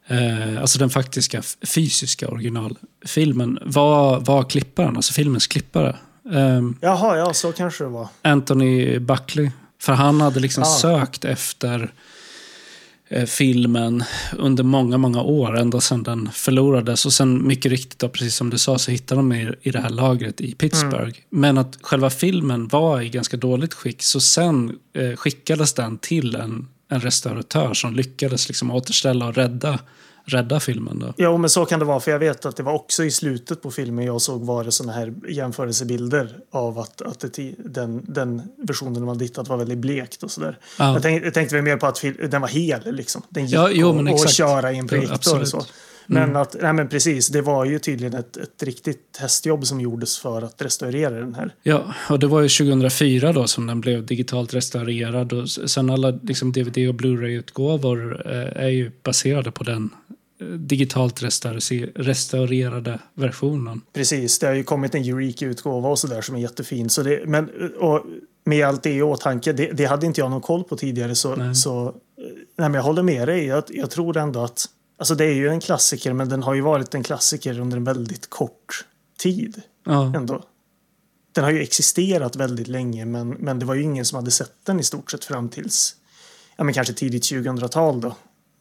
Eh, 0.07 0.61
alltså 0.61 0.79
den 0.79 0.91
faktiska 0.91 1.43
fysiska 1.67 2.29
originalfilmen 2.29 3.59
var, 3.63 4.21
var 4.21 4.43
klipparen, 4.43 4.97
alltså 4.97 5.13
filmens 5.13 5.47
klippare. 5.47 5.97
Ehm, 6.33 6.77
Jaha, 6.81 7.17
ja 7.17 7.35
så 7.35 7.53
kanske 7.53 7.85
det 7.85 7.91
var. 7.91 8.09
Anthony 8.23 8.99
Buckley. 8.99 9.51
För 9.85 9.93
han 9.93 10.20
hade 10.20 10.41
liksom 10.41 10.62
Ah. 10.62 10.66
sökt 10.66 11.24
efter 11.24 11.93
eh, 13.09 13.24
filmen 13.26 14.05
under 14.39 14.64
många, 14.64 14.99
många 14.99 15.22
år, 15.22 15.59
ända 15.59 15.80
sedan 15.80 16.03
den 16.03 16.30
förlorades. 16.32 17.07
Och 17.07 17.12
sen 17.12 17.47
mycket 17.47 17.70
riktigt, 17.72 17.99
då, 17.99 18.09
precis 18.09 18.35
som 18.37 18.51
du 18.51 18.59
sa, 18.59 18.78
så 18.78 18.91
hittade 18.91 19.18
de 19.18 19.32
i, 19.32 19.51
i 19.62 19.70
det 19.70 19.80
här 19.80 19.91
lagret 19.91 20.41
i 20.41 20.55
Pittsburgh. 20.55 21.18
Men 21.30 21.59
att 21.59 21.78
själva 21.80 22.11
filmen 22.11 22.68
var 22.68 23.01
i 23.01 23.09
ganska 23.09 23.37
dåligt 23.37 23.74
skick, 23.74 24.03
så 24.03 24.20
sen 24.20 24.78
eh, 24.97 25.16
skickades 25.16 25.72
den 25.72 25.99
till 25.99 26.35
en, 26.35 26.68
en 26.89 27.01
restauratör 27.01 27.74
som 27.74 27.95
lyckades 27.95 28.49
liksom 28.49 28.70
återställa 28.70 29.26
och 29.26 29.35
rädda, 29.35 29.78
rädda 30.27 30.61
filmen. 30.61 30.99
Då. 30.99 31.14
Ja, 31.16 31.37
men 31.37 31.51
så 31.51 31.64
kan 31.64 31.79
det 31.79 31.85
vara. 31.85 32.01
För 32.01 32.11
jag 32.11 32.18
vet 32.18 32.47
att 32.47 32.57
det 32.57 32.62
var 32.62 32.72
också 32.72 33.05
i 33.05 33.11
slutet 33.11 33.62
på 33.62 33.70
filmen 33.70 34.05
jag 34.05 34.20
såg 34.22 34.47
var 34.47 34.64
det 34.64 34.72
såna 34.72 34.93
här 34.93 35.14
jämförelsebilder 35.29 36.39
av 36.51 36.79
att, 36.79 37.03
att 37.03 37.25
det, 37.35 37.55
den, 37.59 38.05
den 38.09 38.43
versionen 38.57 38.95
de 38.95 39.09
hade 39.09 39.25
hittat 39.25 39.49
var 39.49 39.57
väldigt 39.57 39.79
blekt 39.79 40.22
och 40.22 40.31
sådär. 40.31 40.59
Ja. 40.79 40.93
Jag, 40.93 41.03
tänkte, 41.03 41.27
jag 41.27 41.35
tänkte 41.35 41.62
mer 41.62 41.77
på 41.77 41.87
att 41.87 42.05
den 42.31 42.41
var 42.41 42.49
hel 42.49 42.95
liksom. 42.95 43.22
Den 43.29 43.47
gick 43.47 43.55
Ja, 43.55 43.70
jo, 43.72 43.93
men 43.93 44.09
att 44.09 44.14
exakt. 44.14 44.35
köra 44.35 44.72
i 44.72 44.79
en 44.79 44.89
projektor 44.89 45.41
och 45.41 45.49
så. 45.49 45.64
Men 46.07 46.37
att, 46.37 46.57
nej 46.63 46.73
men 46.73 46.89
precis, 46.89 47.29
det 47.29 47.43
var 47.43 47.65
ju 47.65 47.79
tydligen 47.79 48.15
ett, 48.15 48.37
ett 48.37 48.63
riktigt 48.63 49.13
testjobb 49.13 49.67
som 49.67 49.81
gjordes 49.81 50.19
för 50.19 50.43
att 50.43 50.63
restaurera 50.63 51.11
den 51.21 51.35
här. 51.35 51.55
Ja, 51.63 51.95
och 52.11 52.19
det 52.19 52.27
var 52.27 52.41
ju 52.41 52.49
2004 52.49 53.33
då 53.33 53.47
som 53.47 53.67
den 53.67 53.81
blev 53.81 54.07
digitalt 54.07 54.55
restaurerad. 54.55 55.33
Och 55.33 55.51
sen 55.51 55.91
alla 55.91 56.11
liksom 56.23 56.53
DVD 56.53 56.89
och 56.89 56.95
Blu-ray-utgåvor 56.95 58.23
eh, 58.27 58.65
är 58.65 58.69
ju 58.69 58.91
baserade 59.03 59.51
på 59.51 59.65
den 59.65 59.91
eh, 60.41 60.47
digitalt 60.47 61.23
restaure- 61.23 61.93
restaurerade 61.95 62.99
versionen. 63.15 63.81
Precis, 63.93 64.39
det 64.39 64.47
har 64.47 64.55
ju 64.55 64.65
kommit 64.65 64.95
en 64.95 65.03
Eureka-utgåva 65.05 65.89
och 65.89 65.99
sådär 65.99 66.21
som 66.21 66.35
är 66.37 66.41
jättefin. 66.41 66.91
Så 66.91 67.03
det, 67.03 67.23
men, 67.27 67.51
och 67.79 68.05
med 68.45 68.67
allt 68.67 68.83
det 68.83 68.93
i 68.93 69.03
åtanke, 69.03 69.53
det, 69.53 69.67
det 69.73 69.85
hade 69.85 70.07
inte 70.07 70.21
jag 70.21 70.31
någon 70.31 70.41
koll 70.41 70.65
på 70.65 70.77
tidigare. 70.77 71.15
Så, 71.15 71.37
Nej. 71.37 71.55
så 71.55 71.87
eh, 71.87 71.93
nej, 72.59 72.69
men 72.69 72.75
jag 72.75 72.83
håller 72.83 73.03
med 73.03 73.29
dig. 73.29 73.47
Jag, 73.47 73.65
jag 73.69 73.91
tror 73.91 74.17
ändå 74.17 74.41
att, 74.41 74.67
alltså 74.97 75.15
det 75.15 75.25
är 75.25 75.35
ju 75.35 75.49
en 75.49 75.61
klassiker, 75.61 76.13
men 76.13 76.29
den 76.29 76.43
har 76.43 76.55
ju 76.55 76.61
varit 76.61 76.95
en 76.95 77.03
klassiker 77.03 77.61
under 77.61 77.77
en 77.77 77.85
väldigt 77.85 78.31
kort 78.31 78.85
tid 79.19 79.63
Ja, 79.85 80.13
ändå. 80.17 80.45
Den 81.33 81.45
har 81.45 81.51
ju 81.51 81.61
existerat 81.61 82.37
väldigt 82.37 82.69
länge, 82.69 83.05
men, 83.05 83.29
men 83.29 83.59
det 83.59 83.67
var 83.67 83.75
ju 83.75 83.83
ingen 83.83 84.05
som 84.05 84.17
hade 84.17 84.31
sett 84.31 84.53
den 84.65 84.81
i 84.81 84.85
stort 84.85 85.11
sett 85.11 85.25
fram 85.25 85.49
tills, 85.49 85.97
ja 86.57 86.65
men 86.65 86.75
kanske 86.75 86.95
tidigt 86.95 87.23
2000-tal 87.23 88.01
då. 88.01 88.17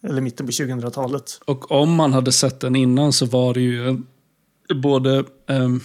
Eller 0.08 0.22
mitten 0.22 0.46
på 0.46 0.52
2000-talet. 0.52 1.40
och 1.46 1.72
om 1.72 1.96
man 1.96 2.14
hade 2.14 2.32
sett 2.32 2.60
den 2.60 2.76
innan 2.76 3.14
så 3.14 3.26
var 3.26 3.54
det 3.54 3.62
ju 3.62 4.02
både 4.76 5.24
ehm, 5.48 5.82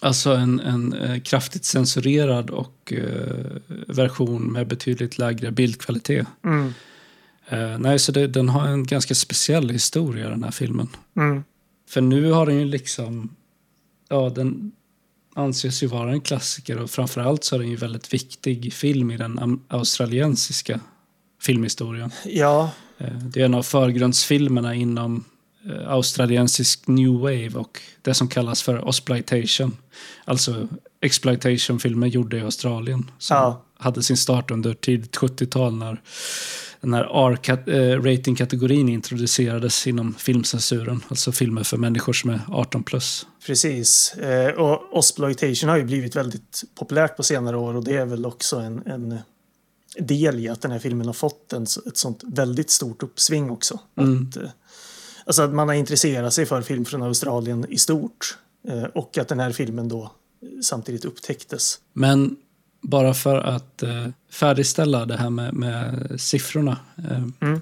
alltså 0.00 0.30
en, 0.30 0.60
en 0.60 0.92
eh, 0.92 1.20
kraftigt 1.20 1.64
censurerad 1.64 2.50
och 2.50 2.92
eh, 2.92 3.56
version 3.88 4.52
med 4.52 4.68
betydligt 4.68 5.18
lägre 5.18 5.50
bildkvalitet. 5.50 6.26
Mm. 6.44 6.74
Eh, 7.48 7.78
nej, 7.78 7.98
så 7.98 8.12
det, 8.12 8.26
den 8.26 8.48
har 8.48 8.66
en 8.66 8.84
ganska 8.84 9.14
speciell 9.14 9.70
historia 9.70 10.28
den 10.30 10.44
här 10.44 10.50
filmen. 10.50 10.88
Mm. 11.16 11.44
För 11.88 12.00
nu 12.00 12.30
har 12.30 12.46
den 12.46 12.58
ju 12.58 12.64
liksom... 12.64 13.36
Ja, 14.08 14.28
den 14.34 14.72
anses 15.34 15.82
ju 15.82 15.86
vara 15.86 16.12
en 16.12 16.20
klassiker 16.20 16.78
och 16.78 16.90
framförallt 16.90 17.44
så 17.44 17.54
är 17.54 17.58
den 17.58 17.68
ju 17.70 17.76
väldigt 17.76 18.14
viktig 18.14 18.72
film 18.72 19.10
i 19.10 19.16
den 19.16 19.60
australiensiska 19.68 20.80
filmhistorien. 21.42 22.10
Ja, 22.24 22.70
Eh, 22.98 23.18
Det 23.18 23.40
är 23.40 23.44
en 23.44 23.54
av 23.54 23.62
förgrundsfilmerna 23.62 24.74
inom 24.74 25.24
eh, 25.70 25.88
australiensisk 25.90 26.86
new 26.88 27.12
wave 27.12 27.50
och 27.54 27.80
det 28.02 28.14
som 28.14 28.28
kallas 28.28 28.62
för 28.62 28.88
exploitation. 28.88 29.76
Alltså 30.24 30.68
exploitation-filmer 31.00 32.06
gjorda 32.06 32.36
i 32.36 32.40
Australien. 32.40 33.10
Som 33.18 33.36
Ja. 33.36 33.62
hade 33.78 34.02
sin 34.02 34.16
start 34.16 34.50
under 34.50 34.74
tidigt 34.74 35.16
70-tal 35.16 35.74
när 35.74 36.00
den 36.84 36.94
här 36.94 37.04
R-rating-kategorin 37.04 38.88
introducerades 38.88 39.86
inom 39.86 40.14
filmcensuren. 40.14 41.00
Alltså 41.08 41.32
filmer 41.32 41.62
för 41.62 41.76
människor 41.76 42.12
som 42.12 42.30
är 42.30 42.40
18 42.48 42.82
plus. 42.82 43.26
Precis. 43.46 44.14
Eh, 44.14 44.54
och 44.54 44.98
Osploitation 44.98 45.68
har 45.68 45.76
ju 45.76 45.84
blivit 45.84 46.16
väldigt 46.16 46.62
populärt 46.74 47.16
på 47.16 47.22
senare 47.22 47.56
år 47.56 47.74
och 47.74 47.84
det 47.84 47.96
är 47.96 48.06
väl 48.06 48.26
också 48.26 48.56
en, 48.56 48.82
en 48.86 49.18
del 49.98 50.38
i 50.38 50.48
att 50.48 50.60
den 50.60 50.70
här 50.70 50.78
filmen 50.78 51.06
har 51.06 51.14
fått 51.14 51.52
en, 51.52 51.62
ett 51.62 51.96
sånt 51.96 52.22
väldigt 52.26 52.70
stort 52.70 53.02
uppsving 53.02 53.50
också. 53.50 53.80
Att, 53.94 54.36
eh, 54.36 54.50
alltså 55.26 55.42
att 55.42 55.54
man 55.54 55.68
har 55.68 55.74
intresserat 55.74 56.34
sig 56.34 56.46
för 56.46 56.62
film 56.62 56.84
från 56.84 57.02
Australien 57.02 57.66
i 57.68 57.78
stort 57.78 58.38
eh, 58.68 58.82
och 58.82 59.18
att 59.18 59.28
den 59.28 59.40
här 59.40 59.52
filmen 59.52 59.88
då 59.88 60.02
eh, 60.02 60.48
samtidigt 60.62 61.04
upptäcktes. 61.04 61.78
Men 61.92 62.36
bara 62.84 63.14
för 63.14 63.36
att 63.36 63.82
eh, 63.82 64.06
färdigställa 64.30 65.06
det 65.06 65.16
här 65.16 65.30
med, 65.30 65.54
med 65.54 66.10
siffrorna. 66.20 66.78
Eh, 67.10 67.24
Mm. 67.40 67.60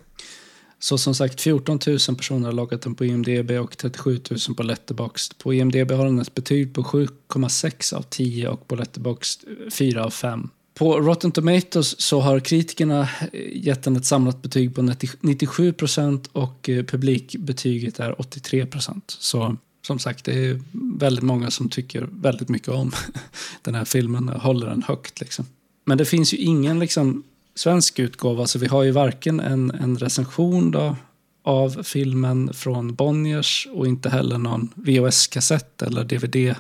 Så 0.78 0.98
som 0.98 1.14
sagt, 1.14 1.40
14 1.40 1.78
000 1.86 1.98
personer 2.16 2.46
har 2.46 2.52
loggat 2.52 2.82
den 2.82 2.94
på 2.94 3.04
IMDB 3.04 3.50
och 3.50 3.76
37 3.76 4.20
000 4.48 4.56
på 4.56 4.62
Letterboxd. 4.62 5.38
På 5.38 5.54
IMDB 5.54 5.90
har 5.90 6.04
den 6.04 6.18
ett 6.18 6.34
betyg 6.34 6.74
på 6.74 6.82
7,6 6.82 7.94
av 7.94 8.02
10 8.02 8.48
och 8.48 8.68
på 8.68 8.76
Letterboxd 8.76 9.44
4 9.72 10.04
av 10.04 10.10
5. 10.10 10.48
På 10.74 11.00
Rotten 11.00 11.32
Tomatoes 11.32 12.00
så 12.00 12.20
har 12.20 12.40
kritikerna 12.40 13.08
eh, 13.32 13.66
gett 13.66 13.82
den 13.82 13.96
ett 13.96 14.06
samlat 14.06 14.42
betyg 14.42 14.74
på 14.74 14.82
90 14.82 15.08
97 15.20 15.72
procent 15.72 16.28
och 16.32 16.68
eh, 16.68 16.84
publikbetyget 16.84 18.00
är 18.00 18.20
83 18.20 18.66
procent. 18.66 19.16
Så 19.18 19.56
som 19.86 19.98
sagt, 19.98 20.24
det 20.24 20.46
är 20.46 20.60
väldigt 20.98 21.24
många 21.24 21.50
som 21.50 21.68
tycker 21.68 22.08
väldigt 22.12 22.48
mycket 22.48 22.68
om 22.68 22.92
den 23.62 23.74
här 23.74 23.84
filmen 23.84 24.28
och 24.28 24.40
håller 24.40 24.66
den 24.66 24.82
högt. 24.82 25.20
Liksom. 25.20 25.46
Men 25.84 25.98
det 25.98 26.04
finns 26.04 26.34
ju 26.34 26.36
ingen 26.36 26.78
liksom, 26.78 27.22
svensk 27.54 27.98
utgåva, 27.98 28.46
så 28.46 28.58
vi 28.58 28.66
har 28.66 28.82
ju 28.82 28.90
varken 28.90 29.40
en, 29.40 29.70
en 29.70 29.98
recension 29.98 30.70
då, 30.70 30.96
av 31.44 31.82
filmen 31.82 32.52
från 32.54 32.94
Bonniers 32.94 33.68
och 33.72 33.86
inte 33.86 34.10
heller 34.10 34.38
någon 34.38 34.68
VHS-kassett 34.74 35.82
eller 35.82 36.04
DVD 36.04 36.54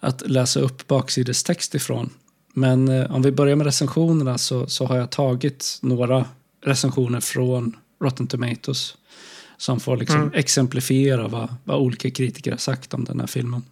att 0.00 0.30
läsa 0.30 0.60
upp 0.60 0.86
baksidestext 0.86 1.74
ifrån. 1.74 2.10
Men 2.54 2.88
eh, 2.88 3.14
om 3.14 3.22
vi 3.22 3.32
börjar 3.32 3.56
med 3.56 3.66
recensionerna 3.66 4.38
så, 4.38 4.66
så 4.66 4.86
har 4.86 4.96
jag 4.96 5.10
tagit 5.10 5.78
några 5.82 6.24
recensioner 6.64 7.20
från 7.20 7.76
Rotten 8.00 8.26
Tomatoes 8.26 8.96
som 9.62 9.80
får 9.80 9.96
liksom 9.96 10.30
exemplifiera 10.34 11.28
vad, 11.28 11.54
vad 11.64 11.80
olika 11.80 12.10
kritiker 12.10 12.50
har 12.50 12.58
sagt 12.58 12.94
om 12.94 13.04
den 13.04 13.20
här 13.20 13.26
filmen. 13.26 13.62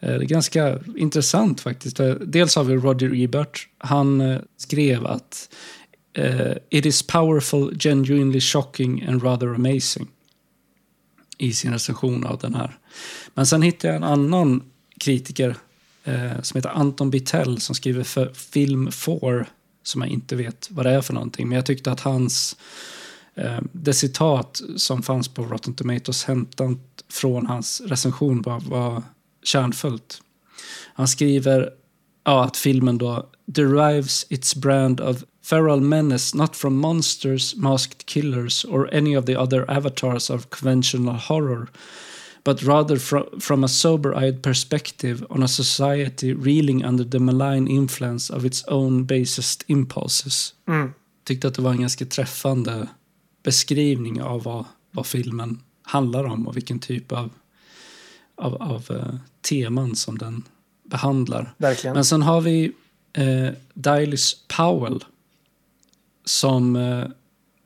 Eh, 0.00 0.08
Det 0.08 0.24
är 0.24 0.28
ganska 0.28 0.78
intressant 0.96 1.60
faktiskt. 1.60 2.00
Eh, 2.00 2.10
Dels 2.10 2.56
har 2.56 2.64
vi 2.64 2.76
Roger 2.76 3.24
Ebert. 3.24 3.68
Han 3.78 4.20
eh, 4.20 4.38
skrev 4.56 5.06
att 5.06 5.48
It 6.70 6.86
is 6.86 7.02
powerful, 7.02 7.78
genuinely 7.78 8.40
shocking 8.40 9.02
and 9.04 9.22
rather 9.22 9.54
amazing 9.54 10.08
i 11.38 11.52
sin 11.52 11.72
recension 11.72 12.26
av 12.26 12.38
den 12.38 12.54
här. 12.54 12.78
Men 13.34 13.46
sen 13.46 13.62
hittade 13.62 13.94
jag 13.94 13.96
en 13.96 14.04
annan 14.04 14.62
kritiker 15.00 15.56
som 16.42 16.58
heter 16.58 16.68
Anton 16.68 17.10
Bittell 17.10 17.60
som 17.60 17.74
skriver 17.74 18.04
för 18.04 18.32
Film 18.32 18.92
4 18.92 19.46
som 19.82 20.02
jag 20.02 20.10
inte 20.10 20.36
vet 20.36 20.68
vad 20.70 20.86
det 20.86 20.90
är 20.90 21.00
för 21.00 21.14
någonting. 21.14 21.48
Men 21.48 21.56
jag 21.56 21.66
tyckte 21.66 21.92
att 21.92 22.00
hans 22.00 22.56
det 23.72 23.94
citat 23.94 24.62
som 24.76 25.02
fanns 25.02 25.28
på 25.28 25.44
Rotten 25.44 25.74
Tomatoes 25.74 26.24
hämtat 26.24 26.78
från 27.08 27.46
hans 27.46 27.80
recension 27.80 28.42
var, 28.42 28.60
var 28.60 29.02
kärnfullt. 29.42 30.20
Han 30.94 31.08
skriver 31.08 31.70
ja, 32.24 32.44
att 32.44 32.56
filmen 32.56 32.98
då 32.98 33.26
derives 33.46 34.26
its 34.28 34.54
brand 34.54 35.00
of 35.00 35.24
feral 35.44 35.80
menace 35.80 36.36
not 36.36 36.56
from 36.56 36.76
monsters, 36.76 37.54
masked 37.56 38.06
killers 38.06 38.64
or 38.64 38.94
any 38.94 39.16
of 39.16 39.24
the 39.24 39.36
other 39.36 39.70
avatars 39.70 40.30
of 40.30 40.50
conventional 40.50 41.14
horror 41.14 41.68
but 42.46 42.62
rather 42.62 42.96
fro- 42.96 43.40
from 43.40 43.64
a 43.64 43.68
sober-eyed 43.68 44.42
perspective 44.42 45.26
on 45.30 45.42
a 45.42 45.48
society 45.48 46.32
reeling 46.32 46.84
under 46.84 47.04
the 47.04 47.18
malign 47.18 47.68
influence 47.68 48.30
of 48.30 48.44
its 48.44 48.64
own 48.68 49.04
basest 49.04 49.64
impulses. 49.66 50.54
Mm. 50.68 50.92
Tyckte 51.24 51.48
att 51.48 51.54
det 51.54 51.62
var 51.62 51.70
en 51.70 51.80
ganska 51.80 52.04
träffande 52.04 52.88
beskrivning 53.46 54.22
av 54.22 54.42
vad, 54.42 54.64
vad 54.90 55.06
filmen 55.06 55.62
handlar 55.82 56.24
om 56.24 56.48
och 56.48 56.56
vilken 56.56 56.78
typ 56.78 57.12
av, 57.12 57.30
av, 58.34 58.54
av 58.54 58.84
eh, 58.90 59.14
teman 59.48 59.96
som 59.96 60.18
den 60.18 60.42
behandlar. 60.82 61.54
Verkligen. 61.56 61.94
Men 61.94 62.04
sen 62.04 62.22
har 62.22 62.40
vi 62.40 62.72
eh, 63.12 63.48
Dylis 63.74 64.36
Powell 64.56 65.04
som 66.24 66.76
eh, 66.76 67.04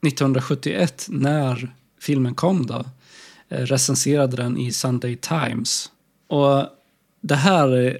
1971, 0.07 1.07
när 1.09 1.75
filmen 1.99 2.35
kom 2.35 2.65
då, 2.65 2.85
eh, 3.49 3.65
recenserade 3.65 4.37
den 4.37 4.57
i 4.57 4.71
Sunday 4.71 5.15
Times. 5.15 5.91
Och 6.27 6.65
det 7.21 7.35
här 7.35 7.67
är 7.67 7.97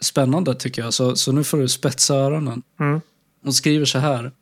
spännande 0.00 0.54
tycker 0.54 0.82
jag, 0.82 0.94
så, 0.94 1.16
så 1.16 1.32
nu 1.32 1.44
får 1.44 1.58
du 1.58 1.68
spetsa 1.68 2.14
öronen. 2.14 2.62
Mm. 2.80 3.00
Hon 3.42 3.52
skriver 3.52 3.86
så 3.86 3.98
här. 3.98 4.32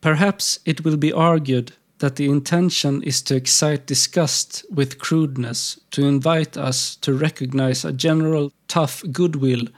Perhaps 0.00 0.60
it 0.64 0.80
will 0.80 0.96
be 0.96 1.16
argued 1.16 1.72
that 2.02 2.16
the 2.16 2.28
intention 2.28 3.00
is 3.04 3.22
to 3.22 3.36
excite 3.36 3.86
disgust 3.86 4.64
with 4.68 4.98
crudeness, 4.98 5.78
to 5.92 6.04
invite 6.04 6.56
us 6.56 6.96
to 6.96 7.14
recognize 7.14 7.84
a 7.84 7.92
general 7.92 8.52
tough 8.66 9.04
goodwill 9.12 9.68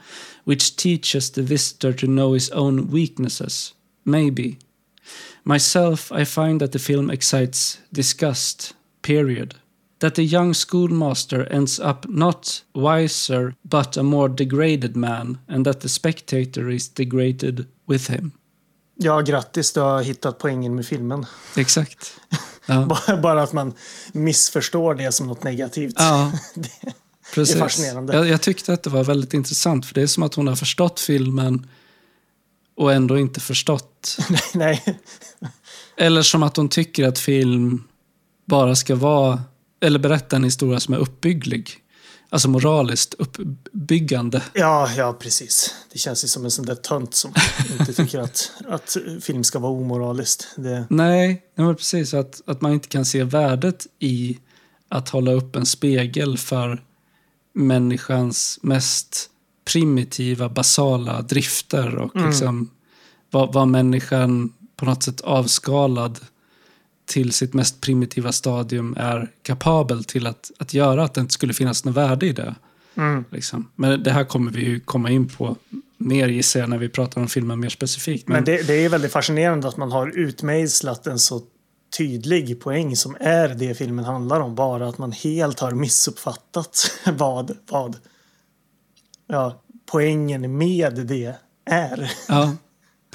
which 0.43 0.75
teaches 0.75 1.29
the 1.29 1.43
visitor 1.43 1.93
to 1.93 2.07
know 2.07 2.33
his 2.33 2.49
own 2.49 2.87
weaknesses. 2.87 3.75
Maybe. 4.05 4.57
Myself, 5.43 6.11
I 6.11 6.23
find 6.23 6.59
that 6.61 6.71
the 6.71 6.79
film 6.79 7.11
excites 7.11 7.77
disgust, 7.93 8.73
period. 9.03 9.53
That 9.99 10.15
the 10.15 10.23
young 10.23 10.55
schoolmaster 10.55 11.45
ends 11.51 11.79
up 11.79 12.09
not 12.09 12.63
wiser 12.73 13.53
but 13.63 13.97
a 13.97 14.03
more 14.03 14.29
degraded 14.29 14.97
man, 14.97 15.37
and 15.47 15.63
that 15.67 15.81
the 15.81 15.89
spectator 15.89 16.69
is 16.69 16.87
degraded 16.87 17.67
with 17.85 18.07
him. 18.07 18.33
Ja, 18.97 19.21
grattis, 19.21 19.73
du 19.73 19.79
har 19.79 20.01
hittat 20.03 20.37
poängen 20.37 20.75
med 20.75 20.85
filmen. 20.85 21.25
Exakt. 21.55 22.13
Ja, 22.67 22.85
Bara- 23.21 23.43
att 23.43 23.53
man 23.53 23.73
missförstår 24.11 24.95
det 24.95 25.11
som 25.11 25.27
något 25.27 25.43
negativt. 25.43 25.93
ja 25.97 26.31
Det- 26.55 26.93
precis. 27.33 27.59
fascinerande. 27.59 28.13
Jag, 28.15 28.27
jag 28.27 28.41
tyckte 28.41 28.73
att 28.73 28.83
det 28.83 28.89
var 28.89 29.03
väldigt 29.03 29.33
intressant, 29.33 29.85
för 29.85 29.93
det 29.93 30.01
är 30.01 30.07
som 30.07 30.23
att 30.23 30.33
hon 30.35 30.47
har 30.47 30.55
förstått 30.55 30.99
filmen 30.99 31.67
och 32.77 32.93
ändå 32.93 33.19
inte 33.19 33.39
förstått. 33.39 34.17
Nej, 34.53 34.99
Eller 35.97 36.21
som 36.21 36.43
att 36.43 36.57
hon 36.57 36.69
tycker 36.69 37.07
att 37.07 37.19
film 37.19 37.83
bara 38.45 38.75
ska 38.75 38.95
vara, 38.95 39.43
eller 39.81 39.99
berätta 39.99 40.35
en 40.35 40.43
historia 40.43 40.79
som 40.79 40.93
är 40.93 40.97
uppbygglig. 40.97 41.69
Alltså 42.35 42.49
moraliskt 42.49 43.13
uppbyggande. 43.13 44.41
ja, 44.53 44.89
ja, 44.97 45.13
precis. 45.13 45.75
Det 45.93 45.99
känns 45.99 46.23
ju 46.23 46.27
som 46.27 46.45
en 46.45 46.51
sån 46.51 46.65
där 46.65 46.75
tönt 46.75 47.13
som 47.13 47.33
inte 47.79 47.93
tycker 47.93 48.19
att, 48.19 48.51
att 48.67 48.97
film 49.21 49.43
ska 49.43 49.59
vara 49.59 49.71
omoraliskt. 49.71 50.47
Det, 50.55 50.85
Nej, 50.89 51.43
men 51.55 51.75
precis. 51.75 52.13
Att, 52.13 52.41
att 52.45 52.61
man 52.61 52.71
inte 52.73 52.87
kan 52.87 53.05
se 53.05 53.23
värdet 53.23 53.87
i 53.99 54.39
att 54.89 55.09
hålla 55.09 55.31
upp 55.31 55.55
en 55.55 55.65
spegel 55.65 56.37
för 56.37 56.83
människans 57.53 58.59
mest 58.61 59.29
primitiva, 59.71 60.49
basala 60.49 61.21
drifter 61.21 61.95
och 61.95 62.15
liksom 62.15 62.69
vad, 63.31 63.53
vad 63.53 63.67
människan 63.67 64.53
på 64.75 64.85
något 64.85 65.03
sätt 65.03 65.21
avskalad 65.21 66.19
till 67.05 67.31
sitt 67.31 67.53
mest 67.53 67.81
primitiva 67.81 68.31
stadium 68.31 68.95
är 68.97 69.31
kapabel 69.41 70.03
till 70.03 70.27
att, 70.27 70.51
att 70.57 70.73
göra, 70.73 71.03
att 71.03 71.13
det 71.13 71.21
inte 71.21 71.33
skulle 71.33 71.53
finnas 71.53 71.85
något 71.85 71.95
värde 71.95 72.25
i 72.25 72.33
det. 72.33 72.55
mm. 72.95 73.25
Liksom. 73.31 73.71
Men 73.75 74.03
det 74.03 74.11
här 74.11 74.23
kommer 74.23 74.51
vi 74.51 74.65
ju 74.65 74.79
komma 74.79 75.09
in 75.09 75.29
på 75.29 75.55
mer 75.97 76.27
gissar 76.27 76.59
jag 76.59 76.69
när 76.69 76.77
vi 76.77 76.89
pratar 76.89 77.21
om 77.21 77.27
filmen 77.27 77.59
mer 77.59 77.69
specifikt. 77.69 78.27
Men 78.27 78.43
det, 78.43 78.67
det 78.67 78.85
är 78.85 78.89
väldigt 78.89 79.11
fascinerande 79.11 79.67
att 79.67 79.77
man 79.77 79.91
har 79.91 80.19
utmejslat 80.19 81.07
en 81.07 81.19
så 81.19 81.41
tydlig 81.97 82.61
poäng 82.61 82.95
som 82.95 83.17
är 83.19 83.47
det 83.47 83.75
filmen 83.75 84.05
handlar 84.05 84.39
om. 84.39 84.55
Bara 84.55 84.87
att 84.87 84.97
man 84.97 85.11
helt 85.11 85.59
har 85.59 85.71
missuppfattat 85.71 86.91
vad, 87.17 87.57
vad 87.69 87.97
ja, 89.27 89.61
poängen 89.91 90.57
med 90.57 91.05
det 91.07 91.35
är. 91.65 92.11
Ja, 92.27 92.55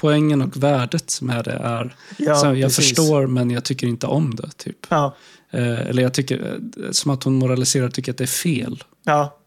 poängen 0.01 0.41
och 0.41 0.63
värdet 0.63 1.21
med 1.21 1.45
det 1.45 1.51
är... 1.51 1.95
Ja, 2.17 2.35
så 2.35 2.45
jag 2.45 2.55
precis. 2.55 2.75
förstår, 2.75 3.27
men 3.27 3.49
jag 3.49 3.63
tycker 3.63 3.87
inte 3.87 4.07
om 4.07 4.35
det. 4.35 4.49
typ. 4.57 4.85
Ja, 4.89 5.15
Eh, 5.53 5.79
eller 5.79 6.03
jag 6.03 6.13
tycker, 6.13 6.59
eh, 6.83 6.91
som 6.91 7.11
att 7.11 7.23
hon 7.23 7.33
moraliserar 7.33 7.85
och 7.85 7.93
tycker 7.93 8.11
att 8.11 8.17
det 8.17 8.23
är 8.23 8.27
fel. 8.27 8.83
ja, 9.03 9.37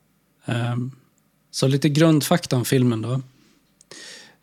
Ehm, 0.47 0.91
så 1.51 1.67
lite 1.67 1.89
grundfakta 1.89 2.57
om 2.57 2.65
filmen 2.65 3.03
då. 3.03 3.23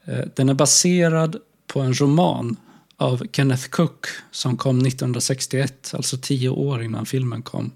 Eh, 0.05 0.26
den 0.36 0.49
är 0.49 0.53
baserad 0.53 1.36
på 1.68 1.80
en 1.80 1.93
roman 1.93 2.55
av 2.97 3.24
Kenneth 3.32 3.70
Cook 3.70 4.05
som 4.32 4.57
kom 4.57 4.78
1961, 4.80 5.93
alltså 5.93 6.18
tio 6.18 6.49
år 6.49 6.84
innan 6.84 7.05
filmen 7.05 7.41
kom. 7.41 7.72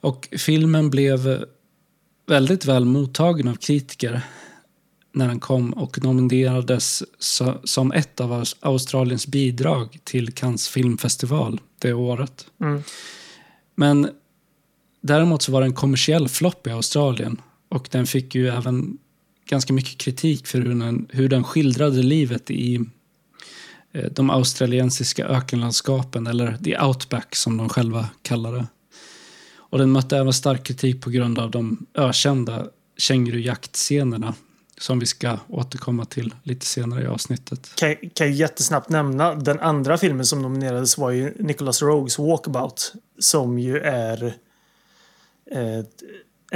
Och 0.00 0.28
filmen 0.38 0.90
blev 0.90 1.44
väldigt 2.26 2.64
väl 2.64 2.84
mottagen 2.84 3.48
av 3.48 3.54
kritiker 3.56 4.20
när 5.16 5.28
den 5.28 5.40
kom 5.40 5.72
och 5.72 6.04
nominerades 6.04 7.02
som 7.64 7.92
ett 7.92 8.20
av 8.20 8.32
Aus- 8.32 8.56
Australiens 8.60 9.26
bidrag 9.26 9.98
till 10.04 10.32
Cannes 10.32 10.68
filmfestival 10.68 11.60
det 11.78 11.92
året. 11.92 12.46
Mm. 12.60 12.82
Men 13.74 14.08
däremot 15.00 15.42
så 15.42 15.52
var 15.52 15.60
det 15.60 15.66
en 15.66 15.74
kommersiell 15.74 16.28
flopp 16.28 16.66
i 16.66 16.70
Australien 16.70 17.40
och 17.68 17.88
den 17.90 18.06
fick 18.06 18.34
ju 18.34 18.48
även 18.48 18.98
ganska 19.48 19.72
mycket 19.72 19.98
kritik 19.98 20.46
för 20.46 20.60
hur 20.60 20.74
den, 20.74 21.08
hur 21.10 21.28
den 21.28 21.44
skildrade 21.44 22.02
livet 22.02 22.50
i 22.50 22.80
eh, 23.92 24.10
de 24.12 24.30
australiensiska 24.30 25.26
ökenlandskapen, 25.26 26.26
eller 26.26 26.56
the 26.56 26.80
outback 26.80 27.36
som 27.36 27.56
de 27.56 27.68
själva 27.68 28.08
kallar 28.22 28.52
det. 28.52 28.66
Och 29.56 29.78
den 29.78 29.90
mötte 29.90 30.16
även 30.16 30.32
stark 30.32 30.64
kritik 30.64 31.00
på 31.00 31.10
grund 31.10 31.38
av 31.38 31.50
de 31.50 31.86
ökända 31.94 32.66
kängurujaktscenerna 32.96 34.34
som 34.80 34.98
vi 34.98 35.06
ska 35.06 35.38
återkomma 35.48 36.04
till 36.04 36.34
lite 36.42 36.66
senare 36.66 37.02
i 37.02 37.06
avsnittet. 37.06 37.72
kan, 37.74 37.96
kan 38.14 38.32
jättesnabbt 38.32 38.88
nämna. 38.88 39.34
Den 39.34 39.60
andra 39.60 39.98
filmen 39.98 40.26
som 40.26 40.42
nominerades 40.42 40.98
var 40.98 41.10
ju 41.10 41.34
Nicholas 41.38 41.82
Rogues 41.82 42.18
Walkabout. 42.18 42.92
Som 43.18 43.58
ju 43.58 43.78
är 43.78 44.24
eh, 45.50 45.84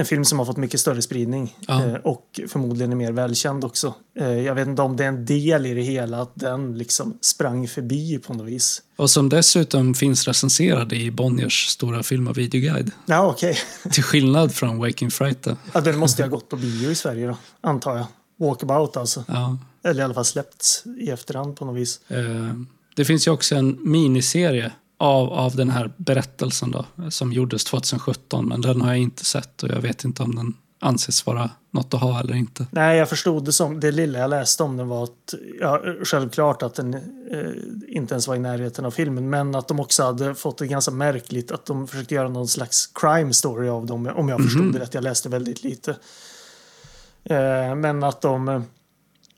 en 0.00 0.06
film 0.06 0.24
som 0.24 0.38
har 0.38 0.46
fått 0.46 0.56
mycket 0.56 0.80
större 0.80 1.02
spridning. 1.02 1.56
Ja. 1.68 1.86
Eh, 1.86 1.94
och 1.94 2.40
förmodligen 2.48 2.92
är 2.92 2.96
mer 2.96 3.12
välkänd 3.12 3.64
också. 3.64 3.94
Eh, 4.20 4.28
jag 4.28 4.54
vet 4.54 4.68
inte 4.68 4.82
om 4.82 4.96
det 4.96 5.04
är 5.04 5.08
en 5.08 5.24
del 5.24 5.66
i 5.66 5.74
det 5.74 5.80
hela 5.82 6.22
att 6.22 6.32
den 6.34 6.78
liksom 6.78 7.18
sprang 7.20 7.68
förbi 7.68 8.18
på 8.18 8.34
något 8.34 8.46
vis. 8.46 8.82
Och 8.96 9.10
som 9.10 9.28
dessutom 9.28 9.94
finns 9.94 10.26
recenserad 10.28 10.92
i 10.92 11.10
Bonniers 11.10 11.66
stora 11.66 12.02
film 12.02 12.28
och 12.28 12.38
videoguide. 12.38 12.90
Ja, 13.06 13.26
okej. 13.26 13.56
Till 13.92 14.02
skillnad 14.02 14.54
från 14.54 14.78
Waking 14.78 15.10
Fright. 15.10 15.46
Ja, 15.72 15.80
den 15.80 15.98
måste 15.98 16.22
ju 16.22 16.28
ha 16.28 16.36
gått 16.36 16.48
på 16.48 16.56
bio 16.56 16.90
i 16.90 16.94
Sverige 16.94 17.26
då, 17.26 17.36
antar 17.60 17.96
jag. 17.96 18.06
Walkabout 18.38 18.96
alltså. 18.96 19.24
Ja. 19.28 19.58
Eller 19.84 20.00
i 20.00 20.04
alla 20.04 20.14
fall 20.14 20.24
släppts 20.24 20.84
i 21.00 21.10
efterhand 21.10 21.56
på 21.56 21.64
något 21.64 21.76
vis. 21.76 22.00
Eh, 22.08 22.18
Det 22.96 23.04
finns 23.04 23.26
ju 23.26 23.30
också 23.30 23.54
en 23.54 23.78
miniserie 23.80 24.72
av, 25.00 25.32
av 25.32 25.56
den 25.56 25.70
här 25.70 25.92
berättelsen 25.96 26.70
då, 26.70 26.84
som 27.10 27.32
gjordes 27.32 27.64
2017, 27.64 28.48
men 28.48 28.60
den 28.60 28.80
har 28.80 28.88
jag 28.88 28.98
inte 28.98 29.24
sett 29.24 29.62
och 29.62 29.68
jag 29.68 29.80
vet 29.80 30.04
inte 30.04 30.22
om 30.22 30.34
den 30.34 30.54
anses 30.80 31.26
vara 31.26 31.50
något 31.70 31.94
att 31.94 32.00
ha 32.00 32.20
eller 32.20 32.34
inte. 32.34 32.66
Nej, 32.70 32.98
jag 32.98 33.08
förstod 33.08 33.44
det 33.44 33.52
som, 33.52 33.80
det 33.80 33.90
lilla 33.90 34.18
jag 34.18 34.30
läste 34.30 34.62
om 34.62 34.76
den 34.76 34.88
var 34.88 35.04
att, 35.04 35.34
ja, 35.60 35.82
självklart 36.04 36.62
att 36.62 36.74
den 36.74 36.94
eh, 36.94 37.00
inte 37.88 38.14
ens 38.14 38.28
var 38.28 38.36
i 38.36 38.38
närheten 38.38 38.84
av 38.84 38.90
filmen, 38.90 39.30
men 39.30 39.54
att 39.54 39.68
de 39.68 39.80
också 39.80 40.02
hade 40.02 40.34
fått 40.34 40.58
det 40.58 40.66
ganska 40.66 40.90
märkligt 40.90 41.50
att 41.50 41.66
de 41.66 41.88
försökte 41.88 42.14
göra 42.14 42.28
någon 42.28 42.48
slags 42.48 42.86
crime 42.86 43.32
story 43.32 43.68
av 43.68 43.86
dem, 43.86 44.10
om 44.16 44.28
jag 44.28 44.42
förstod 44.42 44.72
det 44.72 44.78
rätt. 44.78 44.94
Jag 44.94 45.04
läste 45.04 45.28
väldigt 45.28 45.64
lite. 45.64 45.90
Eh, 47.24 47.74
men 47.74 48.02
att 48.02 48.20
de 48.20 48.48
eh, 48.48 48.62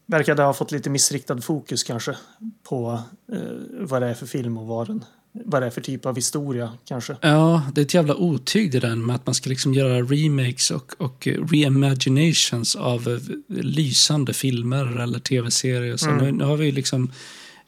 verkade 0.06 0.42
ha 0.42 0.52
fått 0.52 0.72
lite 0.72 0.90
missriktad 0.90 1.40
fokus 1.40 1.84
kanske 1.84 2.16
på 2.62 3.02
eh, 3.32 3.40
vad 3.80 4.02
det 4.02 4.08
är 4.08 4.14
för 4.14 4.26
film 4.26 4.58
och 4.58 4.66
vad, 4.66 4.86
den, 4.86 5.04
vad 5.32 5.62
det 5.62 5.66
är 5.66 5.70
för 5.70 5.80
typ 5.80 6.06
av 6.06 6.16
historia 6.16 6.72
kanske. 6.84 7.16
Ja, 7.20 7.62
det 7.74 7.80
är 7.80 7.84
ett 7.84 7.94
jävla 7.94 8.14
otyg 8.14 8.72
det 8.72 8.80
där 8.80 8.96
med 8.96 9.16
att 9.16 9.26
man 9.26 9.34
ska 9.34 9.50
liksom 9.50 9.74
göra 9.74 10.02
remakes 10.02 10.70
och, 10.70 10.92
och 10.98 11.28
reimaginations 11.50 12.76
av 12.76 13.08
eh, 13.08 13.18
lysande 13.62 14.32
filmer 14.32 15.00
eller 15.00 15.18
tv-serier. 15.18 15.96
Så 15.96 16.08
Mm. 16.10 16.24
nu, 16.24 16.32
nu 16.32 16.44
har 16.44 16.56
vi 16.56 16.72
liksom 16.72 17.12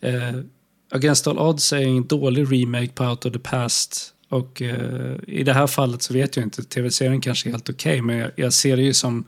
eh, 0.00 0.34
Against 0.90 1.26
All 1.26 1.38
Odds 1.38 1.72
är 1.72 1.80
en 1.80 2.06
dålig 2.06 2.52
remake 2.52 2.88
på 2.88 3.04
Out 3.04 3.26
of 3.26 3.32
the 3.32 3.38
Past. 3.38 4.10
Och 4.28 4.62
eh, 4.62 5.16
i 5.26 5.42
det 5.42 5.52
här 5.52 5.66
fallet 5.66 6.02
så 6.02 6.12
vet 6.14 6.36
jag 6.36 6.46
inte, 6.46 6.62
tv-serien 6.62 7.20
kanske 7.20 7.48
är 7.48 7.50
helt 7.50 7.70
okej, 7.70 8.02
men 8.02 8.16
jag, 8.16 8.30
jag 8.36 8.52
ser 8.52 8.76
det 8.76 8.82
ju 8.82 8.94
som 8.94 9.24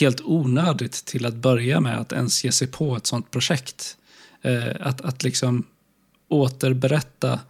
helt 0.00 0.20
onödigt 0.24 0.92
till 0.92 1.26
att 1.26 1.34
börja 1.34 1.80
med 1.80 1.98
att 2.00 2.12
ens 2.12 2.44
ge 2.44 2.52
sig 2.52 2.68
på 2.68 2.96
ett 2.96 3.06
sånt 3.06 3.30
projekt. 3.30 3.96
Eh, 4.42 4.68
att, 4.80 5.00
att 5.00 5.22
liksom 5.22 5.64
återberätta 6.32 7.40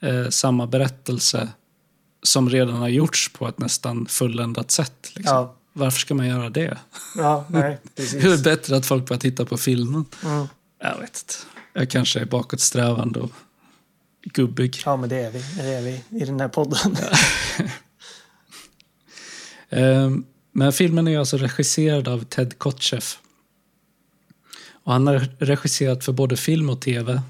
eh, 0.00 0.28
samma 0.28 0.66
berättelse 0.66 1.48
som 2.22 2.50
redan 2.50 2.74
har 2.76 2.88
gjorts 2.88 3.32
på 3.32 3.48
ett 3.48 3.58
nästan 3.58 4.06
fulländat 4.06 4.70
sätt. 4.70 5.10
Liksom. 5.14 5.36
Ja. 5.36 5.54
Varför 5.72 5.98
ska 5.98 6.14
man 6.14 6.26
göra 6.26 6.50
det? 6.50 6.78
Ja, 7.16 7.44
nej, 7.48 7.62
Hur 7.96 8.04
är 8.04 8.12
det 8.12 8.20
precis. 8.20 8.44
bättre 8.44 8.76
att 8.76 8.86
folk 8.86 9.08
bara 9.08 9.18
tittar 9.18 9.44
på 9.44 9.56
filmen? 9.56 10.04
Mm. 10.24 10.46
Jag 10.82 10.98
vet 10.98 11.24
inte. 11.24 11.34
Jag 11.72 11.90
kanske 11.90 12.20
är 12.20 12.24
bakåtsträvande 12.24 13.20
och 13.20 13.30
gubbig. 14.22 14.82
Ja, 14.84 14.96
men 14.96 15.08
det 15.08 15.16
är 15.16 15.30
vi. 15.30 15.44
Det 15.56 15.74
är 15.74 15.82
vi 15.82 16.02
i 16.22 16.24
den 16.24 16.40
här 16.40 16.48
podden. 16.48 16.96
Ehm, 19.70 20.24
Men 20.52 20.72
filmen 20.72 21.08
är 21.08 21.18
alltså 21.18 21.36
regisserad 21.36 22.08
av 22.08 22.24
Ted 22.24 22.58
Kotcheff. 22.58 23.18
Och 24.70 24.92
han 24.92 25.06
har 25.06 25.28
regisserat 25.38 26.04
för 26.04 26.12
både 26.12 26.36
film 26.36 26.70
och 26.70 26.80
tv. 26.80 27.22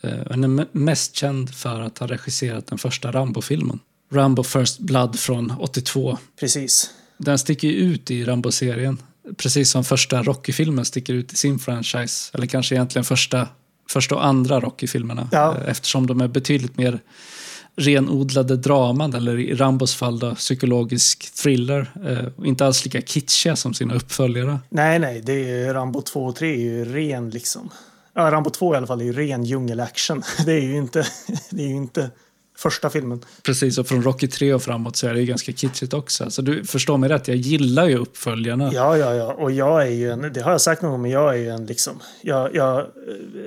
Eh, 0.00 0.10
Han 0.30 0.44
är 0.44 0.48
me- 0.48 0.66
mest 0.72 1.16
känd 1.16 1.54
för 1.54 1.80
att 1.80 1.98
ha 1.98 2.06
regisserat 2.06 2.66
den 2.66 2.78
första 2.78 3.12
Rambo-filmen. 3.12 3.78
Rambo 4.12 4.42
First 4.42 4.78
Blood 4.78 5.18
från 5.18 5.52
82. 5.60 6.18
Precis. 6.40 6.90
Den 7.18 7.38
sticker 7.38 7.68
ut 7.68 8.10
i 8.10 8.24
Rambo-serien. 8.24 8.98
Precis 9.36 9.70
som 9.70 9.84
första 9.84 10.22
Rocky-filmen 10.22 10.84
sticker 10.84 11.14
ut 11.14 11.32
i 11.32 11.36
sin 11.36 11.58
franchise. 11.58 12.30
Eller 12.34 12.46
kanske 12.46 12.74
egentligen 12.74 13.04
första, 13.04 13.48
första 13.90 14.14
och 14.14 14.26
andra 14.26 14.60
Rocky-filmerna. 14.60 15.28
Ja. 15.32 15.56
Eh, 15.56 15.70
Eftersom 15.70 16.06
de 16.06 16.20
är 16.20 16.28
betydligt 16.28 16.76
mer 16.78 17.00
renodlade 17.76 18.56
draman, 18.56 19.14
eller 19.14 19.38
i 19.38 19.54
Rambos 19.54 19.94
fall 19.94 20.18
då, 20.18 20.34
psykologisk 20.34 21.34
thriller. 21.34 21.90
Eh, 22.08 22.46
inte 22.48 22.66
alls 22.66 22.84
lika 22.84 23.00
kitschiga 23.02 23.56
som 23.56 23.74
sina 23.74 23.94
uppföljare. 23.94 24.58
Nej, 24.68 24.98
nej, 24.98 25.22
det 25.24 25.32
är 25.50 25.74
Rambo 25.74 26.02
2 26.02 26.24
och 26.26 26.36
3 26.36 26.52
är 26.54 26.58
ju 26.58 26.84
ren 26.84 27.30
liksom. 27.30 27.70
Ja, 28.18 28.30
Rambo 28.30 28.50
2 28.50 28.74
i 28.74 28.76
alla 28.76 28.86
fall 28.86 29.00
är 29.00 29.04
ju 29.04 29.12
ren 29.12 29.44
djungelaction. 29.44 30.22
Det 30.46 30.52
är 30.52 30.60
ju 30.60 30.76
inte, 30.76 31.06
det 31.50 31.62
är 31.62 31.68
ju 31.68 31.74
inte 31.74 32.10
första 32.56 32.90
filmen. 32.90 33.24
Precis, 33.42 33.78
och 33.78 33.86
från 33.86 34.02
Rocky 34.02 34.28
3 34.28 34.54
och 34.54 34.62
framåt 34.62 34.96
så 34.96 35.06
är 35.06 35.14
det 35.14 35.20
ju 35.20 35.26
ganska 35.26 35.52
kitschigt 35.52 35.94
också. 35.94 36.30
Så 36.30 36.42
du 36.42 36.64
förstår 36.64 36.98
mig 36.98 37.08
rätt, 37.08 37.28
jag 37.28 37.36
gillar 37.36 37.88
ju 37.88 37.96
uppföljarna. 37.96 38.70
Ja, 38.74 38.96
ja, 38.96 39.14
ja. 39.14 39.32
Och 39.32 39.52
jag 39.52 39.82
är 39.82 39.90
ju 39.90 40.10
en, 40.10 40.32
det 40.32 40.40
har 40.40 40.50
jag 40.50 40.60
sagt 40.60 40.82
någon 40.82 40.90
gång, 40.90 41.02
men 41.02 41.10
jag 41.10 41.34
är 41.34 41.38
ju 41.38 41.48
en 41.48 41.66
liksom, 41.66 42.00
jag, 42.22 42.54
jag, 42.54 42.86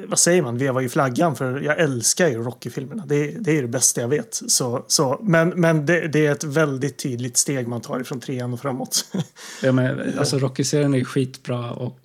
vad 0.08 0.20
säger 0.20 0.42
man, 0.42 0.58
vevar 0.58 0.82
ju 0.82 0.90
flaggan 0.90 1.36
för 1.36 1.62
jag 1.62 1.80
älskar 1.80 2.28
ju 2.28 2.44
Rocky-filmerna. 2.44 3.06
Det, 3.06 3.28
det 3.28 3.52
är 3.52 3.56
ju 3.56 3.62
det 3.62 3.68
bästa 3.68 4.02
jag 4.02 4.08
vet. 4.08 4.42
Så, 4.48 4.86
så, 4.88 5.20
men 5.24 5.50
men 5.50 5.86
det, 5.86 6.08
det 6.08 6.26
är 6.26 6.32
ett 6.32 6.44
väldigt 6.44 6.98
tydligt 6.98 7.38
steg 7.38 7.68
man 7.68 7.82
tar 7.82 8.00
ifrån 8.00 8.20
trean 8.20 8.54
och 8.54 8.62
framåt. 8.62 9.06
Ja, 9.64 9.72
men, 9.72 10.20
alltså 10.20 10.40
Rocky-serien 10.40 10.96
är 10.96 11.04
skitbra 11.04 11.72
och... 11.72 12.00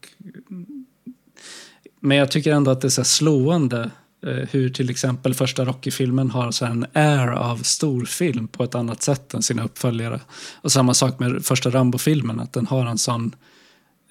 Men 2.07 2.17
jag 2.17 2.31
tycker 2.31 2.53
ändå 2.53 2.71
att 2.71 2.81
det 2.81 2.89
är 2.89 2.91
så 2.91 3.05
slående 3.05 3.91
eh, 4.27 4.49
hur 4.51 4.71
till 4.71 4.91
exempel 4.91 5.35
första 5.35 5.65
Rocky-filmen 5.65 6.31
har 6.31 6.51
så 6.51 6.65
en 6.65 6.87
air 6.93 7.29
av 7.29 7.57
storfilm 7.57 8.49
på 8.49 8.65
ett 8.65 8.75
annat 8.75 9.03
sätt 9.03 9.35
än 9.35 9.43
sina 9.43 9.65
uppföljare. 9.65 10.21
Och 10.55 10.73
samma 10.73 10.95
sak 10.95 11.19
med 11.19 11.45
första 11.45 11.71
Rambo-filmen, 11.71 12.41
att 12.41 12.53
den 12.53 12.67
har 12.67 12.87
en 12.87 12.99
sån... 12.99 13.35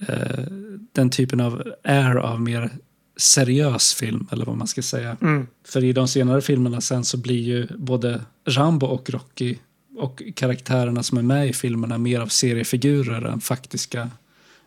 Eh, 0.07 0.43
den 0.91 1.09
typen 1.09 1.39
av 1.39 1.63
air 1.83 2.15
av 2.15 2.41
mer 2.41 2.69
seriös 3.17 3.93
film, 3.93 4.27
eller 4.31 4.45
vad 4.45 4.57
man 4.57 4.67
ska 4.67 4.81
säga. 4.81 5.17
Mm. 5.21 5.47
För 5.67 5.83
i 5.83 5.93
de 5.93 6.07
senare 6.07 6.41
filmerna 6.41 6.81
sen 6.81 7.05
så 7.05 7.17
blir 7.17 7.41
ju 7.41 7.67
både 7.77 8.21
Rambo 8.45 8.85
och 8.85 9.09
Rocky 9.09 9.57
och 9.97 10.21
karaktärerna 10.35 11.03
som 11.03 11.17
är 11.17 11.21
med 11.21 11.47
i 11.47 11.53
filmerna 11.53 11.97
mer 11.97 12.19
av 12.19 12.27
seriefigurer 12.27 13.21
än 13.21 13.41
faktiska 13.41 14.09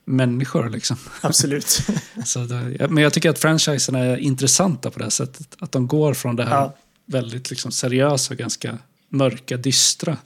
människor. 0.09 0.71
Liksom. 0.71 0.97
Absolut. 1.21 1.83
Så 2.25 2.39
det, 2.45 2.89
men 2.91 3.03
jag 3.03 3.13
tycker 3.13 3.31
att 3.31 3.39
franchisen 3.39 3.95
är 3.95 4.17
intressanta 4.17 4.91
på 4.91 4.99
det 4.99 5.05
här 5.05 5.11
sättet. 5.11 5.57
Att 5.59 5.73
de 5.73 5.87
går 5.87 6.15
från 6.15 6.37
det 6.37 6.45
här 6.45 6.57
Ja. 6.57 6.75
väldigt 7.07 7.51
liksom 7.51 7.73
seriösa 7.73 8.35
och 8.35 8.39
ganska 8.39 8.79
mörka, 9.09 9.57
dystra 9.57 10.17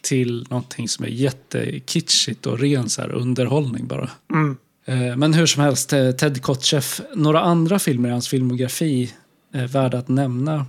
till 0.00 0.46
någonting 0.50 0.88
som 0.88 1.04
är 1.04 1.08
jättekitschigt 1.08 2.46
och 2.46 2.58
ren 2.58 2.88
så 2.88 3.00
här 3.02 3.12
underhållning 3.12 3.86
bara. 3.86 4.10
Mm. 4.32 4.56
Eh, 4.84 5.16
Men 5.16 5.34
hur 5.34 5.46
som 5.46 5.62
helst, 5.62 5.92
eh, 5.92 6.10
Ted 6.10 6.42
Kotcheff. 6.42 7.00
Några 7.14 7.40
andra 7.40 7.78
filmer 7.78 8.08
i 8.08 8.12
hans 8.12 8.28
filmografi 8.28 9.12
eh, 9.54 9.64
värda 9.64 9.98
att 9.98 10.08
nämna 10.08 10.66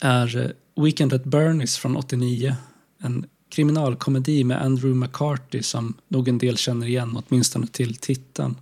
är 0.00 0.52
Weekend 0.80 1.12
at 1.12 1.24
Bernie's 1.24 1.78
från 1.80 1.96
89. 1.96 2.56
En 3.02 3.26
kriminalkomedi 3.56 4.44
med 4.44 4.62
Andrew 4.62 5.06
McCarthy 5.06 5.62
som 5.62 5.94
nog 6.08 6.28
en 6.28 6.38
del 6.38 6.56
känner 6.56 6.86
igen, 6.86 7.22
åtminstone 7.28 7.66
till 7.66 7.94
titeln. 7.94 8.56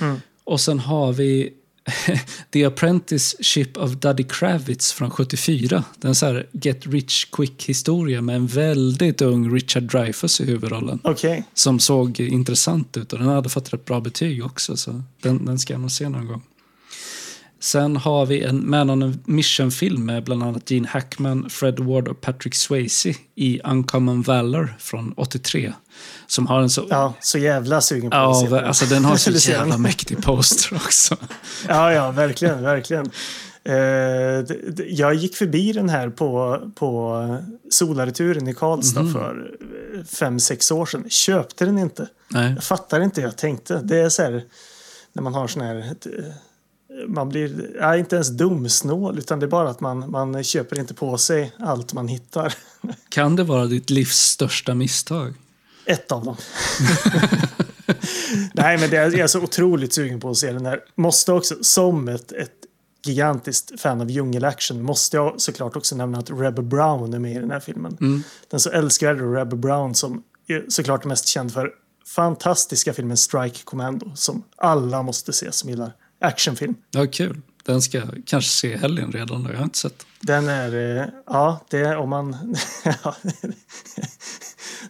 Mm. 0.00 0.20
Och 0.44 0.60
sen 0.60 0.78
har 0.78 1.12
vi 1.12 1.52
The 2.52 2.64
Apprenticeship 2.64 3.76
of 3.76 3.90
Duddy 3.90 4.24
Kravitz 4.24 4.92
från 4.92 5.10
74. 5.10 5.84
Den 5.96 6.14
så 6.14 6.26
här 6.26 6.46
Get 6.52 6.86
Rich 6.86 7.24
Quick-historia 7.24 8.22
med 8.22 8.36
en 8.36 8.46
väldigt 8.46 9.22
ung 9.22 9.54
Richard 9.54 9.82
Dreyfuss 9.82 10.40
i 10.40 10.44
huvudrollen 10.44 11.00
Okej. 11.04 11.44
som 11.54 11.80
såg 11.80 12.20
intressant 12.20 12.96
ut 12.96 13.12
och 13.12 13.18
den 13.18 13.28
hade 13.28 13.48
fått 13.48 13.72
rätt 13.72 13.84
bra 13.84 14.00
betyg 14.00 14.44
också. 14.44 14.76
Så 14.76 15.02
den, 15.22 15.44
den 15.44 15.58
ska 15.58 15.78
nog 15.78 15.90
se 15.90 16.08
någon 16.08 16.26
gång. 16.26 16.42
Sen 17.60 17.96
har 17.96 18.26
vi 18.26 18.42
en 18.42 18.70
Man 18.70 18.90
on 18.90 19.02
a 19.02 19.12
Mission-film 19.24 20.06
med 20.06 20.24
bland 20.24 20.42
annat 20.42 20.70
Gene 20.70 20.88
Hackman, 20.88 21.50
Fred 21.50 21.78
Ward 21.80 22.08
och 22.08 22.20
Patrick 22.20 22.54
Swayze 22.54 23.14
i 23.34 23.60
Uncommon 23.64 24.22
Valor 24.22 24.74
från 24.78 25.12
83. 25.16 25.72
Som 26.26 26.46
har 26.46 26.60
en 26.60 26.70
så... 26.70 26.86
Ja, 26.90 27.14
så 27.20 27.38
jävla 27.38 27.80
sugen 27.80 28.10
på 28.10 28.16
att 28.16 28.22
Ja, 28.22 28.34
se 28.48 28.54
den. 28.54 28.64
alltså 28.64 28.84
den 28.86 29.04
har 29.04 29.16
så 29.16 29.32
se 29.38 29.50
jävla 29.52 29.78
mäktig 29.78 30.22
poster 30.22 30.76
också. 30.76 31.16
Ja, 31.68 31.92
ja, 31.92 32.10
verkligen, 32.10 32.62
verkligen. 32.62 33.10
Eh, 33.64 33.74
jag 34.88 35.14
gick 35.14 35.36
förbi 35.36 35.72
den 35.72 35.88
här 35.88 36.08
på, 36.10 36.60
på 36.74 37.38
Solarturen 37.70 38.48
i 38.48 38.54
Karlstad 38.54 39.02
Mhm. 39.02 39.12
för 39.12 39.50
eh, 39.98 40.04
fem, 40.04 40.40
sex 40.40 40.70
år 40.70 40.86
sedan. 40.86 41.04
Köpte 41.10 41.64
den 41.64 41.78
inte. 41.78 42.08
Nej. 42.28 42.52
Jag 42.54 42.64
fattar 42.64 43.00
inte 43.00 43.20
hur 43.20 43.28
jag 43.28 43.36
tänkte. 43.36 43.80
Det 43.84 43.96
är 44.00 44.08
så 44.08 44.22
här 44.22 44.42
när 45.12 45.22
man 45.22 45.34
har 45.34 45.48
sån 45.48 45.62
här... 45.62 45.94
Man 47.08 47.28
blir 47.28 47.76
ja, 47.80 47.96
inte 47.96 48.16
ens 48.16 48.28
dumsnål 48.28 49.18
utan 49.18 49.40
det 49.40 49.46
är 49.46 49.50
bara 49.50 49.70
att 49.70 49.80
man, 49.80 50.10
man 50.10 50.44
köper 50.44 50.78
inte 50.78 50.94
på 50.94 51.18
sig 51.18 51.52
allt 51.58 51.92
man 51.92 52.08
hittar. 52.08 52.54
Kan 53.08 53.36
det 53.36 53.44
vara 53.44 53.66
ditt 53.66 53.90
livs 53.90 54.16
största 54.16 54.74
misstag? 54.74 55.34
Ett 55.86 56.12
av 56.12 56.24
dem. 56.24 56.36
Nej, 58.52 58.78
men 58.78 58.90
det 58.90 58.96
är, 58.96 59.10
jag 59.10 59.14
är 59.14 59.26
så 59.26 59.42
otroligt 59.42 59.92
sugen 59.92 60.20
på 60.20 60.30
att 60.30 60.36
se 60.36 60.52
den 60.52 60.66
här. 60.66 60.80
Måste 60.94 61.32
också, 61.32 61.54
som 61.60 62.08
ett, 62.08 62.32
ett 62.32 62.52
gigantiskt 63.04 63.80
fan 63.80 64.00
av 64.00 64.10
djungelaction, 64.10 64.82
måste 64.82 65.16
jag 65.16 65.40
såklart 65.40 65.76
också 65.76 65.96
nämna 65.96 66.18
att 66.18 66.30
Rebbe 66.30 66.62
Brown 66.62 67.14
är 67.14 67.18
med 67.18 67.36
i 67.36 67.38
den 67.38 67.50
här 67.50 67.60
filmen. 67.60 67.96
Mm. 68.00 68.22
Den 68.50 68.60
så 68.60 68.70
älskvärde 68.70 69.22
Rebbe 69.22 69.56
Brown 69.56 69.94
som 69.94 70.22
är 70.46 70.64
såklart 70.68 71.04
mest 71.04 71.26
känd 71.26 71.52
för 71.52 71.70
fantastiska 72.06 72.92
filmen 72.92 73.16
Strike 73.16 73.58
Commando 73.64 74.12
som 74.14 74.42
alla 74.56 75.02
måste 75.02 75.32
se 75.32 75.52
som 75.52 75.70
gillar 75.70 75.92
actionfilm. 76.20 76.74
Ja, 76.90 77.06
kul. 77.06 77.40
Den 77.64 77.82
ska 77.82 77.98
jag 77.98 78.22
kanske 78.26 78.50
se 78.50 78.72
i 78.72 78.76
helgen 78.76 79.12
redan. 79.12 79.46
Jag 79.50 79.56
har 79.56 79.64
inte 79.64 79.78
sett 79.78 80.06
Den 80.20 80.48
är, 80.48 80.98
eh, 81.00 81.06
ja, 81.26 81.60
det 81.70 81.78
är 81.78 81.96
om 81.96 82.08
man... 82.08 82.32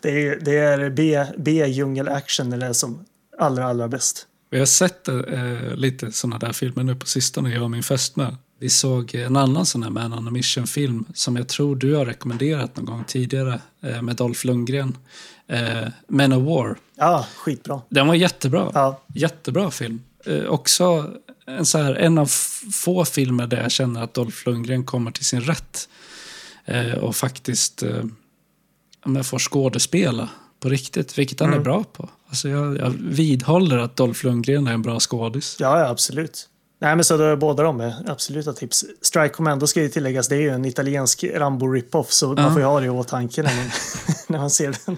det 0.02 0.26
är, 0.26 0.40
det 0.40 0.59
är 0.59 0.90
B, 0.90 1.24
B-djungel-action 1.38 2.52
eller 2.52 2.72
som 2.72 3.05
allra, 3.38 3.64
allra 3.64 3.88
bäst. 3.88 4.26
Vi 4.50 4.59
har 4.59 4.66
sett 4.66 5.09
eh, 5.09 5.74
lite 5.74 6.12
sådana 6.12 6.38
där 6.38 6.52
filmer 6.52 6.82
nu 6.82 6.94
på 6.94 7.06
sistone, 7.06 7.55
jag 7.55 7.62
och 7.62 7.70
min 7.70 7.82
fästmö. 7.82 8.34
Vi 8.60 8.70
såg 8.70 9.14
en 9.14 9.36
annan 9.36 9.66
sån 9.66 9.82
här 9.82 9.90
Man 9.90 10.12
on 10.12 10.28
a 10.28 10.30
Mission-film 10.30 11.05
som 11.14 11.36
jag 11.36 11.48
tror 11.48 11.76
du 11.76 11.94
har 11.94 12.06
rekommenderat 12.06 12.76
någon 12.76 12.84
gång 12.84 13.05
tidigare 13.05 13.60
eh, 13.82 14.02
med 14.02 14.16
Dolph 14.16 14.46
Lundgren. 14.46 14.96
Eh, 15.46 15.88
Men 16.09 16.32
of 16.32 16.42
War. 16.42 16.76
Ja, 16.96 17.26
skitbra. 17.36 17.80
Den 17.88 18.06
var 18.06 18.14
jättebra. 18.14 18.70
Ja. 18.74 19.02
Jättebra 19.14 19.70
film. 19.70 20.00
Eh, 20.26 20.44
också 20.44 21.10
en, 21.46 21.66
så 21.66 21.78
här, 21.78 21.94
en 21.94 22.18
av 22.18 22.30
få 22.72 23.04
filmer 23.04 23.46
där 23.46 23.62
jag 23.62 23.70
känner 23.70 24.02
att 24.02 24.14
Dolph 24.14 24.36
Lundgren 24.46 24.84
kommer 24.84 25.10
till 25.10 25.24
sin 25.24 25.40
rätt. 25.40 25.88
Eh, 26.64 26.92
och 26.92 27.16
faktiskt 27.16 27.82
eh, 27.82 29.22
får 29.22 29.38
skådespela 29.38 30.28
på 30.60 30.68
riktigt, 30.68 31.18
vilket 31.18 31.40
han 31.40 31.52
är 31.52 31.60
bra 31.60 31.84
på. 31.84 32.08
Alltså 32.28 32.48
jag, 32.48 32.76
jag 32.76 32.90
vidhåller 32.98 33.78
att 33.78 33.96
Dolph 33.96 34.24
Lundgren 34.24 34.66
är 34.66 34.72
en 34.72 34.82
bra 34.82 35.00
skådis. 35.00 35.56
Ja, 35.60 35.80
ja, 35.80 35.88
absolut. 35.88 36.48
Nej, 36.80 36.96
men 36.96 37.04
så 37.04 37.16
då 37.16 37.24
är 37.24 37.36
båda 37.36 37.62
de 37.62 37.80
är 37.80 38.10
absoluta 38.10 38.52
tips. 38.52 38.84
Strike 39.02 39.34
Commando 39.34 39.66
ska 39.66 39.82
ju 39.82 39.88
tilläggas, 39.88 40.28
det 40.28 40.36
är 40.36 40.40
ju 40.40 40.50
en 40.50 40.64
italiensk 40.64 41.24
Rambo 41.24 41.66
rip-off 41.66 42.10
så 42.10 42.32
man 42.32 42.52
får 42.52 42.60
ju 42.60 42.66
ha 42.66 42.80
det 42.80 42.86
i 42.86 42.88
åtanke 42.88 43.42
när 43.42 43.56
man, 43.56 43.66
när 44.26 44.38
man 44.38 44.50
ser 44.50 44.76
den. 44.86 44.96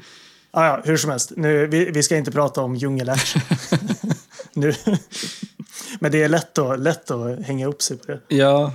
Ja, 0.52 0.66
ja, 0.66 0.80
hur 0.84 0.97
som 0.97 1.10
helst. 1.10 1.32
Nu, 1.36 1.66
vi, 1.66 1.90
vi 1.90 2.02
ska 2.02 2.16
inte 2.16 2.30
prata 2.30 2.60
om 2.60 2.76
djungelaction. 2.76 3.42
nu. 4.61 4.74
Men 6.01 6.12
det 6.12 6.23
är 6.23 6.28
lätt 6.28 6.59
att, 6.59 6.81
lätt 6.81 7.11
att 7.11 7.43
hänga 7.43 7.66
upp 7.66 7.82
sig 7.82 7.99
på 7.99 8.07
det. 8.12 8.20
Ja, 8.37 8.73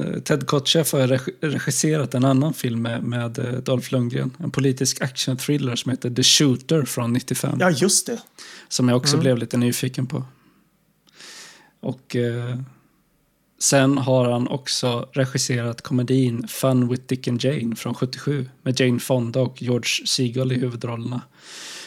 eh, 0.00 0.20
Ted 0.20 0.46
Kotcheff 0.46 0.92
har 0.92 1.00
reg- 1.06 1.34
regisserat 1.40 2.14
en 2.14 2.24
annan 2.24 2.54
film 2.54 2.82
med, 2.82 3.02
med 3.02 3.38
eh, 3.38 3.52
Dolph 3.52 3.92
Lundgren. 3.92 4.36
En 4.38 4.50
politisk 4.50 5.00
action-thriller 5.02 5.76
som 5.76 5.90
heter 5.90 6.10
The 6.10 6.22
Shooter 6.22 6.82
från 6.84 7.12
95. 7.12 7.56
Ja, 7.60 7.70
just 7.70 8.06
det. 8.06 8.20
Som 8.68 8.88
jag 8.88 8.96
också 8.96 9.16
blev 9.16 9.38
lite 9.38 9.56
nyfiken 9.56 10.06
på. 10.06 10.24
Och 11.80 12.16
eh, 12.16 12.58
sen 13.58 13.98
har 13.98 14.30
han 14.30 14.48
också 14.48 15.08
regisserat 15.12 15.80
komedin 15.82 16.48
Fun 16.48 16.88
with 16.88 17.02
Dick 17.06 17.28
and 17.28 17.44
Jane 17.44 17.76
från 17.76 17.94
77 17.94 18.48
med 18.62 18.80
Jane 18.80 19.00
Fonda 19.00 19.40
och 19.40 19.62
George 19.62 20.06
Seagull 20.06 20.52
i 20.52 20.58
huvudrollerna. 20.58 21.20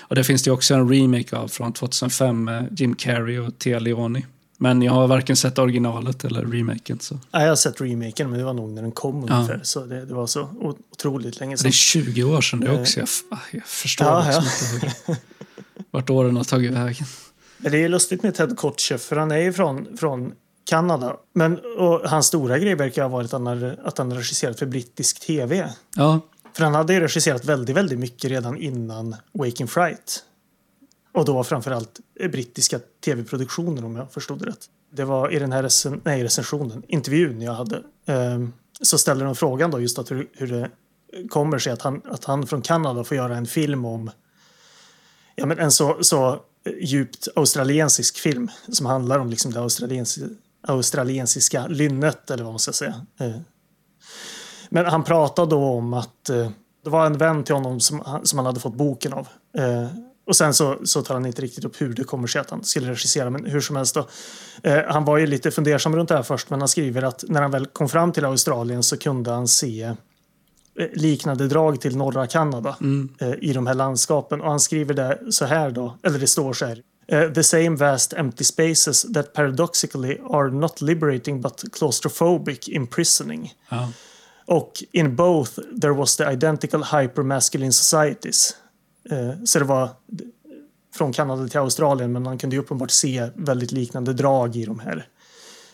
Och 0.08 0.16
det 0.16 0.24
finns 0.24 0.44
det 0.44 0.52
också 0.52 0.74
en 0.74 0.90
remake 0.90 1.38
av 1.38 1.48
från 1.48 1.74
2005 1.74 2.44
med 2.44 2.80
Jim 2.80 2.96
Carrey 2.96 3.40
och 3.40 3.60
Tia 3.60 3.80
Leoni. 3.80 4.26
Men 4.60 4.82
jag 4.82 4.94
har 4.94 5.08
varken 5.08 5.36
sett 5.36 5.60
originalet 5.60 6.26
eller 6.26 6.46
remaken. 6.46 7.00
Så. 7.00 7.20
Ja, 7.32 7.42
jag 7.42 7.50
har 7.50 7.56
sett 7.56 7.82
remaken, 7.82 8.30
men 8.30 8.40
det 8.40 8.46
var 8.46 8.54
nog 8.54 8.70
när 8.70 8.82
den 8.82 8.92
kom 8.92 9.16
ungefär. 9.16 9.60
Så 9.64 9.86
det, 9.86 10.06
det 10.06 10.14
var 10.14 10.28
så 10.28 10.50
otroligt 10.92 11.40
länge 11.40 11.54
Det 11.54 11.58
sedan. 11.58 11.68
är 11.68 11.72
20 11.72 12.24
år 12.24 12.42
sedan 12.42 12.60
det 12.60 12.80
också. 12.82 13.00
Jag, 13.00 13.08
ah, 13.32 13.38
jag 13.52 13.64
förstår 13.64 14.08
Ja, 14.08 14.26
liksom 14.26 14.76
inte 14.76 14.96
hur, 15.06 15.16
vart 15.92 16.10
åren 16.10 16.38
har 16.38 16.44
tagit 16.44 16.72
vägen. 16.72 17.06
Men 17.58 17.72
Det 17.72 17.84
är 17.84 17.90
lustigt 17.90 18.24
med 18.24 18.36
Ted 18.36 18.58
Kotcheff, 18.58 19.02
för 19.02 19.16
han 19.16 19.32
är 19.32 19.38
ju 19.38 19.54
från, 19.54 19.98
från 19.98 20.32
Kanada. 20.70 21.16
Men 21.34 21.60
och 21.78 22.02
hans 22.10 22.26
stora 22.26 22.60
grej 22.60 22.76
verkar 22.76 23.02
ha 23.02 23.10
varit 23.10 23.26
att 23.26 23.32
han, 23.32 23.48
har, 23.48 23.80
att 23.84 23.98
han 23.98 24.12
har 24.12 24.18
regisserat 24.18 24.60
för 24.60 24.66
brittisk 24.66 25.20
tv. 25.20 25.70
Ja, 25.96 26.20
för 26.58 26.64
han 26.64 26.76
hade 26.76 26.94
ju 26.94 27.00
regisserat 27.00 27.46
väldigt, 27.46 27.76
väldigt 27.76 28.00
mycket 28.00 28.32
redan 28.32 28.58
innan 28.58 29.16
Waking 29.32 29.68
Fright. 29.68 30.24
Och 31.12 31.26
då 31.26 31.44
framförallt 31.44 32.00
brittiska 32.32 32.80
tv-produktioner 33.06 33.86
om 33.86 33.96
jag 33.96 34.12
förstod 34.12 34.40
det 34.40 34.46
rätt. 34.46 34.66
Det 34.90 35.04
var 35.04 35.34
i 35.34 35.40
den 35.40 35.52
här 35.52 35.64
recen, 35.64 36.02
nej, 36.04 36.24
recensionen, 36.24 36.84
intervjun 36.88 37.42
jag 37.42 37.54
hade, 37.54 37.84
ehm, 38.06 38.54
så 38.82 38.98
ställde 38.98 39.26
de 39.26 39.36
frågan 39.36 39.72
då 39.72 39.80
just 39.80 40.00
att 40.00 40.12
hur, 40.12 40.30
hur 40.34 40.48
det 40.48 40.70
kommer 41.30 41.60
sig 41.60 41.74
att 41.74 41.82
han, 41.82 42.02
att 42.06 42.26
han 42.26 42.48
från 42.48 42.62
Kanada 42.62 43.04
får 43.04 43.18
göra 43.18 43.38
en 43.38 43.48
film 43.48 43.86
om 43.86 44.12
ja, 45.36 45.46
men 45.46 45.60
en 45.60 45.72
så, 45.72 45.98
så 46.02 46.42
djupt 46.82 47.28
australiensisk 47.36 48.18
film 48.18 48.52
som 48.68 48.86
handlar 48.86 49.20
om 49.20 49.30
liksom 49.30 49.52
det 49.52 49.60
australiensi, 49.60 50.28
australiensiska 50.62 51.68
lynnet 51.68 52.32
eller 52.32 52.44
vad 52.44 52.54
man 52.54 52.60
ska 52.60 52.74
säga. 52.74 53.06
Eh, 53.20 53.36
men 54.70 54.86
han 54.86 55.04
pratade 55.04 55.50
då 55.50 55.64
om 55.64 55.94
att 55.94 56.30
eh, 56.30 56.50
det 56.84 56.90
var 56.90 57.06
en 57.06 57.18
vän 57.18 57.44
till 57.44 57.56
honom 57.56 57.80
som, 57.80 58.20
som 58.24 58.40
han 58.40 58.46
hade 58.46 58.60
fått 58.60 58.74
boken 58.74 59.14
av. 59.14 59.28
Eh, 59.58 59.88
och 60.28 60.36
sen 60.36 60.54
så, 60.54 60.78
så 60.84 61.02
tar 61.02 61.14
han 61.14 61.26
inte 61.26 61.42
riktigt 61.42 61.66
upp 61.66 61.82
hur 61.82 61.94
det 61.94 62.04
kommer 62.04 62.28
sig 62.28 62.42
att 62.42 62.50
han 62.50 62.64
skulle 62.64 62.92
regissera, 62.92 63.30
men 63.30 63.46
hur 63.46 63.62
som 63.62 63.76
helst 63.76 63.96
då. 63.96 64.08
Eh, 64.64 64.84
han 64.88 65.06
var 65.06 65.18
ju 65.18 65.28
lite 65.28 65.52
fundersam 65.52 65.96
runt 65.96 66.10
det 66.10 66.16
här 66.16 66.24
först, 66.24 66.50
men 66.50 66.60
han 66.60 66.68
skriver 66.68 67.02
att 67.02 67.24
när 67.28 67.42
han 67.42 67.52
väl 67.52 67.66
kom 67.66 67.90
fram 67.90 68.12
till 68.12 68.26
Australien 68.26 68.84
så 68.84 68.98
kunde 68.98 69.32
han 69.32 69.48
se 69.48 69.84
eh, 70.80 70.88
liknande 70.94 71.48
drag 71.48 71.82
till 71.82 71.98
norra 71.98 72.28
Kanada 72.28 72.78
eh, 73.20 73.34
i 73.42 73.54
de 73.54 73.68
här 73.68 73.74
landskapen. 73.74 74.42
Och 74.42 74.50
han 74.50 74.60
skriver 74.60 74.94
det 74.94 75.20
så 75.32 75.46
här 75.46 75.72
då, 75.72 75.98
eller 76.04 76.20
det 76.20 76.28
står 76.28 76.54
så 76.54 76.66
här. 76.66 76.82
Eh, 77.08 77.32
the 77.32 77.44
same 77.44 77.76
vast 77.76 78.14
empty 78.14 78.44
spaces 78.44 79.14
that 79.14 79.34
paradoxically 79.34 80.18
are 80.30 80.52
not 80.52 80.82
liberating 80.82 81.42
but 81.42 81.64
claustrophobic 81.74 82.70
imprisoning. 82.70 83.54
ja. 83.70 83.90
Och 84.48 84.84
in 84.92 85.16
both 85.16 85.52
there 85.82 85.94
was 85.94 86.18
the 86.18 86.32
identical 86.32 86.84
hypermasculine 86.84 87.74
societies. 87.74 88.56
Eh, 89.10 89.44
så 89.46 89.60
det 89.60 89.66
var 89.66 89.90
från 90.96 91.14
Kanada 91.14 91.48
till 91.48 91.60
Australien 91.60 92.12
men 92.12 92.24
man 92.24 92.38
kunde 92.38 92.56
ju 92.56 92.62
uppenbart 92.62 92.92
se 92.92 93.30
väldigt 93.36 93.72
liknande 93.72 94.14
drag 94.14 94.56
i 94.56 94.66
de 94.66 94.80
här 94.80 95.08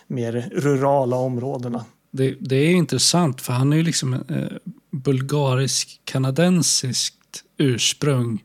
mer 0.07 0.49
rurala 0.51 1.15
områdena. 1.15 1.85
Det, 2.11 2.35
det 2.39 2.55
är 2.55 2.71
intressant 2.71 3.41
för 3.41 3.53
han 3.53 3.73
är 3.73 3.77
ju 3.77 3.83
liksom 3.83 4.13
eh, 4.13 4.47
bulgarisk-kanadensiskt 4.91 7.43
ursprung 7.57 8.43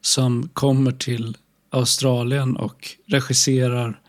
som 0.00 0.48
kommer 0.52 0.92
till 0.92 1.36
Australien 1.70 2.56
och 2.56 2.96
regisserar 3.06 4.00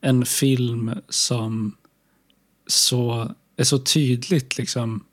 en 0.00 0.24
film 0.24 0.90
som 1.08 1.76
så, 2.66 3.30
är 3.56 3.64
så 3.64 3.78
tydligt 3.78 4.58
liksom 4.58 5.04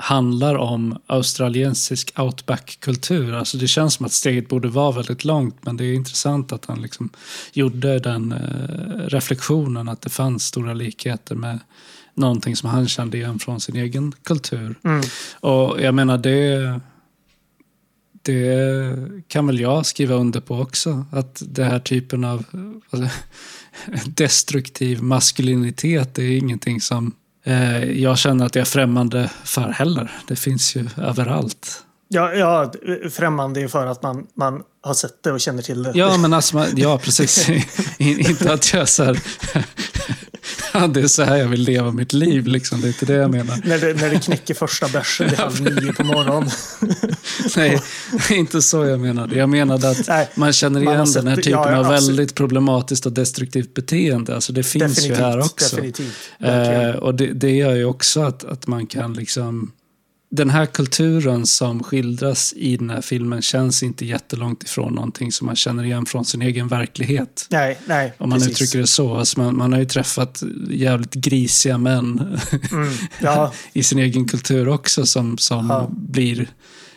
handlar 0.00 0.54
om 0.54 0.98
australiensisk 1.06 2.18
outback-kultur. 2.18 3.34
Alltså 3.34 3.58
det 3.58 3.66
känns 3.66 3.94
som 3.94 4.06
att 4.06 4.12
steget 4.12 4.48
borde 4.48 4.68
vara 4.68 4.92
väldigt 4.92 5.24
långt 5.24 5.56
men 5.60 5.76
det 5.76 5.84
är 5.84 5.94
intressant 5.94 6.52
att 6.52 6.66
han 6.66 6.82
liksom 6.82 7.10
gjorde 7.52 7.98
den 7.98 8.32
eh, 8.32 9.08
reflektionen 9.08 9.88
att 9.88 10.02
det 10.02 10.10
fanns 10.10 10.44
stora 10.44 10.74
likheter 10.74 11.34
med 11.34 11.58
någonting 12.14 12.56
som 12.56 12.70
han 12.70 12.88
kände 12.88 13.16
igen 13.16 13.38
från 13.38 13.60
sin 13.60 13.76
egen 13.76 14.12
kultur. 14.22 14.78
Mm. 14.84 15.02
Och 15.40 15.80
jag 15.82 15.94
menar 15.94 16.18
det 16.18 16.80
det 18.22 18.96
kan 19.28 19.46
väl 19.46 19.60
jag 19.60 19.86
skriva 19.86 20.14
under 20.14 20.40
på 20.40 20.58
också. 20.58 21.06
Att 21.12 21.42
det 21.46 21.64
här 21.64 21.78
typen 21.78 22.24
av 22.24 22.44
alltså, 22.90 23.08
destruktiv 24.06 25.02
maskulinitet 25.02 26.18
är 26.18 26.30
ingenting 26.30 26.80
som 26.80 27.14
jag 27.84 28.18
känner 28.18 28.46
att 28.46 28.54
jag 28.54 28.60
är 28.62 28.66
främmande 28.66 29.30
för 29.44 29.68
heller. 29.68 30.10
Det 30.28 30.36
finns 30.36 30.76
ju 30.76 30.88
överallt. 30.96 31.84
Ja, 32.08 32.32
ja, 32.32 32.72
främmande 33.10 33.60
är 33.60 33.68
för 33.68 33.86
att 33.86 34.02
man, 34.02 34.26
man 34.34 34.62
har 34.82 34.94
sett 34.94 35.22
det 35.22 35.32
och 35.32 35.40
känner 35.40 35.62
till 35.62 35.82
det. 35.82 35.92
Ja, 35.94 36.16
men 36.16 36.32
alltså, 36.32 36.66
ja 36.76 36.98
precis. 36.98 37.48
In- 37.98 38.20
inte 38.30 38.52
att 38.52 38.72
jag 38.72 38.88
så 38.88 39.04
här, 39.04 39.20
det 40.94 41.00
är 41.00 41.06
så 41.06 41.22
här 41.22 41.36
jag 41.36 41.48
vill 41.48 41.60
leva 41.60 41.92
mitt 41.92 42.12
liv, 42.12 42.46
liksom. 42.46 42.80
det 42.80 42.86
är 42.86 42.88
inte 42.88 43.06
det 43.06 43.12
jag 43.12 43.30
menar. 43.30 43.60
När, 43.64 43.78
det, 43.78 43.94
när 43.94 44.10
det 44.10 44.20
knäcker 44.20 44.54
första 44.54 44.88
bärsen 44.88 45.28
vid 45.30 45.38
halv 45.38 45.60
nio 45.60 45.92
på 45.92 46.04
morgonen. 46.04 46.50
Nej, 47.56 47.80
inte 48.30 48.62
så 48.62 48.84
jag 48.84 49.00
menade. 49.00 49.36
Jag 49.36 49.48
menade 49.48 49.90
att 49.90 50.08
Nej, 50.08 50.28
man 50.34 50.52
känner 50.52 50.80
man 50.80 50.94
igen 50.94 51.06
sett 51.06 51.22
den 51.22 51.28
här 51.28 51.36
typen 51.36 51.52
Ja, 51.52 51.76
av 51.76 51.88
väldigt 51.88 52.34
problematiskt 52.34 53.06
och 53.06 53.12
destruktivt 53.12 53.74
beteende. 53.74 54.34
Alltså 54.34 54.52
det 54.52 54.62
finns 54.62 55.06
ju 55.06 55.14
här 55.14 55.38
också. 55.38 55.76
Definitivt. 55.76 56.30
Eh, 56.38 56.90
och 56.90 57.14
det, 57.14 57.26
det 57.26 57.50
gör 57.50 57.74
ju 57.74 57.84
också 57.84 58.22
att, 58.22 58.44
att 58.44 58.66
man 58.66 58.86
kan 58.86 59.12
liksom... 59.12 59.72
Den 60.30 60.50
här 60.50 60.66
kulturen 60.66 61.46
som 61.46 61.82
skildras 61.82 62.52
i 62.56 62.76
den 62.76 62.90
här 62.90 63.00
filmen 63.00 63.42
känns 63.42 63.82
inte 63.82 64.06
jättelångt 64.06 64.62
ifrån 64.62 64.94
någonting 64.94 65.32
som 65.32 65.46
man 65.46 65.56
känner 65.56 65.84
igen 65.84 66.06
från 66.06 66.24
sin 66.24 66.42
egen 66.42 66.68
verklighet. 66.68 67.46
nej, 67.50 67.78
nej. 67.86 68.12
Om 68.18 68.28
man 68.30 68.38
precis. 68.38 68.52
uttrycker 68.52 68.78
det 68.78 68.86
så. 68.86 69.14
Alltså 69.16 69.40
man, 69.40 69.56
man 69.56 69.72
har 69.72 69.80
ju 69.80 69.84
träffat 69.86 70.42
jävligt 70.70 71.14
grisiga 71.14 71.78
män 71.78 72.38
Mm, 72.72 72.92
ja, 73.22 73.52
i 73.72 73.82
sin 73.82 73.98
egen 73.98 74.28
kultur 74.28 74.68
också 74.68 75.06
som, 75.06 75.38
som 75.38 75.66
Ja. 75.70 75.88
blir 75.90 76.48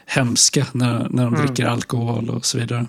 hemska 0.06 0.68
när, 0.72 1.08
när 1.10 1.24
de 1.26 1.34
Mm. 1.36 1.46
dricker 1.48 1.66
alkohol 1.66 2.30
och 2.30 2.46
så 2.46 2.58
vidare. 2.58 2.88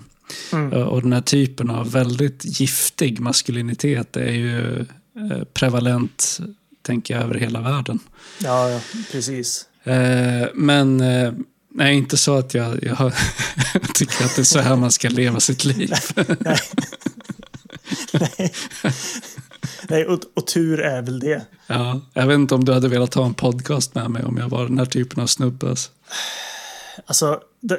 Mm. 0.53 0.73
Eh, 0.73 0.81
Och 0.81 1.01
den 1.01 1.13
här 1.13 1.21
typen 1.21 1.69
av 1.69 1.91
väldigt 1.91 2.59
giftig 2.59 3.19
maskulinitet 3.19 4.17
är 4.17 4.31
ju 4.31 4.79
eh, 4.79 5.43
prevalent, 5.53 6.39
tänker 6.81 7.13
jag, 7.13 7.23
över 7.23 7.35
hela 7.35 7.61
världen. 7.61 7.99
ja, 8.43 8.69
ja, 8.69 8.79
precis. 9.11 9.65
Eh, 9.83 10.47
Men 10.53 11.01
eh, 11.01 11.33
nej, 11.71 11.95
inte 11.97 12.17
så 12.17 12.37
att 12.37 12.53
jag, 12.53 12.83
jag 12.83 13.13
tycker 13.93 14.25
att 14.25 14.35
det 14.35 14.41
är 14.41 14.43
så 14.43 14.59
här 14.59 14.75
man 14.75 14.91
ska 14.91 15.09
leva 15.09 15.39
sitt 15.39 15.65
liv. 15.65 15.93
Nej, 19.89 20.05
och, 20.05 20.19
och 20.33 20.47
tur 20.47 20.79
är 20.79 21.01
väl 21.01 21.19
det. 21.19 21.41
Ja, 21.67 22.01
jag 22.13 22.27
vet 22.27 22.35
inte 22.35 22.55
om 22.55 22.65
du 22.65 22.73
hade 22.73 22.87
velat 22.87 23.13
ha 23.13 23.25
en 23.25 23.33
podcast 23.33 23.95
med 23.95 24.11
mig 24.11 24.23
om 24.23 24.37
jag 24.37 24.49
var 24.49 24.63
den 24.63 24.77
här 24.77 24.85
typen 24.85 25.23
av 25.23 25.27
snubbe. 25.27 25.69
alltså. 25.69 25.89
Alltså, 27.05 27.39
de, 27.61 27.77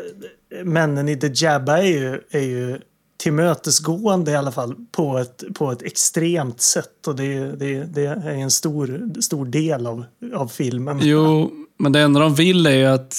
de, 0.51 0.65
männen 0.65 1.09
i 1.09 1.17
The 1.17 1.31
Jabba 1.35 1.79
är 1.79 1.83
ju, 1.83 2.21
är 2.31 2.41
ju 2.41 2.81
tillmötesgående 3.17 4.31
i 4.31 4.37
alla 4.37 4.53
fall 4.53 4.75
på 4.93 5.19
ett, 5.19 5.45
på 5.55 5.73
ett 5.73 5.83
extremt 5.83 6.61
sätt. 6.61 7.07
Och 7.07 7.17
det, 7.17 7.39
det, 7.39 7.85
det 7.85 8.07
är 8.07 8.29
en 8.29 8.51
stor, 8.51 9.21
stor 9.21 9.47
del 9.47 9.87
av, 9.87 10.05
av 10.35 10.49
filmen. 10.49 10.99
Jo, 11.03 11.51
men 11.79 11.93
det 11.93 12.01
enda 12.01 12.21
de 12.21 12.35
vill 12.35 12.67
är 12.67 12.71
ju 12.77 12.87
att 12.87 13.17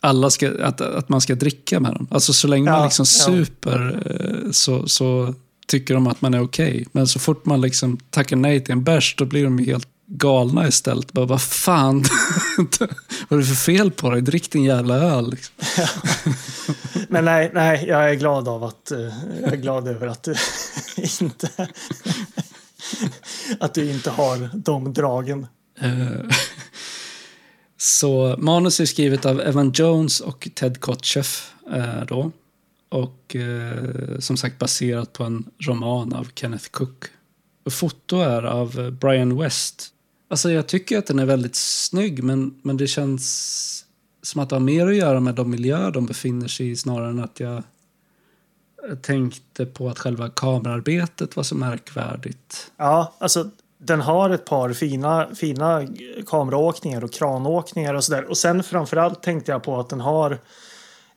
alla 0.00 0.30
ska, 0.30 0.64
att, 0.64 0.80
att 0.80 1.08
man 1.08 1.20
ska 1.20 1.34
dricka 1.34 1.80
med 1.80 1.92
dem. 1.94 2.06
Alltså 2.10 2.32
så 2.32 2.48
länge 2.48 2.70
man 2.70 2.78
Ja, 2.80 2.84
liksom 2.84 3.02
ja. 3.08 3.26
super 3.44 4.02
eh, 4.44 4.50
så, 4.52 4.88
så 4.88 5.34
tycker 5.66 5.94
de 5.94 6.06
att 6.06 6.20
man 6.22 6.34
är 6.34 6.42
okej. 6.42 6.86
Men 6.92 7.06
så 7.08 7.18
fort 7.18 7.44
man 7.46 7.60
liksom 7.60 7.98
tackar 8.10 8.36
nej 8.36 8.64
till 8.64 8.72
en 8.72 8.84
bärs 8.84 9.14
då 9.18 9.24
blir 9.24 9.44
de 9.44 9.58
helt 9.58 9.88
galna 10.06 10.68
istället. 10.68 11.12
Bara, 11.12 11.26
vad 11.26 11.42
fan, 11.42 12.04
vad 13.28 13.38
är 13.38 13.42
det 13.42 13.44
för 13.48 13.54
fel 13.54 13.90
på 13.90 14.10
dig? 14.10 14.22
Drick 14.22 14.50
din 14.52 14.64
jävla 14.64 14.94
öl. 14.94 15.30
Liksom. 15.30 15.54
Men 17.08 17.24
nej, 17.24 17.50
nej, 17.54 17.84
jag 17.88 18.10
är 18.10 18.14
glad 18.14 18.48
av 18.48 18.64
att... 18.64 18.90
eh, 18.90 18.98
Jag 19.42 19.52
är 19.52 19.56
glad 19.56 19.88
över 19.88 20.06
att 20.06 20.22
du 20.22 20.34
inte... 21.20 21.48
att 23.60 23.74
du 23.74 23.90
inte 23.90 24.10
har 24.10 24.50
de 24.54 24.92
dragen. 24.92 25.46
Så 27.82 28.34
manus 28.38 28.80
är 28.80 28.84
skrivet 28.84 29.26
av 29.26 29.40
Evan 29.40 29.70
Jones 29.74 30.20
och 30.20 30.48
Ted 30.54 30.80
Kotcheff. 30.80 31.54
eh, 31.72 32.04
Då. 32.08 32.32
Och 32.88 33.36
eh, 33.36 34.18
som 34.18 34.36
sagt 34.36 34.58
baserat 34.58 35.12
på 35.12 35.24
en 35.24 35.50
roman 35.58 36.12
av 36.12 36.28
Kenneth 36.34 36.70
Cook. 36.70 37.04
foto 37.70 38.16
är 38.20 38.42
av 38.42 38.80
eh, 38.80 38.90
Brian 38.90 39.38
West. 39.38 39.88
Alltså 40.28 40.50
jag 40.50 40.66
tycker 40.66 40.98
att 40.98 41.06
den 41.06 41.18
är 41.18 41.26
väldigt 41.26 41.56
snygg 41.56 42.24
men, 42.24 42.54
men 42.62 42.76
det 42.76 42.86
känns 42.86 43.84
som 44.22 44.42
att 44.42 44.48
det 44.48 44.54
har 44.54 44.60
mer 44.60 44.86
att 44.86 44.96
göra 44.96 45.20
med 45.20 45.34
de 45.34 45.50
miljöer 45.50 45.90
de 45.90 46.06
befinner 46.06 46.48
sig 46.48 46.70
i 46.70 46.76
snarare 46.76 47.10
än 47.10 47.20
att 47.24 47.40
jag 47.40 47.56
eh, 48.88 48.94
tänkte 49.02 49.66
på 49.66 49.88
att 49.88 49.98
själva 49.98 50.28
kamerarbetet 50.28 51.36
var 51.36 51.42
så 51.42 51.54
märkvärdigt. 51.54 52.72
Ja, 52.76 53.14
alltså 53.18 53.50
den 53.82 54.00
har 54.00 54.30
ett 54.30 54.44
par 54.44 54.72
fina, 54.72 55.28
fina 55.34 55.86
kameraåkningar 56.26 57.04
och 57.04 57.12
kranåkningar 57.12 57.94
och 57.94 58.04
sådär. 58.04 58.24
Och 58.24 58.36
sen 58.38 58.62
framförallt 58.62 59.22
tänkte 59.22 59.52
jag 59.52 59.62
på 59.62 59.80
att 59.80 59.88
den 59.88 60.00
har 60.00 60.30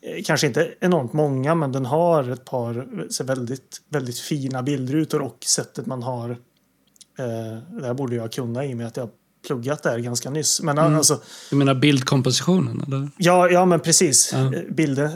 eh, 0.02 0.24
Kanske 0.26 0.48
inte 0.48 0.74
enormt 0.80 1.14
många, 1.14 1.56
men 1.56 1.72
den 1.72 1.86
har 1.86 2.30
ett 2.32 2.46
par 2.46 2.88
så 3.10 3.24
väldigt, 3.24 3.82
väldigt 3.90 4.20
fina 4.20 4.64
bildrutor 4.64 5.22
och 5.22 5.38
sättet 5.46 5.86
man 5.86 6.04
har. 6.04 6.30
Eh, 6.30 7.58
det 7.80 7.86
här 7.86 7.94
borde 7.94 8.16
jag 8.16 8.32
kunna 8.32 8.66
i 8.66 8.74
och 8.74 8.78
med 8.78 8.88
att 8.88 8.98
jag 8.98 9.10
pluggat 9.48 9.84
där 9.84 10.00
ganska 10.00 10.30
nyss. 10.30 10.62
Men 10.62 10.78
Mm. 10.78 10.96
alltså, 10.96 11.22
Du 11.50 11.56
menar 11.56 11.76
bildkompositionen? 11.76 12.84
Eller? 12.88 13.10
ja, 13.18 13.50
ja, 13.50 13.66
men 13.66 13.80
precis. 13.80 14.30
Ja. 14.34 14.40
Eh, 14.56 14.62
Bilden, 14.70 15.12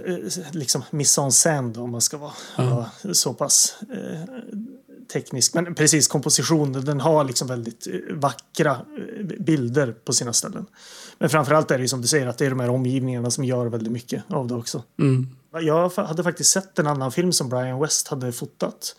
liksom 0.52 0.84
mise 0.92 1.22
en 1.22 1.30
scène 1.32 1.74
då, 1.74 1.82
om 1.82 1.92
man 1.92 2.02
ska 2.02 2.18
vara, 2.18 2.32
Ja. 2.58 2.90
så 3.14 3.34
pass 3.34 3.76
eh, 3.94 4.22
teknisk. 5.08 5.54
Men 5.54 5.76
precis, 5.76 6.08
kompositionen, 6.08 6.86
den 6.86 7.00
har 7.00 7.24
liksom 7.24 7.48
väldigt 7.48 7.88
eh, 7.88 8.16
vackra 8.16 8.72
eh, 8.72 9.26
bilder 9.40 9.92
på 9.92 10.14
sina 10.14 10.34
ställen. 10.34 10.66
Men 11.18 11.30
framförallt 11.30 11.72
är 11.72 11.78
det 11.78 11.88
som 11.88 12.02
du 12.02 12.08
säger 12.08 12.28
att 12.28 12.38
det 12.38 12.46
är 12.46 12.50
de 12.50 12.60
här 12.60 12.70
omgivningarna 12.70 13.32
som 13.32 13.44
gör 13.44 13.66
väldigt 13.66 13.92
mycket 13.92 14.24
av 14.30 14.48
det 14.48 14.56
också. 14.56 14.84
Mm. 15.00 15.28
Jag 15.62 15.90
hade 15.90 16.24
faktiskt 16.24 16.52
sett 16.52 16.80
en 16.80 16.88
annan 16.88 17.12
film 17.12 17.32
som 17.32 17.50
Brian 17.50 17.80
West 17.80 18.08
hade 18.08 18.32
fotat. 18.32 18.96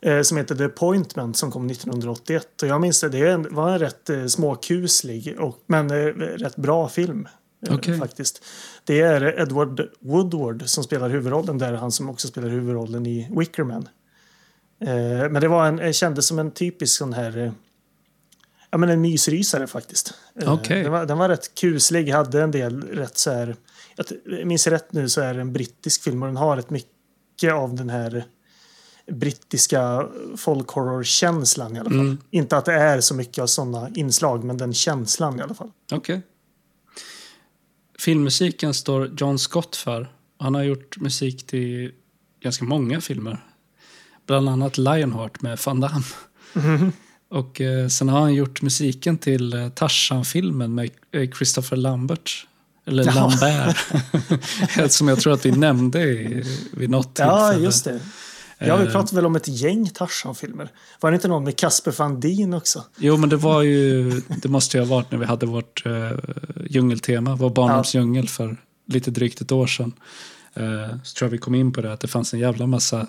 Eh, 0.00 0.22
som 0.22 0.36
heter 0.36 0.54
The 0.54 0.64
Appointment 0.64 1.36
som 1.36 1.50
kom 1.50 1.70
1981. 1.70 2.62
Och 2.62 2.68
jag 2.68 2.80
minns 2.80 3.00
det, 3.00 3.08
det 3.08 3.36
var 3.36 3.70
en 3.70 3.78
rätt 3.78 4.10
småkuslig 4.28 5.36
och, 5.38 5.64
men 5.66 5.90
rätt 6.12 6.56
bra 6.56 6.88
film. 6.88 7.28
Okej. 7.70 7.98
Faktiskt. 7.98 8.44
Det 8.84 9.00
är 9.00 9.40
Edward 9.40 9.88
Woodward 10.00 10.68
som 10.68 10.84
spelar 10.84 11.08
huvudrollen 11.08 11.58
där, 11.58 11.72
han 11.72 11.92
som 11.92 12.10
också 12.10 12.28
spelar 12.28 12.48
huvudrollen 12.48 13.06
i 13.06 13.28
Wickerman. 13.38 13.88
Eh, 14.80 15.30
men 15.30 15.34
det 15.34 15.48
var 15.48 15.66
en, 15.66 15.78
eh, 15.78 15.92
kändes 15.92 16.26
som 16.26 16.38
en 16.38 16.50
typisk 16.50 16.96
sån 16.96 17.12
här 17.12 17.38
eh, 17.38 17.52
Ja 18.70 18.78
men 18.78 18.88
en 18.88 19.00
mysrysare 19.00 19.66
faktiskt. 19.66 20.14
Okej. 20.46 20.82
Den, 20.82 20.92
var, 20.92 21.06
den 21.06 21.18
var 21.18 21.28
rätt 21.28 21.54
kuslig, 21.54 22.10
hade 22.10 22.42
en 22.42 22.50
del 22.50 22.82
rätt 22.82 23.18
så 23.18 23.30
här... 23.30 23.56
Jag 23.96 24.46
minns 24.46 24.66
rätt 24.66 24.92
nu 24.92 25.08
så 25.08 25.20
är 25.20 25.34
det 25.34 25.40
en 25.40 25.52
brittisk 25.52 26.02
film 26.02 26.22
och 26.22 26.28
den 26.28 26.36
har 26.36 26.56
rätt 26.56 26.70
mycket 26.70 27.52
av 27.52 27.74
den 27.74 27.90
här 27.90 28.24
brittiska 29.12 30.08
folk 30.36 30.68
horror-känslan 30.68 31.76
i 31.76 31.80
alla 31.80 31.90
fall. 31.90 32.00
Mm. 32.00 32.18
Inte 32.30 32.56
att 32.56 32.64
det 32.64 32.72
är 32.72 33.00
så 33.00 33.14
mycket 33.14 33.42
av 33.42 33.46
sådana 33.46 33.90
inslag, 33.94 34.44
men 34.44 34.56
den 34.56 34.74
känslan 34.74 35.38
i 35.38 35.42
alla 35.42 35.54
fall. 35.54 35.70
Okej. 35.92 36.22
Filmmusiken 37.98 38.74
står 38.74 39.10
John 39.16 39.38
Scott 39.38 39.76
för. 39.76 40.12
Han 40.38 40.54
har 40.54 40.62
gjort 40.62 40.96
musik 40.96 41.46
till 41.46 41.92
ganska 42.40 42.64
många 42.64 43.00
filmer. 43.00 43.44
Bland 44.26 44.48
annat 44.48 44.78
Lionheart 44.78 45.42
med 45.42 45.58
Van 45.66 45.80
Damme. 45.80 46.04
Och 47.30 47.60
eh, 47.60 47.88
sen 47.88 48.08
har 48.08 48.20
han 48.20 48.34
gjort 48.34 48.62
musiken 48.62 49.18
till 49.18 49.52
eh, 49.52 49.68
Tarzan-filmen 49.68 50.74
med 50.74 50.90
eh, 51.12 51.30
Christopher 51.30 51.76
Lambert. 51.76 52.46
Eller 52.86 53.04
Ja. 53.04 53.12
Lambert. 53.14 53.76
Som 54.92 55.08
jag 55.08 55.20
tror 55.20 55.32
att 55.32 55.46
vi 55.46 55.50
nämnde 55.50 56.02
i, 56.02 56.44
vid 56.72 56.90
något 56.90 57.14
tillfälle. 57.14 57.36
Ja, 57.36 57.54
just 57.54 57.84
det. 57.84 58.00
Ja, 58.58 58.76
vi 58.76 58.86
Eh. 58.86 58.92
pratade 58.92 59.16
väl 59.16 59.26
om 59.26 59.36
ett 59.36 59.48
gäng 59.48 59.88
Tarzan-filmer. 59.88 60.68
Var 61.00 61.10
det 61.10 61.14
inte 61.14 61.28
någon 61.28 61.44
med 61.44 61.56
Casper 61.56 61.94
Van 61.98 62.20
Dien 62.20 62.54
också? 62.54 62.84
Jo, 62.98 63.16
men 63.16 63.28
det 63.28 63.36
var 63.36 63.62
ju... 63.62 64.10
Det 64.28 64.48
måste 64.48 64.76
ju 64.78 64.84
ha 64.84 64.90
varit 64.96 65.10
när 65.10 65.18
vi 65.18 65.24
hade 65.26 65.46
vårt 65.46 65.86
uh, 65.86 66.10
djungeltema, 66.70 67.34
vår 67.36 67.50
barndoms 67.50 67.94
djungel 67.94 68.28
för 68.28 68.56
lite 68.88 69.10
drygt 69.10 69.40
ett 69.40 69.52
år 69.52 69.66
sedan. 69.66 69.92
Eh, 70.54 70.96
så 71.02 71.14
tror 71.18 71.26
jag 71.26 71.30
vi 71.30 71.38
kom 71.38 71.54
in 71.54 71.72
på 71.72 71.80
det, 71.80 71.92
att 71.92 72.00
det 72.00 72.08
fanns 72.08 72.34
en 72.34 72.40
jävla 72.40 72.66
massa 72.66 73.06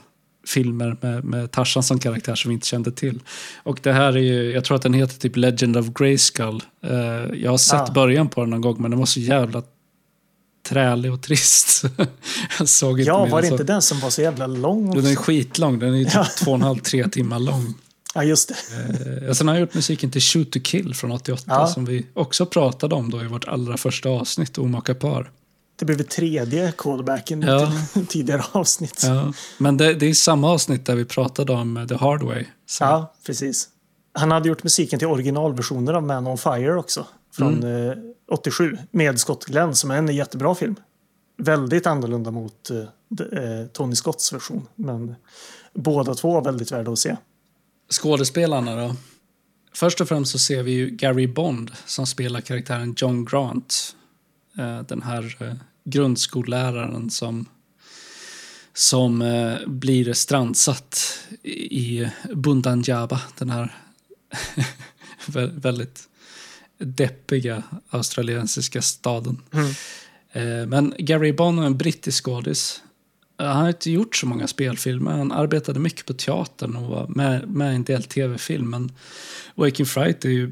filmer 0.48 0.98
med, 1.02 1.24
med 1.24 1.52
Tarzan 1.52 1.84
som 1.84 2.00
karaktär 2.00 2.36
som 2.36 2.50
vi 2.50 2.54
inte 2.54 2.68
kände 2.68 2.92
till. 2.92 3.20
Och 3.64 3.80
det 3.84 3.92
här 3.94 4.14
är 4.14 4.22
ju, 4.22 4.52
jag 4.52 4.64
tror 4.66 4.76
att 4.76 4.82
den 4.82 4.94
heter 4.94 5.20
typ 5.20 5.36
Legend 5.36 5.78
of 5.78 5.86
Grayskull. 5.94 6.64
Uh, 6.86 6.92
jag 7.42 7.52
har 7.52 7.58
sett 7.58 7.90
Ah. 7.90 7.92
början 7.94 8.30
på 8.30 8.42
den 8.42 8.50
någon 8.50 8.62
gång, 8.62 8.76
men 8.82 8.92
den 8.92 9.00
var 9.00 9.06
så 9.06 9.20
jävla 9.20 9.64
trälig 10.70 11.14
och 11.14 11.22
trist. 11.22 11.84
jag 12.60 12.70
såg 12.70 13.00
inte 13.00 13.08
Ja, 13.10 13.26
var 13.26 13.42
det 13.42 13.48
inte 13.48 13.64
den 13.64 13.82
som 13.82 14.00
var 14.00 14.10
så 14.10 14.22
jävla 14.22 14.48
lång 14.48 14.96
Den 14.96 15.06
är 15.06 15.12
också? 15.12 15.24
skitlång, 15.24 15.80
den 15.80 15.96
är 15.96 16.04
typ 16.06 16.36
två 16.38 16.52
och 16.52 16.58
en 16.58 16.62
halv, 16.64 16.80
tre 16.80 17.08
timmar 17.08 17.40
lång. 17.40 17.74
Ja, 18.16 18.24
just 18.24 18.50
det. 18.50 19.28
Eh, 19.28 19.34
sen 19.34 19.48
har 19.48 19.56
jag 19.56 19.62
gjort 19.62 19.74
musiken 19.74 20.12
till 20.12 20.22
Shoot 20.22 20.52
to 20.52 20.60
Kill 20.64 20.94
från 20.96 21.12
88 21.12 21.44
Ja. 21.48 21.68
som 21.68 21.86
vi 21.86 22.06
också 22.14 22.46
pratade 22.46 22.96
om 22.96 23.10
då 23.10 23.22
i 23.24 23.28
vårt 23.28 23.48
allra 23.48 23.78
första 23.78 24.10
avsnitt, 24.10 24.58
Omaka 24.58 24.96
par. 24.96 25.32
Det 25.80 25.86
blev 25.86 26.04
tredje 26.04 26.72
callbacken 26.78 27.42
Ja. 27.42 27.72
tidigare 28.08 28.44
avsnitt. 28.52 29.04
Ja. 29.04 29.34
Men 29.58 29.78
det, 29.78 29.94
det 29.94 30.06
är 30.06 30.14
samma 30.14 30.50
avsnitt 30.52 30.86
där 30.86 30.96
vi 30.96 31.06
pratade 31.06 31.54
om 31.54 31.78
eh, 31.78 31.88
The 31.88 31.96
Hard 31.96 32.24
Way. 32.24 32.46
Så, 32.66 32.84
Ja, 32.84 33.14
precis. 33.26 33.70
Han 34.14 34.32
hade 34.32 34.50
gjort 34.50 34.64
musiken 34.64 35.00
till 35.00 35.08
originalversioner 35.08 35.94
av 35.94 36.04
Man 36.04 36.28
on 36.28 36.38
Fire 36.38 36.76
också. 36.76 37.08
Från 37.34 37.64
Mm. 37.64 37.90
eh, 37.90 37.96
87. 38.32 38.78
Med 38.92 39.20
Scott 39.20 39.46
Glenn 39.46 39.76
som 39.76 39.92
är 39.92 39.98
en 39.98 40.08
jättebra 40.16 40.56
film. 40.56 40.76
Väldigt 41.38 41.88
annorlunda 41.88 42.32
mot 42.32 42.70
eh, 42.70 42.78
eh, 42.80 43.68
Tony 43.74 43.96
Scotts 43.96 44.34
version. 44.34 44.68
Men 44.76 45.16
båda 45.74 46.14
två 46.16 46.42
väldigt 46.42 46.72
värda 46.72 46.92
att 46.92 47.00
se. 47.00 47.18
Skådespelarna 47.92 48.76
då? 48.76 48.96
Först 49.74 50.02
och 50.02 50.08
främst 50.08 50.32
så 50.32 50.40
ser 50.40 50.64
vi 50.64 50.72
ju 50.72 50.90
Gary 50.90 51.28
Bond 51.28 51.72
som 51.86 52.06
spelar 52.08 52.42
karaktären 52.42 52.94
John 52.98 53.26
Grant. 53.26 53.96
Eh, 54.58 54.80
Den 54.82 55.02
här 55.02 55.38
eh, 55.40 55.54
grundskolläraren 55.90 57.10
som, 57.10 57.46
som 58.74 59.22
eh, 59.22 59.56
blir 59.68 60.14
strandsatt 60.14 61.20
i 61.44 62.08
Bundanjaba, 62.34 63.22
den 63.38 63.50
här 63.50 63.76
vä- 65.26 65.60
väldigt 65.62 66.08
deppiga 66.78 67.64
australiensiska 67.90 68.82
staden. 68.82 69.42
Eh, 70.32 70.68
Men 70.68 70.94
Gary 71.00 71.32
Bond 71.34 71.60
är 71.60 71.64
en 71.64 71.78
brittisk 71.78 72.24
skådis. 72.26 72.82
Eh, 73.40 73.46
Han 73.48 73.58
har 73.58 73.68
inte 73.68 73.92
gjort 73.92 74.16
så 74.16 74.28
många 74.28 74.48
spelfilmer. 74.48 75.12
Han 75.12 75.32
arbetade 75.32 75.80
mycket 75.80 76.06
på 76.06 76.14
teatern 76.14 76.76
och 76.76 76.88
var 76.90 77.08
med, 77.08 77.50
med 77.50 77.72
i 77.74 77.76
en 77.76 77.84
del 77.84 78.04
tv-film. 78.04 78.70
Men 78.70 78.92
Waking 79.56 79.86
Fright 79.86 80.26
är 80.26 80.30
ju 80.30 80.52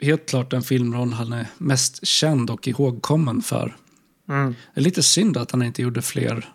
helt 0.00 0.26
klart 0.28 0.50
den 0.50 0.62
filmroll 0.62 1.12
han 1.12 1.32
är 1.32 1.46
mest 1.58 2.06
känd 2.06 2.50
och 2.50 2.68
ihågkommen 2.68 3.42
för. 3.42 3.76
Mm. 4.28 4.54
Det 4.74 4.80
är 4.80 4.84
lite 4.84 5.02
synd 5.02 5.36
att 5.36 5.50
han 5.50 5.62
inte 5.62 5.82
gjorde 5.82 6.02
fler 6.02 6.48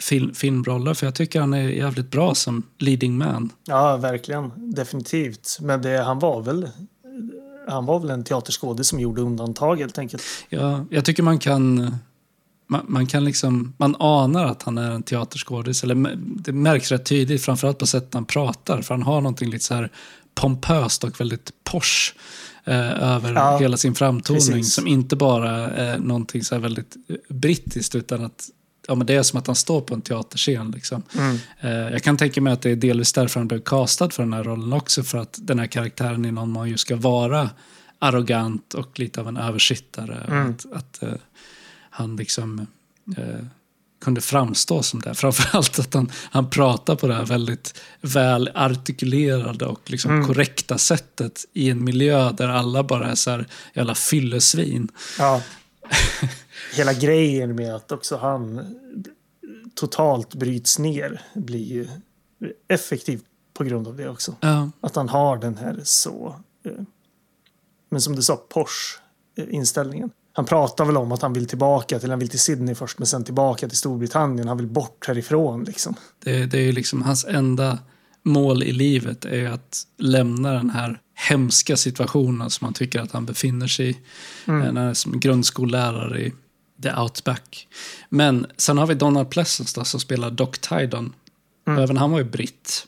film, 0.00 0.34
filmroller, 0.34 0.94
för 0.94 1.06
jag 1.06 1.14
tycker 1.14 1.40
han 1.40 1.54
är 1.54 1.68
jävligt 1.68 2.10
bra 2.10 2.34
som 2.34 2.62
leading 2.78 3.18
man. 3.18 3.52
Ja, 3.64 3.96
verkligen. 3.96 4.72
Definitivt. 4.74 5.58
Men 5.60 5.82
det, 5.82 6.02
han 6.02 6.18
var 6.18 6.42
väl 6.42 6.68
han 7.68 7.86
var 7.86 8.00
väl 8.00 8.10
en 8.10 8.24
teaterskådis 8.24 8.88
som 8.88 9.00
gjorde 9.00 9.22
undantag 9.22 9.76
helt 9.76 9.98
enkelt. 9.98 10.22
Ja, 10.48 10.84
jag 10.90 11.04
tycker 11.04 11.22
man 11.22 11.38
kan... 11.38 11.96
Man, 12.66 12.84
man 12.88 13.06
kan 13.06 13.24
liksom... 13.24 13.74
Man 13.76 13.96
anar 13.98 14.44
att 14.44 14.62
han 14.62 14.78
är 14.78 14.90
en 14.90 15.02
teaterskådis. 15.02 15.84
Eller 15.84 16.16
det 16.16 16.52
märks 16.52 16.92
rätt 16.92 17.04
tydligt, 17.04 17.44
framförallt 17.44 17.78
på 17.78 17.86
sättet 17.86 18.14
han 18.14 18.24
pratar. 18.24 18.82
För 18.82 18.94
han 18.94 19.02
har 19.02 19.20
någonting 19.20 19.50
lite 19.50 19.64
så 19.64 19.74
här 19.74 19.90
pompöst 20.34 21.04
och 21.04 21.20
väldigt 21.20 21.52
posh 21.64 22.14
eh, 22.64 23.02
över 23.14 23.32
Ja, 23.34 23.58
hela 23.58 23.76
sin 23.76 23.94
framtoning. 23.94 24.40
precis. 24.40 24.74
Som 24.74 24.86
inte 24.86 25.16
bara 25.16 25.50
är 25.70 25.98
någonting 25.98 26.44
så 26.44 26.58
väldigt 26.58 26.96
brittiskt, 27.28 27.94
utan 27.94 28.24
att 28.24 28.48
ja, 28.88 28.94
men 28.94 29.06
det 29.06 29.14
är 29.14 29.22
som 29.22 29.38
att 29.38 29.46
han 29.46 29.56
står 29.56 29.80
på 29.80 29.94
en 29.94 30.02
teaterscen. 30.02 30.70
Liksom. 30.70 31.02
Mm. 31.18 31.38
Eh, 31.60 31.92
jag 31.92 32.02
kan 32.02 32.16
tänka 32.16 32.40
mig 32.40 32.52
att 32.52 32.62
det 32.62 32.70
är 32.70 32.76
delvis 32.76 33.12
därför 33.12 33.40
han 33.40 33.48
blev 33.48 33.60
castad 33.60 34.10
för 34.10 34.22
den 34.22 34.32
här 34.32 34.44
rollen 34.44 34.72
också. 34.72 35.02
För 35.02 35.18
att 35.18 35.38
den 35.42 35.58
här 35.58 35.66
karaktären 35.66 36.24
är 36.24 36.32
någon 36.32 36.52
man 36.52 36.68
ju 36.68 36.76
ska 36.76 36.96
vara 36.96 37.50
arrogant 37.98 38.74
och 38.74 38.98
lite 38.98 39.20
av 39.20 39.28
en 39.28 39.36
översittare. 39.36 40.18
Mm. 40.28 40.50
Att, 40.50 40.66
att 40.72 41.02
eh, 41.02 41.14
han 41.90 42.16
liksom 42.16 42.66
eh, 43.16 43.44
kunde 44.04 44.20
framstå 44.20 44.82
som 44.82 45.00
det. 45.00 45.14
Framförallt 45.14 45.78
att 45.78 45.94
han, 45.94 46.10
han 46.30 46.50
pratar 46.50 46.96
på 46.96 47.06
det 47.06 47.14
här 47.14 47.24
väldigt 47.24 47.80
väl 48.00 48.50
artikulerade 48.54 49.66
och 49.66 49.90
liksom 49.90 50.10
Mm. 50.10 50.26
korrekta 50.26 50.78
sättet 50.78 51.44
i 51.52 51.70
en 51.70 51.84
miljö 51.84 52.32
där 52.32 52.48
alla 52.48 52.82
bara 52.82 53.10
är 53.10 53.14
så 53.14 53.30
här 53.30 53.46
jävla 53.74 53.94
fyllesvin. 53.94 54.88
Ja. 55.18 55.42
Hela 56.76 56.92
grejen 56.92 57.54
med 57.54 57.74
att 57.74 57.92
också 57.92 58.16
han 58.16 58.74
totalt 59.74 60.34
bryts 60.34 60.78
ner 60.78 61.22
blir 61.34 61.64
ju 61.64 61.88
effektivt 62.68 63.24
på 63.54 63.64
grund 63.64 63.88
av 63.88 63.96
det 63.96 64.08
också. 64.08 64.36
Ja, 64.40 64.70
Att 64.80 64.96
han 64.96 65.08
har 65.08 65.36
den 65.36 65.56
här 65.56 65.80
så, 65.84 66.40
eh, 66.64 66.72
men 67.90 68.00
som 68.00 68.16
du 68.16 68.22
sa, 68.22 68.36
Porsche-inställningen. 68.36 70.10
Han 70.36 70.44
pratar 70.44 70.84
väl 70.84 70.96
om 70.96 71.12
att 71.12 71.22
han 71.22 71.32
vill 71.32 71.46
tillbaka 71.46 71.98
till, 71.98 72.10
han 72.10 72.18
vill 72.18 72.28
till 72.28 72.40
Sydney 72.40 72.74
först, 72.74 72.98
men 72.98 73.06
sen 73.06 73.24
tillbaka 73.24 73.68
till 73.68 73.78
Storbritannien. 73.78 74.48
Han 74.48 74.56
vill 74.56 74.66
bort 74.66 75.06
härifrån 75.06 75.64
liksom. 75.64 75.94
det, 76.24 76.46
det 76.46 76.58
är 76.58 76.62
ju 76.62 76.72
liksom 76.72 77.02
hans 77.02 77.24
enda 77.24 77.78
mål 78.22 78.62
i 78.62 78.72
livet 78.72 79.24
är 79.24 79.46
att 79.46 79.82
lämna 79.98 80.52
den 80.52 80.70
här 80.70 81.00
hemska 81.14 81.76
situationen 81.76 82.50
som 82.50 82.64
man 82.64 82.74
tycker 82.74 83.00
att 83.00 83.12
han 83.12 83.26
befinner 83.26 83.66
sig 83.66 83.90
i. 83.90 83.96
Mm. 84.46 84.60
När 84.60 84.66
han 84.66 84.90
är 84.90 84.94
som 84.94 85.20
grundskollärare 85.20 86.20
i 86.20 86.32
The 86.82 86.92
Outback. 86.94 87.68
Men 88.08 88.46
sen 88.56 88.78
har 88.78 88.86
vi 88.86 88.94
Donald 88.94 89.30
Pleasence 89.30 89.80
då, 89.80 89.84
som 89.84 90.00
spelar 90.00 90.30
Doc 90.30 90.58
Tydon. 90.58 91.12
Mm. 91.66 91.82
Även 91.82 91.96
han 91.96 92.10
var 92.10 92.18
ju 92.18 92.24
britt. 92.24 92.86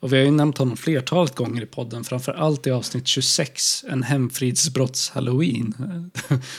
Och 0.00 0.12
vi 0.12 0.16
har 0.16 0.24
ju 0.24 0.30
nämnt 0.30 0.58
honom 0.58 0.76
flertalet 0.76 1.34
gånger 1.34 1.62
i 1.62 1.66
podden, 1.66 2.04
framför 2.04 2.32
allt 2.32 2.66
i 2.66 2.70
avsnitt 2.70 3.06
26, 3.06 3.84
En 3.88 4.04
hemfridsbrotts-halloween. 4.04 5.72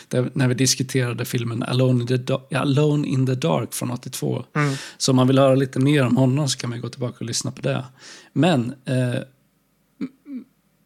När 0.33 0.47
vi 0.47 0.53
diskuterade 0.53 1.25
filmen 1.25 1.63
Alone 1.63 2.01
in, 2.01 2.07
the 2.07 2.17
Da- 2.17 2.41
ja, 2.49 2.59
Alone 2.59 3.07
in 3.07 3.25
the 3.25 3.35
Dark 3.35 3.73
från 3.73 3.91
82. 3.91 4.45
Mm. 4.55 4.75
Så 4.97 5.11
om 5.11 5.15
man 5.15 5.27
vill 5.27 5.39
höra 5.39 5.55
lite 5.55 5.79
mer 5.79 6.05
om 6.05 6.17
honom 6.17 6.49
så 6.49 6.57
kan 6.57 6.69
man 6.69 6.81
gå 6.81 6.89
tillbaka 6.89 7.15
och 7.19 7.25
lyssna 7.25 7.51
på 7.51 7.61
det. 7.61 7.85
Men 8.33 8.73
eh, 8.85 9.21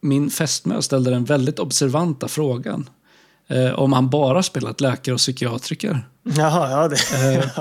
min 0.02 0.30
fästmö 0.30 0.82
ställde 0.82 1.12
den 1.12 1.26
väldigt 1.26 1.60
observanta 1.60 2.28
frågan. 2.28 2.90
Eh, 3.48 3.80
om 3.80 3.94
han 3.94 4.10
bara 4.10 4.44
spelat 4.44 4.82
läkare 4.82 5.14
och 5.14 5.20
psykiatriker. 5.20 6.08
Jaha, 6.24 6.72
ja 6.72 6.88
det. 6.88 7.36
Eh, 7.36 7.60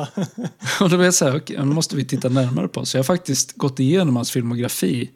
och 0.81 0.91
då 0.91 0.97
blev 0.97 1.05
jag 1.05 1.15
så 1.15 1.25
här, 1.25 1.37
okej, 1.37 1.57
nu 1.59 1.65
måste 1.65 1.97
vi 1.97 2.05
titta 2.05 2.29
närmare 2.29 2.69
på. 2.69 2.87
Så 2.87 2.97
jag 2.97 3.03
har 3.03 3.05
faktiskt 3.05 3.57
gått 3.57 3.81
igenom 3.81 4.17
hans 4.17 4.31
filmografi. 4.31 5.11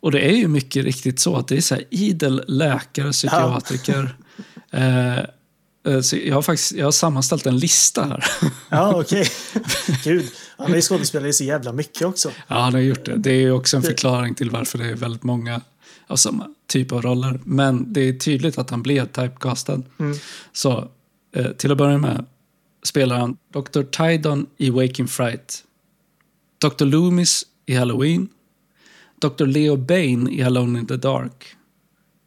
Och 0.00 0.12
det 0.12 0.20
är 0.20 0.36
ju 0.36 0.48
mycket 0.48 0.84
riktigt 0.84 1.20
så 1.20 1.36
att 1.36 1.48
det 1.48 1.56
är 1.56 1.60
så 1.60 1.74
här 1.74 1.84
idel 1.90 2.44
läkare, 2.48 3.12
psykiatriker. 3.12 4.16
Eh, 4.70 5.18
eh, 5.18 6.00
så 6.02 6.16
jag 6.16 6.34
har 6.34 6.42
faktiskt 6.42 6.72
jag 6.72 6.86
har 6.86 6.92
sammanställt 6.92 7.46
en 7.46 7.58
lista 7.58 8.04
här. 8.04 8.24
Ja, 8.68 9.00
okej. 9.00 9.30
Gud, 10.04 10.26
han 10.58 10.70
är 10.70 10.76
ju 10.76 10.82
skådespelare 10.82 11.32
så 11.32 11.44
jävla 11.44 11.72
mycket 11.72 12.02
också. 12.02 12.30
Ja, 12.48 12.60
han 12.60 12.72
har 12.72 12.80
gjort 12.80 13.04
det. 13.04 13.16
Det 13.16 13.30
är 13.30 13.40
ju 13.40 13.52
också 13.52 13.76
en 13.76 13.82
förklaring 13.82 14.34
till 14.34 14.50
varför 14.50 14.78
det 14.78 14.84
är 14.84 14.94
väldigt 14.94 15.22
många 15.22 15.60
av 16.10 16.16
samma 16.16 16.48
typ 16.66 16.92
av 16.92 17.02
roller. 17.02 17.40
Men 17.44 17.92
det 17.92 18.08
är 18.08 18.12
tydligt 18.12 18.58
att 18.58 18.70
han 18.70 18.82
blev 18.82 19.06
typecastad. 19.06 19.82
Så 20.52 20.88
eh, 21.36 21.52
till 21.52 21.72
att 21.72 21.78
börja 21.78 21.98
med 21.98 22.24
spelar 22.82 23.18
han 23.18 23.36
Dr. 23.52 23.82
Tydon 23.82 24.46
i 24.56 24.70
Waking 24.70 25.08
Fright. 25.08 25.64
Dr. 26.58 26.84
Loomis 26.84 27.46
i 27.66 27.74
Halloween. 27.74 28.28
Dr. 29.20 29.46
Leo 29.46 29.76
Bain 29.76 30.28
i 30.28 30.42
Alone 30.42 30.78
in 30.78 30.86
the 30.86 30.96
Dark. 30.96 31.56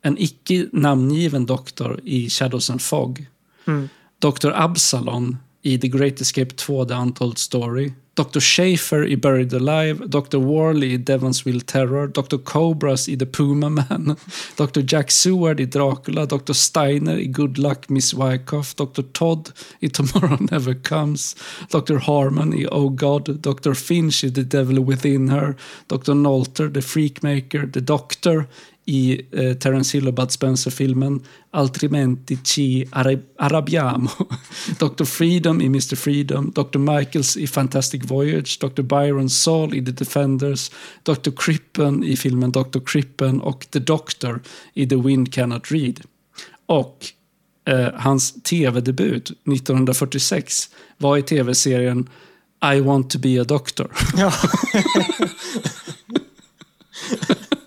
En 0.02 0.18
icke 0.18 0.68
namngiven 0.72 1.46
doktor 1.46 2.00
i 2.04 2.30
Shadows 2.30 2.70
and 2.70 2.82
Fog. 2.82 3.26
Mm. 3.66 3.90
Dr. 4.20 4.52
Absalon 4.54 5.38
i 5.62 5.78
The 5.80 5.88
Great 5.88 6.22
Escape 6.22 6.56
2, 6.56 6.86
The 6.86 6.94
Untold 6.94 7.38
Story. 7.38 7.94
Dr. 8.16 8.40
Schaefer 8.40 9.04
i 9.06 9.16
Buried 9.16 9.54
Alive. 9.54 10.08
Dr. 10.08 10.38
Warley 10.40 10.94
i 10.94 10.98
Devonsville 10.98 11.66
Terror. 11.66 12.08
Dr. 12.08 12.38
Cobras 12.38 13.08
i 13.10 13.16
The 13.16 13.26
Puma 13.26 13.70
Man. 13.70 14.16
Dr. 14.56 14.82
Jack 14.84 15.12
Seward 15.12 15.60
i 15.60 15.66
Dracula. 15.66 16.26
Dr. 16.26 16.54
Steiner 16.54 17.18
i 17.18 17.26
Good 17.26 17.58
Luck 17.58 17.90
Miss 17.90 18.14
Wyckoff. 18.14 18.76
Dr. 18.76 19.02
Todd 19.14 19.52
i 19.82 19.88
Tomorrow 19.90 20.38
Never 20.52 20.76
Comes. 20.76 21.36
Dr. 21.70 21.98
Harmon 21.98 22.54
i 22.54 22.66
Oh 22.72 22.90
God. 22.90 23.42
Dr. 23.42 23.74
Finch 23.74 24.24
i 24.24 24.30
The 24.30 24.44
Devil 24.44 24.84
Within 24.84 25.30
Her. 25.30 25.56
Dr. 25.88 26.14
Nolter, 26.14 26.70
The 26.72 26.82
Freakmaker. 26.82 27.72
The 27.72 27.82
Doctor 27.82 28.48
i 28.86 29.22
eh, 29.32 29.54
Terence 29.54 29.98
Hill 29.98 30.08
och 30.08 30.14
Bud 30.14 30.32
Spencer-filmen 30.32 31.22
Altrimenti 31.52 32.38
Chi 32.44 32.86
Arab- 32.92 33.24
Arabiamo. 33.38 34.10
Dr. 34.80 35.06
Freedom 35.06 35.62
i 35.62 35.66
Mr. 35.66 35.96
Freedom. 35.96 36.52
Dr. 36.56 36.78
Michaels 36.80 37.38
i 37.38 37.48
Fantastic 37.48 38.02
Voyage. 38.06 38.60
Dr. 38.62 38.82
Byron 38.82 39.30
Saul 39.30 39.76
i 39.76 39.86
The 39.86 39.92
Defenders. 39.92 40.72
Dr. 41.04 41.32
Crippen 41.38 42.04
i 42.04 42.18
filmen 42.18 42.52
Dr. 42.52 42.80
Crippen 42.86 43.42
och 43.42 43.68
The 43.70 43.80
Doctor 43.80 44.42
i 44.74 44.88
The 44.88 44.96
Wind 44.96 45.34
Cannot 45.34 45.72
Read. 45.72 46.02
Och 46.66 47.06
eh, 47.66 47.88
hans 47.96 48.44
tv-debut 48.44 49.24
1946 49.24 50.70
var 50.98 51.18
i 51.18 51.22
tv-serien 51.22 52.10
I 52.76 52.80
want 52.80 53.10
to 53.10 53.20
be 53.20 53.42
a 53.42 53.44
doctor. 53.44 53.92
Ja. 54.18 54.34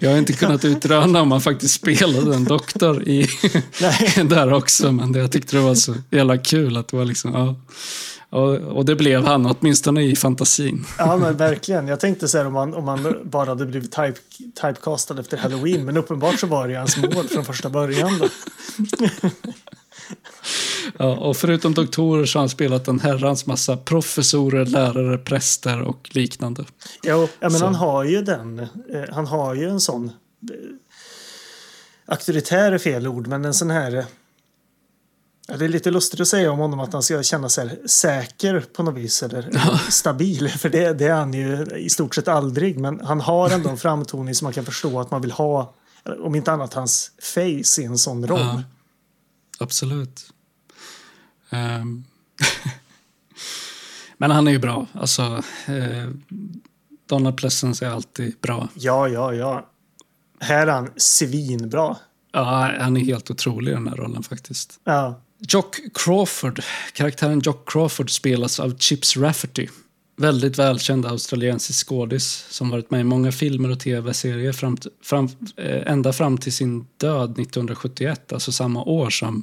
Jag 0.00 0.10
har 0.10 0.18
inte 0.18 0.32
kunnat 0.32 0.64
utröna 0.64 1.22
om 1.22 1.32
han 1.32 1.40
faktiskt 1.40 1.74
spelade 1.74 2.34
en 2.34 2.44
doktor 2.44 3.08
i 3.08 3.28
där 4.24 4.52
också, 4.52 4.92
men 4.92 5.12
det, 5.12 5.18
jag 5.18 5.32
tyckte 5.32 5.56
det 5.56 5.62
var 5.62 5.74
så 5.74 5.94
jävla 6.10 6.38
kul 6.38 6.76
att 6.76 6.88
det 6.88 6.96
var 6.96 7.04
liksom, 7.04 7.32
ja. 7.34 7.56
Och, 8.38 8.54
och 8.54 8.84
det 8.84 8.96
blev 8.96 9.24
han, 9.24 9.46
åtminstone 9.46 10.02
i 10.02 10.16
fantasin. 10.16 10.86
ja, 10.98 11.16
men 11.16 11.36
verkligen. 11.36 11.88
Jag 11.88 12.00
tänkte 12.00 12.28
så 12.28 12.38
här 12.38 12.46
om 12.46 12.52
man, 12.52 12.74
om 12.74 12.84
man 12.84 13.16
bara 13.24 13.48
hade 13.48 13.66
blivit 13.66 13.92
type, 13.92 14.18
typecastad 14.62 15.20
efter 15.20 15.36
Halloween. 15.36 15.84
Men 15.84 15.96
uppenbart 15.96 16.40
så 16.40 16.46
var 16.46 16.66
det 16.66 16.72
ju 16.72 16.78
hans 16.78 16.96
mål 16.96 17.28
från 17.28 17.44
första 17.44 17.68
början. 17.68 18.18
Då. 18.18 18.28
Ja, 20.98 21.16
och 21.16 21.36
förutom 21.36 21.74
doktorer 21.74 22.26
så 22.26 22.38
har 22.38 22.42
han 22.42 22.48
spelat 22.48 22.88
en 22.88 23.00
herrans 23.00 23.46
massa 23.46 23.76
professorer, 23.76 24.66
lärare, 24.66 25.18
präster 25.18 25.82
och 25.82 26.08
liknande. 26.12 26.64
Jo, 27.02 27.28
ja, 27.40 27.48
men 27.48 27.58
Så. 27.58 27.64
han 27.64 27.74
har 27.74 28.04
ju 28.04 28.22
den. 28.22 28.58
Eh, 28.58 28.66
han 29.10 29.26
har 29.26 29.54
ju 29.54 29.68
en 29.68 29.80
sån. 29.80 30.04
Eh, 30.04 30.12
auktoritär 32.06 32.72
är 32.72 32.78
fel 32.78 33.06
ord, 33.06 33.26
men 33.26 33.44
en 33.44 33.54
sån 33.54 33.70
här. 33.70 33.96
Eh, 33.96 34.04
ja, 35.48 35.56
det 35.56 35.64
är 35.64 35.68
lite 35.68 35.90
lustigt 35.90 36.20
att 36.20 36.28
säga 36.28 36.52
om 36.52 36.58
honom 36.58 36.80
att 36.80 36.92
han 36.92 37.02
ska 37.02 37.22
känna 37.22 37.48
sig 37.48 37.82
säker 37.86 38.60
på 38.60 38.82
något 38.82 38.94
vis. 38.94 39.22
Eller, 39.22 39.38
eller 39.38 39.90
stabil, 39.90 40.48
för 40.48 40.68
det, 40.68 40.92
det 40.92 41.06
är 41.06 41.14
han 41.14 41.34
ju 41.34 41.66
i 41.76 41.90
stort 41.90 42.14
sett 42.14 42.28
aldrig. 42.28 42.78
Men 42.78 43.00
han 43.00 43.20
har 43.20 43.50
ändå 43.50 43.70
en 43.70 43.78
framtoning 43.78 44.34
som 44.34 44.46
man 44.46 44.52
kan 44.52 44.64
förstå 44.64 45.00
att 45.00 45.10
man 45.10 45.22
vill 45.22 45.32
ha. 45.32 45.74
Om 46.20 46.34
inte 46.34 46.52
annat 46.52 46.74
hans 46.74 47.10
face 47.20 47.80
i 47.80 47.84
en 47.84 47.98
sån 47.98 48.26
roll. 48.26 48.40
Ja, 48.40 48.62
absolut. 49.58 50.32
Ehm. 51.50 52.04
Men 54.16 54.30
han 54.30 54.48
är 54.48 54.52
ju 54.52 54.58
bra. 54.58 54.86
Alltså, 54.92 55.42
eh, 55.66 56.08
Donald 57.06 57.36
Pleasence 57.36 57.86
är 57.86 57.90
alltid 57.90 58.36
bra. 58.40 58.68
Ja, 58.74 59.08
ja, 59.08 59.34
ja. 59.34 59.70
Här 60.40 60.66
är 60.66 60.72
han 60.72 60.90
svinbra. 60.96 61.96
Ja, 62.32 62.74
han 62.80 62.96
är 62.96 63.00
helt 63.00 63.30
otrolig 63.30 63.72
i 63.72 63.74
den 63.74 63.88
här 63.88 63.96
rollen 63.96 64.22
faktiskt. 64.22 64.80
Ja. 64.84 65.20
Jock 65.38 65.80
Crawford. 65.94 66.62
Karaktären 66.92 67.40
Jock 67.40 67.72
Crawford 67.72 68.10
spelas 68.10 68.60
av 68.60 68.78
Chips 68.78 69.16
Rafferty. 69.16 69.68
Väldigt 70.22 70.58
välkänd 70.58 71.06
australiensisk 71.06 71.88
skådis 71.88 72.46
som 72.50 72.70
varit 72.70 72.90
med 72.90 73.00
i 73.00 73.04
många 73.04 73.32
filmer 73.32 73.70
och 73.70 73.80
tv-serier 73.80 74.52
fram, 74.52 74.76
fram, 75.02 75.28
eh, 75.56 75.92
ända 75.92 76.12
fram 76.12 76.38
till 76.38 76.52
sin 76.52 76.86
död 76.96 77.30
1971, 77.30 78.32
alltså 78.32 78.52
samma 78.52 78.84
år 78.84 79.10
som 79.10 79.42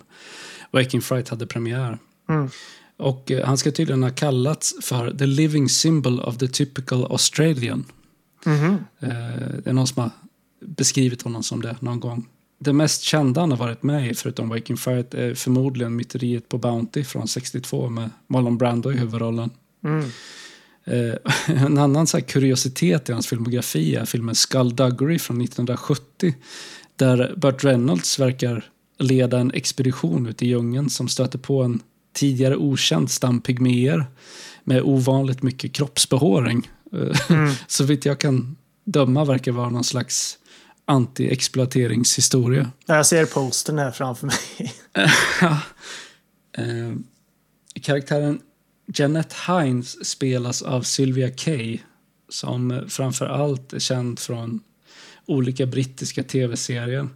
Waking 0.72 1.01
Fright 1.01 1.30
hade 1.30 1.47
premiär. 1.47 1.97
Mm. 2.30 2.49
Och 2.97 3.31
eh, 3.31 3.45
han 3.45 3.57
ska 3.57 3.72
tydligen 3.72 4.03
ha 4.03 4.10
kallats 4.10 4.76
för 4.81 5.11
the 5.11 5.26
living 5.26 5.69
symbol 5.69 6.19
of 6.19 6.38
the 6.38 6.47
typical 6.47 7.03
Australian. 7.03 7.85
Mhm. 8.45 8.77
Eh, 8.99 9.10
det 9.64 9.69
är 9.69 9.73
någon 9.73 9.88
som 9.88 10.01
har 10.03 10.11
beskrivit 10.65 11.22
honom 11.22 11.43
som 11.43 11.61
det 11.61 11.76
någon 11.80 11.99
gång. 11.99 12.26
Det 12.60 12.73
mest 12.73 13.01
kända 13.01 13.41
han 13.41 13.51
har 13.51 13.57
varit 13.57 13.84
med 13.84 14.11
i, 14.11 14.14
förutom 14.14 14.49
Waking 14.49 14.77
Fright, 14.77 15.14
är 15.14 15.34
förmodligen 15.34 15.95
Myteriet 15.95 16.49
på 16.49 16.57
Bounty 16.57 17.03
från 17.03 17.27
62 17.27 17.89
med 17.89 18.10
Marlon 18.27 18.57
Brando 18.57 18.91
i 18.91 18.97
huvudrollen. 18.97 19.49
Mm. 19.84 20.11
Eh, 20.89 21.15
en 21.65 21.77
annan 21.77 22.07
så 22.07 22.21
kuriositet 22.21 23.09
i 23.09 23.13
hans 23.13 23.27
filmografi 23.27 23.95
är 23.95 24.05
filmen 24.05 24.35
Skullduggery 24.35 25.19
från 25.19 25.41
1970. 25.41 26.35
Där 26.95 27.33
Burt 27.37 27.63
Reynolds 27.63 28.19
verkar 28.19 28.65
leda 28.97 29.39
en 29.39 29.51
expedition 29.51 30.27
ut 30.27 30.41
i 30.41 30.47
djungeln 30.47 30.89
som 30.89 31.07
stöter 31.07 31.39
på 31.39 31.63
en 31.63 31.81
tidigare 32.13 32.55
okänd 32.55 33.11
stam 33.11 33.41
pygméer 33.41 34.05
med 34.63 34.81
ovanligt 34.81 35.43
mycket 35.43 35.73
kroppsbehåring. 35.73 36.69
Eh, 36.93 37.51
Så 37.67 37.83
vitt 37.83 38.05
jag 38.05 38.19
kan 38.19 38.57
döma 38.85 39.25
verkar 39.25 39.51
vara 39.51 39.69
någon 39.69 39.83
slags 39.83 40.37
anti-exploateringshistoria. 40.85 42.71
Jag 42.85 43.05
ser 43.05 43.25
postern 43.25 43.79
här 43.79 43.91
framför 43.91 44.27
mig. 44.27 44.73
Eh, 46.57 46.95
karaktären 47.81 48.39
Janet 48.95 49.35
Hines 49.47 50.05
spelas 50.05 50.61
av 50.61 50.81
Sylvia 50.81 51.29
Kay 51.29 51.79
som 52.29 52.85
framför 52.87 53.25
allt 53.25 53.73
är 53.73 53.79
känd 53.79 54.19
från 54.19 54.59
olika 55.25 55.65
brittiska 55.65 56.23
tv-serier. 56.23 57.09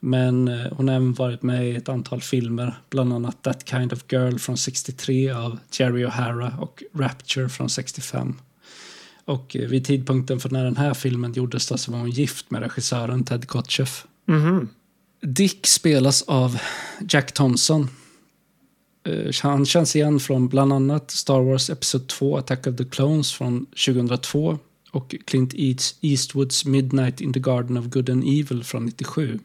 Men 0.00 0.48
eh, 0.48 0.72
hon 0.72 0.88
har 0.88 0.94
även 0.94 1.12
varit 1.12 1.42
med 1.42 1.68
i 1.68 1.76
ett 1.76 1.88
antal 1.88 2.20
filmer, 2.20 2.74
bland 2.90 3.12
annat 3.12 3.42
That 3.42 3.68
Kind 3.68 3.92
of 3.92 4.04
Girl 4.08 4.38
från 4.38 4.56
63 4.56 5.30
av 5.30 5.58
Jerry 5.72 6.04
O'Hara 6.04 6.58
och 6.58 6.82
Rapture 6.94 7.48
från 7.48 7.70
65. 7.70 8.34
Och 9.24 9.56
eh, 9.56 9.68
vid 9.68 9.84
tidpunkten 9.84 10.40
för 10.40 10.50
när 10.50 10.64
den 10.64 10.76
här 10.76 10.94
filmen 10.94 11.32
gjordes 11.32 11.68
då 11.68 11.78
så 11.78 11.92
var 11.92 11.98
hon 11.98 12.10
gift 12.10 12.50
med 12.50 12.62
regissören 12.62 13.24
Ted 13.24 13.48
Kotcheff. 13.48 14.06
Mhm. 14.24 14.68
Dick 15.22 15.66
spelas 15.66 16.22
av 16.22 16.58
Jack 17.08 17.32
Thompson. 17.32 17.88
Eh, 19.06 19.32
han 19.42 19.66
känns 19.66 19.96
igen 19.96 20.20
från 20.20 20.48
bland 20.48 20.72
annat 20.72 21.10
Star 21.10 21.40
Wars 21.40 21.70
Episod 21.70 22.06
2, 22.06 22.36
Attack 22.36 22.66
of 22.66 22.76
the 22.76 22.84
Clones 22.84 23.32
från 23.32 23.66
2002 23.66 24.58
och 24.90 25.14
Clint 25.24 25.54
East- 25.54 25.98
Eastwoods 26.00 26.64
Midnight 26.64 27.20
in 27.20 27.32
the 27.32 27.40
Garden 27.40 27.76
of 27.76 27.84
Good 27.84 28.10
and 28.10 28.24
Evil 28.24 28.64
från 28.64 28.84
97 28.86 29.38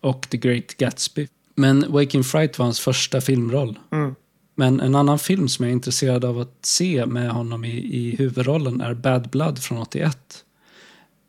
och 0.00 0.26
The 0.30 0.36
Great 0.36 0.74
Gatsby. 0.76 1.28
Men 1.54 1.84
Waking 1.88 2.24
Fright 2.24 2.58
var 2.58 2.64
hans 2.64 2.80
första 2.80 3.20
filmroll. 3.20 3.78
Mm. 3.92 4.14
Men 4.54 4.80
en 4.80 4.94
annan 4.94 5.18
film 5.18 5.48
som 5.48 5.64
jag 5.64 5.70
är 5.70 5.74
intresserad 5.74 6.24
av 6.24 6.38
att 6.38 6.58
se 6.62 7.06
med 7.06 7.30
honom 7.30 7.64
i, 7.64 7.96
i 7.96 8.16
huvudrollen 8.16 8.80
är 8.80 8.94
Bad 8.94 9.30
Blood 9.30 9.58
från 9.58 9.78
81. 9.78 10.44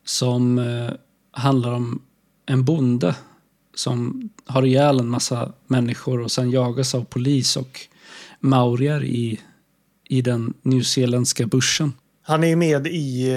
Som 0.04 0.58
eh, 0.58 0.90
handlar 1.30 1.72
om 1.72 2.02
en 2.46 2.64
bonde 2.64 3.14
som 3.74 4.28
har 4.46 4.62
ihjäl 4.64 5.00
en 5.00 5.08
massa 5.08 5.52
människor 5.66 6.20
och 6.20 6.30
sen 6.32 6.50
jagas 6.50 6.94
av 6.94 7.04
polis 7.04 7.56
och 7.56 7.80
maurier 8.40 9.04
i, 9.04 9.40
i 10.08 10.22
den 10.22 10.54
nyzeeländska 10.62 11.46
bushen. 11.46 11.92
Han 12.22 12.44
är 12.44 12.48
ju 12.48 12.56
med 12.56 12.86
i 12.86 13.30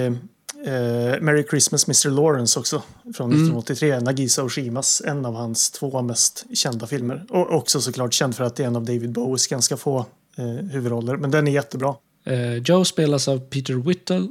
eh, 0.66 1.20
Merry 1.20 1.44
Christmas 1.50 1.88
Mr. 1.88 2.10
Lawrence 2.10 2.60
också. 2.60 2.82
Från 3.14 3.26
Mm. 3.26 3.42
1983. 3.42 4.00
Nagisa 4.00 4.44
Oshimas, 4.44 5.02
en 5.04 5.26
av 5.26 5.34
hans 5.34 5.70
två 5.70 6.02
mest 6.02 6.46
kända 6.54 6.86
filmer. 6.86 7.26
Och 7.30 7.54
också 7.54 7.80
såklart 7.80 8.14
känd 8.14 8.36
för 8.36 8.44
att 8.44 8.56
det 8.56 8.62
är 8.62 8.66
en 8.66 8.76
av 8.76 8.84
David 8.84 9.12
Bowies 9.12 9.46
ganska 9.46 9.76
få 9.76 9.98
eh, 10.36 10.44
huvudroller. 10.46 11.16
Men 11.16 11.30
den 11.30 11.48
är 11.48 11.52
jättebra. 11.52 11.94
Eh, 12.24 12.54
Joe 12.54 12.84
spelas 12.84 13.28
av 13.28 13.38
Peter 13.38 13.74
Whittle 13.74 14.28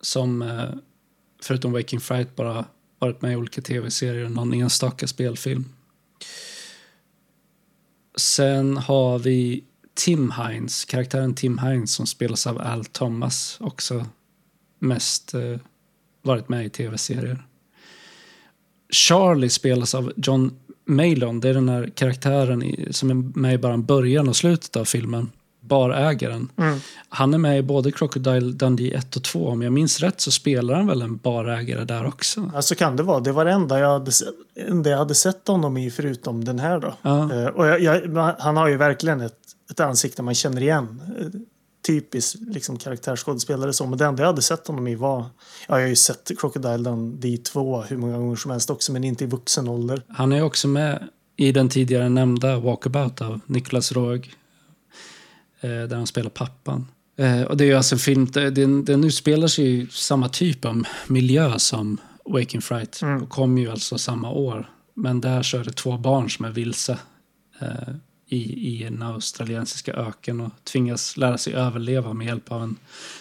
som 0.00 0.42
eh, 0.42 0.64
förutom 1.42 1.72
Waking 1.72 2.00
Fright 2.00 2.36
bara 2.36 2.64
varit 2.98 3.22
med 3.22 3.32
i 3.32 3.36
olika 3.36 3.62
tv-serier 3.62 4.24
och 4.24 4.30
någon 4.30 4.54
enstaka 4.54 5.06
spelfilm. 5.06 5.64
Sen 8.20 8.76
har 8.76 9.18
vi 9.18 9.64
Tim 9.94 10.32
Hines, 10.32 10.84
karaktären 10.84 11.34
Tim 11.34 11.58
Hines 11.58 11.94
som 11.94 12.06
spelas 12.06 12.46
av 12.46 12.60
Al 12.60 12.84
Thomas, 12.84 13.56
också 13.60 14.06
mest 14.78 15.34
eh, 15.34 15.56
varit 16.22 16.48
med 16.48 16.66
i 16.66 16.70
tv-serier. 16.70 17.46
Charlie 18.90 19.48
spelas 19.48 19.94
av 19.94 20.12
John 20.16 20.58
Malon, 20.84 21.40
det 21.40 21.48
är 21.48 21.54
den 21.54 21.68
här 21.68 21.90
karaktären 21.94 22.62
i, 22.62 22.88
som 22.90 23.10
är 23.10 23.14
med 23.14 23.54
i 23.54 23.58
bara 23.58 23.78
början 23.78 24.28
och 24.28 24.36
slutet 24.36 24.76
av 24.76 24.84
filmen, 24.84 25.30
barägaren. 25.60 26.52
Mm. 26.56 26.78
Han 27.08 27.34
är 27.34 27.38
med 27.38 27.58
i 27.58 27.62
både 27.62 27.92
Crocodile 27.92 28.52
Dundee 28.52 28.94
1 28.94 29.16
och 29.16 29.24
2. 29.24 29.48
Om 29.48 29.62
jag 29.62 29.72
minns 29.72 30.00
rätt 30.00 30.20
så 30.20 30.30
spelar 30.30 30.74
han 30.74 30.86
väl 30.86 31.02
en 31.02 31.16
barägare 31.16 31.84
där 31.84 32.06
också. 32.06 32.50
Ja, 32.54 32.62
så 32.62 32.74
kan 32.74 32.96
det 32.96 33.02
vara. 33.02 33.20
Det 33.20 33.32
var 33.32 33.44
det 33.44 33.50
enda 33.50 33.78
jag 33.78 33.88
hade, 33.88 34.10
enda 34.68 34.90
jag 34.90 34.98
hade 34.98 35.14
sett 35.14 35.48
honom 35.48 35.76
i 35.76 35.90
förutom 35.90 36.44
den 36.44 36.58
här. 36.58 36.80
Då. 36.80 36.94
Ja. 37.02 37.34
Eh, 37.34 37.46
och 37.46 37.66
jag, 37.66 37.80
jag, 37.82 38.34
han 38.38 38.56
har 38.56 38.68
ju 38.68 38.76
verkligen 38.76 39.20
ett, 39.20 39.38
ett 39.70 39.80
ansikte 39.80 40.22
man 40.22 40.34
känner 40.34 40.62
igen. 40.62 41.02
Eh, 41.18 41.26
Typisk 41.86 42.36
liksom, 42.40 42.76
karaktärsskådespelare. 42.76 43.72
Så. 43.72 43.86
Men 43.86 43.98
det 43.98 44.04
enda 44.04 44.22
jag 44.22 44.26
hade 44.26 44.42
sett 44.42 44.66
honom 44.66 44.88
i 44.88 44.94
var... 44.94 45.18
Ja, 45.18 45.26
jag 45.68 45.74
har 45.74 45.88
ju 45.88 45.96
sett 45.96 46.30
Crocodile 46.38 46.76
Dundee 46.76 47.36
2 47.36 47.82
hur 47.82 47.96
många 47.96 48.18
gånger 48.18 48.36
som 48.36 48.50
helst 48.50 48.70
också, 48.70 48.92
men 48.92 49.04
inte 49.04 49.24
i 49.24 49.26
vuxen 49.26 49.68
ålder. 49.68 50.02
Han 50.08 50.32
är 50.32 50.42
också 50.42 50.68
med 50.68 51.08
i 51.36 51.52
den 51.52 51.68
tidigare 51.68 52.08
nämnda 52.08 52.58
Walkabout 52.58 53.20
av 53.20 53.40
Niklas 53.46 53.92
Råg. 53.92 54.34
Eh, 55.60 55.70
där 55.70 55.96
han 55.96 56.06
spelar 56.06 56.30
pappan. 56.30 56.86
Eh, 57.16 57.42
och 57.42 57.56
det 57.56 57.64
är 57.64 57.66
ju 57.66 57.74
alltså 57.74 57.94
en 57.94 57.98
film, 57.98 58.26
den, 58.32 58.84
den 58.84 59.04
utspelar 59.04 59.48
sig 59.48 59.82
i 59.82 59.86
samma 59.90 60.28
typ 60.28 60.64
av 60.64 60.84
miljö 61.06 61.58
som 61.58 61.98
Waking 62.24 62.62
Fright. 62.62 63.02
Mm. 63.02 63.22
Och 63.22 63.28
kom 63.28 63.58
ju 63.58 63.70
alltså 63.70 63.98
samma 63.98 64.30
år. 64.30 64.70
Men 64.94 65.20
där 65.20 65.42
så 65.42 65.58
är 65.58 65.64
det 65.64 65.72
två 65.72 65.98
barn 65.98 66.30
som 66.30 66.44
är 66.44 66.50
vilse 66.50 66.98
eh, 67.60 67.94
i, 68.28 68.68
i 68.68 68.84
en 68.84 69.02
australiensiska 69.02 69.92
öken 69.92 70.40
och 70.40 70.50
tvingas 70.64 71.16
lära 71.16 71.38
sig 71.38 71.54
överleva 71.54 72.12
med 72.12 72.26
hjälp 72.26 72.52
av 72.52 72.62
en 72.62 72.76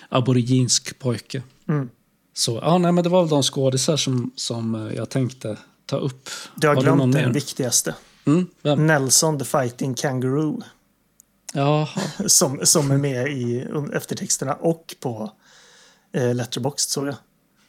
aboriginsk 0.09 0.99
pojke. 0.99 1.43
Mm. 1.67 1.89
Så 2.33 2.59
ja, 2.61 2.77
nej, 2.77 2.91
men 2.91 3.03
det 3.03 3.09
var 3.09 3.21
väl 3.21 3.29
de 3.29 3.43
skådisar 3.43 3.97
som, 3.97 4.31
som 4.35 4.75
eh, 4.75 4.95
jag 4.95 5.09
tänkte 5.09 5.57
ta 5.85 5.97
upp. 5.97 6.29
Du 6.55 6.67
har, 6.67 6.75
någon 6.75 6.83
glömt 6.83 7.13
mer? 7.13 7.21
den 7.21 7.33
viktigaste. 7.33 7.95
Mm? 8.25 8.47
Nelson 8.87 9.39
the 9.39 9.45
Fighting 9.45 9.93
Kangaroo. 9.93 10.61
Jaha. 11.53 11.87
Som, 12.27 12.65
som 12.65 12.91
är 12.91 12.97
med 12.97 13.27
i 13.27 13.67
eftertexterna 13.93 14.53
och 14.53 14.95
på 14.99 15.31
eh, 16.13 16.35
Letterboxd 16.35 16.89
såg 16.89 17.07
jag. 17.07 17.15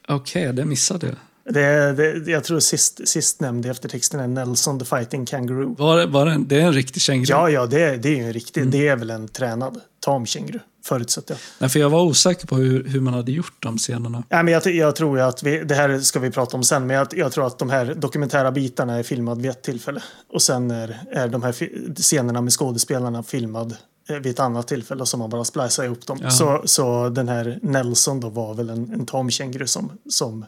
Okej, 0.09 0.53
det 0.53 0.65
missade 0.65 1.07
jag. 1.07 1.17
Det, 1.45 1.93
det, 1.93 2.31
jag 2.31 2.45
tror 2.45 2.61
sist, 2.61 3.09
sist 3.09 3.41
nämnde 3.41 3.71
eftertexten 3.71 4.21
är 4.21 4.27
Nelson 4.27 4.79
the 4.79 4.85
Fighting 4.85 5.27
Kangaroo. 5.27 5.75
Var, 5.79 6.07
var 6.07 6.27
det, 6.27 6.33
en, 6.33 6.49
det 6.49 6.61
är 6.61 6.67
en 6.67 6.73
riktig 6.73 7.03
känguru? 7.03 7.27
Ja, 7.31 7.51
ja, 7.51 7.67
det, 7.67 7.97
det 7.97 8.09
är 8.09 8.17
ju 8.17 8.25
en 8.25 8.33
riktig. 8.33 8.61
Mm. 8.61 8.71
Det 8.71 8.89
är 8.89 8.97
väl 8.97 9.11
en 9.11 9.29
tränad 9.29 9.81
tam 10.01 10.27
känguru, 10.27 10.59
förutsätter 10.85 11.35
jag. 11.35 11.41
Nej, 11.59 11.71
för 11.71 11.81
jag 11.81 11.91
var 11.91 12.03
osäker 12.03 12.47
på 12.47 12.57
hur, 12.57 12.85
hur 12.85 13.01
man 13.01 13.15
hade 13.15 13.33
gjort 13.33 13.55
de 13.59 13.79
scenerna. 13.79 14.23
Ja, 14.29 14.43
men 14.43 14.55
jag, 14.55 14.67
jag 14.67 14.97
tror 14.97 15.21
att 15.21 15.43
vi, 15.43 15.65
det 15.65 15.75
här 15.75 15.99
ska 16.01 16.19
vi 16.19 16.31
prata 16.31 16.57
om 16.57 16.63
sen, 16.63 16.87
men 16.87 16.97
jag, 16.97 17.07
jag 17.13 17.33
tror 17.33 17.47
att 17.47 17.59
de 17.59 17.71
här 17.71 17.95
dokumentära 17.95 18.53
bitarna 18.53 18.99
är 18.99 19.03
filmade 19.03 19.43
vid 19.43 19.51
ett 19.51 19.63
tillfälle. 19.63 20.03
Och 20.33 20.43
sen 20.43 20.71
är, 20.71 21.01
är 21.13 21.29
de 21.29 21.43
här 21.43 21.55
scenerna 21.95 22.41
med 22.41 22.53
skådespelarna 22.53 23.23
filmad 23.23 23.77
eh, 24.09 24.17
vid 24.17 24.27
ett 24.27 24.41
annat 24.41 24.69
tillfälle 24.69 25.07
som 25.07 25.21
man 25.21 25.31
bara 25.31 25.45
splicar 25.45 25.85
ihop 25.85 26.07
dem. 26.07 26.19
Ja. 26.23 26.31
Så, 26.31 26.63
så 26.65 27.09
den 27.09 27.29
här 27.29 27.59
Nelson 27.63 28.21
då 28.21 28.29
var 28.29 28.55
väl 28.55 28.71
en, 28.71 28.93
en 28.93 29.07
tamkänguru 29.07 29.67
som, 29.67 29.93
som, 30.09 30.45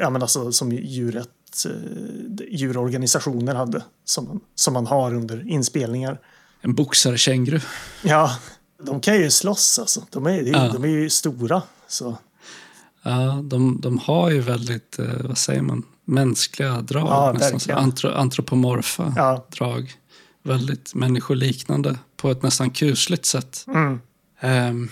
ja, 0.00 0.10
men 0.10 0.22
alltså, 0.22 0.52
som 0.52 0.72
djuret, 0.72 1.28
eh, 1.66 2.46
djurorganisationer 2.50 3.54
hade. 3.54 3.84
Som, 4.04 4.24
man- 4.24 4.40
som 4.54 4.74
man 4.74 4.86
har 4.86 5.14
under 5.14 5.48
inspelningar. 5.48 6.20
En 6.60 6.74
boxare 6.74 7.18
känguru. 7.18 7.60
Ja, 8.04 8.38
de 8.82 9.00
kan 9.00 9.16
ju 9.16 9.30
slåss 9.30 9.78
alltså. 9.78 10.02
De 10.10 10.26
är, 10.26 10.42
Ja. 10.42 10.72
de 10.72 10.84
är 10.84 10.88
ju 10.88 11.10
stora. 11.10 11.62
Så. 11.88 12.18
Ja, 13.02 13.40
de, 13.44 13.80
de 13.80 13.98
har 13.98 14.30
ju 14.30 14.40
väldigt, 14.40 14.98
eh, 14.98 15.06
vad 15.24 15.38
säger 15.38 15.62
man, 15.62 15.82
mänskliga 16.04 16.80
drag. 16.80 17.06
Ja, 17.08 17.32
nästan 17.38 17.76
antro, 17.78 18.10
antropomorfa 18.10 19.12
Ja. 19.16 19.46
drag. 19.58 19.92
Väldigt 20.42 20.94
människoliknande 20.94 21.98
på 22.16 22.30
ett 22.30 22.42
nästan 22.42 22.70
kusligt 22.70 23.24
sätt. 23.26 23.64
Mm. 23.68 24.00
Ehm, 24.40 24.88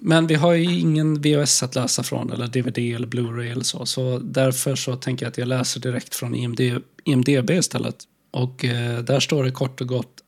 men 0.00 0.26
vi 0.26 0.34
har 0.34 0.52
ju 0.52 0.78
ingen 0.78 1.22
VHS 1.22 1.62
att 1.62 1.74
läsa 1.74 2.02
från, 2.02 2.32
eller 2.32 2.46
DVD 2.46 2.78
eller 2.78 3.06
Blu-ray 3.06 3.52
eller 3.52 3.64
så. 3.64 3.86
Så 3.86 4.18
därför 4.18 4.74
så 4.74 4.96
tänker 4.96 5.26
jag 5.26 5.30
att 5.30 5.38
jag 5.38 5.48
läser 5.48 5.80
direkt 5.80 6.14
från 6.14 6.34
IMD, 6.34 6.60
IMDB 7.04 7.50
istället. 7.50 7.96
Och 8.30 8.64
eh, 8.64 8.98
där 8.98 9.20
står 9.20 9.44
det 9.44 9.50
kort 9.50 9.80
och 9.80 9.88
gott. 9.88 10.20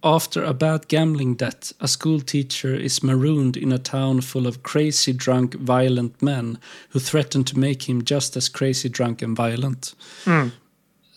After 0.00 0.42
a 0.42 0.54
bad 0.54 0.86
gambling 0.88 1.36
debt, 1.36 1.72
a 1.80 1.86
school 1.86 2.20
teacher 2.20 2.80
is 2.80 3.02
marooned 3.02 3.56
in 3.56 3.72
a 3.72 3.78
town 3.78 4.22
full 4.22 4.46
of 4.46 4.62
crazy, 4.62 5.12
drunk, 5.12 5.54
violent 5.54 6.22
men 6.22 6.58
who 6.92 7.00
threaten 7.00 7.44
to 7.44 7.58
make 7.58 7.82
him 7.88 8.02
just 8.06 8.36
as 8.36 8.48
crazy, 8.48 8.88
drunk 8.88 9.22
and 9.22 9.36
violent. 9.36 9.96
Mm. 10.26 10.50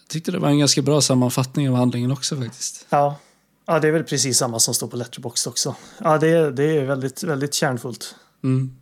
Jag 0.01 0.07
tyckte 0.09 0.31
det 0.31 0.39
var 0.39 0.49
en 0.49 0.59
ganska 0.59 0.81
bra 0.81 1.01
sammanfattning 1.01 1.69
av 1.69 1.75
handlingen 1.75 2.11
också 2.11 2.37
faktiskt. 2.37 2.85
Ja. 2.89 3.19
Ja, 3.73 3.79
det 3.79 3.87
är 3.87 3.91
väl 3.91 4.03
precis 4.03 4.37
samma 4.37 4.59
som 4.59 4.73
står 4.73 4.87
på 4.87 4.97
Letterboxd 4.97 5.47
också. 5.47 5.75
Ja, 5.97 6.17
det, 6.17 6.27
är- 6.29 6.51
det 6.51 6.63
är 6.63 6.85
väldigt, 6.85 7.23
väldigt 7.23 7.53
kärnfullt. 7.53 8.15
Mm. 8.43 8.75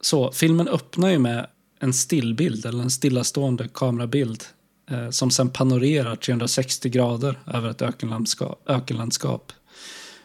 Så, 0.00 0.32
filmen 0.32 0.68
öppnar 0.68 1.08
ju 1.10 1.18
med 1.18 1.46
en 1.80 1.92
stillbild, 1.92 2.66
eller 2.66 2.82
en 2.82 2.90
stillastående 2.90 3.68
kamerabild 3.74 4.44
eh, 4.90 5.10
som 5.10 5.30
sen 5.30 5.50
panorerar 5.50 6.16
360 6.16 6.88
grader 6.88 7.38
över 7.46 7.70
ett 7.70 7.82
ökenlandskap, 7.82 8.62
ökenlandskap. 8.66 9.52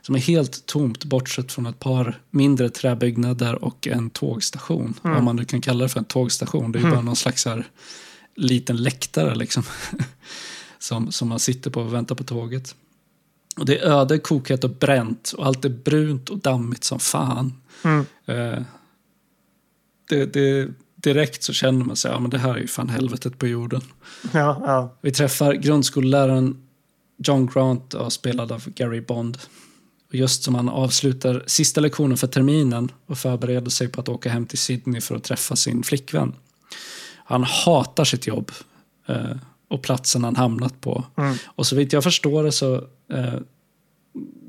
Som 0.01 0.15
är 0.15 0.19
helt 0.19 0.65
tomt 0.65 1.03
bortsett 1.05 1.51
från 1.51 1.65
ett 1.65 1.79
par 1.79 2.21
mindre 2.31 2.69
träbyggnader 2.69 3.63
och 3.63 3.87
en 3.87 4.09
tågstation. 4.09 4.93
Om 5.03 5.23
man 5.25 5.35
nu 5.35 5.45
kan 5.45 5.61
kalla 5.61 5.83
det 5.83 5.89
för 5.89 5.99
en 5.99 6.05
tågstation. 6.05 6.71
Det 6.71 6.79
är 6.79 6.83
ju 6.83 6.89
bara 6.91 7.01
någon 7.01 7.15
slags 7.15 7.45
här 7.45 7.67
liten 8.35 8.77
läktare 8.77 9.35
liksom. 9.35 9.63
som, 10.79 11.11
som 11.11 11.27
man 11.27 11.39
sitter 11.39 11.71
på 11.71 11.81
och 11.81 11.93
väntar 11.93 12.15
på 12.15 12.23
tåget. 12.23 12.75
Och 13.57 13.65
det 13.65 13.77
är 13.79 13.89
öde, 13.89 14.19
kokhett 14.19 14.63
och 14.63 14.69
bränt 14.69 15.33
och 15.37 15.45
allt 15.45 15.65
är 15.65 15.69
brunt 15.69 16.29
och 16.29 16.37
dammigt 16.37 16.83
som 16.83 16.99
fan. 16.99 17.53
Mm. 17.83 18.05
Eh, 18.25 18.63
det, 20.09 20.25
det, 20.25 20.69
direkt 20.95 21.43
så 21.43 21.53
känner 21.53 21.85
man 21.85 21.95
sig, 21.95 22.11
ja 22.11 22.19
men 22.19 22.29
det 22.29 22.37
här 22.37 22.55
är 22.55 22.59
ju 22.59 22.67
fan 22.67 22.89
helvetet 22.89 23.37
på 23.37 23.47
jorden. 23.47 23.81
Ja, 24.33 24.61
ja. 24.65 24.97
Vi 25.01 25.11
träffar 25.11 25.53
grundskolläraren 25.53 26.67
John 27.17 27.47
Grant, 27.53 27.93
och 27.93 28.13
spelad 28.13 28.51
av 28.51 28.69
Gary 28.69 29.01
Bond. 29.01 29.37
Och 30.07 30.15
just 30.15 30.43
som 30.43 30.55
han 30.55 30.69
avslutar 30.69 31.43
sista 31.47 31.81
lektionen 31.81 32.17
för 32.17 32.27
terminen 32.27 32.91
och 33.05 33.17
förbereder 33.17 33.69
sig 33.69 33.87
på 33.87 34.01
att 34.01 34.09
åka 34.09 34.29
hem 34.29 34.45
till 34.45 34.57
Sydney 34.57 35.01
för 35.01 35.15
att 35.15 35.23
träffa 35.23 35.55
sin 35.55 35.83
flickvän. 35.83 36.33
Han 37.25 37.43
hatar 37.43 38.03
sitt 38.03 38.27
jobb 38.27 38.51
eh, 39.07 39.35
och 39.69 39.81
platsen 39.81 40.23
han 40.23 40.35
hamnat 40.35 40.81
på. 40.81 41.05
Mm. 41.17 41.35
Och 41.45 41.67
så 41.67 41.75
vitt 41.75 41.93
jag 41.93 42.03
förstår 42.03 42.43
det 42.43 42.51
så 42.51 42.75
eh, 43.13 43.39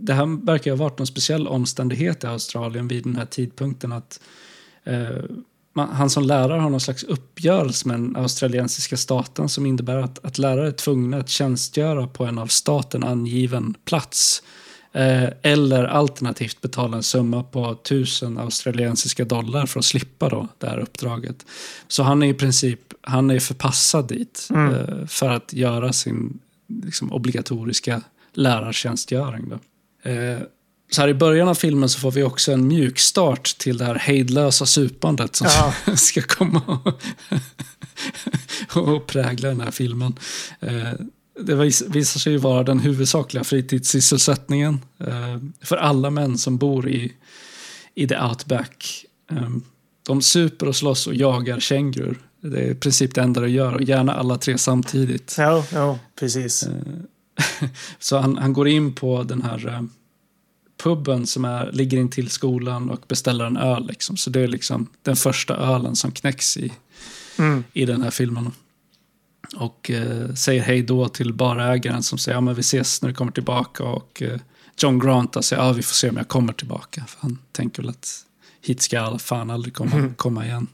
det 0.01 0.13
här 0.13 0.45
verkar 0.47 0.71
ha 0.71 0.79
varit 0.79 0.99
någon 0.99 1.07
speciell 1.07 1.49
omständighet 1.49 2.25
i 2.25 2.27
Australien 2.27 2.89
vid 2.89 3.05
den 3.05 3.17
här 3.17 3.25
tidpunkten 3.25 3.93
att 3.93 4.21
eh, 4.85 5.09
man, 5.73 5.89
han 5.89 6.11
som 6.11 6.23
lärare 6.23 6.61
har 6.61 6.71
någon 6.71 6.81
slags 6.81 7.05
uppgörelse 7.05 7.89
med 7.89 8.01
den 8.01 8.17
australiensiska 8.17 8.97
staten 8.97 9.49
som 9.49 9.67
innebär 9.67 9.97
att, 9.97 10.25
att 10.25 10.39
lärare 10.39 10.67
är 10.67 10.73
tvungna 10.73 11.17
att 11.17 11.29
tjänstgöra 11.29 12.07
på 12.07 12.25
en 12.25 12.39
av 12.39 12.47
staten 12.47 13.05
angiven 13.05 13.75
plats. 13.85 14.43
Eh, 14.93 15.29
eller 15.43 15.85
alternativt 15.85 16.61
betala 16.61 16.97
en 16.97 17.03
summa 17.03 17.43
på 17.43 17.75
tusen 17.75 18.39
australiensiska 18.39 19.25
dollar 19.25 19.67
för 19.67 19.79
att 19.79 19.85
slippa 19.85 20.29
då 20.29 20.49
det 20.59 20.67
här 20.67 20.79
uppdraget. 20.79 21.47
Så 21.89 22.03
han 22.03 22.23
är 22.23 22.27
i 22.27 22.35
princip 22.35 22.81
han 23.01 23.31
är 23.31 23.39
förpassad 23.39 24.09
dit 24.09 24.49
eh, 24.55 25.07
för 25.07 25.31
att 25.31 25.53
göra 25.53 25.93
sin 25.93 26.39
liksom, 26.85 27.13
obligatoriska 27.13 28.03
lärartjänstgöring. 28.33 29.49
Då. 29.49 29.59
Eh, 30.11 30.39
så 30.91 31.01
här 31.01 31.09
i 31.09 31.15
början 31.15 31.49
av 31.49 31.55
filmen 31.55 31.89
så 31.89 32.01
får 32.01 32.11
vi 32.11 32.23
också 32.23 32.53
en 32.53 32.69
mjukstart 32.69 33.59
till 33.59 33.79
det 33.79 33.85
här 33.85 33.95
hejdlösa 33.95 34.67
supandet 34.67 35.37
som 35.37 35.47
Ja. 35.87 35.97
ska 35.97 36.23
komma 36.23 36.63
och, 38.75 38.89
och 38.89 39.07
prägla 39.07 39.49
den 39.49 39.61
här 39.61 39.71
filmen. 39.71 40.19
Det 41.41 41.55
vis, 41.55 41.83
visar 41.89 42.21
sig 42.21 42.33
ju 42.33 42.39
vara 42.39 42.63
den 42.63 42.81
huvudsakliga 42.81 43.45
fritidssysselsättningen 43.45 44.81
eh, 44.99 45.39
för 45.61 45.77
alla 45.77 46.11
män 46.11 46.39
som 46.39 46.57
bor 46.59 46.89
i, 46.89 47.13
i 47.95 48.09
the 48.09 48.19
outback. 48.21 49.05
Eh, 49.31 49.49
de 50.07 50.23
super 50.23 50.69
och 50.69 50.77
slåss 50.77 51.07
och 51.07 51.15
jagar 51.15 51.61
kängurur. 51.61 52.19
Det 52.41 52.61
är 52.61 52.71
i 52.71 52.75
princip 52.75 53.15
det 53.15 53.21
enda 53.21 53.41
de 53.41 53.49
gör 53.51 53.75
och 53.75 53.83
gärna 53.83 54.15
alla 54.15 54.39
tre 54.39 54.59
samtidigt. 54.59 55.35
Ja, 55.39 55.65
ja 55.73 55.99
precis. 56.21 56.63
Eh, 56.63 57.69
Så 57.99 58.19
han, 58.19 58.37
han 58.39 58.53
går 58.53 58.69
in 58.69 58.95
på 58.95 59.23
den 59.23 59.43
här 59.43 59.69
eh, 59.69 59.83
puben 60.83 61.27
som 61.27 61.45
är, 61.45 61.73
ligger 61.73 61.99
in 61.99 62.11
till 62.11 62.31
skolan 62.31 62.91
och 62.91 63.01
beställer 63.09 63.45
en 63.45 63.57
öl. 63.57 63.87
Liksom. 63.87 64.17
Så 64.17 64.31
det 64.31 64.41
är 64.41 64.49
liksom 64.49 64.87
den 65.03 65.17
första 65.17 65.57
ölen 65.57 65.97
som 65.97 66.11
knäcks 66.13 66.57
i, 66.57 66.73
Mm. 67.39 67.65
i 67.73 67.85
den 67.85 68.03
här 68.03 68.11
filmen. 68.11 68.53
Och 69.57 69.91
eh, 69.91 70.35
säger 70.35 70.63
hej 70.63 70.83
då 70.83 71.09
till 71.09 71.33
barägaren 71.33 72.03
som 72.03 72.19
säger 72.19 72.37
ja, 72.37 72.41
men 72.41 72.55
vi 72.55 72.61
ses 72.61 73.03
när 73.03 73.09
du 73.09 73.15
kommer 73.15 73.33
tillbaka. 73.33 73.85
Och 73.85 74.23
eh, 74.23 74.41
John 74.79 74.99
Grant 74.99 75.45
säger 75.45 75.63
ja, 75.63 75.73
vi 75.73 75.83
får 75.83 75.95
se 75.95 76.11
om 76.11 76.17
jag 76.17 76.29
kommer 76.29 76.53
tillbaka. 76.53 77.05
För 77.07 77.21
han 77.21 77.39
tänker 77.53 77.83
väl 77.83 77.91
att 77.91 78.25
hit 78.61 78.83
ska 78.83 78.97
jag 78.97 79.21
fan 79.21 79.51
aldrig 79.51 79.75
komma, 79.75 80.13
komma 80.17 80.47
igen. 80.47 80.67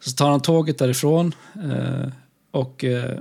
Så 0.00 0.12
tar 0.12 0.30
han 0.30 0.40
tåget 0.40 0.78
därifrån 0.78 1.34
eh, 1.54 2.12
och 2.50 2.84
eh, 2.84 3.18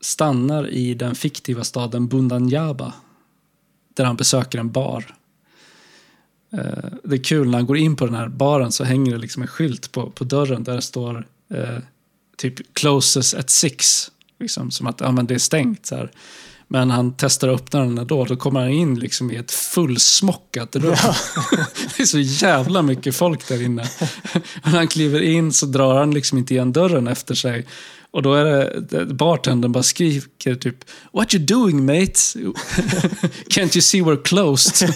stannar 0.00 0.68
i 0.68 0.94
den 0.94 1.14
fiktiva 1.14 1.64
staden 1.64 2.08
Bundanjaba. 2.08 2.92
Där 3.94 4.04
han 4.04 4.16
besöker 4.16 4.58
en 4.58 4.70
bar. 4.70 5.14
Eh, 6.52 6.90
det 7.04 7.16
är 7.16 7.24
kul 7.24 7.50
när 7.50 7.58
han 7.58 7.66
går 7.66 7.76
in 7.76 7.96
på 7.96 8.06
den 8.06 8.14
här 8.14 8.28
baren 8.28 8.72
så 8.72 8.84
hänger 8.84 9.12
det 9.12 9.18
liksom 9.18 9.42
en 9.42 9.48
skylt 9.48 9.92
på, 9.92 10.10
på 10.10 10.24
dörren 10.24 10.64
där 10.64 10.74
det 10.74 10.82
står 10.82 11.26
eh, 11.54 11.78
typ 12.38 12.74
closes 12.74 13.34
at 13.34 13.50
six. 13.50 14.10
Liksom, 14.40 14.70
som 14.70 14.86
att 14.86 15.00
ja, 15.00 15.12
men 15.12 15.26
det 15.26 15.34
är 15.34 15.38
stängt. 15.38 15.86
Så 15.86 15.94
här. 15.94 16.10
Men 16.68 16.90
han 16.90 17.14
testar 17.16 17.48
att 17.48 17.60
öppna 17.60 17.80
den 17.80 18.06
då. 18.06 18.24
Då 18.24 18.36
kommer 18.36 18.60
han 18.60 18.68
in 18.68 18.98
liksom 18.98 19.30
i 19.30 19.36
ett 19.36 19.50
fullsmockat 19.50 20.76
rum. 20.76 20.90
det 21.96 22.02
är 22.02 22.06
så 22.06 22.18
jävla 22.18 22.82
mycket 22.82 23.16
folk 23.16 23.48
där 23.48 23.62
inne. 23.62 23.82
När 24.64 24.72
han 24.72 24.88
kliver 24.88 25.20
in 25.20 25.52
så 25.52 25.66
drar 25.66 25.98
han 25.98 26.10
liksom 26.10 26.38
inte 26.38 26.54
igen 26.54 26.72
dörren 26.72 27.06
efter 27.06 27.34
sig. 27.34 27.66
Och 28.10 28.22
då 28.22 28.34
är 28.34 28.44
det, 28.44 29.04
bartendern 29.06 29.72
bara 29.72 29.82
skriker 29.82 30.54
typ 30.54 30.76
What 31.12 31.34
you 31.34 31.44
doing 31.44 31.86
mate? 31.86 32.12
Can't 33.50 33.76
you 33.76 33.82
see 33.82 34.02
we're 34.02 34.22
closed? 34.22 34.94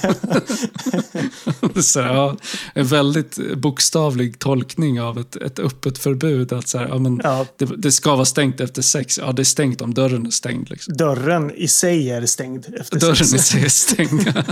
så, 1.85 2.01
här, 2.01 2.15
ja, 2.15 2.37
en 2.75 2.87
väldigt 2.87 3.39
bokstavlig 3.57 4.39
tolkning 4.39 5.01
av 5.01 5.19
ett, 5.19 5.37
ett 5.37 5.59
öppet 5.59 5.99
förbud. 5.99 6.53
Att 6.53 6.69
så 6.69 6.79
här, 6.79 6.89
ja, 6.89 6.99
men 6.99 7.21
Ja. 7.25 7.47
det, 7.59 7.65
det 7.77 7.93
ska 7.93 8.15
vara 8.15 8.25
stängt 8.25 8.61
efter 8.61 8.83
sex. 8.83 9.19
Ja, 9.19 9.33
det 9.33 9.43
är 9.43 9.45
stängt 9.45 9.81
om 9.81 9.95
dörren 9.95 10.27
är 10.27 10.31
stängd. 10.31 10.71
Liksom. 10.71 10.97
Dörren 10.97 11.51
i 11.55 11.69
sig 11.69 12.11
är 12.11 12.27
stängd 12.27 12.67
efter 12.81 13.01
Dörren 13.01 13.13
i 13.23 13.39
sex. 13.39 13.45
sig 13.47 13.65
är 13.65 13.69
stängd. 13.69 14.45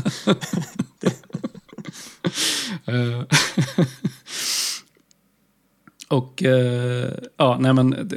Och 6.11 6.43
eh, 6.43 7.11
ja, 7.37 7.57
nej 7.61 7.73
men 7.73 7.91
det, 7.91 8.16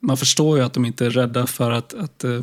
man 0.00 0.16
förstår 0.16 0.58
ju 0.58 0.64
att 0.64 0.72
de 0.72 0.84
inte 0.84 1.06
är 1.06 1.10
rädda 1.10 1.46
för 1.46 1.70
att, 1.70 1.94
att 1.94 2.24
eh, 2.24 2.42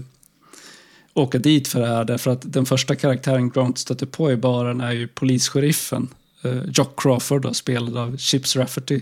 åka 1.13 1.37
dit 1.37 1.67
för 1.67 1.79
det 1.79 1.87
här. 1.87 2.05
Därför 2.05 2.31
att 2.31 2.53
den 2.53 2.65
första 2.65 2.95
karaktären 2.95 3.49
Grant 3.49 3.77
stöter 3.77 4.05
på 4.05 4.31
i 4.31 4.35
baren 4.35 4.81
är 4.81 4.91
ju 4.91 5.07
polissheriffen. 5.07 6.07
Eh, 6.43 6.63
Jock 6.73 7.01
Crawford, 7.01 7.41
då, 7.41 7.53
spelad 7.53 7.97
av 7.97 8.17
Chips 8.17 8.55
Rafferty. 8.55 9.01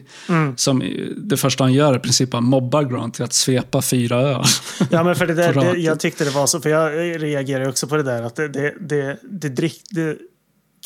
Som 0.56 0.82
eh, 0.82 0.90
det 1.18 1.38
första 1.38 1.64
han 1.64 1.74
gör 1.74 1.94
är 1.94 1.98
i 1.98 2.00
princip 2.00 2.34
att 2.34 2.44
mobbar 2.44 2.84
Grant 2.84 3.14
till 3.14 3.24
att 3.24 3.34
svepa 3.34 3.82
fyra 3.82 4.22
öl. 4.22 4.44
Ja, 4.92 5.04
men 5.04 5.16
för 5.16 5.28
det 5.28 5.34
där, 5.34 5.54
det, 5.74 5.80
jag 5.80 6.00
tyckte 6.00 6.24
det 6.24 6.32
var 6.32 6.48
så, 6.48 6.62
för 6.62 6.70
jag 6.70 7.24
reagerar 7.24 7.70
också 7.70 7.88
på 7.88 7.98
det 7.98 8.04
där 8.04 8.22
att 8.24 8.36
det, 8.36 8.48
det, 8.48 8.74
det, 8.80 9.20
det, 9.24 9.50
drick, 9.50 9.82
det 9.90 10.18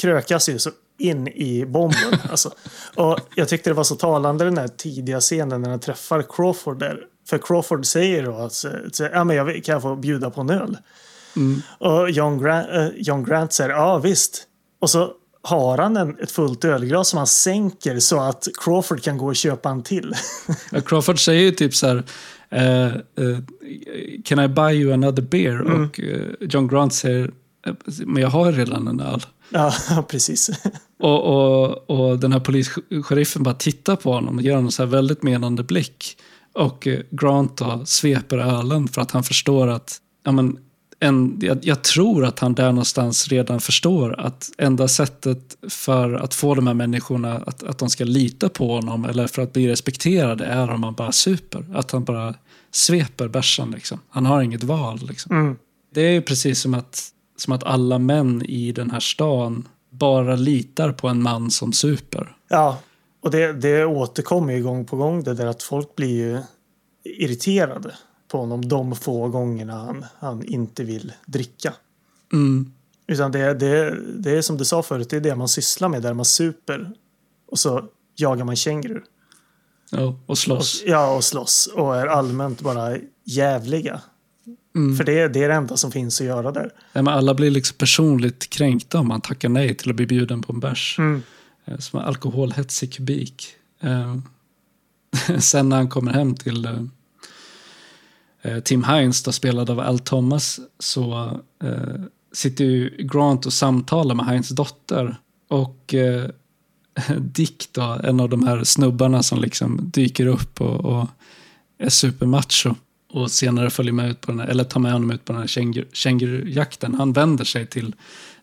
krökas 0.01 0.49
ju 0.49 0.59
så 0.59 0.69
in 0.99 1.27
i 1.27 1.65
bomben. 1.65 2.13
alltså. 2.29 2.51
Och 2.95 3.19
jag 3.35 3.47
tyckte 3.49 3.69
det 3.69 3.73
var 3.73 3.83
så 3.83 3.95
talande 3.95 4.45
den 4.45 4.57
här 4.57 4.67
tidiga 4.67 5.19
scenen 5.19 5.61
när 5.61 5.69
han 5.69 5.79
träffar 5.79 6.23
Crawford 6.29 6.79
där. 6.79 6.97
För 7.29 7.37
Crawford 7.37 7.85
säger 7.85 8.23
då 8.23 8.35
att 8.37 8.63
ja, 9.13 9.23
men 9.23 9.35
jag, 9.35 9.63
kan 9.63 9.73
jag 9.73 9.81
få 9.81 9.95
bjuda 9.95 10.29
på 10.29 10.41
en 10.41 10.49
öl? 10.49 10.77
Och 11.79 12.09
John 12.09 12.43
Grant, 12.43 12.67
eh, 12.69 12.87
John 12.95 13.23
Grant 13.23 13.53
säger 13.53 13.69
ja 13.69 13.97
visst. 13.97 14.43
Och 14.81 14.89
så 14.89 15.11
har 15.41 15.77
han 15.77 15.97
en, 15.97 16.17
ett 16.19 16.31
fullt 16.31 16.65
ölglas 16.65 17.09
som 17.09 17.17
han 17.17 17.27
sänker 17.27 17.99
så 17.99 18.19
att 18.21 18.47
Crawford 18.63 19.01
kan 19.03 19.17
gå 19.17 19.25
och 19.27 19.35
köpa 19.35 19.69
en 19.69 19.83
till. 19.83 20.13
Ja, 20.71 20.81
Crawford 20.81 21.19
säger 21.25 21.41
ju 21.41 21.51
typ 21.51 21.75
så 21.75 21.87
här, 21.87 22.03
eh, 22.49 22.85
eh, 22.85 22.93
can 24.25 24.39
I 24.39 24.47
buy 24.47 24.73
you 24.81 24.93
another 24.93 25.21
beer? 25.23 25.61
Och 25.61 25.99
eh, 25.99 26.21
John 26.39 26.67
Grant 26.67 26.93
säger, 26.93 27.31
"Eh, 27.67 27.73
men 28.05 28.21
jag 28.23 28.29
har 28.29 28.51
redan 28.51 28.87
en 28.87 28.99
öl. 28.99 29.21
ja, 29.49 29.73
precis. 30.07 30.49
Och, 30.99 31.23
och, 31.23 31.89
och 31.89 32.19
den 32.19 32.31
här 32.31 32.39
polissheriffen 32.39 33.43
bara 33.43 33.53
tittar 33.53 33.95
på 33.95 34.13
honom 34.13 34.35
och 34.37 34.41
ger 34.41 34.55
honom 34.55 34.71
så 34.71 34.83
här 34.83 34.89
väldigt 34.89 35.23
menande 35.23 35.63
blick. 35.63 36.17
Och 36.53 36.87
eh, 36.87 36.99
Grant 37.09 37.57
då 37.57 37.81
sveper 37.85 38.37
ölen 38.37 38.87
för 38.87 39.01
att 39.01 39.11
han 39.11 39.23
förstår 39.23 39.67
att, 39.67 39.97
ja 40.23 40.31
men, 40.31 40.57
en, 40.99 41.37
jag, 41.41 41.59
jag 41.61 41.83
tror 41.83 42.25
att 42.25 42.39
han 42.39 42.53
där 42.53 42.71
någonstans 42.71 43.27
redan 43.27 43.59
förstår 43.59 44.19
att 44.19 44.51
enda 44.57 44.87
sättet 44.87 45.57
för 45.69 46.13
att 46.13 46.33
få 46.33 46.55
de 46.55 46.67
här 46.67 46.73
människorna 46.73 47.33
att, 47.45 47.63
att 47.63 47.77
de 47.77 47.89
ska 47.89 48.03
lita 48.03 48.49
på 48.49 48.75
honom 48.75 49.05
eller 49.05 49.27
för 49.27 49.41
att 49.41 49.53
bli 49.53 49.67
respekterade 49.67 50.45
är 50.45 50.69
om 50.69 50.81
man 50.81 50.93
bara 50.93 51.11
super. 51.11 51.65
Att 51.73 51.91
han 51.91 52.03
bara 52.03 52.35
sveper 52.71 53.27
bärsen 53.27 53.71
liksom. 53.71 53.99
Han 54.09 54.25
har 54.25 54.41
inget 54.41 54.63
val 54.63 54.99
liksom. 55.07 55.35
Mm. 55.35 55.55
Det 55.93 56.01
är 56.01 56.11
ju 56.11 56.21
precis 56.21 56.61
som 56.61 56.73
att, 56.73 57.03
som 57.37 57.53
att 57.53 57.63
alla 57.63 57.99
män 57.99 58.45
i 58.45 58.71
den 58.71 58.91
här 58.91 58.99
stan 58.99 59.67
bara 59.99 60.35
litar 60.35 60.91
på 60.91 61.07
en 61.07 61.21
man 61.21 61.51
som 61.51 61.73
super. 61.73 62.35
Ja, 62.47 62.79
och 63.21 63.31
det, 63.31 63.53
det 63.53 63.85
återkommer 63.85 64.53
ju 64.53 64.63
gång 64.63 64.85
på 64.85 64.97
gång 64.97 65.23
det 65.23 65.33
där 65.33 65.45
att 65.45 65.63
folk 65.63 65.95
blir 65.95 66.15
ju 66.15 66.39
irriterade 67.03 67.93
på 68.27 68.37
honom 68.37 68.67
de 68.67 68.95
få 68.95 69.27
gångerna 69.27 69.73
han, 69.73 70.05
han 70.19 70.43
inte 70.43 70.83
vill 70.83 71.13
dricka. 71.25 71.73
Mm. 72.33 72.71
Utan 73.07 73.31
det, 73.31 73.53
det, 73.53 73.95
det 74.19 74.31
är 74.37 74.41
som 74.41 74.57
du 74.57 74.65
sa 74.65 74.83
förut, 74.83 75.09
det 75.09 75.15
är 75.15 75.21
det 75.21 75.35
man 75.35 75.47
sysslar 75.47 75.89
med 75.89 76.01
där 76.01 76.13
man 76.13 76.25
super 76.25 76.91
och 77.51 77.59
så 77.59 77.85
jagar 78.15 78.45
man 78.45 78.55
kängurur. 78.55 79.03
Ja, 79.91 80.01
och 80.07 80.29
Och, 80.29 80.37
slåss. 80.37 80.83
ja, 80.85 81.15
och 81.15 81.23
slåss 81.23 81.69
och 81.75 81.95
är 81.97 82.07
allmänt 82.07 82.61
bara 82.61 82.97
jävliga. 83.23 84.01
Mm. 84.75 84.97
För 84.97 85.03
det, 85.03 85.27
det 85.27 85.43
är 85.43 85.49
det 85.49 85.55
enda 85.55 85.77
som 85.77 85.91
finns 85.91 86.21
att 86.21 86.27
göra 86.27 86.51
där. 86.51 86.71
Nej, 86.93 87.03
men 87.03 87.07
alla 87.07 87.33
blir 87.33 87.51
liksom 87.51 87.77
personligt 87.77 88.49
kränkta 88.49 88.99
om 88.99 89.07
man 89.07 89.21
tackar 89.21 89.49
nej 89.49 89.75
till 89.75 89.89
att 89.89 89.95
bli 89.95 90.05
bjuden 90.05 90.41
på 90.41 90.53
en 90.53 90.59
bärs. 90.59 90.95
Mm. 90.99 91.21
Eh, 91.65 91.77
Som 91.77 91.99
en 91.99 92.05
alkoholhetsig 92.05 92.93
kubik. 92.93 93.47
Eh, 93.81 94.17
Sen 95.39 95.69
när 95.69 95.77
han 95.77 95.89
kommer 95.89 96.13
hem 96.13 96.35
till 96.35 96.65
eh, 98.41 98.59
Tim 98.59 98.83
Hines, 98.83 99.23
då 99.23 99.31
spelad 99.31 99.69
av 99.69 99.79
Al 99.79 99.99
Thomas, 99.99 100.59
så 100.79 101.39
sitter 102.33 102.65
ju 102.65 102.89
Grant 102.99 103.45
och 103.45 103.53
samtalar 103.53 104.15
med 104.15 104.25
Hines 104.25 104.49
dotter. 104.49 105.15
Och 105.47 105.93
Dick 107.17 107.69
då, 107.71 107.99
en 108.03 108.19
av 108.19 108.29
de 108.29 108.47
här 108.47 108.63
snubbarna 108.63 109.23
som 109.23 109.41
liksom 109.41 109.79
dyker 109.93 110.25
upp 110.25 110.61
och, 110.61 110.85
och 110.85 111.07
är 111.77 111.89
supermacho. 111.89 112.75
Och 113.11 113.31
senare 113.31 113.69
följer 113.69 113.93
med 113.93 114.09
ut 114.09 114.21
på 114.21 114.31
den 114.31 114.39
här, 114.39 114.47
eller 114.47 114.63
tar 114.63 114.79
med 114.79 114.91
honom 114.91 115.11
ut 115.11 115.25
på 115.25 115.33
den 115.33 115.41
här 115.41 115.47
känguru- 115.47 115.87
kängurujakten. 115.93 116.95
Han 116.95 117.13
vänder 117.13 117.45
sig 117.45 117.67
till 117.67 117.95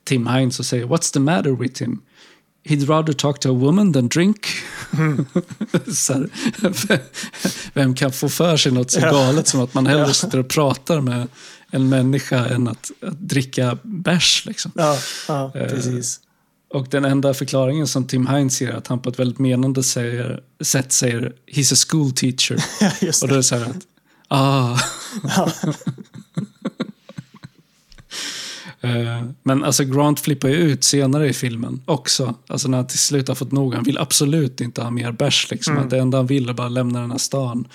Tim 0.04 0.26
Hines 0.26 0.58
och 0.58 0.66
säger 0.66 0.86
What's 0.86 1.12
the 1.12 1.20
matter 1.20 1.50
with 1.50 1.82
him? 1.82 2.00
He'd 2.64 2.86
rather 2.86 3.12
talk 3.12 3.40
to 3.40 3.50
a 3.50 3.52
woman 3.52 3.92
than 3.92 4.08
drink. 4.08 4.46
här, 6.08 6.28
vem 7.74 7.94
kan 7.94 8.12
få 8.12 8.28
för 8.28 8.56
sig 8.56 8.72
något 8.72 8.90
så 8.90 9.00
galet 9.00 9.48
som 9.48 9.60
att 9.60 9.74
man 9.74 9.86
hellre 9.86 10.14
sitter 10.14 10.38
och 10.38 10.48
pratar 10.48 11.00
med 11.00 11.28
en 11.70 11.88
människa 11.88 12.46
än 12.46 12.68
att, 12.68 12.90
att 13.02 13.20
dricka 13.20 13.78
bärs? 13.82 14.46
Liksom. 14.46 14.72
Ja, 14.74 14.98
ja 15.28 15.52
Eh, 15.54 15.68
precis. 15.68 16.20
Och 16.74 16.86
den 16.90 17.04
enda 17.04 17.34
förklaringen 17.34 17.86
som 17.86 18.06
Tim 18.06 18.26
Hines 18.26 18.62
ger 18.62 18.70
är 18.70 18.76
att 18.76 18.86
han 18.86 18.98
på 18.98 19.08
ett 19.08 19.18
väldigt 19.18 19.38
menande 19.38 19.82
säger, 19.82 20.40
sätt 20.60 20.92
säger 20.92 21.32
“He's 21.52 21.72
a 21.72 21.76
school 21.88 22.12
teacher”. 22.12 22.54
Och 23.22 23.28
då 23.28 23.34
är 23.34 23.36
det 23.36 23.42
så 23.42 23.56
här 23.56 23.64
att 23.64 23.76
“Ah”. 24.28 24.78
Ja. 25.22 25.52
Eh, 28.80 29.22
Men 29.42 29.64
alltså 29.64 29.84
Grant 29.84 30.20
flippar 30.20 30.48
ju 30.48 30.54
ut 30.54 30.84
senare 30.84 31.28
i 31.28 31.32
filmen 31.32 31.80
också. 31.84 32.34
Alltså 32.46 32.68
när 32.68 32.78
han 32.78 32.86
till 32.86 32.98
slut 32.98 33.28
har 33.28 33.34
fått 33.34 33.52
nog. 33.52 33.74
Han 33.74 33.84
vill 33.84 33.98
absolut 33.98 34.60
inte 34.60 34.82
ha 34.82 34.90
mer 34.90 35.12
bärs. 35.12 35.50
Liksom. 35.50 35.78
Att 35.78 35.90
det 35.90 35.98
enda 35.98 36.18
han 36.18 36.26
vill 36.26 36.48
är 36.48 36.52
bara 36.52 36.68
lämna 36.68 37.00
den 37.00 37.10
här 37.10 37.18
stan. 37.18 37.68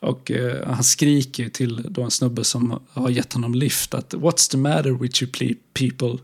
Och 0.00 0.30
eh, 0.30 0.68
han 0.68 0.84
skriker 0.84 1.48
till 1.48 1.86
då 1.88 2.02
en 2.02 2.10
snubbe 2.10 2.44
som 2.44 2.78
har 2.92 3.10
gett 3.10 3.32
honom 3.32 3.54
lift 3.54 3.94
att 3.94 4.14
“What's 4.14 4.50
the 4.50 4.56
matter 4.56 4.90
with 4.90 5.22
you 5.22 5.32
ple- 5.32 5.56
people?” 5.74 6.18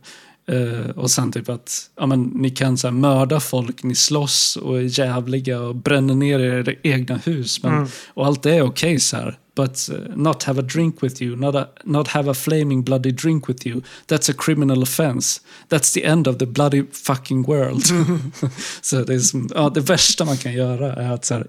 Eh, 0.50 0.90
och 0.90 1.10
sen 1.10 1.32
typ 1.32 1.48
att 1.48 1.90
ja, 1.96 2.06
men, 2.06 2.22
ni 2.22 2.50
kan 2.50 2.78
så 2.78 2.86
här, 2.86 2.92
mörda 2.94 3.40
folk, 3.40 3.82
ni 3.82 3.94
slåss 3.94 4.56
och 4.56 4.78
är 4.78 4.98
jävliga 5.00 5.60
och 5.60 5.74
bränner 5.76 6.14
ner 6.14 6.38
era 6.38 6.74
egna 6.82 7.16
hus. 7.16 7.62
Men, 7.62 7.72
Och 8.14 8.26
allt 8.26 8.42
det 8.42 8.54
är 8.54 8.62
okej 8.62 9.00
så 9.00 9.16
här. 9.16 9.38
But 9.58 9.88
uh, 9.92 10.14
not 10.14 10.44
have 10.44 10.60
a 10.60 10.62
drink 10.62 11.02
with 11.02 11.22
you, 11.22 11.36
not, 11.36 11.54
a, 11.54 11.68
not 11.84 12.08
have 12.08 12.30
a 12.30 12.34
flaming 12.34 12.84
bloody 12.84 13.10
drink 13.10 13.48
with 13.48 13.66
you. 13.66 13.82
That's 14.06 14.28
a 14.28 14.34
criminal 14.34 14.82
offense. 14.82 15.40
That's 15.68 15.92
the 15.94 16.04
end 16.04 16.28
of 16.28 16.38
the 16.38 16.46
bloody 16.46 16.86
fucking 16.92 17.42
world. 17.42 17.82
så 18.80 19.02
det, 19.02 19.14
är 19.14 19.18
som, 19.18 19.48
ja, 19.54 19.70
det 19.70 19.80
värsta 19.80 20.24
man 20.24 20.36
kan 20.36 20.52
göra 20.52 20.94
är 20.94 21.12
att 21.12 21.24
så 21.24 21.34
här, 21.34 21.46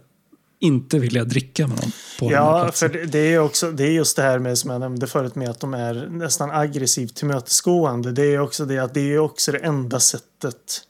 inte 0.60 1.00
vilja 1.00 1.24
dricka 1.24 1.68
med 1.68 1.78
dem 1.78 1.92
på 2.20 2.32
Ja, 2.32 2.72
för 2.74 2.90
det, 2.90 3.34
är 3.34 3.40
också, 3.40 3.72
det 3.72 3.84
är 3.84 3.92
just 3.92 4.16
det 4.16 4.22
här 4.22 4.40
med 4.40 4.58
som 4.58 4.70
jag 4.70 4.80
nämnde 4.80 5.08
förut 5.08 5.36
med 5.36 5.50
att 5.50 5.60
de 5.60 5.74
är 5.74 6.08
nästan 6.10 6.52
aggressivt 6.52 7.16
tillmötesgående. 7.16 8.12
Det 8.12 8.26
är 8.26 8.40
också 8.40 8.66
det 8.66 8.80
att 8.80 8.94
det 8.94 9.14
är 9.14 9.20
också 9.20 9.52
det 9.52 9.58
enda 9.58 10.00
sättet 10.00 10.82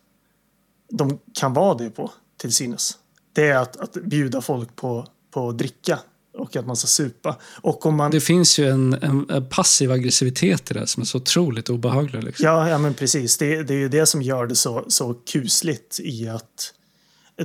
de 0.92 1.20
kan 1.40 1.54
vara 1.54 1.78
det 1.78 1.90
på, 1.90 2.12
till 2.38 2.54
synes. 2.54 2.98
Det 3.34 3.48
är 3.50 3.58
att, 3.58 3.78
att 3.78 3.94
bjuda 3.94 4.42
folk 4.42 4.76
på, 4.76 5.08
på 5.32 5.52
dricka 5.52 6.00
och 6.40 6.56
att 6.56 6.68
man 6.68 6.76
ska 6.76 6.88
supa. 6.88 7.38
Och 7.62 7.86
om 7.86 7.96
man... 7.96 8.12
Det 8.12 8.20
finns 8.20 8.60
ju 8.60 8.70
en, 8.70 8.94
en, 8.94 9.46
passiv 9.50 9.92
aggressivitet 9.92 10.72
i 10.72 10.74
det 10.74 10.88
som 10.88 11.02
är 11.02 11.06
så 11.06 11.18
otroligt 11.18 11.70
obehaglig. 11.70 12.24
Liksom. 12.24 12.46
Ja, 12.46 12.70
ja, 12.70 12.78
men 12.78 12.94
precis. 12.94 13.38
Det, 13.38 13.64
det 13.64 13.74
är 13.74 13.78
ju 13.78 13.90
det 13.90 14.06
som 14.06 14.22
gör 14.22 14.48
det 14.48 14.56
så, 14.56 14.86
så 14.88 15.14
kusligt 15.14 16.00
i 16.00 16.28
att 16.28 16.74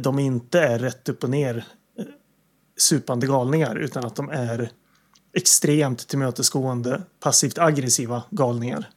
de 0.01 0.19
inte 0.19 0.61
är 0.61 0.79
rätt 0.79 1.09
upp 1.09 1.25
och 1.25 1.31
ner 1.31 1.57
eh, 1.99 2.05
supande 2.77 3.27
galningar 3.27 3.77
utan 3.77 4.05
att 4.05 4.17
de 4.17 4.31
är 4.31 4.71
extremt 5.37 6.09
tillmötesgående, 6.09 7.03
passivt 7.21 7.59
aggressiva 7.59 8.23
galningar. 8.31 8.89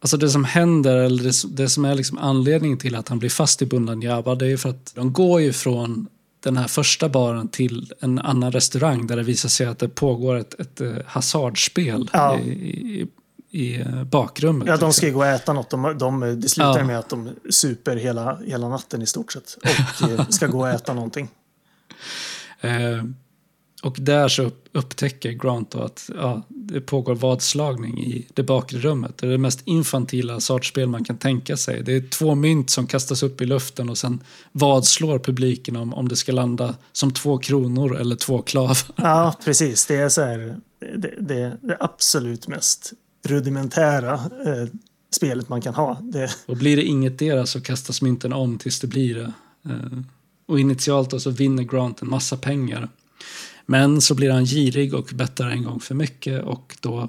Alltså 0.00 0.16
det 0.16 0.28
som 0.28 0.44
händer, 0.44 0.96
eller 0.96 1.24
det, 1.24 1.56
det 1.56 1.68
som 1.68 1.84
är 1.84 1.94
liksom 1.94 2.18
anledningen 2.18 2.78
till 2.78 2.94
att 2.94 3.08
han 3.08 3.18
blir 3.18 3.30
fast 3.30 3.62
i 3.62 3.66
Bundan 3.66 4.00
Java, 4.00 4.34
det 4.34 4.44
är 4.44 4.48
ju 4.48 4.58
för 4.58 4.68
att 4.68 4.94
de 4.94 5.12
går 5.12 5.40
ju 5.40 5.52
från 5.52 6.06
den 6.44 6.56
här 6.56 6.68
första 6.68 7.08
baren 7.08 7.48
till 7.48 7.92
en 8.00 8.18
annan 8.18 8.52
restaurang 8.52 9.06
där 9.06 9.16
det 9.16 9.22
visar 9.22 9.48
sig 9.48 9.66
att 9.66 9.78
det 9.78 9.88
pågår 9.88 10.36
ett, 10.36 10.60
ett 10.60 10.80
eh, 10.80 10.92
hasardspel 11.06 12.10
Ja. 12.12 12.38
i, 12.38 12.50
i, 12.50 13.06
i 13.50 13.80
eh, 13.80 14.04
bakrummet. 14.04 14.66
Ja, 14.68 14.72
de 14.72 14.76
liksom. 14.76 14.92
ska 14.92 15.06
ju 15.06 15.12
gå 15.12 15.18
och 15.20 15.26
äta 15.26 15.52
något. 15.52 15.70
De, 15.70 15.98
de, 15.98 16.40
det 16.40 16.48
slutar 16.48 16.78
Ja. 16.78 16.84
med 16.84 16.98
att 16.98 17.08
de 17.08 17.28
super 17.50 17.96
hela, 17.96 18.38
hela 18.46 18.68
natten 18.68 19.02
i 19.02 19.06
stort 19.06 19.32
sett 19.32 19.56
och 20.00 20.10
eh, 20.10 20.26
ska 20.28 20.46
gå 20.46 20.58
och 20.60 20.68
äta 20.68 20.94
någonting. 20.94 21.28
Eh, 22.60 23.04
och 23.82 23.96
där 24.00 24.28
så 24.28 24.42
upp- 24.42 24.68
upptäcker 24.72 25.30
Grant 25.32 25.70
då 25.70 25.82
att 25.82 26.10
ja, 26.14 26.42
det 26.66 26.80
pågår 26.80 27.14
vadslagning 27.14 27.98
i 28.04 28.26
det 28.34 28.42
bakre 28.42 28.78
rummet. 28.78 29.18
Det 29.18 29.26
är 29.26 29.30
det 29.30 29.38
mest 29.38 29.60
infantila 29.64 30.40
sartspel 30.40 30.88
man 30.88 31.04
kan 31.04 31.16
tänka 31.18 31.56
sig. 31.56 31.82
Det 31.82 31.92
är 31.96 32.08
två 32.08 32.34
mynt 32.34 32.70
som 32.70 32.86
kastas 32.86 33.22
upp 33.22 33.40
i 33.42 33.46
luften 33.46 33.88
och 33.90 33.98
sen 33.98 34.20
vadslår 34.52 35.18
publiken 35.18 35.76
om, 35.76 35.94
om 35.94 36.08
det 36.08 36.16
ska 36.16 36.32
landa 36.32 36.74
som 36.92 37.10
två 37.10 37.38
kronor 37.38 37.96
eller 37.96 38.16
två 38.16 38.42
klavar. 38.42 38.76
Ja, 38.96 39.34
precis. 39.44 39.86
Det 39.86 39.96
är 39.96 40.08
så 40.08 40.22
här, 40.22 40.56
det, 40.96 41.14
det, 41.20 41.58
det 41.62 41.76
absolut 41.80 42.48
mest 42.48 42.92
rudimentära 43.28 44.12
eh, 44.14 44.68
spelet 45.16 45.48
man 45.48 45.60
kan 45.60 45.74
ha. 45.74 45.98
Det, 46.02 46.30
Och 46.46 46.56
blir 46.56 46.76
det 46.76 46.82
inget 46.84 47.18
deras 47.18 47.50
så 47.50 47.60
kastas 47.60 48.02
mynten 48.02 48.32
om 48.32 48.58
tills 48.58 48.80
det 48.80 48.86
blir 48.86 49.14
det. 49.14 49.32
Eh, 49.70 49.98
Och 50.46 50.60
initialt 50.60 51.10
då 51.10 51.20
så 51.20 51.30
vinner 51.30 51.62
Grant 51.62 52.02
en 52.02 52.08
massa 52.10 52.36
pengar. 52.36 52.88
Men 53.66 54.00
så 54.00 54.14
blir 54.14 54.30
han 54.30 54.44
girig 54.44 54.94
och 54.94 55.10
bettar 55.14 55.46
en 55.46 55.64
gång 55.64 55.80
för 55.80 55.94
mycket 55.94 56.44
och 56.44 56.76
då 56.80 57.08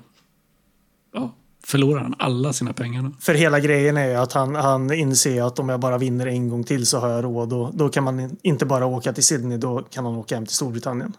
ja, 1.13 1.33
förlorar 1.63 2.01
han 2.01 2.15
alla 2.19 2.53
sina 2.53 2.73
pengar. 2.73 3.11
För 3.19 3.33
hela 3.33 3.59
grejen 3.59 3.97
är 3.97 4.07
ju 4.07 4.15
att 4.15 4.33
han, 4.33 4.55
han 4.55 4.93
inser 4.93 5.43
att 5.43 5.59
om 5.59 5.69
jag 5.69 5.79
bara 5.79 5.97
vinner 5.97 6.27
en 6.27 6.49
gång 6.49 6.63
till 6.63 6.85
så 6.85 6.99
har 6.99 7.09
jag 7.09 7.23
råd. 7.23 7.53
Och 7.53 7.75
då 7.75 7.89
kan 7.89 8.03
man 8.03 8.19
in- 8.19 8.37
inte 8.41 8.65
bara 8.65 8.85
åka 8.85 9.13
till 9.13 9.23
Sydney, 9.23 9.57
då 9.57 9.81
kan 9.81 10.05
han 10.05 10.15
åka 10.15 10.35
hem 10.35 10.45
till 10.45 10.55
Storbritannien. 10.55 11.13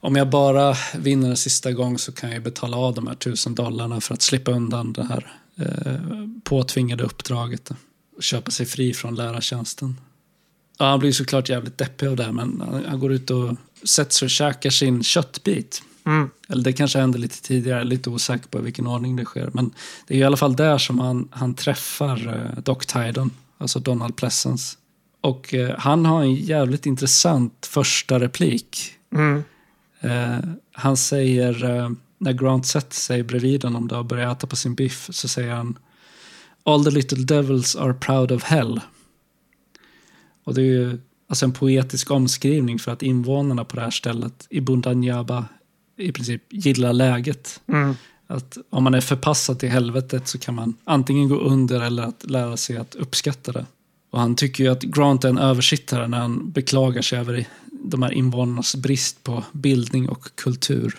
Om 0.00 0.16
jag 0.16 0.30
bara 0.30 0.74
vinner 0.98 1.30
en 1.30 1.36
sista 1.36 1.72
gång 1.72 1.98
så 1.98 2.12
kan 2.12 2.30
jag 2.30 2.42
betala 2.42 2.76
av 2.76 2.94
de 2.94 3.06
här 3.06 3.14
tusen 3.14 3.54
dollarna 3.54 4.00
för 4.00 4.14
att 4.14 4.22
slippa 4.22 4.50
undan 4.50 4.92
det 4.92 5.04
här 5.04 5.32
eh, 5.56 6.00
påtvingade 6.44 7.04
uppdraget. 7.04 7.70
Och 8.16 8.22
köpa 8.22 8.50
sig 8.50 8.66
fri 8.66 8.94
från 8.94 9.14
lärartjänsten. 9.14 10.00
Ja, 10.78 10.86
han 10.86 10.98
blir 10.98 11.12
såklart 11.12 11.48
jävligt 11.48 11.78
deppig 11.78 12.06
av 12.06 12.16
det 12.16 12.22
här, 12.22 12.32
men 12.32 12.60
han, 12.60 12.84
han 12.88 13.00
går 13.00 13.12
ut 13.12 13.30
och 13.30 13.56
sätter 13.84 14.14
sig 14.14 14.26
och 14.26 14.30
käkar 14.30 14.70
sin 14.70 15.02
köttbit. 15.02 15.82
Mm. 16.06 16.30
Eller 16.48 16.62
det 16.62 16.72
kanske 16.72 16.98
hände 16.98 17.18
lite 17.18 17.42
tidigare, 17.42 17.84
lite 17.84 18.10
osäker 18.10 18.48
på 18.48 18.58
vilken 18.58 18.86
ordning 18.86 19.16
det 19.16 19.24
sker. 19.24 19.50
Men 19.52 19.70
det 20.06 20.14
är 20.14 20.18
i 20.18 20.24
alla 20.24 20.36
fall 20.36 20.56
där 20.56 20.78
som 20.78 20.98
han, 20.98 21.28
han 21.30 21.54
träffar 21.54 22.28
eh, 22.28 22.62
Doc 22.62 22.86
Tydon, 22.86 23.30
alltså 23.58 23.78
Donald 23.78 24.16
Pleasence. 24.16 24.76
Och 25.20 25.54
eh, 25.54 25.78
han 25.78 26.04
har 26.04 26.22
en 26.22 26.34
jävligt 26.34 26.86
intressant 26.86 27.68
första 27.70 28.20
replik. 28.20 28.92
Mm. 29.14 29.42
Eh, 30.00 30.50
han 30.72 30.96
säger, 30.96 31.64
eh, 31.64 31.90
när 32.18 32.32
Grant 32.32 32.66
sätter 32.66 32.96
sig 32.96 33.22
bredvid 33.22 33.64
honom 33.64 33.88
då 33.88 33.96
och 33.96 34.04
börjar 34.04 34.32
äta 34.32 34.46
på 34.46 34.56
sin 34.56 34.74
biff, 34.74 35.08
så 35.12 35.28
säger 35.28 35.52
han 35.52 35.78
All 36.62 36.84
the 36.84 36.90
little 36.90 37.24
devils 37.24 37.76
are 37.76 37.94
proud 37.94 38.32
of 38.32 38.42
hell. 38.42 38.80
Och 40.48 40.54
det 40.54 40.60
är 40.60 40.64
ju 40.64 40.98
alltså 41.28 41.44
en 41.44 41.52
poetisk 41.52 42.10
omskrivning 42.10 42.78
för 42.78 42.92
att 42.92 43.02
invånarna 43.02 43.64
på 43.64 43.76
det 43.76 43.82
här 43.82 43.90
stället 43.90 44.46
i 44.50 44.60
Bundanjaba 44.60 45.44
i 45.96 46.12
princip 46.12 46.42
gillar 46.50 46.92
läget. 46.92 47.60
Mm. 47.66 47.94
Att 48.26 48.58
om 48.70 48.84
man 48.84 48.94
är 48.94 49.00
förpassad 49.00 49.58
till 49.58 49.68
helvetet 49.68 50.28
så 50.28 50.38
kan 50.38 50.54
man 50.54 50.74
antingen 50.84 51.28
gå 51.28 51.36
under 51.36 51.80
eller 51.80 52.02
att 52.02 52.30
lära 52.30 52.56
sig 52.56 52.76
att 52.76 52.94
uppskatta 52.94 53.52
det. 53.52 53.66
Och 54.10 54.20
han 54.20 54.36
tycker 54.36 54.64
ju 54.64 54.70
att 54.70 54.82
Grant 54.82 55.24
är 55.24 55.28
en 55.28 55.38
översittare 55.38 56.08
när 56.08 56.18
han 56.18 56.50
beklagar 56.50 57.02
sig 57.02 57.18
över 57.18 57.46
de 57.70 58.02
här 58.02 58.12
invånarnas 58.12 58.76
brist 58.76 59.24
på 59.24 59.44
bildning 59.52 60.08
och 60.08 60.34
kultur. 60.34 60.98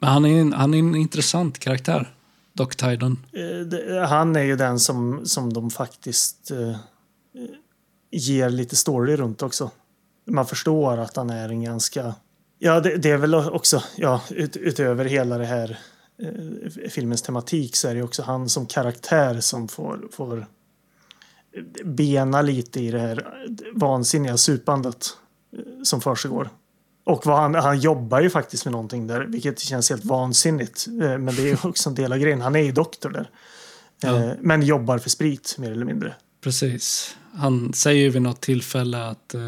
Men 0.00 0.10
han 0.10 0.24
är 0.24 0.40
en, 0.40 0.52
han 0.52 0.74
är 0.74 0.78
en 0.78 0.94
intressant 0.94 1.58
karaktär, 1.58 2.14
Doc 2.52 2.76
Tydon. 2.76 3.18
Eh, 3.32 4.08
Han 4.08 4.36
är 4.36 4.42
ju 4.42 4.56
den 4.56 4.80
som, 4.80 5.20
som 5.24 5.52
de 5.52 5.70
faktiskt 5.70 6.50
eh, 6.50 6.76
ger 8.16 8.50
lite 8.50 8.76
story 8.76 9.16
runt 9.16 9.42
också. 9.42 9.70
Man 10.26 10.46
förstår 10.46 10.98
att 10.98 11.16
han 11.16 11.30
är 11.30 11.48
en 11.48 11.62
ganska... 11.62 12.14
Ja, 12.58 12.80
det, 12.80 12.96
det 12.96 13.10
är 13.10 13.16
väl 13.16 13.34
också, 13.34 13.82
ja, 13.96 14.22
ut, 14.30 14.56
utöver 14.56 15.04
hela 15.04 15.38
det 15.38 15.44
här 15.44 15.78
eh, 16.22 16.88
filmens 16.90 17.22
tematik 17.22 17.76
så 17.76 17.88
är 17.88 17.94
det 17.94 18.02
också 18.02 18.22
han 18.22 18.48
som 18.48 18.66
karaktär 18.66 19.40
som 19.40 19.68
får, 19.68 20.08
får 20.12 20.46
bena 21.84 22.42
lite 22.42 22.80
i 22.80 22.90
det 22.90 23.00
här 23.00 23.26
vansinniga 23.74 24.36
supandet 24.36 25.06
eh, 25.52 25.82
som 25.82 26.00
försiggår. 26.00 26.50
Och 27.04 27.24
han, 27.24 27.54
han 27.54 27.80
jobbar 27.80 28.20
ju 28.20 28.30
faktiskt 28.30 28.64
med 28.64 28.72
någonting 28.72 29.06
där, 29.06 29.20
vilket 29.20 29.58
känns 29.58 29.90
helt 29.90 30.04
vansinnigt. 30.04 30.86
Eh, 30.86 31.18
Men 31.18 31.26
det 31.26 31.42
är 31.42 31.46
ju 31.46 31.56
också 31.68 31.88
en 31.88 31.94
del 31.94 32.12
av 32.12 32.18
grejen. 32.18 32.40
Han 32.40 32.56
är 32.56 32.60
ju 32.62 32.72
doktor 32.72 33.10
där. 33.10 33.30
Eh, 34.04 34.32
Men 34.40 34.62
jobbar 34.62 34.98
för 34.98 35.10
sprit, 35.10 35.56
mer 35.58 35.72
eller 35.72 35.86
mindre. 35.86 36.14
Precis. 36.44 37.16
Han 37.34 37.72
säger 37.72 38.02
ju 38.02 38.10
vid 38.10 38.22
något 38.22 38.40
tillfälle 38.40 39.06
att 39.06 39.34
eh, 39.34 39.40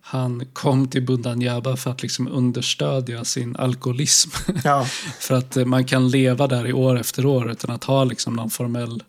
han 0.00 0.46
kom 0.52 0.88
till 0.88 1.06
Bundanjaba 1.06 1.76
för 1.76 1.90
att 1.90 2.02
liksom 2.02 2.28
understödja 2.28 3.24
sin 3.24 3.56
alkoholism. 3.56 4.30
Ja, 4.64 4.86
för 5.18 5.34
att 5.34 5.56
eh, 5.56 5.64
man 5.64 5.84
kan 5.84 6.08
leva 6.08 6.46
där 6.46 6.66
i 6.66 6.72
år 6.72 7.00
efter 7.00 7.26
år 7.26 7.50
utan 7.50 7.70
att 7.74 7.84
ha 7.84 8.04
liksom 8.04 8.34
någon 8.34 8.50
formell 8.50 9.02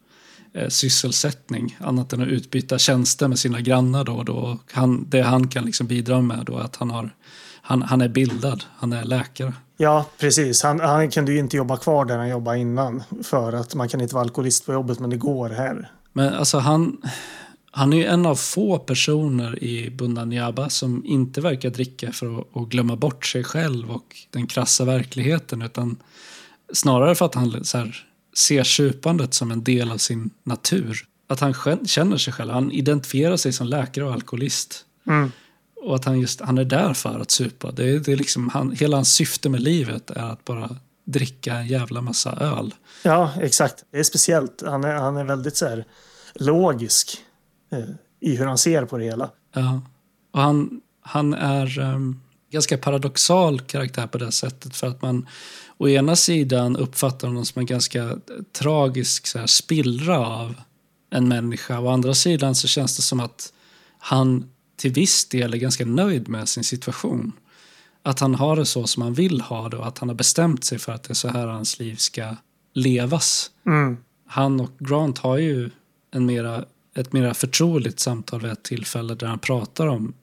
eh, 0.54 0.68
sysselsättning 0.70 1.78
annat 1.80 2.14
än 2.14 2.22
att 2.22 2.28
utbyta 2.28 2.78
tjänster 2.78 3.28
med 3.28 3.40
sina 3.40 3.62
grannar 3.62 4.04
då 4.04 4.14
och 4.14 4.26
då. 4.26 4.60
Han, 4.72 5.10
det 5.10 5.22
han 5.22 5.48
kan 5.48 5.66
liksom 5.66 5.88
bidra 5.88 6.22
med 6.22 6.46
då 6.46 6.58
är 6.58 6.62
att 6.62 6.76
han, 6.76 6.92
har, 6.92 7.16
han, 7.62 7.82
han 7.82 8.02
är 8.02 8.10
bildad, 8.10 8.64
han 8.78 8.94
är 8.94 9.04
läkare. 9.04 9.54
ja 9.78 10.06
precis. 10.18 10.64
Han, 10.64 10.80
han 10.80 11.12
kunde 11.12 11.32
ju 11.32 11.40
inte 11.40 11.58
jobba 11.58 11.78
kvar 11.78 12.06
där 12.06 12.18
han 12.18 12.30
jobbade 12.30 12.60
innan. 12.60 13.04
För 13.24 13.54
att 13.54 13.76
man 13.76 13.90
kan 13.90 14.02
inte 14.02 14.16
vara 14.16 14.24
alkoholist 14.24 14.66
på 14.66 14.74
jobbet, 14.74 15.00
men 15.00 15.10
det 15.10 15.18
går 15.18 15.50
här. 15.50 15.92
Men 16.18 16.34
alltså 16.34 16.58
han, 16.58 17.02
han 17.72 17.94
är 17.94 17.98
ju 17.98 18.06
en 18.06 18.26
av 18.26 18.36
få 18.36 18.80
personer 18.80 19.64
i 19.64 19.90
Bundanjaba 19.90 20.70
som 20.70 21.06
inte 21.06 21.42
verkar 21.42 21.70
dricka 21.70 22.12
för 22.12 22.40
att, 22.40 22.58
att 22.58 22.70
glömma 22.70 22.96
bort 22.96 23.26
sig 23.26 23.44
själv 23.44 23.92
och 23.92 24.16
den 24.30 24.48
krassa 24.48 24.86
verkligheten 24.86 25.62
utan 25.62 25.98
snarare 26.74 27.16
för 27.16 27.26
att 27.26 27.36
han 27.36 27.52
här, 27.52 28.06
ser 28.38 28.64
supandet 28.64 29.34
som 29.34 29.52
en 29.52 29.64
del 29.64 29.92
av 29.92 29.98
sin 29.98 30.30
natur. 30.44 31.08
att 31.28 31.40
han 31.40 31.54
känner 31.86 32.18
sig 32.18 32.34
själv. 32.34 32.52
Han 32.52 32.72
identifierar 32.72 33.38
sig 33.38 33.54
som 33.54 33.68
läkare 33.68 34.06
och 34.06 34.14
alkoholist. 34.14 34.86
Mm. 35.08 35.32
Och 35.76 35.96
att 35.96 36.06
han, 36.06 36.20
just, 36.20 36.42
han 36.42 36.58
är 36.58 36.66
där 36.66 36.94
för 36.94 37.20
att 37.20 37.32
supa. 37.32 37.72
Det 37.72 37.90
är, 37.90 38.00
det 38.00 38.12
är 38.12 38.18
liksom 38.18 38.50
han, 38.50 38.72
hela 38.72 38.98
hans 38.98 39.14
syfte 39.14 39.50
med 39.50 39.62
livet 39.62 40.10
är 40.10 40.32
att 40.32 40.46
bara 40.46 40.76
dricka 41.06 41.54
en 41.54 41.68
jävla 41.68 42.02
massa 42.02 42.32
öl. 42.32 42.74
Ja, 43.04 43.34
exakt. 43.42 43.84
Det 43.92 44.00
är 44.00 44.04
speciellt. 44.04 44.64
Han 44.66 44.84
är, 44.84 44.94
han 44.94 45.18
är 45.18 45.24
väldigt 45.24 45.58
så 45.58 45.66
här, 45.66 45.86
logisk 46.40 47.18
eh, 47.72 47.80
i 48.20 48.36
hur 48.36 48.46
han 48.46 48.58
ser 48.58 48.86
på 48.86 48.98
det 48.98 49.06
hela. 49.06 49.30
Ja. 49.54 49.82
Och 50.32 50.42
han, 50.42 50.82
han 51.02 51.34
är 51.34 51.80
um, 51.80 52.22
ganska 52.52 52.78
paradoxal 52.78 53.60
karaktär 53.60 54.08
på 54.08 54.18
det 54.18 54.32
sättet. 54.32 54.76
För 54.76 54.88
att 54.88 55.02
man 55.02 55.28
å 55.78 55.88
ena 55.88 56.16
sidan 56.16 56.78
uppfattar 56.78 57.28
honom 57.28 57.46
som 57.46 57.60
en 57.60 57.66
ganska 57.66 58.18
tragisk 58.52 59.28
så 59.28 59.40
här, 59.40 59.48
spillra 59.48 60.28
av 60.28 60.56
en 61.10 61.28
människa. 61.28 61.80
Å 61.80 61.88
andra 61.88 62.14
sidan 62.14 62.56
så 62.56 62.68
känns 62.68 62.96
det 62.96 63.02
som 63.02 63.20
att 63.20 63.54
han 63.98 64.50
till 64.76 64.92
viss 64.92 65.30
del 65.30 65.54
är 65.54 65.58
ganska 65.58 65.86
nöjd 65.86 66.28
med 66.28 66.50
sin 66.50 66.64
situation. 66.64 67.32
Att 68.04 68.20
han 68.20 68.36
har 68.36 68.56
det 68.56 68.66
så 68.66 68.88
som 68.88 69.04
han 69.04 69.14
vill 69.14 69.42
ha 69.42 69.70
det 69.70 69.78
och 69.78 69.88
att 69.88 69.98
han 70.00 70.10
har 70.10 70.16
bestämt 70.16 70.64
sig 70.64 70.80
för 70.80 70.92
att 70.92 71.04
det 71.04 71.12
är 71.12 71.16
så 71.16 71.28
här 71.28 71.48
hans 71.48 71.80
liv 71.80 71.96
ska 71.96 72.36
levas. 72.74 73.52
Mm. 73.66 73.98
Han 74.28 74.60
och 74.60 74.72
Grant 74.80 75.18
har 75.18 75.38
ju 75.38 75.70
en 76.16 76.26
mera, 76.26 76.66
ett 76.96 77.14
mera 77.14 77.34
förtroligt 77.34 78.00
samtal 78.00 78.42
vid 78.42 78.52
ett 78.52 78.64
tillfälle 78.64 79.16
där 79.16 79.28
han 79.28 79.40
pratar 79.40 79.88
om 79.88 80.14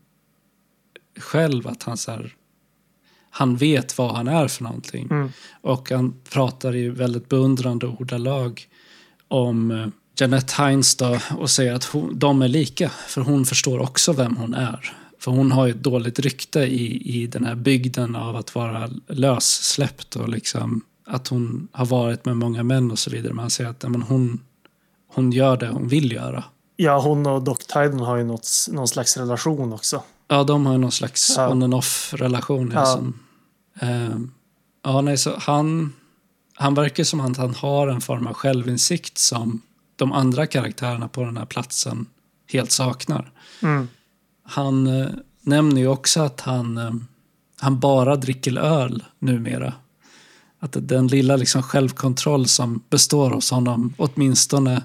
själv 1.19 1.67
att 1.67 1.83
han, 1.83 1.97
så 1.97 2.11
här, 2.11 2.35
han 3.31 3.57
vet 3.57 3.99
vad 3.99 4.17
han 4.17 4.29
är 4.29 4.49
för 4.49 4.65
någonting. 4.65 5.09
Mm. 5.11 5.33
Och 5.61 5.91
han 5.91 6.15
pratar 6.31 6.77
i 6.77 6.89
väldigt 6.89 7.29
beundrande 7.29 7.87
ordalag 7.87 8.69
om 9.29 9.71
eh, 9.71 9.87
Jeanette 10.19 10.63
Hines 10.63 10.97
då, 10.97 11.19
och 11.39 11.51
säger 11.51 11.75
att 11.75 11.85
hon, 11.85 12.19
de 12.19 12.43
är 12.43 12.49
lika, 12.49 12.89
för 12.89 13.21
hon 13.21 13.45
förstår 13.45 13.79
också 13.79 14.13
vem 14.13 14.37
hon 14.37 14.55
är. 14.55 14.97
För 15.19 15.31
hon 15.31 15.53
har 15.53 15.67
ju 15.67 15.71
ett 15.71 15.83
dåligt 15.83 16.19
rykte 16.19 16.61
i, 16.61 17.15
i 17.23 17.27
den 17.27 17.45
här 17.45 17.55
bygden 17.55 18.17
av 18.17 18.37
att 18.37 18.55
vara 18.55 18.91
lössläppt 19.09 20.17
och 20.17 20.29
liksom 20.29 20.85
att 21.05 21.29
hon 21.29 21.69
har 21.73 21.87
varit 21.87 22.25
med 22.25 22.37
många 22.37 22.63
män 22.63 22.91
och 22.91 22.99
så 22.99 23.11
vidare. 23.11 23.33
Man 23.33 23.51
säger 23.51 23.71
att 23.71 23.83
ja, 23.83 23.89
men 23.89 24.03
hon, 24.03 24.41
hon 25.15 25.33
gör 25.33 25.57
det 25.57 25.69
hon 25.69 25.89
vill 25.89 26.13
göra. 26.13 26.45
Ja, 26.77 27.01
hon 27.01 27.27
och 27.27 27.43
Doc 27.43 27.59
Tyden 27.59 28.01
har 28.01 28.17
ju 28.17 28.25
något, 28.25 28.49
någon 28.71 28.89
slags 28.89 29.17
relation 29.17 29.73
också. 29.73 30.03
Ja, 30.29 30.45
de 30.45 30.67
har 30.67 30.73
ju 30.73 30.79
någon 30.79 30.93
slags 30.93 31.35
Ja. 31.37 31.49
on 31.49 31.63
and 31.63 31.75
off 31.75 32.15
relation. 32.17 32.73
Ja. 32.75 32.87
Som, 32.87 33.19
eh, 33.81 34.17
ja, 34.85 35.01
nej, 35.01 35.19
så 35.19 35.39
han, 35.39 35.93
han 36.55 36.75
verkar 36.75 37.05
som 37.05 37.21
att 37.21 37.37
han 37.37 37.55
har 37.55 37.89
en 37.89 38.01
form 38.01 38.27
av 38.27 38.35
självinsikt 38.35 39.19
som 39.19 39.61
de 39.97 40.13
andra 40.13 40.47
karaktärerna 40.47 41.09
på 41.09 41.25
den 41.25 41.37
här 41.37 41.47
platsen 41.47 42.07
helt 42.53 42.71
saknar. 42.71 43.31
Mm. 43.63 43.89
Han 44.45 44.87
eh, 44.87 45.09
nämner 45.43 45.81
ju 45.81 45.89
också 45.89 46.21
att 46.21 46.41
han, 46.41 46.79
eh, 46.79 46.91
han 47.61 47.81
bara 47.81 48.17
dricker 48.17 48.59
öl 48.59 49.05
numera. 49.19 49.73
Att 50.61 50.77
den 50.81 51.07
lilla 51.07 51.37
liksom 51.37 51.63
självkontroll 51.63 52.47
som 52.49 52.83
består 52.91 53.31
hos 53.31 53.51
honom 53.51 53.95
åtminstone 53.97 54.83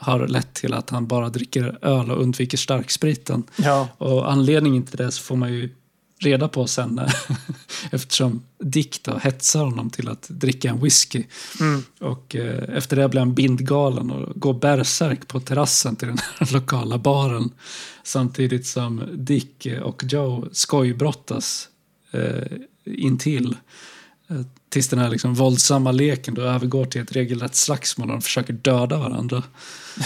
har 0.00 0.28
lett 0.28 0.54
till 0.54 0.74
att 0.74 0.90
han 0.90 1.06
bara 1.06 1.28
dricker 1.28 1.78
öl 1.82 2.10
och 2.10 2.22
undviker 2.22 2.58
starkspriten. 2.58 3.44
Ja, 3.56 3.88
Och 3.98 4.32
anledningen 4.32 4.82
till 4.82 4.96
det 4.96 5.12
så 5.12 5.22
får 5.22 5.36
man 5.36 5.52
ju 5.52 5.74
reda 6.20 6.48
på 6.48 6.66
sen 6.66 7.00
eftersom 7.90 8.42
Dick 8.58 9.02
då 9.02 9.18
hetsar 9.18 9.64
honom 9.64 9.90
till 9.90 10.08
att 10.08 10.26
dricka 10.28 10.70
en 10.70 10.80
whisky. 10.80 11.24
Mm. 11.60 11.82
Och 12.00 12.36
eh, 12.36 12.76
efter 12.76 12.96
det 12.96 13.08
blir 13.08 13.20
han 13.20 13.34
bindgalen 13.34 14.10
och 14.10 14.40
går 14.40 14.54
bärsärk 14.54 15.28
på 15.28 15.40
terrassen 15.40 15.96
till 15.96 16.08
den 16.08 16.18
här 16.18 16.52
lokala 16.52 16.98
baren. 16.98 17.50
Samtidigt 18.02 18.66
som 18.66 19.02
Dick 19.12 19.66
och 19.82 20.04
Joe 20.08 20.48
skojbrottas 20.52 21.68
eh, 22.10 22.58
intill. 22.84 23.56
Eh, 24.30 24.40
tills 24.68 24.88
den 24.88 24.98
här 24.98 25.10
liksom 25.10 25.34
våldsamma 25.34 25.92
leken 25.92 26.34
då 26.34 26.42
övergår 26.42 26.84
till 26.84 27.00
ett 27.00 27.12
regelrätt 27.12 27.54
slagsmål 27.54 28.08
och 28.08 28.14
de 28.14 28.22
försöker 28.22 28.52
döda 28.52 28.98
varandra. 28.98 29.42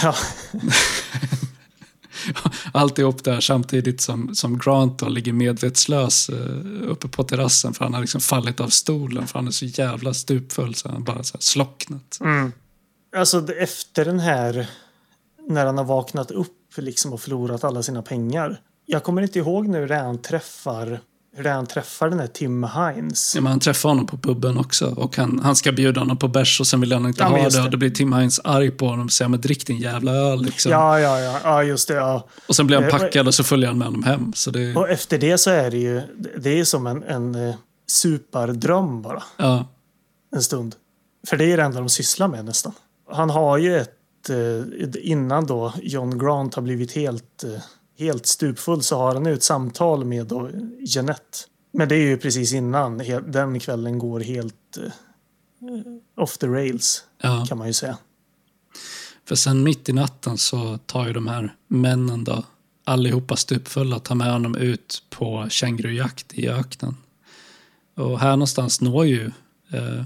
ja, 0.03 0.15
Alltihop 2.73 3.25
där 3.25 3.41
samtidigt 3.41 4.01
som, 4.01 4.35
som 4.35 4.59
Grant 4.59 4.99
då 4.99 5.09
ligger 5.09 5.33
medvetslös 5.33 6.29
eh, 6.29 6.91
uppe 6.91 7.09
på 7.09 7.25
terrassen 7.25 7.75
för 7.75 7.85
han 7.85 7.95
har 7.95 8.01
liksom 8.01 8.21
fallit 8.21 8.61
av 8.61 8.69
stolen 8.69 9.27
för 9.27 9.39
han 9.39 9.49
är 9.49 9.53
så 9.53 9.65
jävla 9.65 10.15
stupfull 10.15 10.75
så 10.75 10.89
han 10.89 11.05
bara 11.05 11.23
så 11.23 11.39
slocknat. 11.41 12.19
mm. 12.21 12.53
Alltså 13.17 13.53
efter 13.53 14.05
den 14.05 14.21
här, 14.21 14.67
när 15.49 15.67
han 15.67 15.79
har 15.79 15.85
vaknat 15.85 16.31
upp 16.31 16.77
liksom 16.77 17.13
och 17.13 17.21
förlorat 17.21 17.65
alla 17.65 17.83
sina 17.83 18.03
pengar. 18.03 18.61
Jag 18.87 19.05
kommer 19.05 19.23
inte 19.23 19.39
ihåg 19.39 19.69
nu 19.69 19.79
hur 19.79 19.89
det 19.89 19.95
är 19.95 20.03
han 20.03 20.23
träffar, 20.23 21.01
hur 21.37 21.45
det 21.45 21.51
är 21.51 21.55
han 21.55 21.67
träffar 21.67 22.09
den 22.11 22.21
här 22.21 22.27
Tim 22.27 22.65
Hines. 22.65 23.33
Ja, 23.35 23.41
men 23.41 23.51
han 23.51 23.61
träffar 23.61 23.89
honom 23.89 24.07
på 24.07 24.17
puben 24.19 24.59
också 24.59 24.87
och 24.87 25.17
han, 25.17 25.41
han 25.45 25.57
ska 25.57 25.73
bjuda 25.73 26.01
honom 26.01 26.17
på 26.17 26.29
bärs 26.29 26.61
och 26.61 26.67
sen 26.67 26.81
vill 26.81 26.93
han 26.93 27.07
inte 27.07 27.23
Ja, 27.23 27.29
ha 27.29 27.37
det. 27.39 27.49
det. 27.57 27.63
och 27.63 27.71
då 27.71 27.77
blir 27.79 27.91
Tim 27.91 28.13
Hines 28.13 28.41
arg 28.45 28.71
på 28.71 28.87
honom 28.87 29.05
och 29.07 29.13
säger 29.13 29.29
men 29.29 29.41
drick 29.41 29.67
din 29.67 29.77
jävla 29.79 30.13
öl 30.13 30.43
liksom. 30.43 30.73
Ja, 30.73 31.01
ja, 31.01 31.21
ja, 31.21 31.41
ja, 31.45 31.63
just 31.63 31.89
det. 31.89 31.95
Ja. 31.95 32.27
Och 32.49 32.57
sen 32.57 32.67
blir 32.67 32.77
han 32.77 32.85
Eh, 32.85 32.91
packad 32.99 33.27
och 33.27 33.35
så 33.35 33.45
följer 33.45 33.69
han 33.69 33.79
med 33.79 33.87
honom 33.87 34.03
hem. 34.03 34.33
Så 34.35 34.51
det, 34.51 34.75
Och 34.77 34.89
efter 34.91 35.19
det 35.19 35.39
så 35.39 35.51
är 35.51 35.71
det 35.71 35.79
ju, 35.79 36.03
det 36.39 36.61
är 36.61 36.65
som 36.65 36.87
en, 36.87 37.03
en 37.03 37.35
eh, 37.49 37.55
superdröm 37.87 39.03
bara. 39.03 39.23
ja, 39.37 39.67
en 40.37 40.43
stund. 40.43 40.75
För 41.29 41.37
det 41.37 41.45
är 41.53 41.57
det 41.57 41.63
enda 41.63 41.79
de 41.79 41.89
sysslar 41.89 42.29
med 42.29 42.45
nästan. 42.45 42.73
Han 43.13 43.31
har 43.31 43.59
ju 43.59 43.77
ett, 43.77 44.31
eh, 44.31 45.01
innan 45.11 45.47
då 45.47 45.73
John 45.83 46.19
Grant 46.19 46.55
har 46.55 46.63
blivit 46.63 46.93
helt, 46.93 47.45
helt 47.99 48.27
stupfull 48.27 48.83
så 48.83 48.99
har 48.99 49.15
han 49.15 49.27
ju 49.27 49.33
ett 49.33 49.43
samtal 49.43 50.05
med 50.05 50.27
då 50.27 50.51
Jeanette. 50.81 51.39
Men 51.73 51.89
det 51.89 51.95
är 51.95 52.07
ju 52.07 52.17
precis 52.17 52.53
innan 52.53 52.99
den 53.27 53.61
kvällen 53.61 53.99
går 53.99 54.21
helt 54.21 54.77
eh, 54.77 54.93
off 56.17 56.39
the 56.39 56.47
rails 56.47 57.05
ja. 57.23 57.47
kan 57.49 57.59
man 57.59 57.67
ju 57.67 57.73
säga. 57.73 57.99
För 59.25 59.35
sen 59.35 59.63
mitt 59.63 59.89
i 59.89 59.93
natten 59.93 60.39
så 60.39 60.79
tar 60.79 61.07
ju 61.07 61.13
de 61.13 61.27
här 61.27 61.55
männen 61.69 62.25
då, 62.25 62.45
allihopa 62.85 63.37
stupfulla, 63.37 63.99
tar 63.99 64.15
med 64.15 64.33
honom 64.33 64.57
ut 64.57 65.03
på 65.11 65.47
kängurujakt 65.49 66.35
i 66.35 66.49
öknen. 66.49 66.97
Och 67.95 68.21
här 68.21 68.31
någonstans 68.31 68.81
når 68.81 69.07
ju 69.07 69.31
eh, 69.71 70.05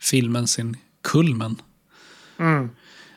filmen 0.00 0.46
sin 0.46 0.76
kulmen. 1.02 1.56
Mm. 2.38 2.70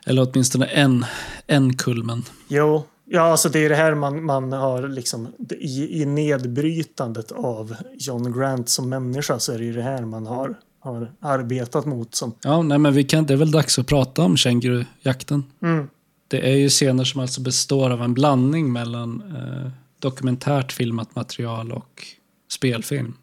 Eller 0.05 0.29
åtminstone 0.31 0.65
en, 0.65 1.05
en 1.47 1.77
kulmen. 1.77 2.23
Jo, 2.47 2.87
ja 3.09 3.21
alltså 3.21 3.49
det 3.49 3.65
är 3.65 3.69
det 3.69 3.75
här 3.75 3.95
man, 3.95 4.23
man 4.25 4.51
har 4.51 4.87
liksom 4.87 5.27
i, 5.59 6.01
i 6.01 6.05
nedbrytandet 6.05 7.31
av 7.31 7.75
John 7.97 8.39
Grant 8.39 8.69
som 8.69 8.89
människa 8.89 9.39
så 9.39 9.51
är 9.51 9.57
det 9.57 9.65
ju 9.65 9.73
det 9.73 9.81
här 9.81 10.05
man 10.05 10.25
har, 10.27 10.59
har 10.79 11.11
arbetat 11.19 11.85
mot 11.85 12.15
som 12.15 12.33
Ja, 12.41 12.61
nej 12.61 12.77
men 12.77 12.93
vi 12.93 13.03
kan, 13.03 13.25
det 13.25 13.33
är 13.33 13.37
väl 13.37 13.51
dags 13.51 13.79
att 13.79 13.87
prata 13.87 14.21
om 14.21 14.37
kängurujakten. 14.37 15.43
mm, 15.61 15.87
Det 16.27 16.51
är 16.51 16.55
ju 16.55 16.69
scener 16.69 17.03
som 17.03 17.21
alltså 17.21 17.41
består 17.41 17.89
av 17.89 18.01
en 18.01 18.13
blandning 18.13 18.73
mellan 18.73 19.23
eh, 19.35 19.71
dokumentärt 19.99 20.71
filmat 20.71 21.15
material 21.15 21.71
och 21.71 22.03
spelfilm. 22.51 23.13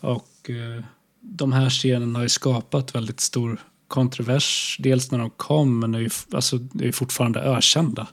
Och 0.00 0.50
eh, 0.50 0.84
de 1.20 1.52
här 1.52 1.70
scenerna 1.70 2.18
har 2.18 2.22
ju 2.22 2.28
skapat 2.28 2.94
väldigt 2.94 3.20
stor 3.20 3.60
kontrovers. 3.88 4.76
Dels 4.80 5.10
när 5.10 5.18
de 5.18 5.30
kom, 5.30 5.78
men 5.80 5.94
är 5.94 5.98
ju, 5.98 6.10
alltså, 6.32 6.56
är 6.56 6.84
ju 6.84 6.92
fortfarande 6.92 7.40
ökända. 7.40 8.06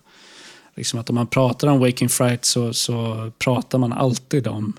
Liksom 0.75 0.99
att 0.99 1.09
om 1.09 1.15
man 1.15 1.27
pratar 1.27 1.67
om 1.67 1.79
Waking 1.79 2.09
Fright 2.09 2.45
så, 2.45 2.73
så 2.73 3.31
pratar 3.39 3.77
man 3.77 3.93
alltid 3.93 4.47
om, 4.47 4.73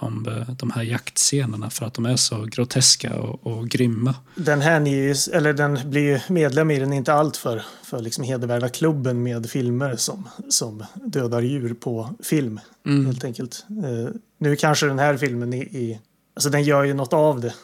om 0.00 0.28
eh, 0.28 0.54
de 0.54 0.70
här 0.70 0.82
jaktscenerna 0.82 1.70
för 1.70 1.86
att 1.86 1.94
de 1.94 2.06
är 2.06 2.16
så 2.16 2.44
groteska 2.44 3.14
och, 3.14 3.46
och 3.46 3.68
grymma. 3.68 4.14
Den 4.34 4.60
här 4.60 4.80
ni, 4.80 5.14
eller 5.32 5.52
den 5.52 5.78
blir 5.84 6.02
ju 6.02 6.20
medlem 6.28 6.70
i 6.70 6.78
den 6.78 6.92
inte 6.92 7.12
allt 7.12 7.36
för, 7.36 7.62
för 7.84 8.00
liksom 8.00 8.24
hedervärda 8.24 8.68
klubben 8.68 9.22
med 9.22 9.50
filmer 9.50 9.96
som, 9.96 10.28
som 10.48 10.84
dödar 10.94 11.42
djur 11.42 11.74
på 11.74 12.08
film. 12.22 12.60
Mm. 12.86 13.06
Helt 13.06 13.24
enkelt. 13.24 13.64
Eh, 13.68 14.14
nu 14.38 14.56
kanske 14.56 14.86
den 14.86 14.98
här 14.98 15.16
filmen 15.16 15.52
i, 15.52 15.58
i 15.58 16.00
alltså 16.34 16.50
den 16.50 16.62
gör 16.62 16.84
ju 16.84 16.94
något 16.94 17.12
av 17.12 17.40
det. 17.40 17.54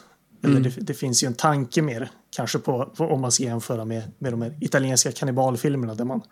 Eller 0.42 0.56
Mm. 0.56 0.62
det, 0.62 0.80
det 0.80 0.94
finns 0.94 1.22
ju 1.22 1.26
en 1.26 1.34
tanke 1.34 1.82
med 1.82 2.02
det. 2.02 2.08
Kanske 2.36 2.58
på, 2.58 2.92
på 2.96 3.04
om 3.04 3.20
man 3.20 3.32
ska 3.32 3.44
jämföra 3.44 3.84
med, 3.84 4.02
med 4.18 4.32
de 4.32 4.42
här 4.42 4.54
italienska 4.60 5.12
kannibalfilmerna 5.12 5.94
där 5.94 6.04
man 6.04 6.22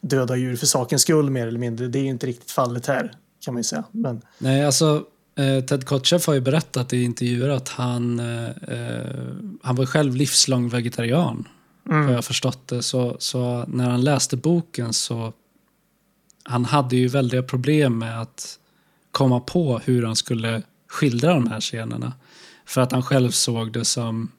dödar 0.00 0.36
djur 0.36 0.56
för 0.56 0.66
sakens 0.66 1.02
skull 1.02 1.30
mer 1.30 1.46
eller 1.46 1.58
mindre. 1.58 1.88
Det 1.88 1.98
är 1.98 2.02
ju 2.02 2.08
inte 2.08 2.26
riktigt 2.26 2.50
fallet 2.50 2.86
här 2.86 3.12
kan 3.44 3.54
man 3.54 3.60
ju 3.60 3.64
säga. 3.64 3.84
Men 3.92 4.22
Nej, 4.38 4.64
alltså 4.64 5.04
eh, 5.36 5.64
Ted 5.64 5.86
Kotcheff 5.86 6.26
har 6.26 6.34
ju 6.34 6.40
berättat 6.40 6.92
i 6.92 7.02
intervjuer 7.02 7.48
att 7.48 7.68
han, 7.68 8.20
eh, 8.20 8.48
eh, 8.48 9.06
han 9.62 9.76
var 9.76 9.86
själv 9.86 10.16
livslång 10.16 10.68
vegetarian. 10.68 11.48
Mm. 11.90 12.06
Har 12.06 12.12
jag 12.12 12.24
förstått 12.24 12.68
det. 12.68 12.82
Så, 12.82 13.16
så 13.18 13.64
när 13.68 13.90
han 13.90 14.04
läste 14.04 14.36
boken 14.36 14.92
så 14.92 15.32
han 16.42 16.64
hade 16.64 16.96
ju 16.96 17.08
väldiga 17.08 17.42
problem 17.42 17.98
med 17.98 18.22
att 18.22 18.58
komma 19.10 19.40
på 19.40 19.80
hur 19.84 20.06
han 20.06 20.16
skulle 20.16 20.62
skildra 20.88 21.34
de 21.34 21.50
här 21.50 21.60
scenerna. 21.60 22.12
För 22.66 22.80
att 22.80 22.92
han 22.92 23.02
själv 23.02 23.30
såg 23.30 23.72
det 23.72 23.84
som 23.84 24.30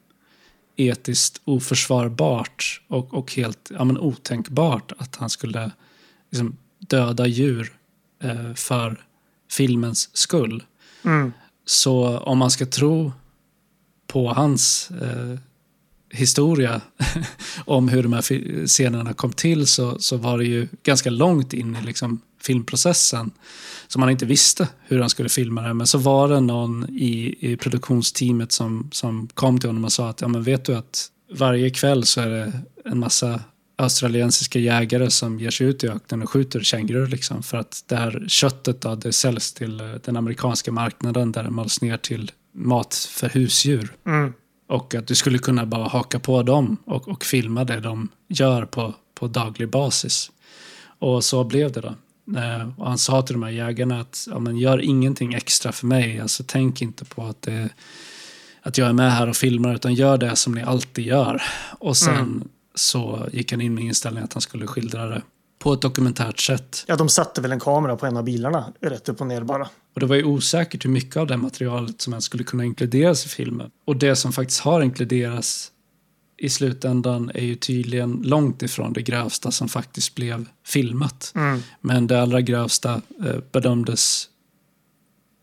etiskt 0.76 1.40
oförsvarbart 1.44 2.80
och, 2.88 3.14
och 3.14 3.32
helt 3.32 3.70
ja, 3.78 3.84
men 3.84 3.98
otänkbart 3.98 4.92
att 4.98 5.16
han 5.16 5.30
skulle 5.30 5.70
liksom, 6.30 6.56
döda 6.78 7.26
djur 7.26 7.72
eh, 8.22 8.54
för 8.54 9.04
filmens 9.50 10.16
skull. 10.16 10.62
Mm. 11.04 11.32
Så 11.64 12.18
om 12.18 12.38
man 12.38 12.50
ska 12.50 12.66
tro 12.66 13.12
på 14.06 14.32
hans 14.32 14.90
eh, 14.90 15.38
historia 16.10 16.80
om 17.64 17.88
hur 17.88 18.02
de 18.02 18.12
här 18.12 18.66
scenerna 18.66 19.12
kom 19.12 19.32
till 19.32 19.66
så, 19.66 19.98
så 19.98 20.16
var 20.16 20.38
det 20.38 20.44
ju 20.44 20.68
ganska 20.82 21.10
långt 21.10 21.52
in 21.52 21.76
i 21.76 21.82
liksom, 21.82 22.20
filmprocessen 22.40 23.30
som 23.92 24.00
man 24.00 24.10
inte 24.10 24.26
visste 24.26 24.68
hur 24.82 25.00
han 25.00 25.10
skulle 25.10 25.28
filma 25.28 25.62
det. 25.62 25.74
Men 25.74 25.86
så 25.86 25.98
var 25.98 26.28
det 26.28 26.40
någon 26.40 26.86
i, 26.90 27.36
i 27.40 27.56
produktionsteamet 27.56 28.52
som, 28.52 28.88
som 28.92 29.28
kom 29.34 29.60
till 29.60 29.68
honom 29.68 29.84
och 29.84 29.92
sa 29.92 30.08
att 30.08 30.20
ja, 30.20 30.28
men 30.28 30.42
vet 30.42 30.64
du 30.64 30.76
att 30.76 31.06
varje 31.32 31.70
kväll 31.70 32.04
så 32.04 32.20
är 32.20 32.28
det 32.28 32.52
en 32.84 32.98
massa 32.98 33.40
australiensiska 33.76 34.58
jägare 34.58 35.10
som 35.10 35.40
ger 35.40 35.50
sig 35.50 35.66
ut 35.66 35.84
i 35.84 35.88
öknen 35.88 36.22
och 36.22 36.30
skjuter 36.30 36.60
kängurur. 36.60 37.06
Liksom, 37.06 37.42
för 37.42 37.58
att 37.58 37.84
det 37.86 37.96
här 37.96 38.24
köttet 38.28 38.80
då, 38.80 38.94
det 38.94 39.12
säljs 39.12 39.52
till 39.52 39.80
eh, 39.80 39.86
den 40.04 40.16
amerikanska 40.16 40.72
marknaden 40.72 41.32
där 41.32 41.42
det 41.42 41.50
mals 41.50 41.82
ner 41.82 41.96
till 41.96 42.30
mat 42.52 42.94
för 42.94 43.28
husdjur. 43.28 43.92
Mm. 44.06 44.32
Och 44.68 44.94
att 44.94 45.06
du 45.06 45.14
skulle 45.14 45.38
kunna 45.38 45.66
bara 45.66 45.88
haka 45.88 46.18
på 46.18 46.42
dem 46.42 46.76
och, 46.84 47.08
och 47.08 47.24
filma 47.24 47.64
det 47.64 47.80
de 47.80 48.08
gör 48.28 48.64
på, 48.64 48.94
på 49.14 49.26
daglig 49.26 49.70
basis. 49.70 50.30
Och 50.98 51.24
så 51.24 51.44
blev 51.44 51.72
det 51.72 51.80
då. 51.80 51.94
Eh, 52.36 52.68
och 52.78 52.88
han 52.88 52.98
sa 52.98 53.22
till 53.22 53.34
de 53.34 53.42
här 53.42 53.50
jägarna 53.50 54.00
att 54.00 54.26
ja, 54.30 54.38
men 54.38 54.56
gör 54.56 54.80
ingenting 54.80 55.34
extra 55.34 55.72
för 55.72 55.86
mig. 55.86 56.20
Alltså, 56.20 56.44
tänk 56.46 56.82
inte 56.82 57.04
på 57.04 57.24
att, 57.24 57.42
det, 57.42 57.68
att 58.62 58.78
jag 58.78 58.88
är 58.88 58.92
med 58.92 59.12
här 59.12 59.28
och 59.28 59.36
filmar 59.36 59.74
utan 59.74 59.94
gör 59.94 60.18
det 60.18 60.36
som 60.36 60.54
ni 60.54 60.62
alltid 60.62 61.06
gör. 61.06 61.42
Och 61.78 61.96
sen 61.96 62.48
så 62.74 63.28
gick 63.32 63.52
han 63.52 63.60
in 63.60 63.74
med 63.74 63.84
inställningen 63.84 64.24
att 64.24 64.32
han 64.32 64.42
skulle 64.42 64.66
skildra 64.66 65.06
det 65.06 65.22
på 65.58 65.72
ett 65.72 65.80
dokumentärt 65.80 66.38
sätt. 66.38 66.84
Ja, 66.86 66.96
de 66.96 67.08
satte 67.08 67.40
väl 67.40 67.52
en 67.52 67.60
kamera 67.60 67.96
på 67.96 68.06
en 68.06 68.16
av 68.16 68.24
bilarna 68.24 68.72
rätt 68.80 69.08
upp 69.08 69.20
och 69.20 69.26
ner 69.26 69.42
bara. 69.42 69.68
Och 69.94 70.00
det 70.00 70.06
var 70.06 70.16
ju 70.16 70.24
osäkert 70.24 70.84
hur 70.84 70.90
mycket 70.90 71.16
av 71.16 71.26
det 71.26 71.36
materialet 71.36 72.00
som 72.00 72.12
ens 72.12 72.24
skulle 72.24 72.44
kunna 72.44 72.64
inkluderas 72.64 73.26
i 73.26 73.28
filmen. 73.28 73.70
Och 73.84 73.96
det 73.96 74.16
som 74.16 74.32
faktiskt 74.32 74.60
har 74.60 74.82
inkluderats 74.82 75.72
i 76.40 76.48
slutändan 76.48 77.30
är 77.34 77.44
ju 77.44 77.54
tydligen 77.54 78.22
långt 78.24 78.62
ifrån 78.62 78.92
det 78.92 79.02
grövsta 79.02 79.50
som 79.50 79.68
faktiskt 79.68 80.14
blev 80.14 80.48
filmat. 80.66 81.32
Mm. 81.34 81.62
Men 81.80 82.06
det 82.06 82.22
allra 82.22 82.40
grövsta 82.40 83.00
eh, 83.24 83.36
bedömdes... 83.52 84.26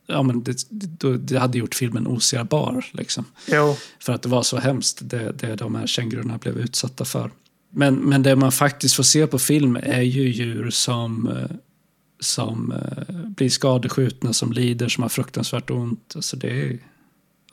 Ja, 0.08 0.24
men 0.24 0.44
det, 0.44 0.58
det, 1.18 1.40
hade 1.40 1.58
gjort 1.58 1.76
filmen 1.76 2.08
oserbar. 2.08 2.86
Liksom. 2.92 3.26
Jo, 3.48 3.78
För 4.00 4.14
att 4.14 4.22
det 4.22 4.30
var 4.30 4.44
så 4.44 4.58
hemskt, 4.58 5.00
det, 5.02 5.32
det 5.32 5.56
de 5.56 5.76
här 5.76 5.88
kängurorna 5.88 6.38
blev 6.38 6.58
utsatta 6.58 7.06
för. 7.06 7.32
Men, 7.70 7.96
men 7.96 8.24
det 8.24 8.36
man 8.36 8.52
faktiskt 8.52 8.96
får 8.96 9.04
se 9.04 9.28
på 9.28 9.40
film 9.40 9.76
är 9.84 10.02
ju 10.02 10.30
djur 10.30 10.70
som, 10.70 11.28
eh, 11.28 11.56
som 12.20 12.72
eh, 12.72 13.14
blir 13.14 13.50
skadeskjutna, 13.50 14.34
som 14.34 14.52
lider, 14.52 14.90
som 14.90 15.02
har 15.02 15.10
fruktansvärt 15.10 15.70
ont. 15.70 16.14
Alltså 16.16 16.38
det, 16.38 16.62
är, 16.62 16.80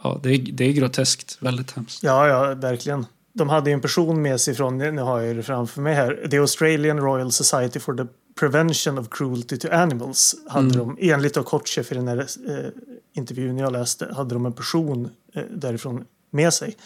ja, 0.03 0.21
det, 0.23 0.31
är, 0.31 0.39
det 0.39 0.65
är 0.65 0.73
groteskt, 0.73 1.37
väldigt 1.41 1.71
hemskt. 1.71 2.03
ja, 2.03 2.29
ja, 2.29 2.55
verkligen. 2.55 3.07
De 3.37 3.49
hade 3.49 3.71
en 3.71 3.81
person 3.81 4.23
med 4.23 4.41
sig 4.41 4.55
från, 4.55 4.79
nu 4.79 5.03
har 5.03 5.21
jag 5.21 5.37
det 5.37 5.43
framför 5.43 5.81
mig 5.81 5.95
här, 5.95 6.29
The 6.31 6.39
Australian 6.39 7.01
Royal 7.01 7.33
Society 7.33 7.81
for 7.81 7.95
the 7.95 8.07
Prevention 8.41 8.99
of 8.99 9.09
Cruelty 9.11 9.59
to 9.59 9.69
Animals. 9.73 10.35
Hade 10.49 10.79
de, 10.79 10.97
enligt 11.01 11.35
då 11.35 11.43
Kotcheff 11.43 11.93
i 11.93 11.95
den 11.95 12.09
här 12.09 12.19
eh, 12.19 12.71
intervjun 13.15 13.59
jag 13.59 13.73
läste, 13.73 14.15
hade 14.17 14.35
de 14.35 14.47
en 14.47 14.53
person 14.53 15.11
eh, 15.35 15.43
därifrån 15.51 16.05
med 16.31 16.55
sig. 16.55 16.77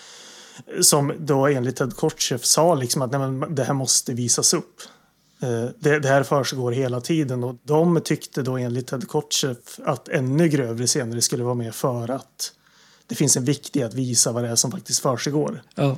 Som 0.80 1.12
då 1.18 1.46
enligt 1.46 1.76
Ted 1.76 1.96
Kotcheff 1.96 2.44
sa 2.44 2.74
liksom 2.74 3.02
att 3.02 3.10
nej, 3.10 3.20
men 3.20 3.54
det 3.54 3.64
här 3.64 3.74
måste 3.74 4.12
visas 4.12 4.54
upp. 4.54 4.80
Eh, 5.42 5.64
Det, 5.78 5.98
det 5.98 6.08
här 6.08 6.22
försiggår 6.22 6.72
hela 6.72 7.00
tiden 7.00 7.44
och 7.44 7.56
de 7.62 8.00
tyckte 8.04 8.42
då 8.42 8.56
enligt 8.56 8.86
Ted 8.86 9.08
Kotcheff 9.08 9.80
att 9.84 10.08
ännu 10.08 10.48
grövre 10.48 10.86
scener 10.86 11.20
skulle 11.20 11.44
vara 11.44 11.54
med 11.54 11.74
för 11.74 12.10
att 12.10 12.52
det 13.06 13.14
finns 13.14 13.36
en 13.36 13.44
vikt 13.44 13.76
i 13.76 13.82
att 13.82 13.94
visa 13.94 14.32
vad 14.32 14.44
det 14.44 14.48
är 14.48 14.56
som 14.56 14.70
faktiskt 14.70 15.00
försiggår. 15.00 15.62
Ja, 15.74 15.96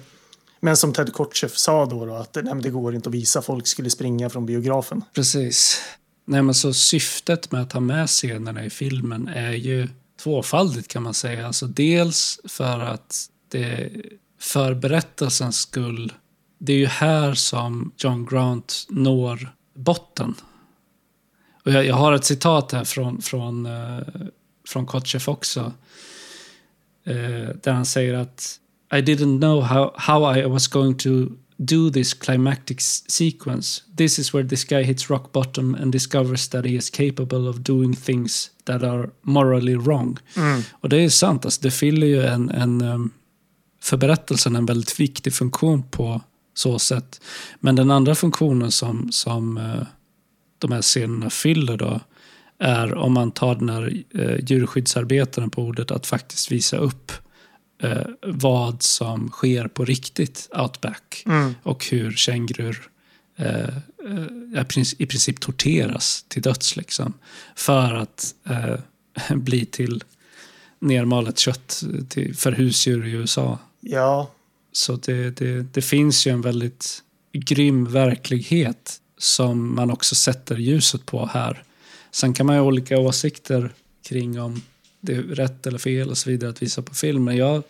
men 0.61 0.77
som 0.77 0.93
Ted 0.93 1.13
Kotcheff 1.13 1.57
sa 1.57 1.87
då, 1.87 2.07
då 2.07 2.15
att 2.15 2.37
nej, 2.43 2.55
det 2.63 2.71
går 2.71 2.95
inte 2.95 3.09
att 3.09 3.15
visa, 3.15 3.43
folk 3.43 3.67
skulle 3.67 3.91
springa 3.91 4.31
från 4.31 4.47
biografen. 4.47 5.05
precis. 5.15 5.83
Nej, 6.25 6.43
men 6.43 6.55
så 6.55 6.73
syftet 6.73 7.53
med 7.53 7.63
att 7.63 7.73
ha 7.73 7.81
med 7.81 8.09
scenerna 8.09 8.65
i 8.65 8.71
filmen 8.71 9.29
är 9.29 9.53
ju 9.53 9.89
tvåfaldigt 10.23 10.89
kan 10.89 11.03
man 11.03 11.15
säga. 11.15 11.47
Alltså 11.47 11.67
dels 11.67 12.41
för 12.45 12.81
att 12.81 13.27
det 13.49 13.91
för 14.41 14.75
berättelsens 14.75 15.61
skull, 15.61 16.13
det 16.59 16.73
är 16.73 16.77
ju 16.77 16.87
här 16.87 17.35
som 17.35 17.93
John 17.97 18.27
Grant 18.27 18.87
når 18.89 19.55
botten. 19.75 20.35
Och 21.65 21.73
jag, 21.73 21.87
jag 21.87 21.95
har 21.95 22.13
ett 22.13 22.25
citat 22.25 22.73
här 22.73 22.85
från, 22.85 23.23
från, 23.23 23.67
eh, 23.67 23.99
från 24.69 24.87
Kotcheff 24.87 25.29
också. 25.29 25.73
Eh, 27.05 27.49
där 27.63 27.73
han 27.73 27.87
säger 27.87 28.15
att 28.15 28.57
i 28.93 29.01
didn't 29.01 29.39
know 29.39 29.61
how, 29.61 29.93
how 29.97 30.25
I 30.25 30.47
was 30.47 30.67
going 30.67 30.95
to 30.95 31.37
do 31.57 31.91
this 31.91 32.15
climactic 32.15 32.81
sequence. 33.09 33.83
This 33.97 34.19
is 34.19 34.35
where 34.35 34.49
this 34.49 34.65
guy 34.65 34.83
hits 34.83 35.11
rock 35.11 35.33
bottom 35.33 35.75
and 35.75 35.93
discovers 35.93 36.49
that 36.49 36.65
he 36.65 36.75
is 36.75 36.91
capable 36.91 37.49
of 37.49 37.63
doing 37.63 37.95
things 37.95 38.51
that 38.65 38.83
are 38.83 39.11
morally 39.23 39.77
wrong. 39.77 40.19
Och 40.71 40.89
det 40.89 40.97
är 40.97 41.09
sant, 41.09 41.45
alltså, 41.45 41.61
det 41.63 41.71
fyller 41.71 42.07
ju 42.07 42.23
en, 42.23 42.51
en 42.51 42.81
um, 42.81 43.11
för 43.83 43.97
berättelsen 43.97 44.57
en 44.57 44.67
väldigt 44.67 45.01
viktig 45.01 45.33
funktion 45.35 45.83
på 45.83 46.21
så 46.55 46.79
sätt. 46.79 47.21
Men 47.61 47.77
den 47.77 47.91
andra 47.91 48.15
funktionen 48.15 48.71
som, 48.71 49.13
som 49.13 49.57
eh, 49.57 49.83
de 50.59 50.73
här 50.73 50.83
scenerna 50.83 51.31
fyller 51.31 51.77
då 51.77 52.01
är 52.59 52.95
om 52.95 53.13
man 53.13 53.31
tar 53.31 53.55
den 53.55 53.69
här 53.69 54.03
eh, 54.15 54.45
djurskyddsarbetaren 54.47 55.51
på 55.51 55.63
ordet 55.63 55.91
att 55.91 56.07
faktiskt 56.07 56.53
visa 56.53 56.77
upp 56.77 57.13
eh, 57.81 58.07
vad 58.23 58.83
som 58.83 59.29
sker 59.29 59.69
på 59.69 59.85
riktigt 59.85 60.49
outback 60.53 61.23
och 61.63 61.87
hur 61.87 62.13
kängurur 62.13 62.89
eh, 63.37 63.69
eh, 64.05 64.61
i 64.61 64.65
princip- 64.65 65.01
i 65.01 65.07
princip 65.07 65.41
torteras 65.41 66.25
till 66.29 66.43
döds 66.43 66.77
liksom, 66.77 67.15
för 67.57 67.95
att 67.95 68.35
eh, 68.49 68.77
bli 69.37 69.67
till 69.67 70.05
nermalet 70.79 71.39
kött 71.39 71.83
till, 72.09 72.37
för 72.37 72.53
husdjur 72.53 73.07
i 73.07 73.11
USA. 73.11 73.59
Ja, 73.81 74.31
Så 74.73 74.97
det, 74.97 75.31
det, 75.31 75.63
det 75.75 75.83
finns 75.83 76.27
ju 76.27 76.31
en 76.31 76.41
väldigt 76.41 77.03
grym 77.33 77.85
verklighet 77.85 79.01
som 79.19 79.75
man 79.75 79.91
också 79.91 80.15
sätter 80.15 80.57
ljuset 80.57 81.07
på 81.07 81.27
här. 81.27 81.63
Sen 82.11 82.35
kan 82.35 82.47
man 82.47 82.57
ju 82.57 82.61
ha 82.61 82.67
olika 82.69 82.99
åsikter 82.99 83.73
kring 84.09 84.41
om 84.41 84.63
det 85.01 85.13
är 85.15 85.23
rätt 85.23 85.67
eller 85.67 85.79
fel 85.79 86.11
och 86.11 86.19
så 86.19 86.31
vidare 86.31 86.51
att 86.51 86.63
visa 86.63 86.83
på 86.83 86.95
film. 86.95 87.25
Men 87.25 87.37
jag 87.37 87.63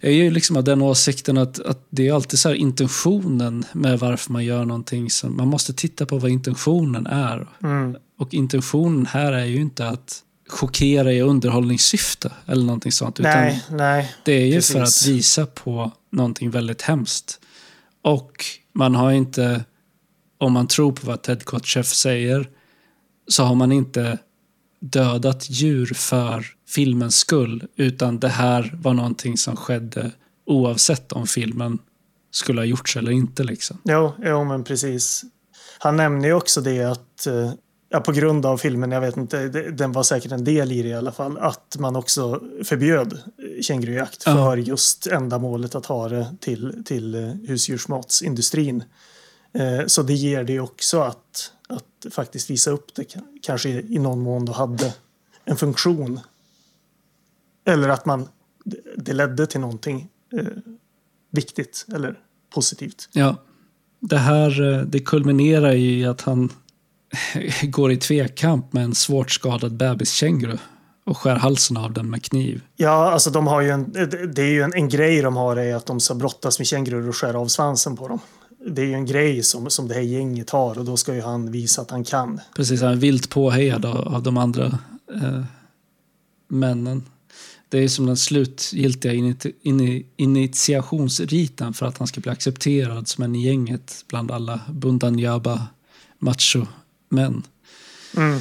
är 0.00 0.10
ju 0.10 0.30
liksom 0.30 0.56
av 0.56 0.64
den 0.64 0.82
åsikten 0.82 1.38
att, 1.38 1.58
att 1.58 1.86
det 1.90 2.08
är 2.08 2.12
alltid 2.12 2.38
så 2.38 2.48
här 2.48 2.56
intentionen 2.56 3.64
med 3.72 3.98
varför 3.98 4.32
man 4.32 4.44
gör 4.44 4.64
någonting. 4.64 5.10
Som, 5.10 5.36
man 5.36 5.48
måste 5.48 5.72
titta 5.72 6.06
på 6.06 6.18
vad 6.18 6.30
intentionen 6.30 7.06
är. 7.06 7.48
mm. 7.62 7.96
Och 8.18 8.34
intentionen 8.34 9.06
här 9.06 9.32
är 9.32 9.44
ju 9.44 9.60
inte 9.60 9.88
att 9.88 10.22
chockera 10.48 11.12
i 11.12 11.20
underhållningssyfte 11.20 12.32
eller 12.46 12.64
någonting 12.64 12.92
sånt. 12.92 13.20
Utan 13.20 13.32
nej, 13.32 13.64
nej. 13.70 14.14
det 14.24 14.32
är 14.32 14.46
ju 14.46 14.54
Precis. 14.54 14.72
för 14.72 14.82
att 14.82 15.06
visa 15.06 15.46
på 15.46 15.92
någonting 16.12 16.50
väldigt 16.50 16.82
hemskt. 16.82 17.40
Och 18.02 18.44
man 18.72 18.94
har 18.94 19.12
inte, 19.12 19.64
om 20.38 20.52
man 20.52 20.66
tror 20.66 20.92
på 20.92 21.06
vad 21.06 21.22
Ted 21.22 21.44
Kotcheff 21.44 21.86
säger, 21.86 22.48
så 23.28 23.44
har 23.44 23.54
man 23.54 23.72
inte 23.72 24.18
dödat 24.80 25.50
djur 25.50 25.92
för 25.94 26.46
filmens 26.68 27.16
skull. 27.16 27.66
Utan 27.76 28.18
det 28.18 28.28
här 28.28 28.78
var 28.82 28.94
någonting 28.94 29.36
som 29.38 29.56
skedde 29.56 30.10
oavsett 30.46 31.12
om 31.12 31.26
filmen 31.26 31.78
skulle 32.30 32.60
ha 32.60 32.66
gjorts 32.66 32.96
eller 32.96 33.10
inte. 33.12 33.44
Liksom. 33.44 33.78
Jo, 33.84 34.12
jo, 34.24 34.44
men 34.44 34.64
precis. 34.64 35.22
Han 35.78 35.96
nämner 35.96 36.28
ju 36.28 36.34
också 36.34 36.60
det 36.60 36.84
att 36.84 37.26
eh, 37.26 37.52
ja, 37.88 38.00
på 38.00 38.12
grund 38.12 38.46
av 38.46 38.58
filmen, 38.58 38.92
jag 38.92 39.00
vet 39.00 39.16
inte, 39.16 39.48
den 39.48 39.92
var 39.92 40.02
säkert 40.02 40.32
en 40.32 40.44
del 40.44 40.72
i 40.72 40.82
det 40.82 40.88
i 40.88 40.94
alla 40.94 41.12
fall, 41.12 41.38
att 41.38 41.76
man 41.78 41.96
också 41.96 42.42
förbjöd 42.64 43.18
kängurujakt 43.62 44.22
Ja. 44.26 44.34
för 44.34 44.56
just 44.56 45.06
ändamålet 45.06 45.74
att 45.74 45.86
ha 45.86 46.08
det 46.08 46.36
till, 46.40 46.82
till 46.86 47.14
eh, 47.14 47.20
husdjursmatsindustrin. 47.48 48.84
Eh, 49.54 49.86
Så 49.86 50.02
det 50.02 50.14
ger 50.14 50.44
det 50.44 50.60
också 50.60 51.00
att, 51.00 51.52
att 51.68 52.12
faktiskt 52.14 52.50
visa 52.50 52.70
upp 52.70 52.94
det 52.94 53.02
ka- 53.02 53.22
kanske 53.42 53.68
i 53.68 53.94
i 53.94 53.98
någon 53.98 54.20
mån 54.20 54.44
då 54.44 54.52
hade 54.52 54.94
en 55.44 55.56
funktion. 55.56 56.20
Eller 57.66 57.88
att 57.88 58.06
man, 58.06 58.28
det- 58.96 59.12
ledde 59.12 59.46
till 59.46 59.60
någonting 59.60 60.08
eh, 60.32 60.46
viktigt 61.30 61.86
eller 61.94 62.18
positivt. 62.54 63.08
Ja, 63.12 63.36
det 64.00 64.18
här 64.18 64.72
eh, 64.74 64.82
det 64.82 65.00
kulminerar 65.00 65.72
i 65.74 66.04
att 66.04 66.20
han 66.20 66.52
går 67.62 67.92
i 67.92 67.96
tvekamp 67.96 68.72
med 68.72 68.84
en 68.84 68.94
svårt 68.94 69.30
skadad 69.30 69.76
bebiskänguru. 69.76 70.58
och 71.04 71.18
skär 71.18 71.36
halsen 71.36 71.76
av 71.76 71.92
den 71.92 72.10
med 72.10 72.22
kniv. 72.22 72.62
Ja, 72.76 73.10
alltså 73.12 73.30
de 73.30 73.46
har 73.46 73.60
ju 73.60 73.70
en, 73.70 73.92
det 74.34 74.42
är 74.42 74.50
ju 74.50 74.62
en, 74.62 74.74
en 74.74 74.88
grej 74.88 75.22
de 75.22 75.36
har 75.36 75.56
är 75.56 75.74
att 75.74 75.86
de 75.86 76.00
ska 76.00 76.14
brottas 76.14 76.58
med 76.58 76.66
kängurur 76.66 77.08
och 77.08 77.16
skära 77.16 77.38
av 77.38 77.46
svansen 77.46 77.96
på 77.96 78.08
dem. 78.08 78.18
Det 78.68 78.82
är 78.82 78.86
ju 78.86 78.92
en 78.94 79.06
grej 79.06 79.42
som, 79.42 79.70
som 79.70 79.88
det 79.88 79.94
här 79.94 80.00
gänget 80.00 80.50
har 80.50 80.78
och 80.78 80.84
då 80.84 80.96
ska 80.96 81.14
ju 81.14 81.20
han 81.20 81.50
visa 81.50 81.82
att 81.82 81.90
han 81.90 82.04
kan. 82.04 82.40
Precis, 82.56 82.80
han 82.82 82.92
är 82.92 82.96
vilt 82.96 83.30
påhejad 83.30 83.84
av, 83.84 84.14
av 84.14 84.22
de 84.22 84.36
andra 84.36 84.64
eh, 85.14 85.44
männen. 86.48 87.02
Det 87.76 87.84
är 87.84 87.88
som 87.88 88.06
den 88.06 88.16
slutgiltiga 88.16 89.12
initi, 89.12 89.52
ini, 89.62 90.06
initiationsriten 90.16 91.74
för 91.74 91.86
att 91.86 91.98
han 91.98 92.06
ska 92.06 92.20
bli 92.20 92.30
accepterad 92.30 93.08
som 93.08 93.24
en 93.24 93.34
i 93.34 93.44
gänget 93.46 94.04
bland 94.08 94.30
alla 94.30 94.60
Bundanjaba 94.68 95.66
macho-män. 96.18 97.42
Mm. 98.16 98.36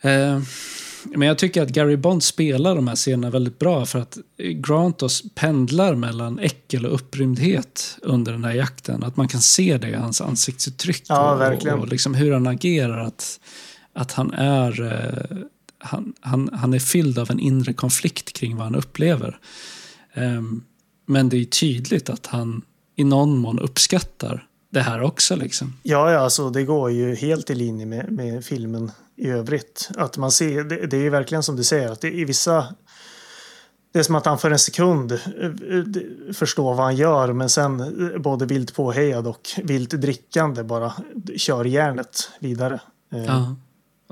Eh, 0.00 0.42
men 1.04 1.28
jag 1.28 1.38
tycker 1.38 1.62
att 1.62 1.68
Gary 1.68 1.96
Bond 1.96 2.22
spelar 2.22 2.74
de 2.74 2.88
här 2.88 2.96
scenerna 2.96 3.30
väldigt 3.30 3.58
bra 3.58 3.86
för 3.86 3.98
att 3.98 4.18
Grantos 4.36 5.22
pendlar 5.34 5.94
mellan 5.94 6.38
äckel 6.38 6.86
och 6.86 6.94
upprymdhet 6.94 7.98
under 8.02 8.32
den 8.32 8.44
här 8.44 8.54
jakten. 8.54 9.02
Att 9.02 9.16
man 9.16 9.28
kan 9.28 9.40
se 9.40 9.78
det 9.78 9.88
i 9.88 9.94
hans 9.94 10.20
ansiktsuttryck 10.20 11.04
Ja, 11.08 11.52
och, 11.52 11.66
och 11.66 11.88
liksom 11.88 12.14
hur 12.14 12.32
han 12.32 12.46
agerar. 12.46 12.98
Att, 12.98 13.40
att 13.92 14.12
han 14.12 14.32
är 14.34 14.82
eh, 14.82 15.38
han, 15.82 16.12
han, 16.20 16.50
han 16.52 16.74
är 16.74 16.78
fylld 16.78 17.18
av 17.18 17.30
en 17.30 17.40
inre 17.40 17.72
konflikt 17.72 18.32
kring 18.32 18.56
vad 18.56 18.64
han 18.64 18.74
upplever. 18.74 19.38
Ehm, 20.14 20.64
men 21.06 21.28
det 21.28 21.36
är 21.36 21.44
tydligt 21.44 22.10
att 22.10 22.26
han 22.26 22.62
i 22.96 23.04
någon 23.04 23.38
mån 23.38 23.58
uppskattar 23.58 24.46
det 24.70 24.80
här 24.80 25.02
också. 25.02 25.36
Liksom. 25.36 25.72
Ja, 25.82 26.12
ja, 26.12 26.18
alltså 26.18 26.50
det 26.50 26.64
går 26.64 26.90
ju 26.90 27.14
helt 27.14 27.50
i 27.50 27.54
linje 27.54 27.86
med, 27.86 28.12
med 28.12 28.44
filmen 28.44 28.90
i 29.16 29.28
övrigt. 29.28 29.90
Att 29.96 30.16
man 30.16 30.32
ser, 30.32 30.64
det, 30.64 30.86
det 30.86 30.96
är 30.96 31.10
verkligen 31.10 31.42
som 31.42 31.56
du 31.56 31.64
säger, 31.64 31.92
att 31.92 32.00
det, 32.00 32.10
i 32.10 32.24
vissa... 32.24 32.74
Det 33.92 33.98
är 33.98 34.02
som 34.02 34.14
att 34.14 34.26
han 34.26 34.38
för 34.38 34.50
en 34.50 34.58
sekund 34.58 35.12
eh, 35.12 35.18
eh, 35.46 35.84
förstår 36.32 36.74
vad 36.74 36.84
han 36.84 36.96
gör, 36.96 37.32
men 37.32 37.48
sen 37.48 37.80
eh, 37.80 38.18
både 38.20 38.46
vilt 38.46 38.74
påhejad 38.74 39.26
och 39.26 39.48
vilt 39.62 39.90
drickande 39.90 40.62
bara 40.62 40.92
kör 41.36 41.64
järnet 41.64 42.30
vidare. 42.40 42.80
Eh, 43.12 43.24
Ja. 43.24 43.56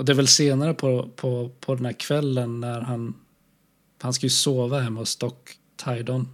Och 0.01 0.07
det 0.07 0.13
är 0.13 0.17
väl 0.17 0.29
senare 0.29 0.75
på, 0.75 1.09
på, 1.17 1.51
på 1.61 1.75
den 1.75 1.85
här 1.85 1.93
kvällen 1.93 2.61
när 2.61 2.81
han... 2.81 3.15
Han 4.01 4.13
ska 4.13 4.27
ju 4.27 4.31
sova 4.31 4.81
hemma 4.81 5.01
hos 5.01 5.17
Doc 5.17 5.35
Tydon. 5.85 6.29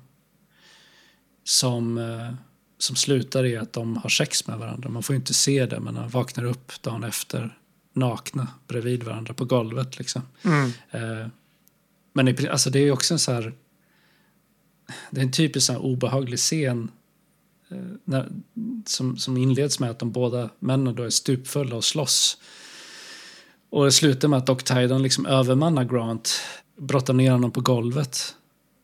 Som, 1.44 1.98
eh, 1.98 2.34
som 2.78 2.96
slutar 2.96 3.44
i 3.44 3.56
att 3.56 3.72
de 3.72 3.96
har 3.96 4.10
sex 4.10 4.46
med 4.46 4.58
varandra. 4.58 4.88
Man 4.88 5.02
får 5.02 5.14
ju 5.14 5.18
inte 5.18 5.34
se 5.34 5.66
det, 5.66 5.80
men 5.80 5.96
han 5.96 6.08
vaknar 6.08 6.44
upp 6.44 6.82
dagen 6.82 7.04
efter 7.04 7.58
nakna 7.92 8.48
bredvid 8.66 9.02
varandra 9.02 9.34
på 9.34 9.44
golvet. 9.44 9.98
Liksom. 9.98 10.22
Mm. 10.42 10.72
Eh, 10.90 11.28
men 12.12 12.28
i, 12.28 12.48
alltså 12.48 12.70
det 12.70 12.78
är 12.78 12.92
också 12.92 13.14
en 13.14 13.18
så 13.18 13.32
här... 13.32 13.54
Det 15.10 15.20
är 15.20 15.24
en 15.24 15.32
typisk 15.32 15.66
så 15.66 15.72
här 15.72 15.80
obehaglig 15.80 16.38
scen 16.38 16.90
eh, 17.68 17.78
när, 18.04 18.28
som, 18.86 19.16
som 19.16 19.36
inleds 19.36 19.80
med 19.80 19.90
att 19.90 19.98
de 19.98 20.12
båda 20.12 20.50
männen 20.58 20.94
då 20.94 21.02
är 21.02 21.10
stupfulla 21.10 21.76
och 21.76 21.84
slåss. 21.84 22.38
Och 23.70 23.84
det 23.84 23.92
slutar 23.92 24.28
med 24.28 24.38
att 24.38 24.46
Doc 24.46 24.62
Tydon 24.62 25.02
liksom 25.02 25.26
övermannar 25.26 25.84
Grant, 25.84 26.40
brottar 26.78 27.14
ner 27.14 27.30
honom 27.30 27.50
på 27.50 27.60
golvet. 27.60 28.34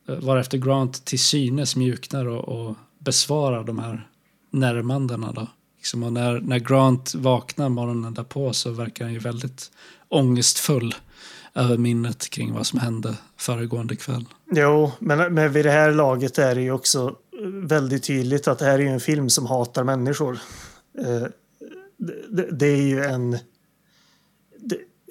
Varefter 0.05 0.57
Grant 0.57 1.05
till 1.05 1.19
synes 1.19 1.75
mjuknar 1.75 2.25
och, 2.25 2.67
och 2.67 2.75
besvarar 2.99 3.63
de 3.63 3.79
här 3.79 4.07
närmandena. 4.51 5.31
Då. 5.31 5.47
Liksom, 5.77 6.03
och 6.03 6.13
när, 6.13 6.39
när 6.39 6.59
Grant 6.59 7.15
vaknar 7.15 7.69
morgonen 7.69 8.13
därpå 8.13 8.53
så 8.53 8.71
verkar 8.71 9.05
han 9.05 9.13
ju 9.13 9.19
väldigt 9.19 9.71
ångestfull 10.09 10.95
över 11.55 11.77
minnet 11.77 12.29
kring 12.29 12.53
vad 12.53 12.67
som 12.67 12.79
hände 12.79 13.15
föregående 13.37 13.95
kväll. 13.95 14.25
Jo, 14.51 14.91
men, 14.99 15.33
men 15.33 15.51
vid 15.51 15.65
det 15.65 15.71
här 15.71 15.91
laget 15.91 16.37
är 16.37 16.55
det 16.55 16.61
ju 16.61 16.71
också 16.71 17.15
väldigt 17.53 18.03
tydligt 18.03 18.47
att 18.47 18.59
det 18.59 18.65
här 18.65 18.73
är 18.73 18.83
ju 18.83 18.87
en 18.87 18.99
film 18.99 19.29
som 19.29 19.45
hatar 19.45 19.83
människor. 19.83 20.39
Eh, 20.99 21.27
det, 21.97 22.15
det, 22.29 22.51
det 22.51 22.67
är 22.67 22.81
ju 22.81 23.03
en 23.03 23.37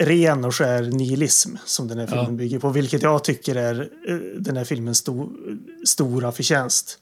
ren 0.01 0.44
och 0.44 0.55
skär 0.55 0.82
nihilism 0.82 1.56
som 1.64 1.89
den 1.89 1.98
här 1.98 2.06
filmen 2.06 2.24
Ja. 2.27 2.31
bygger 2.32 2.59
på, 2.59 2.69
vilket 2.70 3.02
jag 3.02 3.24
tycker 3.24 3.55
är 3.55 3.81
eh, 4.09 4.16
den 4.39 4.56
här 4.56 4.64
filmens 4.64 4.98
sto, 4.98 5.28
stora 5.86 6.32
förtjänst. 6.32 6.98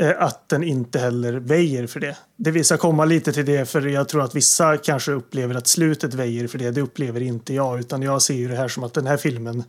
Eh, 0.00 0.10
Att 0.18 0.48
den 0.48 0.62
inte 0.64 0.98
heller 0.98 1.32
väjer 1.32 1.86
för 1.86 2.00
det. 2.00 2.16
Det 2.36 2.50
vi 2.50 2.64
ska 2.64 2.76
komma 2.76 3.04
lite 3.04 3.32
till 3.32 3.44
det, 3.44 3.66
för 3.68 3.86
jag 3.86 4.08
tror 4.08 4.22
att 4.22 4.34
vissa 4.34 4.76
kanske 4.76 5.12
upplever 5.12 5.54
att 5.54 5.66
slutet 5.66 6.14
väjer 6.14 6.46
för 6.46 6.58
det. 6.58 6.70
Det 6.70 6.80
upplever 6.80 7.20
inte 7.22 7.54
jag, 7.54 7.80
utan 7.80 8.02
jag 8.02 8.22
ser 8.22 8.34
ju 8.34 8.48
det 8.48 8.56
här 8.56 8.68
som 8.68 8.84
att 8.84 8.94
den 8.94 9.06
här 9.06 9.16
filmen 9.16 9.64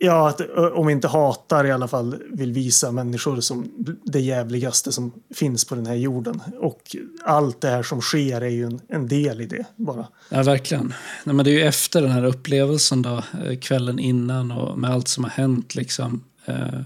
Ja, 0.00 0.28
att, 0.28 0.40
om 0.72 0.88
inte 0.88 1.08
hatar 1.08 1.64
i 1.64 1.70
alla 1.70 1.88
fall 1.88 2.16
vill 2.30 2.52
visa 2.52 2.92
människor 2.92 3.40
som 3.40 3.70
det 4.04 4.20
jävligaste 4.20 4.92
som 4.92 5.12
finns 5.34 5.64
på 5.64 5.74
den 5.74 5.86
här 5.86 5.94
jorden. 5.94 6.42
Och 6.60 6.96
allt 7.24 7.60
det 7.60 7.68
här 7.68 7.82
som 7.82 8.00
sker 8.00 8.40
är 8.40 8.48
ju 8.48 8.64
en, 8.64 8.80
en 8.88 9.08
del 9.08 9.40
i 9.40 9.46
det 9.46 9.64
bara. 9.76 10.06
Ja, 10.28 10.42
verkligen. 10.42 10.94
Nej, 11.24 11.34
men 11.34 11.44
det 11.44 11.50
är 11.50 11.52
ju 11.52 11.62
efter 11.62 12.02
den 12.02 12.10
här 12.10 12.24
upplevelsen 12.24 13.02
då, 13.02 13.22
eh, 13.44 13.58
kvällen 13.58 13.98
innan 13.98 14.50
och 14.50 14.78
med 14.78 14.90
allt 14.90 15.08
som 15.08 15.24
har 15.24 15.30
hänt 15.30 15.74
liksom. 15.74 16.24
Eh, 16.44 16.80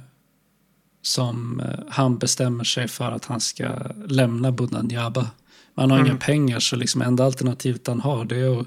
som 1.02 1.60
eh, 1.60 1.78
han 1.88 2.18
bestämmer 2.18 2.64
sig 2.64 2.88
för 2.88 3.10
att 3.10 3.24
han 3.24 3.40
ska 3.40 3.68
lämna 4.06 4.52
Bundanjaba. 4.52 5.26
Man 5.74 5.90
har 5.90 5.98
inga 5.98 6.16
pengar 6.16 6.60
så 6.60 6.76
liksom 6.76 7.02
enda 7.02 7.24
alternativet 7.24 7.86
han 7.86 8.00
har 8.00 8.24
det 8.24 8.36
är 8.36 8.60
att, 8.60 8.66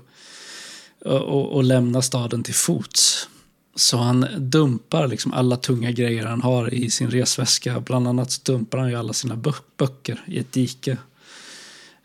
att, 1.06 1.22
att, 1.22 1.56
att 1.56 1.66
lämna 1.66 2.02
staden 2.02 2.44
till 2.44 2.54
fots. 2.54 3.30
Så 3.76 3.98
han 3.98 4.28
dumpar 4.38 5.08
liksom 5.08 5.34
alla 5.34 5.58
tunga 5.58 5.92
grejer 5.92 6.26
han 6.26 6.42
har 6.42 6.74
i 6.74 6.90
sin 6.90 7.10
resväska. 7.12 7.80
Bland 7.80 8.08
annat 8.08 8.46
dumpar 8.46 8.78
han 8.78 8.90
ju 8.90 8.96
alla 8.96 9.14
sina 9.14 9.36
bö- 9.36 9.62
böcker 9.78 10.24
i 10.28 10.40
ett 10.40 10.52
dike. 10.52 10.98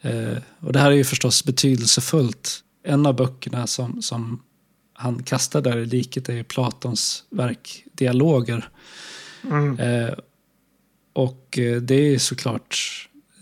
Eh, 0.01 0.37
och 0.61 0.73
det 0.73 0.79
här 0.79 0.91
är 0.91 0.97
ju 0.97 1.05
förstås 1.05 1.45
betydelsefullt. 1.45 2.63
En 2.83 3.07
av 3.07 3.17
böckerna 3.17 3.67
som, 3.67 4.03
som 4.03 4.43
han 4.93 5.23
kastar 5.23 5.61
där 5.61 5.79
i 5.79 5.85
diket 5.85 6.29
är 6.29 6.43
Platons 6.43 7.25
verk 7.31 7.85
Dialoger. 7.93 8.69
Eh, 9.79 10.15
och 11.13 11.59
eh, 11.59 11.77
det 11.83 12.15
är 12.15 12.19
såklart 12.19 12.77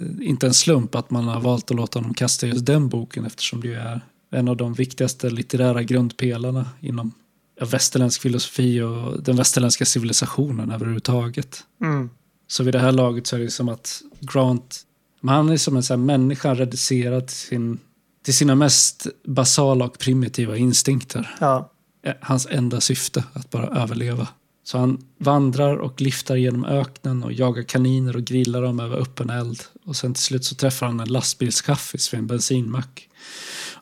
eh, 0.00 0.28
inte 0.28 0.46
en 0.46 0.54
slump 0.54 0.94
att 0.94 1.10
man 1.10 1.24
har 1.24 1.40
valt 1.40 1.70
att 1.70 1.76
låta 1.76 1.98
honom 1.98 2.14
kasta 2.14 2.46
just 2.46 2.66
den 2.66 2.88
boken 2.88 3.24
eftersom 3.24 3.60
det 3.60 3.74
är 3.74 4.00
en 4.30 4.48
av 4.48 4.56
de 4.56 4.74
viktigaste 4.74 5.30
litterära 5.30 5.82
grundpelarna 5.82 6.66
inom 6.80 7.12
västerländsk 7.60 8.20
filosofi 8.20 8.80
och 8.80 9.22
den 9.22 9.36
västerländska 9.36 9.84
civilisationen 9.84 10.70
överhuvudtaget. 10.70 11.64
Mm. 11.82 12.10
Så 12.46 12.62
vid 12.64 12.74
det 12.74 12.78
här 12.78 12.92
laget 12.92 13.26
så 13.26 13.36
är 13.36 13.40
det 13.40 13.50
som 13.50 13.68
att 13.68 14.02
Grant, 14.20 14.80
han 15.22 15.48
är 15.48 15.56
som 15.56 15.76
en 15.76 15.82
sån 15.82 16.06
människa 16.06 16.54
reducerad 16.54 17.26
till, 17.26 17.36
sin, 17.36 17.78
till 18.24 18.34
sina 18.34 18.54
mest 18.54 19.06
basala 19.24 19.84
och 19.84 19.98
primitiva 19.98 20.56
instinkter. 20.56 21.36
Ja. 21.40 21.72
Hans 22.20 22.46
enda 22.50 22.80
syfte, 22.80 23.24
att 23.32 23.50
bara 23.50 23.82
överleva. 23.82 24.28
Så 24.64 24.78
han 24.78 25.04
vandrar 25.18 25.76
och 25.76 26.00
liftar 26.00 26.36
genom 26.36 26.64
öknen 26.64 27.24
och 27.24 27.32
jagar 27.32 27.62
kaniner 27.62 28.16
och 28.16 28.24
grillar 28.24 28.62
dem 28.62 28.80
över 28.80 28.96
öppen 28.96 29.30
eld. 29.30 29.62
Och 29.84 29.96
sen 29.96 30.14
till 30.14 30.22
slut 30.22 30.44
så 30.44 30.54
träffar 30.54 30.86
han 30.86 31.00
en 31.00 31.08
lastbilschaffis 31.08 32.12
vid 32.12 32.20
en 32.20 32.26
bensinmack. 32.26 33.07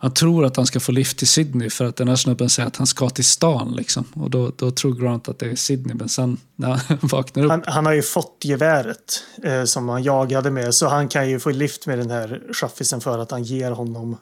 Han 0.00 0.14
tror 0.14 0.44
att 0.44 0.56
han 0.56 0.66
ska 0.66 0.80
få 0.80 0.92
lift 0.92 1.18
till 1.18 1.28
Sydney 1.28 1.70
för 1.70 1.84
att 1.84 1.96
den 1.96 2.08
här 2.08 2.16
snubben 2.16 2.50
säger 2.50 2.66
att 2.66 2.76
han 2.76 2.86
ska 2.86 3.10
till 3.10 3.24
stan. 3.24 3.74
Liksom. 3.76 4.04
Och 4.14 4.30
då, 4.30 4.52
då 4.56 4.70
tror 4.70 4.94
Grant 4.94 5.28
att 5.28 5.38
det 5.38 5.46
är 5.46 5.56
Sydney. 5.56 5.94
Men 5.94 6.08
sen 6.08 6.36
när 6.56 6.68
han 6.68 6.98
vaknar 7.02 7.44
upp 7.44 7.50
Han, 7.50 7.62
han 7.66 7.86
har 7.86 7.92
ju 7.92 8.02
fått 8.02 8.40
geväret 8.44 9.24
eh, 9.42 9.64
som 9.64 9.88
han 9.88 10.02
jagade 10.02 10.50
med 10.50 10.74
så 10.74 10.88
han 10.88 11.08
kan 11.08 11.30
ju 11.30 11.40
få 11.40 11.50
lift 11.50 11.86
med 11.86 11.98
den 11.98 12.10
här 12.10 12.42
chaffisen 12.52 13.00
för 13.00 13.18
att 13.18 13.30
han 13.30 13.42
ger 13.42 13.70
honom 13.70 14.16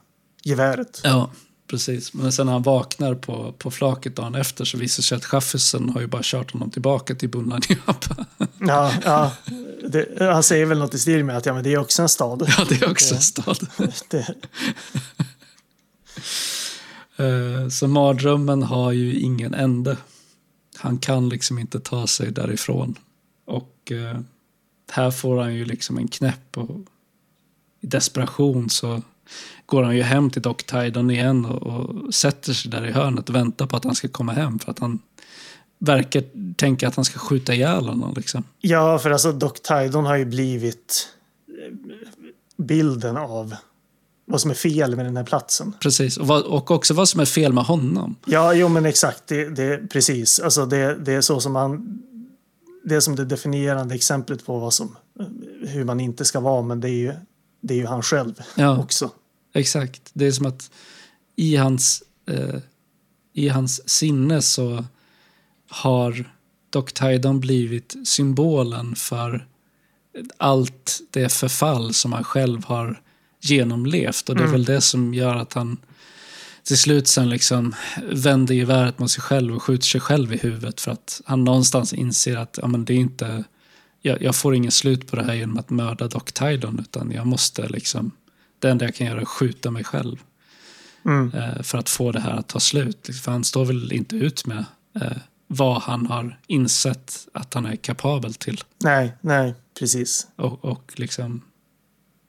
geväret. 0.45 1.01
Ja, 1.05 1.31
precis. 1.71 2.15
Men 2.15 2.33
sen 2.33 2.47
när 2.47 2.53
han 2.53 2.63
vaknar 2.63 3.15
på, 3.15 3.55
på 3.59 3.71
flaket 3.71 4.17
dagen 4.17 4.35
efter 4.35 4.65
så 4.65 4.79
visar 4.79 5.03
det 5.03 5.07
sig 5.07 5.17
att 5.17 5.25
chaffisen 5.25 5.89
har 5.89 6.01
ju 6.01 6.07
bara 6.07 6.23
kört 6.25 6.53
honom 6.53 6.71
tillbaka 6.71 7.15
till 7.15 7.29
Bunlanjapa. 7.29 8.17
Ja, 8.67 8.93
ja. 9.05 9.33
Det, 9.89 10.07
han 10.21 10.43
säger 10.43 10.67
väl 10.67 10.79
något 10.79 10.95
i 10.95 10.99
stil 10.99 11.25
med 11.25 11.37
att 11.37 11.47
ja, 11.47 11.55
men 11.55 11.65
det 11.65 11.73
är 11.73 11.79
också 11.79 12.03
en 12.03 12.09
stad. 12.09 12.53
ja, 12.59 12.67
det 12.69 12.83
är 12.83 12.91
också 12.91 13.15
en 13.15 13.21
stad. 13.21 13.67
Det, 14.09 14.35
Eh, 17.17 17.69
så 17.69 17.89
mardrömmen 17.89 18.63
har 18.63 18.93
ju 18.93 19.19
ingen 19.21 19.55
ände. 19.55 19.97
Han 20.77 20.99
kan 20.99 21.29
liksom 21.29 21.59
inte 21.59 21.81
ta 21.81 22.07
sig 22.07 22.31
därifrån. 22.33 22.99
Och 23.45 23.93
eh, 23.93 24.21
här 24.91 25.11
får 25.11 25.41
han 25.41 25.55
ju 25.55 25.65
liksom 25.65 25.99
en 25.99 26.09
knäpp 26.09 26.59
och 26.59 26.81
i 27.81 27.87
desperation 27.87 28.71
så 28.71 29.03
går 29.67 29.83
han 29.83 29.97
ju 29.97 30.03
hem 30.03 30.31
till 30.31 30.43
Doc 30.43 30.57
Tidon 30.57 31.11
igen 31.11 31.45
och, 31.45 31.63
och 31.63 32.15
sätter 32.15 32.53
sig 32.53 32.71
där 32.71 32.87
i 32.87 32.93
hörnet 32.93 33.29
och 33.29 33.35
väntar 33.35 33.67
på 33.67 33.77
att 33.77 33.85
han 33.85 33.95
ska 33.95 34.09
komma 34.09 34.33
hem 34.33 34.59
för 34.59 34.71
att 34.71 34.79
han 34.79 34.99
verkar 35.79 36.25
tänka 36.55 36.89
att 36.89 36.97
han 36.97 37.05
ska 37.05 37.19
skjuta 37.19 37.55
ihjäl 37.55 37.89
honom 37.89 38.15
liksom. 38.17 38.45
ja, 38.61 38.99
för 38.99 39.11
alltså 39.11 39.33
Doc 39.33 39.61
Tidon 39.61 40.07
har 40.07 40.17
ju 40.17 40.25
blivit 40.25 41.09
eh, 41.49 41.77
bilden 42.57 43.17
av 43.17 43.55
vad 44.27 44.41
som 44.41 44.51
är 44.51 44.55
fel 44.55 44.97
med 44.97 45.05
den 45.05 45.17
här 45.17 45.25
platsen. 45.25 45.73
Precis. 45.81 46.17
Och, 46.17 46.27
vad, 46.27 46.43
och 46.43 46.71
också 46.71 46.95
vad 46.95 47.09
som 47.09 47.21
är 47.21 47.25
fel 47.25 47.53
med 47.53 47.65
honom. 47.65 48.17
Ja, 48.27 48.55
jo 48.55 48.69
men 48.69 48.87
exakt. 48.87 49.27
Det, 49.27 49.49
det, 49.49 49.89
precis. 49.91 50.41
Alltså 50.41 50.67
det, 50.67 50.95
det 50.95 51.13
är 51.13 51.21
så 51.21 51.41
som 51.41 51.53
man... 51.53 51.99
Det 52.87 52.95
är 52.95 53.01
som 53.01 53.17
det 53.17 53.25
definierande 53.25 53.95
exemplet 53.95 54.47
på 54.47 54.59
vad 54.59 54.75
som, 54.75 54.97
hur 55.67 55.85
man 55.85 56.01
inte 56.01 56.25
ska 56.25 56.41
vara, 56.41 56.63
men 56.63 56.81
det 56.81 56.89
är 56.89 56.93
ju, 56.93 57.13
det 57.61 57.75
är 57.75 57.79
ju 57.79 57.87
han 57.87 58.03
själv 58.03 58.35
Ja. 58.57 58.79
också. 58.79 59.11
Exakt. 59.55 60.11
Det 60.13 60.27
är 60.27 60.33
som 60.33 60.47
att 60.47 60.71
i 61.37 61.57
hans, 61.57 62.03
eh, 62.31 62.57
i 63.33 63.49
hans 63.49 63.89
sinne 63.89 64.43
så 64.43 64.85
har 65.71 66.31
Doc 66.71 66.93
Tydon 66.93 67.41
blivit 67.41 67.95
symbolen 68.05 68.95
för 68.97 69.47
allt 70.37 71.01
det 71.11 71.33
förfall 71.33 71.95
som 71.95 72.13
han 72.13 72.25
själv 72.25 72.65
har 72.65 73.01
genomlevt. 73.45 74.29
Och 74.29 74.37
det 74.37 74.43
är 74.43 74.49
väl 74.49 74.65
det 74.65 74.81
som 74.81 75.15
gör 75.15 75.35
att 75.35 75.53
han 75.53 75.77
till 76.63 76.79
slut 76.79 77.09
sen 77.09 77.29
liksom 77.29 77.75
vänder 78.13 78.55
geväret 78.55 78.99
mot 78.99 79.11
sig 79.11 79.23
själv 79.23 79.57
och 79.57 79.63
skjuter 79.63 79.87
sig 79.87 80.01
själv 80.01 80.33
i 80.33 80.37
huvudet 80.37 80.81
för 80.81 80.91
att 80.91 81.21
han 81.25 81.45
någonstans 81.45 81.93
inser 81.93 82.37
att 82.37 82.59
ja, 82.63 82.69
men 82.69 82.85
det 82.85 82.93
är 82.93 82.99
inte, 82.99 83.45
jag, 84.03 84.23
jag 84.23 84.37
får 84.37 84.55
ingen 84.55 84.71
slut 84.73 85.11
på 85.11 85.17
det 85.17 85.25
här 85.25 85.35
genom 85.35 85.59
att 85.59 85.71
mörda 85.71 86.09
Doc 86.09 86.25
Tydon 86.25 86.79
utan 86.79 87.13
jag 87.13 87.27
måste 87.27 87.69
liksom, 87.69 88.11
det 88.59 88.71
enda 88.71 88.85
jag 88.85 88.95
kan 88.95 89.07
göra 89.07 89.19
är 89.19 89.23
att 89.23 89.29
skjuta 89.29 89.71
mig 89.71 89.85
själv 89.85 90.17
Mm. 91.07 91.33
eh, 91.35 91.63
för 91.63 91.79
att 91.79 91.89
få 91.89 92.13
det 92.13 92.21
här 92.21 92.33
att 92.33 92.49
ta 92.49 92.61
slut. 92.61 93.09
För 93.23 93.33
han 93.33 93.45
står 93.45 93.65
väl 93.65 93.93
inte 93.93 94.17
ut 94.17 94.47
med 94.47 94.65
eh, 95.01 95.17
vad 95.47 95.83
han 95.83 96.07
har 96.07 96.39
insett 96.47 97.29
att 97.33 97.55
han 97.55 97.67
är 97.67 97.77
kapabel 97.77 98.35
till. 98.35 98.61
Nej, 98.85 99.13
nej, 99.21 99.55
precis. 99.79 100.27
Och, 100.37 100.65
och 100.65 100.93
liksom 100.97 101.43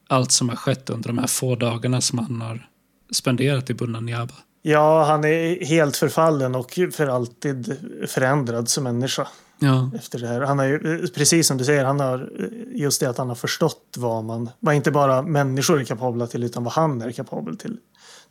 allt 0.08 0.32
som 0.32 0.50
har 0.50 0.56
skett 0.56 0.90
under 0.90 1.08
de 1.10 1.18
här 1.18 1.28
få 1.28 1.56
dagarna 1.56 2.02
som 2.02 2.20
han 2.20 2.42
har 2.42 2.70
spenderat 3.12 3.70
i 3.70 3.74
Bunanyaba. 3.74 4.34
Ja, 4.62 5.04
han 5.04 5.24
är 5.24 5.66
helt 5.66 5.98
förfallen 5.98 6.56
och 6.56 6.80
för 6.92 7.08
alltid 7.08 7.78
förändrad 8.08 8.70
som 8.70 8.84
människa 8.84 9.28
Ja, 9.60 9.92
efter 9.96 10.20
det 10.20 10.28
här. 10.28 10.42
Han 10.42 10.60
har 10.60 10.66
ju, 10.66 11.08
precis 11.08 11.48
som 11.48 11.58
du 11.58 11.66
säger, 11.66 11.86
han 11.86 12.00
har 12.00 12.30
just 12.74 13.00
det 13.00 13.10
att 13.10 13.18
han 13.18 13.28
har 13.28 13.36
förstått 13.36 13.96
vad 13.98 14.24
man, 14.24 14.50
vad 14.60 14.76
inte 14.76 14.92
bara 14.92 15.22
människor 15.22 15.80
är 15.82 15.86
kapabla 15.86 16.28
till, 16.28 16.44
utan 16.44 16.64
vad 16.64 16.74
han 16.74 17.02
är 17.02 17.12
kapabel 17.12 17.58
till. 17.58 17.78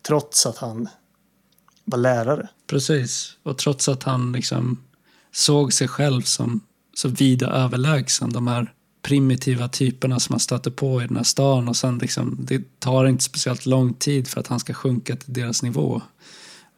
Trots 0.07 0.47
att 0.47 0.59
han 0.59 0.89
var 1.85 1.99
lärare. 1.99 2.49
precis. 2.67 3.37
Och 3.43 3.59
trots 3.59 3.89
att 3.89 4.03
han 4.03 4.33
liksom 4.33 4.83
såg 5.33 5.73
sig 5.73 5.89
själv 5.89 6.23
som 6.23 6.61
så 6.95 7.09
vida 7.09 7.47
överlägsen 7.47 8.33
de 8.33 8.47
här 8.47 8.73
primitiva 9.05 9.69
typerna 9.69 10.21
som 10.21 10.33
han 10.33 10.41
stöter 10.41 10.71
på 10.71 11.03
i 11.03 11.07
den 11.07 11.17
här 11.17 11.25
stan 11.25 11.69
och 11.69 11.77
sen 11.77 11.99
liksom, 11.99 12.39
det 12.41 12.81
tar 12.81 13.07
inte 13.07 13.25
speciellt 13.25 13.67
lång 13.67 13.95
tid 13.95 14.29
för 14.29 14.41
att 14.41 14.47
han 14.47 14.61
ska 14.61 14.75
sjunka 14.75 15.17
till 15.17 15.33
deras 15.33 15.63
nivå. 15.63 16.03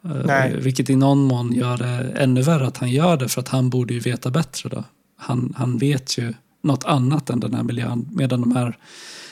Eh, 0.05 0.25
Nej. 0.25 0.59
Vilket 0.61 0.89
i 0.89 0.95
någon 0.95 1.23
mån 1.23 1.53
gör 1.53 1.77
det 1.77 2.11
ännu 2.15 2.41
värre 2.41 2.67
att 2.67 2.77
han 2.77 2.91
gör 2.91 3.17
det 3.17 3.29
för 3.29 3.41
att 3.41 3.47
han 3.47 3.69
borde 3.69 3.93
ju 3.93 3.99
veta 3.99 4.31
bättre 4.31 4.69
då. 4.69 4.83
Han, 5.17 5.53
han 5.57 5.77
vet 5.77 6.17
ju 6.17 6.33
något 6.63 6.83
annat 6.83 7.29
än 7.29 7.39
den 7.39 7.53
här 7.53 7.63
miljön 7.63 8.09
medan 8.11 8.41
de 8.41 8.55
här 8.55 8.77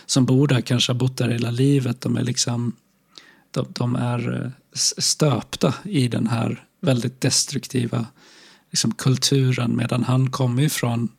som 0.05 0.25
bor 0.25 0.47
där 0.47 0.61
kanske 0.61 0.91
har 0.91 0.99
bott 0.99 1.17
där 1.17 1.29
hela 1.29 1.51
livet. 1.51 2.01
De 2.01 2.17
är 2.17 2.23
liksom 2.23 2.73
de, 3.51 3.65
de 3.69 3.95
är 3.95 4.43
eh, 4.43 4.51
stöpta 4.99 5.73
i 5.83 6.07
den 6.07 6.27
här 6.27 6.65
väldigt 6.81 7.21
destruktiva 7.21 8.05
liksom, 8.71 8.91
kulturen 8.93 9.77
medan 9.77 10.03
han 10.03 10.31
kommer 10.31 10.63
ifrån 10.63 11.09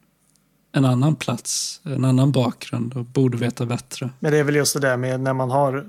en 0.72 0.84
annan 0.84 1.16
plats, 1.16 1.80
en 1.84 2.04
annan 2.04 2.32
bakgrund 2.32 2.94
och 2.96 3.04
borde 3.04 3.36
veta 3.38 3.66
bättre. 3.66 4.10
Men 4.20 4.32
det 4.32 4.38
är 4.38 4.44
väl 4.44 4.56
just 4.56 4.74
det 4.74 4.80
där 4.80 4.96
med 4.96 5.20
när 5.20 5.34
man 5.34 5.50
har 5.50 5.86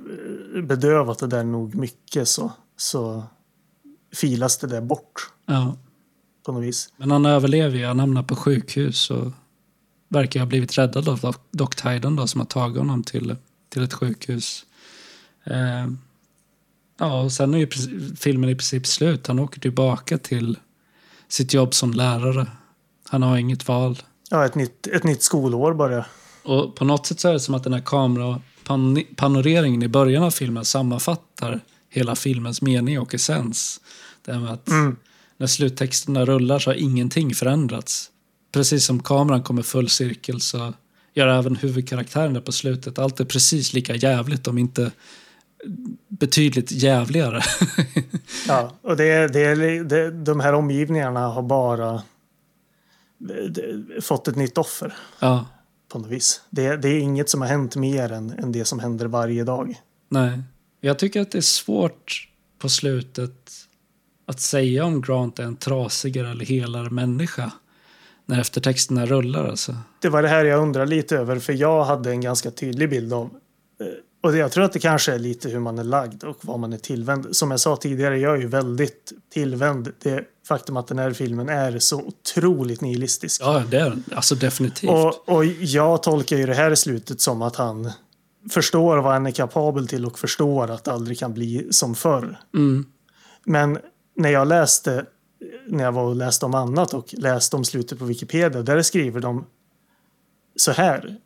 eh, 0.56 0.62
bedövat 0.62 1.20
det 1.20 1.28
där 1.28 1.44
nog 1.44 1.76
mycket 1.76 2.28
så, 2.28 2.52
så 2.78 3.24
filas 4.16 4.58
det 4.58 4.68
där 4.68 4.82
bort 4.82 5.30
Ja. 5.46 5.76
på 6.46 6.52
något 6.52 6.64
vis. 6.64 6.94
Men 6.98 7.12
han 7.12 7.26
överlever 7.26 7.78
ju, 7.78 7.86
han 7.86 8.00
hamnar 8.00 8.24
på 8.24 8.36
sjukhus 8.36 9.12
och 9.12 9.32
verkar 10.10 10.40
ha 10.40 10.48
blivit 10.48 10.78
räddad 10.78 11.10
av 11.10 11.36
Doc- 11.52 11.76
Tydon 11.84 12.16
då, 12.16 12.28
som 12.28 12.42
har 12.42 12.46
tagit 12.46 12.78
honom 12.78 13.04
till, 13.04 13.36
till 13.70 13.84
ett 13.84 13.94
sjukhus. 13.94 14.66
Eh, 15.44 15.88
ja, 17.00 17.22
och 17.22 17.32
sen 17.32 17.54
är 17.54 17.58
ju 17.58 17.70
filmen 18.16 18.50
i 18.50 18.56
princip 18.56 18.88
slut. 18.88 19.28
Han 19.28 19.40
åker 19.40 19.60
tillbaka 19.62 20.18
till 20.18 20.58
sitt 21.28 21.54
jobb 21.54 21.74
som 21.74 21.92
lärare. 21.94 22.48
Han 23.10 23.24
har 23.24 23.38
inget 23.38 23.68
val. 23.68 23.98
Ja, 24.30 24.46
ett 24.46 24.56
nytt, 24.56 24.88
ett 24.88 25.04
nytt 25.04 25.24
skolår 25.24 25.74
bara. 25.74 26.06
Och 26.44 26.76
på 26.76 26.86
något 26.86 27.06
sätt 27.06 27.20
så 27.20 27.30
är 27.30 27.34
det 27.34 27.40
som 27.40 27.56
att 27.56 27.64
den 27.64 27.74
här 27.74 27.82
kamerapanoreringen 27.86 29.84
i 29.84 29.88
början 29.88 30.24
av 30.24 30.32
filmen 30.32 30.66
sammanfattar 30.66 31.60
hela 31.90 32.16
filmens 32.16 32.62
mening 32.62 33.00
och 33.00 33.14
essens. 33.14 33.82
Det 34.26 34.34
här 34.34 34.40
med 34.40 34.54
att 34.54 34.70
när 35.38 35.48
sluttexterna 35.48 36.26
rullar 36.26 36.60
så 36.60 36.70
har 36.70 36.76
ingenting 36.76 37.36
förändrats. 37.36 38.10
Precis 38.52 38.86
som 38.86 39.04
kameran 39.04 39.44
kommer 39.44 39.62
full 39.62 39.90
cirkel 39.90 40.42
så 40.42 40.74
gör 41.14 41.28
även 41.28 41.56
huvudkaraktären 41.56 42.34
det 42.34 42.42
på 42.42 42.52
slutet. 42.52 43.00
Allt 43.00 43.20
är 43.20 43.26
precis 43.26 43.74
lika 43.74 43.96
jävligt, 43.96 44.48
om 44.48 44.58
inte 44.58 44.92
betydligt 46.08 46.72
jävligare. 46.72 47.42
Ja, 48.48 48.72
och 48.82 48.98
det, 48.98 49.28
det, 49.28 49.84
det, 49.84 50.12
de 50.12 50.40
här 50.40 50.54
omgivningarna 50.54 51.28
har 51.28 51.42
bara 51.42 52.02
fått 54.02 54.28
ett 54.28 54.36
nytt 54.36 54.58
offer 54.58 54.94
ja, 55.20 55.46
på 55.90 56.00
något 56.00 56.08
vis. 56.08 56.42
Det, 56.50 56.78
det 56.78 56.90
är 56.90 57.00
inget 57.00 57.30
som 57.30 57.42
har 57.42 57.48
hänt 57.48 57.76
mer 57.76 58.12
än, 58.12 58.30
än 58.30 58.52
det 58.52 58.66
som 58.66 58.80
händer 58.80 59.06
varje 59.06 59.44
dag. 59.44 59.82
nej. 60.10 60.44
Jag 60.82 61.00
tycker 61.00 61.22
att 61.22 61.32
det 61.32 61.38
är 61.38 61.42
svårt 61.42 62.30
på 62.60 62.70
slutet 62.70 63.52
att 64.26 64.40
säga 64.40 64.86
om 64.86 65.02
Grant 65.02 65.40
är 65.40 65.44
en 65.44 65.56
trasigare 65.56 66.32
eller 66.32 66.46
helare 66.46 66.90
människa 66.90 67.52
när 68.26 68.40
eftertexterna 68.40 69.06
rullar. 69.06 69.46
Alltså. 69.46 69.76
Det 70.00 70.10
var 70.10 70.22
det 70.22 70.28
här 70.28 70.46
jag 70.46 70.62
undrar 70.62 70.86
lite 70.86 71.18
över, 71.18 71.40
för 71.40 71.54
jag 71.54 71.84
hade 71.84 72.10
en 72.10 72.22
ganska 72.22 72.52
tydlig 72.52 72.90
bild 72.90 73.14
av 73.14 73.26
eh, 73.26 73.32
och 74.24 74.32
det- 74.32 74.38
jag 74.38 74.52
tror 74.52 74.64
att 74.64 74.74
det 74.74 74.80
kanske 74.80 75.14
är 75.14 75.20
lite 75.20 75.50
hur 75.50 75.60
man 75.60 75.80
är 75.80 75.84
lagd 75.84 76.24
och 76.24 76.38
vad 76.42 76.60
man 76.60 76.74
är 76.74 76.78
tillvänd. 76.78 77.36
Som 77.36 77.52
jag 77.52 77.60
sa 77.60 77.76
tidigare, 77.76 78.20
jag 78.20 78.36
är 78.36 78.42
ju 78.42 78.48
väldigt 78.48 79.14
tillvänd. 79.34 79.92
Det 80.00 80.24
faktum 80.48 80.78
att 80.78 80.88
den 80.88 81.00
här 81.00 81.12
filmen 81.14 81.50
är 81.50 81.80
så 81.80 82.02
otroligt 82.02 82.82
nihilistisk. 82.82 83.42
Ja, 83.42 83.64
det 83.72 83.78
är. 83.78 83.98
Alltså 84.16 84.36
definitivt. 84.36 84.90
Och, 84.90 85.30
och 85.30 85.46
jag 85.46 86.04
tolkar 86.04 86.38
ju 86.38 86.46
det 86.46 86.54
här 86.54 86.76
slutet 86.76 87.22
som 87.22 87.42
att 87.42 87.56
han 87.56 87.92
förstår 88.52 88.98
vad 88.98 89.14
han 89.14 89.26
är 89.26 89.32
kapabel 89.32 89.88
till 89.88 90.06
och 90.06 90.20
förstår 90.20 90.72
att 90.72 90.84
det 90.84 90.92
aldrig 90.92 91.20
kan 91.20 91.34
bli 91.34 91.68
som 91.72 91.96
förr. 91.96 92.40
Mm. 92.56 92.86
Men 93.46 93.78
när 94.16 94.30
jag 94.30 94.48
läste, 94.48 95.06
när 95.68 95.84
jag 95.84 95.92
var 95.92 96.04
och 96.04 96.16
läste 96.16 96.46
om 96.46 96.54
annat 96.54 96.94
och 96.94 97.14
läste 97.14 97.56
om 97.56 97.66
slutet 97.66 98.00
på 98.00 98.06
Wikipedia, 98.06 98.62
där 98.62 98.82
skriver 98.82 99.20
de 99.20 99.46
så 100.56 100.72
här. 100.72 101.18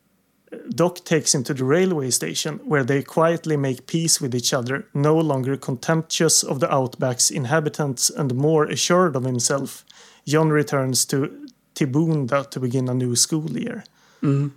Doc 0.70 1.06
takes 1.06 1.34
him 1.34 1.44
to 1.44 1.54
the 1.54 1.64
railway 1.64 2.12
station 2.12 2.60
where 2.64 2.84
they 2.84 3.02
quietly 3.02 3.58
make 3.58 3.86
peace 3.86 4.22
with 4.22 4.36
each 4.36 4.54
other, 4.54 4.86
no 4.94 5.18
longer 5.18 5.58
contemptuous 5.58 6.44
of 6.44 6.60
the 6.60 6.68
outback's 6.68 7.32
inhabitants 7.32 8.10
and 8.10 8.34
more 8.36 8.66
assured 8.66 9.16
of 9.16 9.24
himself. 9.24 9.86
John 10.26 10.50
returns 10.50 11.06
to 11.06 11.30
Tibunda 11.74 12.44
to 12.50 12.60
begin 12.60 12.90
a 12.90 12.94
new 12.94 13.16
school 13.16 13.58
year. 13.58 13.84
Mm. 14.22 14.52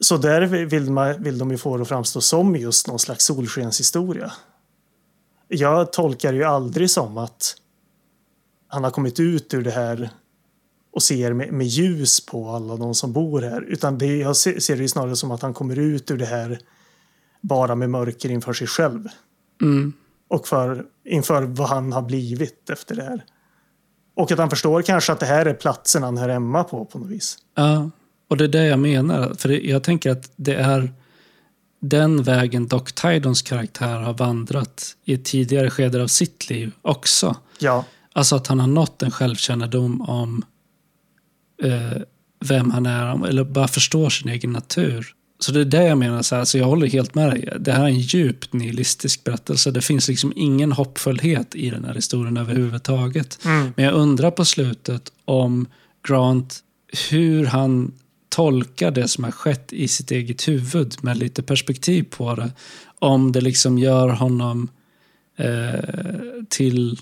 Så 0.00 0.16
där 0.16 0.42
vill, 0.66 0.90
man, 0.90 1.22
vill 1.22 1.38
de 1.38 1.50
ju 1.50 1.58
få 1.58 1.76
det 1.76 1.82
att 1.82 1.88
framstå 1.88 2.20
som 2.20 2.56
just 2.56 2.86
någon 2.86 2.98
slags 2.98 3.24
solskenshistoria. 3.24 4.32
Jag 5.48 5.92
tolkar 5.92 6.32
ju 6.32 6.44
aldrig 6.44 6.90
som 6.90 7.18
att 7.18 7.56
han 8.68 8.84
har 8.84 8.90
kommit 8.90 9.20
ut 9.20 9.54
ur 9.54 9.62
det 9.62 9.70
här 9.70 10.10
och 10.92 11.02
ser 11.02 11.32
med, 11.32 11.52
med 11.52 11.66
ljus 11.66 12.26
på 12.26 12.48
alla 12.48 12.76
de 12.76 12.94
som 12.94 13.12
bor 13.12 13.42
här. 13.42 13.62
Utan 13.62 13.98
det, 13.98 14.16
jag 14.16 14.36
ser, 14.36 14.76
det 14.76 14.88
snarare 14.88 15.16
som 15.16 15.30
att 15.30 15.42
han 15.42 15.54
kommer 15.54 15.78
ut 15.78 16.10
ur 16.10 16.16
det 16.16 16.26
här 16.26 16.58
bara 17.40 17.74
med 17.74 17.90
mörker 17.90 18.30
inför 18.30 18.52
sig 18.52 18.66
själv. 18.66 19.08
Mm. 19.62 19.92
Och 20.28 20.48
för, 20.48 20.84
inför 21.04 21.42
vad 21.42 21.68
han 21.68 21.92
har 21.92 22.02
blivit 22.02 22.70
efter 22.70 22.94
det 22.96 23.02
här. 23.02 23.24
Och 24.14 24.32
att 24.32 24.38
han 24.38 24.50
förstår 24.50 24.82
kanske 24.82 25.12
att 25.12 25.20
det 25.20 25.26
här 25.26 25.46
är 25.46 25.54
platsen 25.54 26.02
han 26.02 26.18
hör 26.18 26.28
hemma 26.28 26.64
på 26.64 26.84
på 26.84 26.98
något 26.98 27.08
vis. 27.08 27.38
Ja, 27.54 27.90
och 28.28 28.36
det 28.36 28.44
är 28.44 28.48
det 28.48 28.66
jag 28.66 28.78
menar. 28.78 29.34
För 29.34 29.48
jag 29.48 29.82
tänker 29.82 30.10
att 30.10 30.30
det 30.36 30.54
är 30.54 30.92
den 31.80 32.22
vägen 32.22 32.66
Doc 32.66 32.92
Tydons 32.92 33.42
karaktär 33.42 33.98
har 33.98 34.14
vandrat 34.14 34.96
i 35.04 35.14
ett 35.14 35.24
tidigare 35.24 35.70
skede 35.70 36.02
av 36.02 36.06
sitt 36.06 36.50
liv 36.50 36.72
också. 36.82 37.36
Ja, 37.58 37.84
Alltså 38.12 38.36
att 38.36 38.46
han 38.46 38.60
har 38.60 38.66
nått 38.66 39.02
en 39.02 39.10
självkännedom 39.10 40.00
om 40.00 40.42
eh, 41.62 42.02
vem 42.44 42.70
han 42.70 42.86
är, 42.86 43.26
eller 43.26 43.44
bara 43.44 43.68
förstår 43.68 44.10
sin 44.10 44.28
egen 44.28 44.50
natur. 44.50 45.14
Så 45.38 45.52
det 45.52 45.60
är 45.60 45.64
det 45.64 45.84
jag 45.84 45.98
menar, 45.98 46.22
så 46.22 46.34
här, 46.34 46.40
alltså 46.40 46.58
jag 46.58 46.66
håller 46.66 46.86
helt 46.86 47.14
med 47.14 47.30
dig. 47.30 47.48
Det 47.60 47.72
här 47.72 47.82
är 47.84 47.88
en 47.88 48.00
djupt 48.00 48.52
nihilistisk 48.52 49.24
berättelse. 49.24 49.70
Det 49.70 49.80
finns 49.80 50.08
liksom 50.08 50.32
ingen 50.36 50.72
hoppfullhet 50.72 51.54
i 51.54 51.70
den 51.70 51.84
här 51.84 51.94
historien 51.94 52.36
överhuvudtaget. 52.36 53.38
Mm. 53.44 53.72
Men 53.76 53.84
jag 53.84 53.94
undrar 53.94 54.30
på 54.30 54.44
slutet 54.44 55.12
om 55.24 55.66
Grant, 56.08 56.60
hur 57.10 57.46
han 57.46 57.92
tolka 58.28 58.90
det 58.90 59.08
som 59.08 59.24
har 59.24 59.30
skett 59.30 59.72
i 59.72 59.88
sitt 59.88 60.10
eget 60.10 60.48
huvud 60.48 60.94
med 61.00 61.16
lite 61.16 61.42
perspektiv 61.42 62.02
på 62.02 62.34
det. 62.34 62.52
Om 62.98 63.32
det 63.32 63.40
liksom 63.40 63.78
gör 63.78 64.08
honom 64.08 64.68
eh, 65.36 65.80
till 66.48 66.98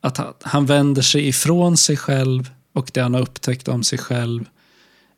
att 0.00 0.16
han, 0.16 0.32
han 0.40 0.66
vänder 0.66 1.02
sig 1.02 1.28
ifrån 1.28 1.76
sig 1.76 1.96
själv 1.96 2.50
och 2.78 2.90
det 2.94 3.00
han 3.00 3.14
har 3.14 3.20
upptäckt 3.20 3.68
om 3.68 3.82
sig 3.82 3.98
själv. 3.98 4.44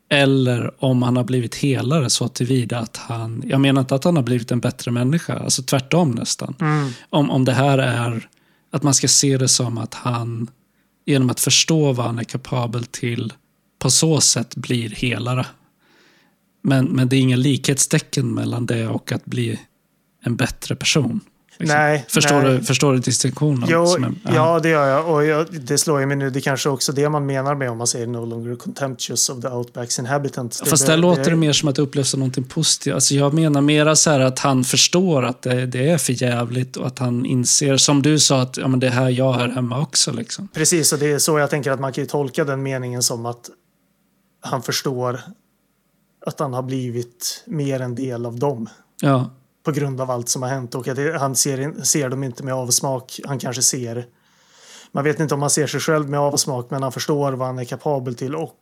Eller 0.09 0.83
om 0.83 1.03
han 1.03 1.17
har 1.17 1.23
blivit 1.23 1.55
helare 1.55 2.09
så 2.09 2.27
tillvida 2.27 2.79
att 2.79 2.97
han, 2.97 3.43
jag 3.45 3.61
menar 3.61 3.81
inte 3.81 3.95
att 3.95 4.03
han 4.03 4.15
har 4.15 4.23
blivit 4.23 4.51
en 4.51 4.59
bättre 4.59 4.91
människa, 4.91 5.39
alltså 5.39 5.63
tvärtom 5.63 6.11
nästan. 6.11 6.55
Om, 7.09 7.31
om 7.31 7.45
det 7.45 7.53
här 7.53 7.77
är, 7.77 8.27
att 8.71 8.83
man 8.83 8.93
ska 8.93 9.07
se 9.07 9.37
det 9.37 9.47
som 9.47 9.77
att 9.77 9.93
han, 9.93 10.47
genom 11.05 11.29
att 11.29 11.39
förstå 11.39 11.93
vad 11.93 12.05
han 12.05 12.19
är 12.19 12.23
kapabel 12.23 12.85
till, 12.85 13.33
på 13.79 13.89
så 13.89 14.21
sätt 14.21 14.55
blir 14.55 14.89
helare. 14.89 15.45
Men, 16.61 16.85
men 16.85 17.09
det 17.09 17.15
är 17.15 17.19
inga 17.19 17.35
likhetstecken 17.35 18.33
mellan 18.33 18.65
det 18.65 18.87
och 18.87 19.11
att 19.11 19.25
bli 19.25 19.59
en 20.23 20.35
bättre 20.35 20.75
person. 20.75 21.19
Liksom. 21.61 21.77
Nej, 21.77 22.05
Förstår, 22.09 22.41
nej. 22.41 22.57
Du, 22.57 22.63
förstår 22.63 22.93
du 22.93 22.99
distinktionen? 22.99 23.69
Jo, 23.69 23.83
är- 23.83 24.13
ja. 24.35 24.59
det 24.59 24.69
gör 24.69 24.87
jag. 24.87 25.09
Och 25.09 25.25
jag, 25.25 25.47
det 25.61 25.77
slår 25.77 25.99
ju 25.99 26.05
mig 26.05 26.17
nu. 26.17 26.29
Det 26.29 26.39
är 26.39 26.41
kanske 26.41 26.69
också 26.69 26.91
det 26.91 27.09
man 27.09 27.25
menar 27.25 27.55
med 27.55 27.69
om 27.71 27.77
man 27.77 27.87
säger 27.87 28.07
no 28.07 28.25
longer 28.25 28.55
contemptuous 28.55 29.29
of 29.29 29.41
the 29.41 29.47
outbacks 29.47 29.99
inhabitants. 29.99 30.63
Fast 30.65 30.87
där 30.87 30.97
låter 30.97 31.29
det 31.29 31.35
mer 31.35 31.53
som 31.53 31.69
att 31.69 31.75
det 31.75 31.81
upplevs 31.81 32.09
som 32.09 32.19
någonting 32.19 32.43
positivt. 32.43 32.93
Alltså 32.93 33.15
jag 33.15 33.33
menar 33.33 33.61
mera 33.61 33.95
så 33.95 34.09
här 34.09 34.19
att 34.19 34.39
han 34.39 34.63
förstår 34.63 35.25
att 35.25 35.41
det, 35.41 35.65
det 35.65 35.89
är 35.89 35.97
för 35.97 36.23
jävligt 36.23 36.77
och 36.77 36.87
att 36.87 36.99
han 36.99 37.25
inser, 37.25 37.77
som 37.77 38.01
du 38.01 38.19
sa, 38.19 38.41
att 38.41 38.57
ja, 38.57 38.67
men 38.67 38.79
det 38.79 38.87
är 38.87 38.91
här 38.91 39.09
jag 39.09 39.33
hör 39.33 39.47
hemma 39.49 39.81
också. 39.81 40.11
Liksom. 40.11 40.47
Precis, 40.53 40.93
och 40.93 40.99
det 40.99 41.11
är 41.11 41.19
så 41.19 41.39
jag 41.39 41.49
tänker 41.49 41.71
att 41.71 41.79
man 41.79 41.93
kan 41.93 42.03
ju 42.03 42.07
tolka 42.07 42.43
den 42.45 42.63
meningen 42.63 43.03
som 43.03 43.25
att 43.25 43.49
han 44.41 44.61
förstår 44.63 45.19
att 46.25 46.39
han 46.39 46.53
har 46.53 46.63
blivit 46.63 47.43
mer 47.47 47.79
en 47.79 47.95
del 47.95 48.25
av 48.25 48.39
dem 48.39 48.69
Ja, 49.01 49.29
på 49.63 49.71
grund 49.71 50.01
av 50.01 50.11
allt 50.11 50.29
som 50.29 50.41
har 50.41 50.49
hänt 50.49 50.75
och 50.75 50.87
att 50.87 50.95
det, 50.95 51.19
han 51.19 51.35
ser, 51.35 51.83
ser 51.83 52.09
dem 52.09 52.23
inte 52.23 52.43
med 52.43 52.53
avsmak. 52.53 53.19
Han 53.25 53.39
kanske 53.39 53.61
ser 53.61 54.05
man 54.91 55.03
vet 55.03 55.19
inte 55.19 55.33
om 55.33 55.41
han 55.41 55.49
ser 55.49 55.67
sig 55.67 55.79
själv 55.79 56.09
med 56.09 56.19
avsmak 56.19 56.67
men 56.69 56.83
han 56.83 56.91
förstår 56.91 57.33
vad 57.33 57.47
han 57.47 57.59
är 57.59 57.65
kapabel 57.65 58.15
till 58.15 58.35
och 58.35 58.59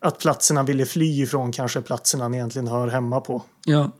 att 0.00 0.18
platsen 0.18 0.56
han 0.56 0.66
ville 0.66 0.86
fly 0.86 1.22
ifrån 1.22 1.52
kanske 1.52 1.78
är 1.78 1.82
platsen 1.82 2.20
han 2.20 2.34
egentligen 2.34 2.68
hör 2.68 2.88
hemma 2.88 3.20
på. 3.20 3.42
ja. 3.64 3.90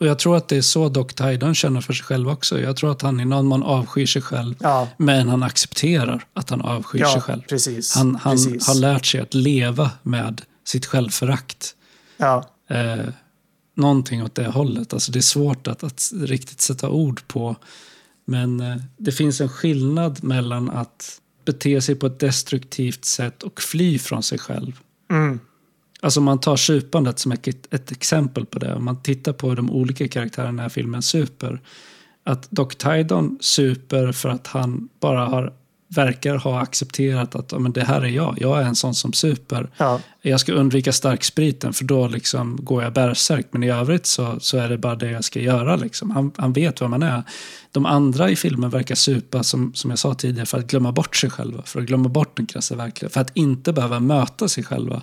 Och 0.00 0.06
jag 0.06 0.18
tror 0.18 0.36
att 0.36 0.48
det 0.48 0.56
är 0.56 0.62
så 0.62 0.88
Doc 0.88 1.14
Tydan 1.14 1.54
känner 1.54 1.80
för 1.80 1.92
sig 1.92 2.04
själv 2.04 2.28
också. 2.28 2.60
Jag 2.60 2.76
tror 2.76 2.92
att 2.92 3.02
han 3.02 3.20
i 3.20 3.24
någon 3.24 3.46
mån 3.46 3.62
avskyr 3.62 4.06
sig 4.06 4.22
själv. 4.22 4.54
Ja, 4.60 4.88
Men 4.96 5.28
han 5.28 5.42
accepterar 5.42 6.24
att 6.34 6.50
han 6.50 6.60
avskyr 6.60 6.98
sig 6.98 7.12
ja 7.14 7.20
själv. 7.20 7.42
precis. 7.42 7.94
Han, 7.96 8.14
han 8.16 8.32
precis. 8.32 8.68
har 8.68 8.74
lärt 8.74 9.06
sig 9.06 9.20
att 9.20 9.34
leva 9.34 9.90
med 10.02 10.42
sitt 10.64 10.86
självförakt. 10.86 11.74
Ja, 12.16 12.44
eh, 12.68 12.98
någonting 13.78 14.22
åt 14.22 14.34
det 14.34 14.46
hållet. 14.46 14.92
Alltså 14.92 15.12
det 15.12 15.18
är 15.18 15.20
svårt 15.20 15.66
att, 15.66 15.84
att 15.84 16.12
riktigt 16.20 16.60
sätta 16.60 16.90
ord 16.90 17.28
på. 17.28 17.56
Men 18.24 18.60
eh, 18.60 18.76
det 18.96 19.12
finns 19.12 19.40
en 19.40 19.48
skillnad 19.48 20.24
mellan 20.24 20.70
att 20.70 21.20
bete 21.44 21.80
sig 21.80 21.94
på 21.94 22.06
ett 22.06 22.18
destruktivt 22.18 23.04
sätt 23.04 23.42
och 23.42 23.60
fly 23.60 23.98
från 23.98 24.22
sig 24.22 24.38
själv. 24.38 24.80
mm, 25.10 25.40
Alltså 26.00 26.20
om 26.20 26.24
man 26.24 26.40
tar 26.40 26.56
supandet 26.56 27.18
som 27.18 27.32
ett, 27.32 27.74
ett 27.74 27.92
exempel 27.92 28.46
på 28.46 28.58
det. 28.58 28.74
Om 28.74 28.84
man 28.84 29.02
tittar 29.02 29.32
på 29.32 29.54
de 29.54 29.70
olika 29.70 30.08
karaktärerna 30.08 30.66
i 30.66 30.70
filmen 30.70 31.02
super. 31.02 31.60
Att 32.24 32.50
Doc 32.50 32.76
Tydon 32.76 33.38
super 33.40 34.12
för 34.12 34.28
att 34.28 34.46
han 34.46 34.88
bara 35.00 35.26
har, 35.26 35.52
verkar 35.88 36.36
ha 36.36 36.60
accepterat 36.60 37.34
att 37.34 37.60
men 37.60 37.72
det 37.72 37.84
här 37.84 38.00
är 38.02 38.08
jag. 38.08 38.38
Jag 38.40 38.60
är 38.60 38.64
en 38.64 38.74
sån 38.74 38.94
som 38.94 39.12
super. 39.12 39.70
ja, 39.76 40.00
Jag 40.22 40.40
ska 40.40 40.52
undvika 40.52 40.92
starkspriten 40.92 41.72
för 41.72 41.84
då 41.84 42.08
liksom 42.08 42.58
går 42.62 42.82
jag 42.82 42.92
bärsärk. 42.92 43.46
Men 43.50 43.62
i 43.62 43.70
övrigt 43.70 44.06
så, 44.06 44.40
så 44.40 44.58
är 44.58 44.68
det 44.68 44.78
bara 44.78 44.94
det 44.94 45.10
jag 45.10 45.24
ska 45.24 45.40
göra. 45.40 45.76
Liksom. 45.76 46.10
Han, 46.10 46.32
han 46.36 46.52
vet 46.52 46.82
vem 46.82 46.90
man 46.90 47.02
är. 47.02 47.22
De 47.72 47.86
andra 47.86 48.30
i 48.30 48.36
filmen 48.36 48.70
verkar 48.70 48.94
supa, 48.94 49.42
som, 49.42 49.74
som 49.74 49.90
jag 49.90 49.98
sa 49.98 50.14
tidigare, 50.14 50.46
för 50.46 50.58
att 50.58 50.66
glömma 50.66 50.92
bort 50.92 51.16
sig 51.16 51.30
själva. 51.30 51.62
För 51.62 51.80
att 51.80 51.86
glömma 51.86 52.08
bort 52.08 52.36
den 52.36 52.46
krassa 52.46 52.76
verkligheten. 52.76 53.10
För 53.10 53.20
att 53.20 53.36
inte 53.36 53.72
behöva 53.72 54.00
möta 54.00 54.48
sig 54.48 54.64
själva. 54.64 55.02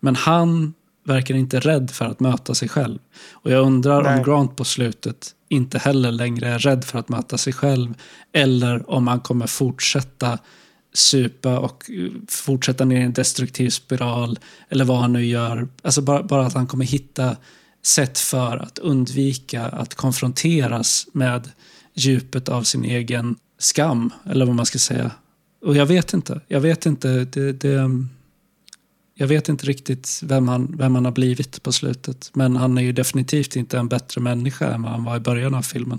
Men 0.00 0.16
han 0.16 0.74
verkar 1.04 1.34
inte 1.34 1.60
rädd 1.60 1.90
för 1.90 2.04
att 2.04 2.20
möta 2.20 2.54
sig 2.54 2.68
själv. 2.68 2.98
Och 3.32 3.50
jag 3.50 3.66
undrar 3.66 4.02
Nej. 4.02 4.18
om 4.18 4.24
Grant 4.24 4.56
på 4.56 4.64
slutet 4.64 5.34
inte 5.48 5.78
heller 5.78 6.12
längre 6.12 6.48
är 6.48 6.58
rädd 6.58 6.84
för 6.84 6.98
att 6.98 7.08
möta 7.08 7.38
sig 7.38 7.52
själv. 7.52 7.94
Eller 8.32 8.90
om 8.90 9.06
han 9.06 9.20
kommer 9.20 9.46
fortsätta 9.46 10.38
supa 10.92 11.58
och 11.58 11.90
eh, 11.90 12.10
fortsätta 12.28 12.84
ner 12.84 13.00
i 13.00 13.02
en 13.02 13.12
destruktiv 13.12 13.70
spiral. 13.70 14.38
Eller 14.68 14.84
vad 14.84 14.98
han 14.98 15.12
nu 15.12 15.24
gör. 15.24 15.68
Alltså 15.82 16.02
bara, 16.02 16.22
bara 16.22 16.46
att 16.46 16.54
han 16.54 16.66
kommer 16.66 16.84
hitta 16.84 17.36
sätt 17.84 18.18
för 18.18 18.56
att 18.56 18.78
undvika 18.78 19.66
att 19.66 19.94
konfronteras 19.94 21.06
med 21.12 21.50
djupet 21.94 22.48
av 22.48 22.62
sin 22.62 22.84
egen 22.84 23.36
skam. 23.58 24.10
Eller 24.30 24.46
vad 24.46 24.54
man 24.54 24.66
ska 24.66 24.78
säga. 24.78 25.10
Och 25.64 25.76
jag 25.76 25.86
vet 25.86 26.12
inte. 26.12 26.40
Jag 26.48 26.60
vet 26.60 26.86
inte. 26.86 27.08
Det, 27.08 27.52
det, 27.52 27.90
jag 29.14 29.26
vet 29.26 29.48
inte 29.48 29.66
riktigt 29.66 30.20
vem 30.22 30.48
han, 30.48 30.74
vem 30.78 30.94
han 30.94 31.04
har 31.04 31.12
blivit 31.12 31.62
på 31.62 31.72
slutet. 31.72 32.30
Men 32.32 32.56
han 32.56 32.78
är 32.78 32.82
ju 32.82 32.92
definitivt 32.92 33.56
inte 33.56 33.78
en 33.78 33.88
bättre 33.88 34.20
människa 34.20 34.70
än 34.70 34.82
vad 34.82 34.92
han 34.92 35.04
var 35.04 35.16
i 35.16 35.20
början 35.20 35.54
av 35.54 35.62
filmen. 35.62 35.98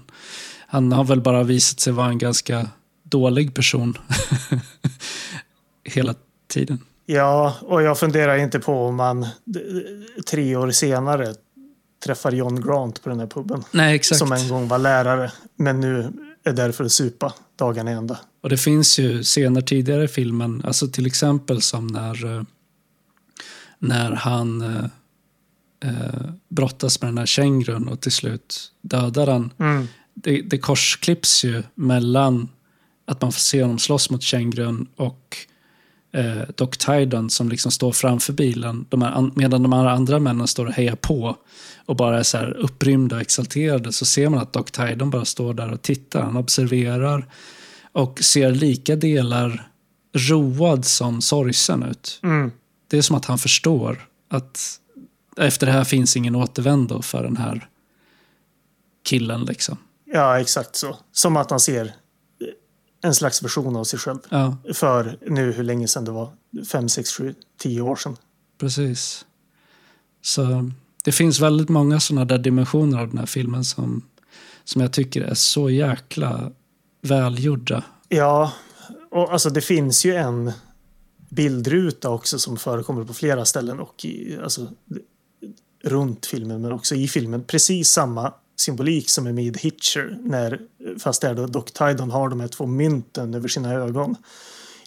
Han 0.68 0.92
har 0.92 1.04
väl 1.04 1.22
bara 1.22 1.44
visat 1.44 1.80
sig 1.80 1.94
vara 1.94 2.08
en 2.08 2.18
ganska 2.18 2.70
dålig 3.04 3.54
person 3.54 3.98
hela 5.84 6.16
tiden. 6.48 6.80
ja, 7.06 7.56
och 7.62 7.82
jag 7.82 8.00
funderar 8.00 8.38
inte 8.38 8.60
på 8.60 8.86
om 8.86 8.96
man 8.96 9.28
tre 10.32 10.56
år 10.56 10.72
senare 10.72 11.36
träffar 12.06 12.32
John 12.32 12.62
Grant 12.62 13.04
på 13.04 13.10
den 13.10 13.20
här 13.20 13.28
puben. 13.28 13.64
Nej, 13.72 13.96
exakt. 13.96 14.20
Som 14.20 14.32
en 14.32 14.50
gång 14.50 14.68
var 14.68 14.78
lärare, 14.78 15.32
men 15.56 15.80
nu 15.80 16.14
är 16.44 16.54
där 16.54 16.72
för 16.72 16.84
att 16.84 16.92
supa 16.92 17.34
dagarna 17.56 17.92
ända. 17.92 18.20
Och 18.44 18.50
det 18.50 18.58
finns 18.58 19.00
ju 19.00 19.24
scener 19.24 19.62
tidigare 19.62 20.04
i 20.04 20.08
filmen, 20.08 20.62
alltså 20.66 20.88
till 20.88 21.06
exempel 21.06 21.62
som 21.62 21.88
när, 21.88 22.38
eh, 22.38 22.44
när 23.84 24.12
han 24.12 24.62
eh, 24.62 24.86
eh, 25.90 26.30
brottas 26.50 27.02
med 27.02 27.08
den 27.08 27.18
här 27.18 27.26
kängurun 27.26 27.88
och 27.88 28.02
till 28.02 28.12
slut 28.12 28.72
dödar 28.82 29.28
han. 29.28 29.54
Mm. 29.60 29.88
Det, 30.14 30.42
det 30.42 30.58
korsklipps 30.58 31.44
ju 31.46 31.64
mellan 31.76 32.50
att 33.08 33.22
man 33.22 33.32
får 33.32 33.40
se 33.40 33.62
honom 33.62 33.80
slåss 33.80 34.10
mot 34.10 34.22
kängurun 34.22 34.88
och 34.96 35.38
eh, 36.14 36.42
Doc 36.56 36.78
Tydon 36.78 37.30
som 37.30 37.50
liksom 37.50 37.72
står 37.72 37.92
framför 37.92 38.34
bilen 38.34 38.86
de 38.90 39.02
här, 39.02 39.12
an- 39.12 39.32
medan 39.36 39.64
de 39.64 39.74
här 39.74 39.86
andra 39.86 40.20
männen 40.20 40.48
står 40.48 40.66
och 40.66 40.74
hejar 40.74 40.96
på 40.96 41.38
och 41.86 41.96
bara 41.96 42.20
är 42.20 42.24
så 42.24 42.38
här 42.38 42.52
upprymda 42.58 43.16
och 43.16 43.22
exalterade 43.22 43.92
så 43.92 44.06
ser 44.06 44.30
man 44.30 44.40
att 44.40 44.54
Doc 44.54 44.72
Tydon 44.72 45.10
bara 45.10 45.26
står 45.26 45.54
där 45.54 45.72
och 45.72 45.82
tittar. 45.82 46.22
Han 46.22 46.38
observerar 46.38 47.28
och 47.92 48.20
ser 48.20 48.52
lika 48.52 48.96
delar 48.96 49.68
road 50.30 50.86
som 50.86 51.22
sorgsen 51.22 51.84
ut. 51.84 52.20
Mm. 52.24 52.52
Det 52.88 52.98
är 52.98 53.02
som 53.02 53.16
att 53.16 53.26
han 53.26 53.38
förstår 53.38 54.10
att 54.30 54.80
efter 55.38 55.66
det 55.66 55.72
här 55.72 55.84
finns 55.84 56.18
ingen 56.18 56.36
återvändo 56.36 57.02
för 57.02 57.24
den 57.24 57.38
här 57.38 57.70
killen. 59.04 59.46
liksom. 59.46 59.78
Ja, 60.06 60.40
exakt 60.40 60.76
så. 60.76 60.98
Som 61.12 61.38
att 61.38 61.50
han 61.50 61.60
ser 61.60 61.96
en 63.04 63.16
slags 63.16 63.44
version 63.44 63.76
av 63.76 63.84
sig 63.84 64.00
själv. 64.00 64.20
Ja, 64.30 64.58
För 64.74 65.18
nu 65.28 65.52
hur 65.52 65.64
länge 65.64 65.88
sedan 65.88 66.06
det 66.06 66.12
var? 66.12 66.30
Fem, 66.72 66.90
sex, 66.90 67.12
sju, 67.12 67.36
tio 67.58 67.82
år 67.82 67.96
sedan. 67.96 68.16
precis. 68.60 69.26
Så 70.22 70.72
det 71.04 71.12
finns 71.12 71.40
väldigt 71.40 71.70
många 71.70 72.00
sådana 72.00 72.26
där 72.26 72.38
dimensioner 72.38 73.00
av 73.00 73.08
den 73.10 73.18
här 73.18 73.26
filmen 73.26 73.66
som, 73.66 74.02
som 74.64 74.82
jag 74.82 74.94
tycker 74.94 75.22
är 75.22 75.34
så 75.34 75.70
jäkla 75.70 76.52
välgjorda. 77.02 77.84
Ja, 78.10 78.54
och 79.12 79.34
alltså 79.34 79.50
det 79.50 79.62
finns 79.62 80.06
ju 80.06 80.16
en 80.16 80.52
bildruta 81.34 82.10
också 82.10 82.40
som 82.40 82.58
förekommer 82.58 83.04
på 83.04 83.14
flera 83.14 83.46
ställen 83.46 83.80
och 83.80 84.06
i, 84.06 84.38
alltså, 84.44 84.68
runt 85.84 86.26
filmen 86.26 86.62
men 86.62 86.72
också 86.72 86.96
i 86.96 87.08
filmen. 87.08 87.44
Precis 87.44 87.90
samma 87.90 88.34
symbolik 88.60 89.10
som 89.10 89.28
är 89.28 89.32
med 89.32 89.46
i 89.46 89.52
The 89.52 89.60
Hitcher 89.60 90.18
när, 90.22 90.60
fast 91.00 91.22
där 91.22 91.34
då 91.34 91.48
Doc 91.48 91.72
Tydon 91.72 92.12
har 92.12 92.30
de 92.30 92.40
här 92.40 92.48
två 92.48 92.66
mynten 92.66 93.34
över 93.34 93.48
sina 93.48 93.74
ögon. 93.74 94.16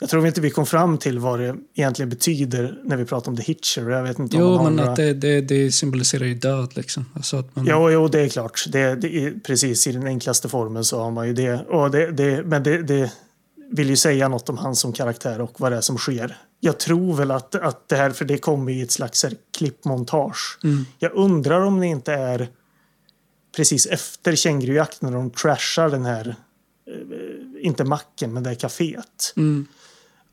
Jag 0.01 0.09
tror 0.09 0.27
inte 0.27 0.40
vi 0.40 0.51
kom 0.51 0.66
fram 0.66 0.98
till 0.98 1.18
vad 1.18 1.40
det 1.40 1.56
egentligen 1.74 2.09
betyder 2.09 2.78
när 2.85 2.97
vi 2.97 3.05
pratar 3.05 3.31
om 3.31 3.36
The 3.36 3.43
Hitcher. 3.43 3.90
Jag 3.90 4.02
vet 4.02 4.18
inte 4.18 4.36
om 4.36 4.43
Jo, 4.43 4.62
men 4.62 4.77
några... 4.77 4.90
att 4.90 4.97
det, 4.97 5.14
det, 5.14 5.40
det 5.40 5.73
symboliserar 5.73 6.24
ju 6.24 6.35
död 6.35 6.77
liksom. 6.77 7.05
Alltså 7.14 7.36
att 7.36 7.56
man, 7.56 7.66
Jo, 7.68 7.90
jo, 7.90 8.09
det 8.09 8.20
är 8.20 8.28
klart. 8.28 8.64
Det, 8.68 8.94
det 8.94 9.24
är, 9.24 9.40
precis, 9.44 9.86
i 9.86 9.93
den 9.93 10.06
enklaste 10.06 10.48
formen 10.48 10.85
så 10.85 11.01
har 11.01 11.10
man 11.10 11.27
ju 11.27 11.32
det. 11.32 11.64
Och 11.68 11.90
det, 11.90 12.10
det 12.10 12.43
men 12.43 12.62
det, 12.62 12.82
det 12.82 13.12
vill 13.70 13.90
ju 13.90 13.97
säga 13.97 14.28
något 14.28 14.48
om 14.48 14.59
han 14.59 14.76
som 14.76 14.93
karaktär 14.93 15.40
och 15.40 15.60
vad 15.60 15.72
det 15.72 15.76
är 15.76 15.80
som 15.80 15.98
sker. 15.98 16.36
Jag 16.60 16.78
tror 16.78 17.14
väl 17.14 17.30
att, 17.30 17.55
att 17.55 17.88
det 17.88 17.97
här, 17.97 18.10
för 18.10 18.24
det 18.24 18.38
kommer 18.38 18.72
i 18.72 18.82
ett 18.82 18.90
slags 18.90 19.22
här 19.22 19.32
klippmontage. 19.59 20.59
Mm. 20.64 20.84
Jag 20.98 21.12
undrar 21.14 21.60
om 21.60 21.80
det 21.80 21.86
inte 21.86 22.12
är 22.12 22.48
precis 23.56 23.86
efter 23.86 24.36
kängurujakten 24.36 25.10
när 25.10 25.18
de 25.18 25.30
trashar 25.30 25.88
den 25.88 26.05
här, 26.05 26.36
eh, 26.86 27.66
inte 27.66 27.84
macken, 27.84 28.32
men 28.32 28.43
det 28.43 28.48
här 28.48 28.56
kaféet. 28.56 29.32
Mm. 29.36 29.66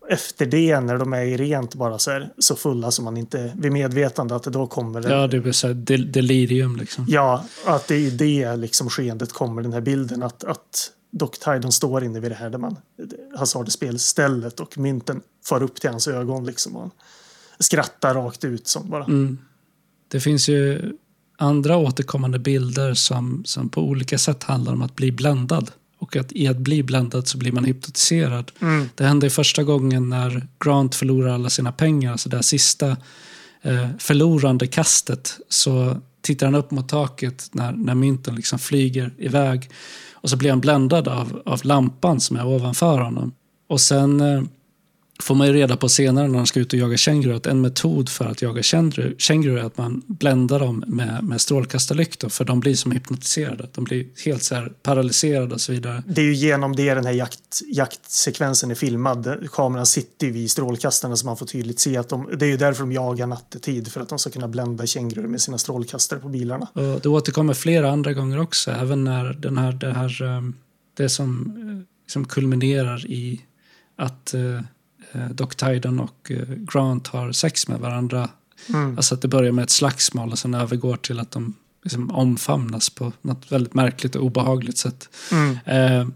efter 0.10 0.46
det, 0.46 0.80
när 0.80 0.98
de 0.98 1.14
är 1.14 1.22
i 1.22 1.38
rent 1.38 1.76
bara 1.76 2.00
så, 2.00 2.12
här, 2.12 2.30
så 2.38 2.56
fulla 2.56 2.92
som 2.92 3.06
man 3.06 3.18
inte 3.18 3.54
vid 3.58 3.72
medvetande, 3.72 4.36
att 4.36 4.44
det 4.44 4.50
då 4.50 4.68
kommer 4.68 5.02
det. 5.02 5.10
Ja, 5.10 5.28
det 5.28 5.40
blir 5.40 5.52
så 5.52 5.68
här 5.68 5.74
del- 5.74 6.12
delirium 6.12 6.76
liksom. 6.76 7.06
Ja, 7.10 7.46
att 7.66 7.88
det 7.88 7.96
är 7.96 8.00
i 8.00 8.10
det 8.10 8.56
liksom 8.56 8.90
skeendet 8.90 9.34
kommer 9.34 9.62
den 9.62 9.74
här 9.74 9.82
bilden 9.82 10.24
att, 10.24 10.44
att 10.44 10.92
Doc 11.14 11.40
Tydon 11.40 11.72
står 11.72 12.04
inne 12.04 12.20
vid 12.20 12.32
det 12.32 12.36
här 12.36 12.50
där 12.50 12.58
man 12.58 12.78
hasardspelstället 13.38 14.60
och 14.60 14.78
mynten 14.78 15.22
far 15.46 15.64
upp 15.64 15.82
till 15.82 15.90
hans 15.90 16.08
ögon 16.08 16.46
liksom 16.46 16.76
och 16.76 16.82
han 16.82 16.92
skrattar 17.60 18.14
rakt 18.14 18.44
ut 18.44 18.68
som 18.68 18.90
bara. 18.90 19.06
Mm. 19.06 19.38
Det 20.08 20.20
finns 20.20 20.50
ju 20.50 20.94
andra 21.38 21.78
återkommande 21.78 22.40
bilder 22.40 22.94
som, 22.94 23.44
som 23.46 23.70
på 23.70 23.82
olika 23.82 24.18
sätt 24.18 24.44
handlar 24.44 24.74
om 24.74 24.82
att 24.82 24.96
bli 24.96 25.12
bländad. 25.12 25.72
Och 25.98 26.16
att 26.16 26.32
i 26.32 26.48
att 26.48 26.58
bli 26.58 26.84
bländad 26.84 27.28
så 27.28 27.38
blir 27.38 27.52
man 27.52 27.64
hypnotiserad. 27.64 28.52
Mm. 28.60 28.90
Det 28.96 29.04
hände 29.04 29.30
första 29.30 29.64
gången 29.64 30.10
när 30.10 30.48
Grant 30.60 30.96
förlorar 30.96 31.34
alla 31.34 31.50
sina 31.50 31.72
pengar, 31.72 32.12
alltså 32.12 32.30
det 32.30 32.38
här 32.38 32.44
sista 32.44 32.98
eh, 33.62 33.90
förlorande 34.00 34.68
kastet. 34.68 35.40
Så 35.50 36.02
tittar 36.22 36.48
han 36.48 36.56
upp 36.56 36.72
mot 36.72 36.90
taket 36.90 37.50
när, 37.52 37.72
när 37.72 37.96
mynten 37.96 38.36
liksom 38.36 38.60
flyger 38.60 39.14
iväg. 39.18 39.70
Och 40.24 40.30
så 40.30 40.38
blir 40.38 40.50
han 40.50 40.60
bländad 40.60 41.08
av, 41.08 41.42
av 41.46 41.60
lampan 41.64 42.20
som 42.20 42.38
är 42.38 42.48
ovanför 42.48 43.00
honom. 43.00 43.32
Och 43.70 43.82
sen 43.82 44.22
eh, 44.22 44.44
får 45.24 45.36
man 45.36 45.48
ju 45.48 45.54
reda 45.54 45.78
på 45.78 45.90
senare 45.90 46.28
när 46.28 46.38
han 46.38 46.48
ska 46.48 46.60
ut 46.60 46.74
och 46.74 46.80
jaga 46.80 46.98
känguru 46.98 47.36
att 47.36 47.46
en 47.46 47.62
metod 47.62 48.10
för 48.10 48.26
att 48.26 48.42
jaga 48.42 48.64
känguru, 48.64 49.16
känguru 49.18 49.60
är 49.60 49.64
att 49.64 49.78
man 49.78 50.02
bländar 50.08 50.60
dem 50.60 50.84
med, 50.88 51.24
med 51.24 51.42
strålkastarlyktor 51.42 52.30
för 52.30 52.46
de 52.46 52.60
blir 52.60 52.76
som 52.76 52.92
hypnotiserade. 52.92 53.70
De 53.74 53.84
blir 53.84 54.06
helt 54.26 54.44
så 54.44 54.68
paralyserade 54.84 55.54
och 55.54 55.62
så 55.62 55.72
vidare. 55.72 56.04
Det 56.08 56.22
är 56.22 56.26
ju 56.26 56.34
genom 56.34 56.76
det 56.76 56.94
den 56.94 57.06
här 57.06 57.14
jakt, 57.14 57.62
jaktsekvensen 57.68 58.72
är 58.72 58.76
filmad. 58.76 59.48
Kameran 59.52 59.86
sitter 59.86 60.28
ju 60.28 60.34
vid 60.34 60.52
strålkastarna 60.52 61.16
så 61.16 61.26
man 61.26 61.38
får 61.38 61.46
tydligt 61.46 61.80
se 61.80 61.98
att 61.98 62.10
de, 62.10 62.30
det 62.40 62.46
är 62.46 62.50
ju 62.50 62.58
därför 62.58 62.84
de 62.84 62.92
jagar 62.92 63.28
nattetid 63.28 63.92
för 63.92 64.02
att 64.02 64.10
de 64.10 64.20
ska 64.20 64.30
kunna 64.30 64.48
blända 64.48 64.86
kängurur 64.86 65.28
med 65.28 65.42
sina 65.42 65.58
strålkastare 65.58 66.20
på 66.20 66.30
bilarna. 66.30 66.68
Och 66.74 67.02
det 67.02 67.10
återkommer 67.10 67.54
flera 67.54 67.92
andra 67.92 68.14
gånger 68.14 68.40
också, 68.40 68.72
även 68.72 69.04
när 69.04 69.34
den 69.34 69.58
här, 69.58 69.72
det, 69.72 69.94
här, 69.94 70.24
eh, 70.24 70.42
det 70.94 71.10
som, 71.10 71.54
eh, 71.58 72.12
som 72.12 72.26
kulminerar 72.26 73.06
i 73.12 73.42
att 73.96 74.34
eh, 74.34 74.62
Doc 75.32 75.56
Tydon 75.56 76.00
och 76.00 76.32
eh, 76.32 76.48
Grant 76.58 77.08
har 77.08 77.32
sex 77.32 77.68
med 77.68 77.80
varandra. 77.80 78.30
Mm. 78.70 78.98
Alltså 78.98 79.16
att 79.16 79.22
det 79.22 79.28
börjar 79.28 79.52
med 79.52 79.64
ett 79.64 79.70
slagsmål 79.70 80.32
och 80.32 80.40
sen 80.40 80.54
övergår 80.54 80.98
till 80.98 81.20
att 81.20 81.32
de 81.32 81.54
liksom 81.84 82.12
omfamnas 82.12 82.90
på 82.90 83.12
något 83.22 83.52
väldigt 83.52 83.74
märkligt 83.74 84.16
och 84.16 84.26
obehagligt 84.26 84.78
sätt. 84.78 85.10
Mm. 85.32 85.58
Eh, 85.66 86.08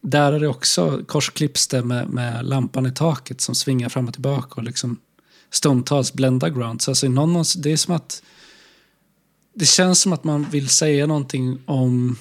där 0.00 0.32
är 0.32 0.40
det 0.40 0.48
också 0.48 1.02
korsklipps 1.06 1.68
det 1.68 1.84
med, 1.84 2.08
med 2.08 2.44
lampan 2.44 2.86
i 2.86 2.92
taket 2.92 3.40
som 3.40 3.54
svingar 3.54 3.88
fram 3.88 4.08
och 4.08 4.12
tillbaka 4.12 4.54
och 4.54 4.62
liksom 4.62 4.96
stundtals 5.50 6.12
bländar 6.12 6.48
Grant. 6.48 6.82
Så 6.82 6.90
alltså 6.90 7.06
i 7.06 7.08
någon, 7.08 7.44
det 7.56 7.72
är 7.72 7.76
som 7.76 7.94
att 7.94 8.22
det 9.54 9.66
känns 9.66 10.00
som 10.00 10.12
att 10.12 10.24
man 10.24 10.46
vill 10.50 10.68
säga 10.68 11.06
någonting 11.06 11.58
om 11.66 12.18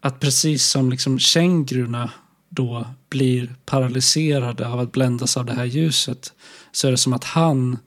att 0.00 0.20
precis 0.20 0.64
som 0.64 0.90
liksom 0.90 1.18
känguruna 1.18 2.10
då 2.50 2.86
blir 3.08 3.54
paralyserade 3.66 4.68
av 4.68 4.80
att 4.80 4.92
bländas 4.92 5.36
av 5.36 5.44
det 5.44 5.52
här 5.52 5.64
ljuset 5.64 6.32
så 6.72 6.86
är 6.86 6.90
det 6.90 6.96
som 6.96 7.12
att 7.12 7.24
han 7.24 7.78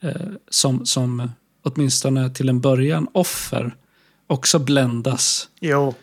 eh, 0.00 0.30
som, 0.48 0.86
som 0.86 1.30
åtminstone 1.62 2.30
till 2.30 2.48
en 2.48 2.60
början 2.60 3.08
offer 3.12 3.76
också 4.26 4.58
bländas 4.58 5.48
Jo, 5.60 5.94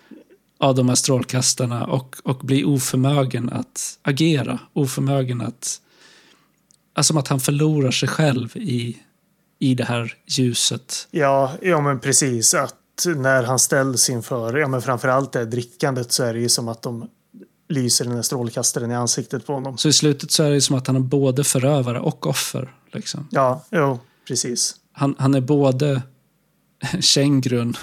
av 0.57 0.75
de 0.75 0.89
här 0.89 0.95
strålkastarna 0.95 1.85
och, 1.85 2.15
och 2.23 2.37
blir 2.37 2.67
oförmögen 2.67 3.49
att 3.49 3.99
agera. 4.01 4.59
Oförmögen 4.73 5.41
att... 5.41 5.81
Alltså 6.93 7.11
som 7.11 7.17
att 7.17 7.27
han 7.27 7.39
förlorar 7.39 7.91
sig 7.91 8.09
själv 8.09 8.57
i, 8.57 8.97
i 9.59 9.75
det 9.75 9.83
här 9.83 10.13
ljuset. 10.27 11.07
ja, 11.11 11.51
ja 11.61 11.81
men 11.81 11.99
precis. 11.99 12.53
Att 12.53 12.75
när 13.15 13.43
han 13.43 13.59
ställs 13.59 14.09
inför, 14.09 14.57
ja 14.57 14.67
men 14.67 14.81
framförallt 14.81 15.31
det 15.31 15.45
drickandet 15.45 16.11
så 16.11 16.23
är 16.23 16.33
det 16.33 16.39
ju 16.39 16.49
som 16.49 16.67
att 16.67 16.81
de 16.81 17.09
lyser 17.71 18.05
den 18.05 18.15
här 18.15 18.21
strålkastaren 18.21 18.91
i 18.91 18.95
ansiktet 18.95 19.45
på 19.45 19.53
honom. 19.53 19.77
Så 19.77 19.89
i 19.89 19.93
slutet 19.93 20.31
så 20.31 20.43
är 20.43 20.51
det 20.51 20.61
som 20.61 20.75
att 20.75 20.87
han 20.87 20.95
är 20.95 20.99
både 20.99 21.43
förövare 21.43 21.99
och 21.99 22.27
offer. 22.27 22.75
Liksom. 22.93 23.27
Ja, 23.31 23.65
jo, 23.71 23.99
precis. 24.27 24.75
Han, 24.91 25.15
han 25.17 25.35
är 25.35 25.41
både 25.41 26.01
kängurun 26.99 27.75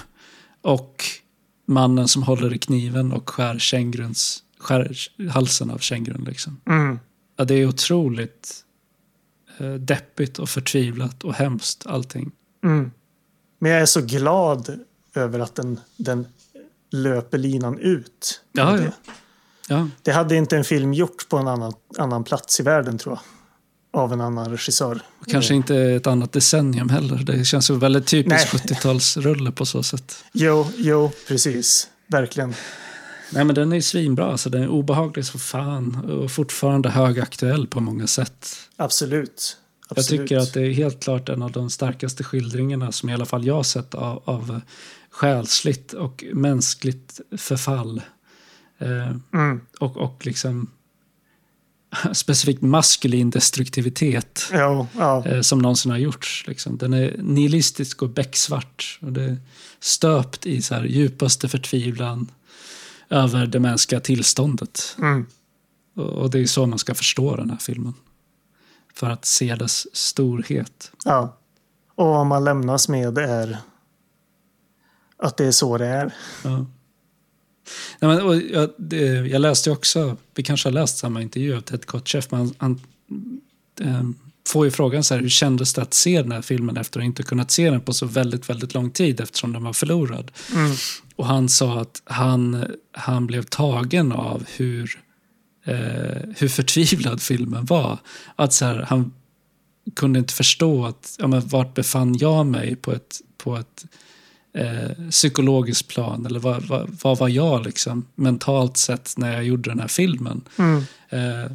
och 0.61 1.03
mannen 1.65 2.07
som 2.07 2.23
håller 2.23 2.53
i 2.53 2.57
kniven 2.57 3.11
och 3.11 3.29
skär, 3.29 3.59
känguruns, 3.59 4.43
skär 4.59 4.97
halsen 5.29 5.71
av 5.71 5.77
kängurun. 5.77 6.23
Liksom. 6.23 6.61
Mm. 6.65 6.99
Ja, 7.37 7.45
det 7.45 7.55
är 7.55 7.67
otroligt 7.67 8.63
eh, 9.57 9.73
deppigt 9.73 10.39
och 10.39 10.49
förtvivlat 10.49 11.23
och 11.23 11.33
hemskt 11.33 11.87
allting. 11.87 12.31
Mm. 12.63 12.91
Men 13.59 13.71
jag 13.71 13.81
är 13.81 13.85
så 13.85 14.01
glad 14.01 14.79
över 15.13 15.39
att 15.39 15.55
den, 15.55 15.79
den 15.97 16.27
löper 16.91 17.37
linan 17.37 17.79
ut. 17.79 18.41
Ja, 18.51 18.79
ja. 18.79 18.91
Ja, 19.69 19.87
Det 20.01 20.11
hade 20.11 20.35
inte 20.35 20.57
en 20.57 20.63
film 20.63 20.93
gjort 20.93 21.29
på 21.29 21.37
en 21.37 21.47
annan, 21.47 21.73
annan 21.97 22.23
plats 22.23 22.59
i 22.59 22.63
världen 22.63 22.97
tror 22.97 23.15
jag. 23.15 23.21
Av 24.01 24.13
en 24.13 24.21
annan 24.21 24.51
regissör. 24.51 25.01
kanske 25.27 25.53
inte 25.53 25.75
ett 25.75 26.07
annat 26.07 26.31
decennium 26.31 26.89
heller. 26.89 27.17
Det 27.17 27.45
känns 27.45 27.69
ju 27.69 27.77
väldigt 27.77 28.07
typiskt 28.07 28.53
Nej. 28.53 28.61
70-talsrulle 28.61 29.51
på 29.51 29.65
så 29.65 29.83
sätt. 29.83 30.23
Jo, 30.33 30.67
jo, 30.77 31.11
precis. 31.27 31.87
Verkligen. 32.07 32.53
Nej 33.31 33.43
men 33.45 33.55
den 33.55 33.73
är 33.73 33.81
svinbra, 33.81 34.25
alltså 34.31 34.49
den 34.49 34.61
är 34.63 34.67
obehaglig 34.67 35.25
som 35.25 35.39
fan 35.39 35.95
och 36.11 36.31
fortfarande 36.31 36.89
högaktuell 36.89 37.67
på 37.67 37.79
många 37.79 38.07
sätt. 38.07 38.55
Absolut. 38.75 39.57
Jag 39.89 39.99
Absolut. 39.99 40.21
tycker 40.21 40.37
att 40.37 40.53
det 40.53 40.61
är 40.61 40.71
helt 40.71 41.03
klart 41.03 41.29
en 41.29 41.41
av 41.41 41.51
de 41.51 41.69
starkaste 41.69 42.23
skildringarna 42.23 42.91
som 42.91 43.09
i 43.09 43.13
alla 43.13 43.25
fall 43.25 43.45
jag 43.45 43.55
har 43.55 43.63
sett 43.63 43.95
av, 43.95 44.21
av 44.25 44.61
själsligt 45.09 45.93
och 45.93 46.23
mänskligt 46.33 47.19
förfall. 47.37 48.01
Eh, 48.79 49.15
Mm. 49.33 49.61
och, 49.79 49.97
och 49.97 50.25
liksom 50.25 50.71
specifikt 52.13 52.61
maskulin 52.61 53.29
destruktivitet 53.29 54.49
Jo, 54.53 54.87
ja. 54.97 55.25
eh, 55.25 55.41
som 55.41 55.59
någonsin 55.59 55.91
har 55.91 55.97
gjorts. 55.97 56.43
Liksom. 56.47 56.77
Den 56.77 56.93
är 56.93 57.15
nihilistisk 57.17 58.01
och 58.01 58.09
becksvart. 58.09 58.99
Och 59.01 59.13
det 59.13 59.23
är 59.23 59.37
stöpt 59.79 60.45
i 60.45 60.61
så 60.61 60.75
här 60.75 60.83
djupaste 60.83 61.49
förtvivlan 61.49 62.31
över 63.09 63.45
det 63.47 63.59
mänskliga 63.59 64.01
tillståndet. 64.01 64.95
Mm. 64.99 65.25
Och, 65.95 66.03
och 66.09 66.29
det 66.29 66.39
är 66.39 66.45
så 66.45 66.65
man 66.65 66.79
ska 66.79 66.95
förstå 66.95 67.35
den 67.35 67.49
här 67.49 67.57
filmen. 67.57 67.93
För 68.93 69.09
att 69.09 69.25
se 69.25 69.55
dess 69.55 69.95
storhet. 69.95 70.91
ja. 71.05 71.35
Och 71.95 72.05
vad 72.07 72.25
man 72.25 72.43
lämnas 72.43 72.89
med 72.89 73.17
är 73.17 73.57
att 75.17 75.37
det 75.37 75.45
är 75.45 75.51
så 75.51 75.77
det 75.77 75.87
är. 75.87 76.13
Ja. 76.43 76.65
Nej, 77.99 78.15
men, 78.15 78.21
och 78.21 78.35
jag, 78.35 78.69
det, 78.77 79.05
jag 79.27 79.41
läste 79.41 79.71
också, 79.71 80.17
vi 80.35 80.43
kanske 80.43 80.69
har 80.69 80.73
läst 80.73 80.97
samma 80.97 81.21
intervju 81.21 81.57
av 81.57 81.61
Ted 81.61 81.85
Kotcheff, 81.85 82.31
men 82.31 82.39
han, 82.39 82.53
han 82.57 82.81
eh, 83.81 84.03
får 84.47 84.65
ju 84.65 84.71
frågan 84.71 85.03
så 85.03 85.13
här, 85.13 85.21
hur 85.21 85.29
kändes 85.29 85.73
det 85.73 85.81
att 85.81 85.93
se 85.93 86.21
den 86.21 86.31
här 86.31 86.41
filmen 86.41 86.77
efter 86.77 86.99
att 86.99 87.05
inte 87.05 87.23
kunnat 87.23 87.51
se 87.51 87.69
den 87.69 87.81
på 87.81 87.93
så 87.93 88.05
väldigt, 88.05 88.49
väldigt 88.49 88.73
lång 88.73 88.91
tid 88.91 89.19
eftersom 89.19 89.53
den 89.53 89.63
var 89.63 89.73
förlorad. 89.73 90.31
Mm. 90.55 90.71
Och 91.15 91.25
han 91.25 91.49
sa 91.49 91.81
att 91.81 92.01
han, 92.05 92.65
han 92.91 93.27
blev 93.27 93.43
tagen 93.43 94.11
av 94.11 94.43
hur, 94.47 94.99
eh, 95.65 96.29
hur 96.37 96.47
förtvivlad 96.47 97.21
filmen 97.21 97.65
var. 97.65 97.97
Att 98.35 98.53
så 98.53 98.65
här, 98.65 98.85
han 98.89 99.13
kunde 99.95 100.19
inte 100.19 100.33
förstå 100.33 100.85
att, 100.85 101.15
ja, 101.19 101.27
men 101.27 101.47
vart 101.47 101.73
befann 101.73 102.17
jag 102.17 102.45
mig 102.45 102.75
på 102.75 102.91
ett, 102.93 103.21
på 103.37 103.57
ett 103.57 103.85
eh, 104.53 105.09
psykologiskt 105.09 105.87
plan? 105.87 106.25
Eller 106.25 106.39
vad, 106.39 106.63
vad, 106.63 106.97
vad 107.03 107.17
var 107.17 107.27
jag 107.27 107.65
liksom 107.65 108.05
mentalt 108.15 108.77
sett 108.77 109.13
när 109.17 109.33
jag 109.33 109.43
gjorde 109.43 109.69
den 109.69 109.79
här 109.79 109.87
filmen? 109.87 110.41
Mm. 110.57 110.77
Eh, 111.09 111.51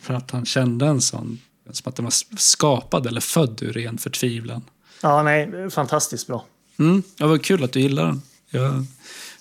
för 0.00 0.14
att 0.14 0.30
han 0.30 0.44
kände 0.44 0.86
en 0.86 1.00
sån, 1.00 1.38
som 1.70 1.88
att 1.90 1.96
den 1.96 2.04
var 2.04 2.14
skapad 2.38 3.06
eller 3.06 3.20
född 3.20 3.62
ur 3.62 3.72
ren 3.72 3.98
förtvivlan. 3.98 4.62
Ja, 5.02 5.22
nej, 5.22 5.70
fantastiskt 5.70 6.26
bra. 6.26 6.44
Mm, 6.78 7.02
det 7.16 7.24
var 7.24 7.38
kul 7.38 7.64
att 7.64 7.72
du 7.72 7.80
gillar 7.80 8.06
den. 8.06 8.22
Jag 8.50 8.84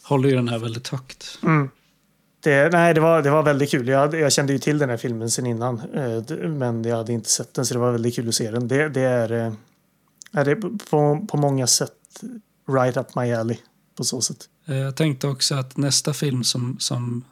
håller 0.04 0.30
ju 0.30 0.36
den 0.36 0.48
här 0.48 0.60
väldigt 0.60 0.88
högt. 0.88 1.40
Mm. 1.44 1.70
Det, 2.44 2.70
nej, 2.72 2.94
det 2.94 3.02
var, 3.02 3.22
det 3.22 3.30
var 3.30 3.44
väldigt 3.44 3.72
kul. 3.72 3.88
Jag, 3.88 4.14
jag 4.14 4.32
kände 4.32 4.54
ju 4.54 4.60
till 4.60 4.78
den 4.78 4.90
här 4.90 4.98
filmen 4.98 5.32
sen 5.32 5.46
innan. 5.46 5.80
eh, 5.80 6.38
Men 6.48 6.84
jag 6.84 6.98
hade 6.98 7.14
inte 7.14 7.30
sett 7.30 7.54
den, 7.54 7.66
så 7.66 7.74
det 7.74 7.80
var 7.80 7.92
väldigt 7.92 8.16
kul 8.16 8.30
att 8.30 8.36
se 8.36 8.52
den. 8.52 8.68
Det, 8.68 8.90
det 8.90 9.02
är, 9.02 9.32
eh, 9.32 9.54
är 10.32 10.46
det 10.46 10.56
på, 10.56 11.26
på 11.30 11.38
många 11.38 11.68
sätt 11.68 11.92
right 12.74 12.98
up 12.98 13.16
my 13.16 13.32
alley. 13.34 13.58
På 13.98 14.04
så 14.04 14.22
sätt. 14.22 14.38
Eh, 14.68 14.76
Jag 14.78 14.96
tänkte 14.96 15.28
också 15.28 15.56
att 15.56 15.78
nästa 15.78 16.14
film 16.14 16.44
som, 16.44 16.78
som 16.80 17.24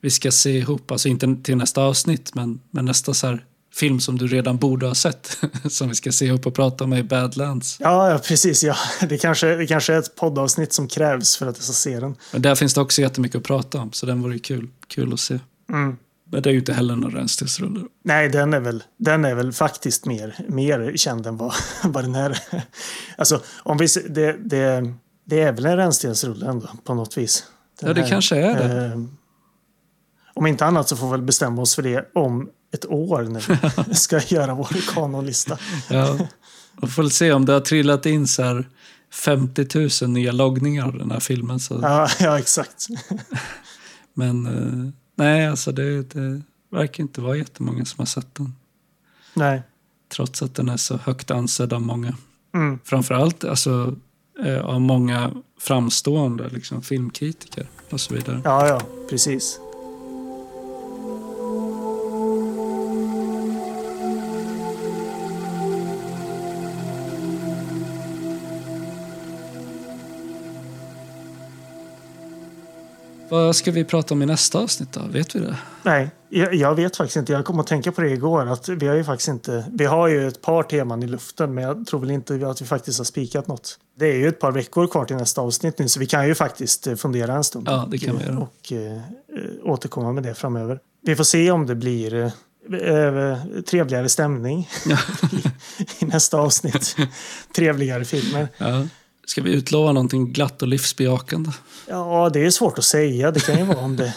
vi 0.00 0.10
ska 0.10 0.30
se 0.30 0.50
ihop, 0.58 0.90
alltså 0.90 1.08
inte 1.08 1.36
till 1.42 1.56
nästa 1.56 1.82
avsnitt, 1.82 2.34
men, 2.34 2.60
men 2.70 2.84
nästa 2.84 3.14
så 3.14 3.26
här 3.26 3.44
film 3.74 4.00
som 4.00 4.18
du 4.18 4.26
redan 4.26 4.56
borde 4.56 4.86
ha 4.86 4.94
sett, 4.94 5.38
som 5.70 5.88
vi 5.88 5.94
ska 5.94 6.12
se 6.12 6.24
ihop 6.24 6.46
och 6.46 6.54
prata 6.54 6.84
om 6.84 6.92
är 6.92 7.02
Badlands. 7.02 7.76
Ja, 7.80 8.10
ja, 8.10 8.18
precis. 8.18 8.62
Ja. 8.64 8.76
Det, 9.08 9.18
kanske, 9.18 9.56
det 9.56 9.66
kanske 9.66 9.94
är 9.94 9.98
ett 9.98 10.16
poddavsnitt 10.16 10.72
som 10.72 10.88
krävs 10.88 11.36
för 11.36 11.46
att 11.46 11.56
jag 11.56 11.64
ska 11.64 11.72
se 11.72 12.00
den. 12.00 12.16
Men 12.32 12.42
där 12.42 12.54
finns 12.54 12.74
det 12.74 12.80
också 12.80 13.02
jättemycket 13.02 13.36
att 13.38 13.44
prata 13.44 13.80
om, 13.80 13.92
så 13.92 14.06
den 14.06 14.22
vore 14.22 14.38
kul, 14.38 14.68
kul 14.86 15.12
att 15.12 15.20
se. 15.20 15.38
Mm. 15.68 15.96
Men 16.32 16.42
det 16.42 16.50
är 16.50 16.52
ju 16.52 16.58
inte 16.58 16.72
heller 16.72 16.96
någon 16.96 17.10
rännstensrulle. 17.10 17.80
Nej, 18.04 18.28
den 18.28 18.54
är 18.54 18.60
väl, 18.60 18.82
den 18.96 19.24
är 19.24 19.34
väl 19.34 19.52
faktiskt 19.52 20.06
mer, 20.06 20.36
mer 20.48 20.92
känd 20.96 21.26
än 21.26 21.36
vad, 21.36 21.54
vad 21.84 22.04
den 22.04 22.14
är. 22.14 22.38
Alltså, 23.16 23.40
om 23.62 23.78
vi, 23.78 23.86
det, 24.08 24.32
det, 24.32 24.94
det 25.24 25.40
är 25.40 25.52
väl 25.52 25.66
en 25.66 25.76
rännstensrulle 25.76 26.46
ändå 26.46 26.68
på 26.84 26.94
något 26.94 27.18
vis. 27.18 27.44
Den 27.80 27.88
Ja, 27.88 27.94
det 27.94 28.08
kanske 28.08 28.36
är 28.36 28.68
det. 28.68 28.84
eh, 28.84 29.00
om 30.34 30.46
inte 30.46 30.64
annat 30.64 30.88
så 30.88 30.96
får 30.96 31.06
vi 31.06 31.10
väl 31.10 31.22
bestämma 31.22 31.62
oss 31.62 31.74
för 31.74 31.82
det 31.82 32.10
om 32.14 32.50
ett 32.74 32.86
år 32.86 33.22
när 33.22 33.84
vi 33.88 33.94
ska 33.94 34.20
göra 34.20 34.54
vår 34.54 34.94
kanonlista. 34.94 35.58
Ja. 35.90 36.18
Och 36.80 36.90
får 36.90 37.02
väl 37.02 37.10
se 37.10 37.32
om 37.32 37.44
det 37.44 37.52
har 37.52 37.60
trillat 37.60 38.06
in 38.06 38.26
så 38.26 38.42
här 38.42 38.68
50 39.12 40.04
000 40.04 40.10
nya 40.10 40.32
loggningar 40.32 40.86
av 40.86 40.98
den 40.98 41.10
här 41.10 41.20
filmen. 41.20 41.60
Så. 41.60 41.78
Ja, 41.82 42.08
ja 42.20 42.38
exakt. 42.38 42.86
Men 44.14 44.46
eh, 44.46 44.92
nej, 45.20 45.46
alltså 45.46 45.72
det, 45.72 46.02
det 46.14 46.42
verkar 46.70 47.02
inte 47.02 47.20
vara 47.20 47.36
jättemånga 47.36 47.84
som 47.84 47.98
har 47.98 48.06
sett 48.06 48.34
den. 48.34 48.54
Nej. 49.34 49.62
Trots 50.08 50.42
att 50.42 50.54
den 50.54 50.68
är 50.68 50.76
så 50.76 50.96
högt 50.96 51.30
ansedd 51.30 51.72
av 51.72 51.82
många. 51.82 52.16
Mm. 52.54 52.78
Framförallt 52.84 53.44
alltså, 53.44 53.96
eh, 54.44 54.60
av 54.60 54.80
många 54.80 55.30
framstående 55.58 56.48
liksom, 56.48 56.82
filmkritiker 56.82 57.66
och 57.90 58.00
så 58.00 58.14
vidare. 58.14 58.40
Ja, 58.44 58.68
ja, 58.68 58.80
precis. 59.10 59.60
Vad 73.30 73.56
ska 73.56 73.70
vi 73.70 73.84
prata 73.84 74.14
om 74.14 74.22
i 74.22 74.26
nästa 74.26 74.58
avsnitt 74.58 74.92
då? 74.92 75.00
Vet 75.10 75.34
vi 75.34 75.40
det? 75.40 75.56
Nej, 75.82 76.10
jag, 76.28 76.54
jag 76.54 76.74
vet 76.74 76.96
faktiskt 76.96 77.16
inte. 77.16 77.32
Jag 77.32 77.44
kom 77.44 77.60
att 77.60 77.66
tänka 77.66 77.92
på 77.92 78.00
det 78.00 78.10
igår. 78.10 78.46
Att 78.46 78.68
vi 78.68 78.86
har 78.86 78.94
ju 78.94 79.04
faktiskt 79.04 79.28
inte... 79.28 79.64
Vi 79.72 79.84
har 79.84 80.08
ju 80.08 80.28
ett 80.28 80.42
par 80.42 80.62
teman 80.62 81.02
i 81.02 81.06
luften, 81.06 81.54
men 81.54 81.64
jag 81.64 81.86
tror 81.86 82.00
väl 82.00 82.10
inte 82.10 82.48
att 82.48 82.62
vi 82.62 82.66
faktiskt 82.66 82.98
har 82.98 83.04
spikat 83.04 83.46
något. 83.46 83.78
Det 83.98 84.06
är 84.06 84.16
ju 84.16 84.28
ett 84.28 84.40
par 84.40 84.52
veckor 84.52 84.86
kvar 84.86 85.04
till 85.04 85.16
nästa 85.16 85.40
avsnitt 85.40 85.78
nu, 85.78 85.88
så 85.88 86.00
vi 86.00 86.06
kan 86.06 86.28
ju 86.28 86.34
faktiskt 86.34 86.86
eh, 86.86 86.94
fundera 86.94 87.34
en 87.34 87.44
stund. 87.44 87.68
Ja, 87.68 87.88
det 87.90 87.98
kan 87.98 88.18
vi 88.18 88.24
göra. 88.24 88.38
Och 88.38 88.72
eh, 88.72 88.92
eh, 88.92 89.00
återkomma 89.62 90.12
med 90.12 90.22
det 90.22 90.34
framöver. 90.34 90.80
Vi 91.02 91.16
får 91.16 91.24
se 91.24 91.50
om 91.50 91.66
det 91.66 91.74
blir 91.74 92.32
trevligare 93.62 94.08
stämning 94.08 94.68
i, 95.32 96.04
i 96.04 96.06
nästa 96.06 96.38
avsnitt. 96.38 96.96
Trevligare 97.56 98.04
filmer. 98.04 98.48
Ja. 98.58 98.86
Ska 99.30 99.42
vi 99.42 99.52
utlova 99.52 99.92
någonting 99.92 100.32
glatt 100.32 100.62
och 100.62 100.68
livsbejakande? 100.68 101.50
Ja, 101.88 102.30
det 102.32 102.46
är 102.46 102.50
svårt 102.50 102.78
att 102.78 102.84
säga. 102.84 103.30
Det 103.30 103.40
kan 103.40 103.58
ju 103.58 103.64
vara 103.64 103.78
om 103.78 103.96
det, 103.96 104.14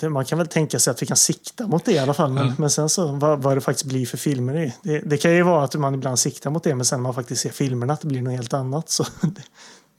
det, 0.00 0.08
Man 0.08 0.24
kan 0.24 0.38
väl 0.38 0.46
tänka 0.46 0.78
sig 0.78 0.90
att 0.90 1.02
vi 1.02 1.06
kan 1.06 1.16
sikta 1.16 1.66
mot 1.66 1.84
det 1.84 1.92
i 1.92 1.98
alla 1.98 2.14
fall. 2.14 2.30
Men, 2.32 2.46
Ja. 2.46 2.52
men 2.58 2.70
sen 2.70 2.88
så 2.88 3.06
vad, 3.06 3.42
vad 3.42 3.56
det 3.56 3.60
faktiskt 3.60 3.84
blir 3.86 4.06
för 4.06 4.16
filmer. 4.16 4.54
Det, 4.54 4.72
det, 4.82 4.98
det 4.98 5.16
kan 5.16 5.34
ju 5.34 5.42
vara 5.42 5.64
att 5.64 5.74
man 5.74 5.94
ibland 5.94 6.18
siktar 6.18 6.50
mot 6.50 6.64
det, 6.64 6.74
men 6.74 6.84
sen 6.84 6.98
när 6.98 7.02
man 7.02 7.14
faktiskt 7.14 7.42
ser 7.42 7.50
filmerna 7.50 7.92
att 7.92 8.00
det 8.00 8.06
blir 8.08 8.22
något 8.22 8.32
helt 8.32 8.54
annat. 8.54 8.90
Så 8.90 9.06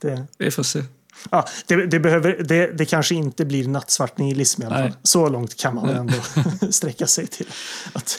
det, 0.02 0.24
Vi 0.38 0.50
får 0.50 0.62
se. 0.62 0.82
ja, 1.30 1.46
det, 1.66 1.86
det, 1.86 2.00
behöver, 2.00 2.42
det, 2.48 2.66
det 2.66 2.84
kanske 2.84 3.14
inte 3.14 3.44
blir 3.44 3.68
nattsvart 3.68 4.18
nihilism 4.18 4.62
i 4.62 4.66
alla 4.66 4.78
Nej. 4.78 4.90
fall. 4.90 4.98
Så 5.02 5.28
långt 5.28 5.56
kan 5.56 5.74
man 5.74 5.86
Nej. 5.86 5.96
ändå 5.96 6.14
sträcka 6.72 7.06
sig 7.06 7.26
till. 7.26 7.46
Att, 7.92 8.18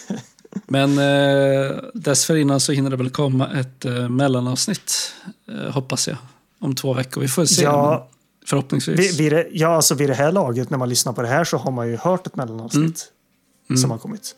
Men 0.67 0.97
eh, 0.97 1.77
dessförinnan 1.93 2.59
så 2.59 2.71
hinner 2.71 2.89
det 2.89 2.95
väl 2.95 3.09
komma 3.09 3.47
ett 3.59 3.85
eh, 3.85 4.09
mellanavsnitt, 4.09 5.13
eh, 5.51 5.73
hoppas 5.73 6.07
jag, 6.07 6.17
om 6.59 6.75
två 6.75 6.93
veckor. 6.93 7.21
Vi 7.21 7.27
får 7.27 7.45
se. 7.45 7.63
Ja. 7.63 8.07
Förhoppningsvis. 8.45 8.99
vid, 8.99 9.17
vid, 9.17 9.31
det, 9.31 9.47
ja, 9.51 9.67
alltså 9.75 9.95
vid 9.95 10.09
det 10.09 10.13
här 10.13 10.31
laget, 10.31 10.69
när 10.69 10.77
man 10.77 10.89
lyssnar 10.89 11.13
på 11.13 11.21
det 11.21 11.27
här, 11.27 11.43
så 11.43 11.57
har 11.57 11.71
man 11.71 11.87
ju 11.87 11.97
hört 11.97 12.27
ett 12.27 12.35
mellanavsnitt 12.35 13.07
Mm. 13.69 13.81
som 13.81 13.91
har 13.91 13.97
kommit. 13.97 14.35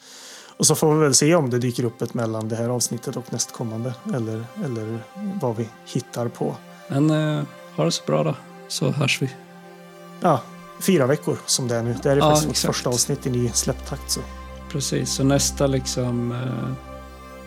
Och 0.58 0.68
så 0.68 0.76
får 0.76 0.94
vi 0.96 1.00
väl 1.02 1.14
se 1.14 1.36
om 1.36 1.50
det 1.50 1.60
dyker 1.60 1.84
upp 1.84 2.02
ett 2.02 2.14
mellan 2.14 2.50
det 2.50 2.56
här 2.56 2.70
avsnittet 2.70 3.16
och 3.18 3.34
nästkommande. 3.34 3.94
Eller, 4.16 4.44
eller 4.66 5.00
vad 5.42 5.56
vi 5.56 5.70
hittar 5.86 6.28
på. 6.28 6.56
Men 6.88 7.10
eh, 7.10 7.44
ha 7.76 7.86
det 7.86 7.92
så 7.92 8.04
bra 8.06 8.24
då, 8.24 8.36
så 8.68 8.92
hörs 8.92 9.22
vi. 9.22 9.30
Ja, 10.22 10.42
fyra 10.82 11.08
veckor 11.08 11.38
som 11.46 11.68
det 11.68 11.76
är 11.76 11.84
nu. 11.84 11.96
Det 12.04 12.10
här 12.10 12.16
är 12.18 12.22
Ja, 12.22 12.36
faktiskt 12.36 12.66
vårt 12.66 12.76
första 12.76 12.90
avsnitt 12.90 13.26
i 13.26 13.30
ny 13.30 13.50
släpptakt. 13.50 14.12
Så. 14.12 14.20
Precis, 14.74 15.10
så 15.10 15.24
nästa 15.24 15.68
liksom 15.68 16.32
eh, 16.32 16.74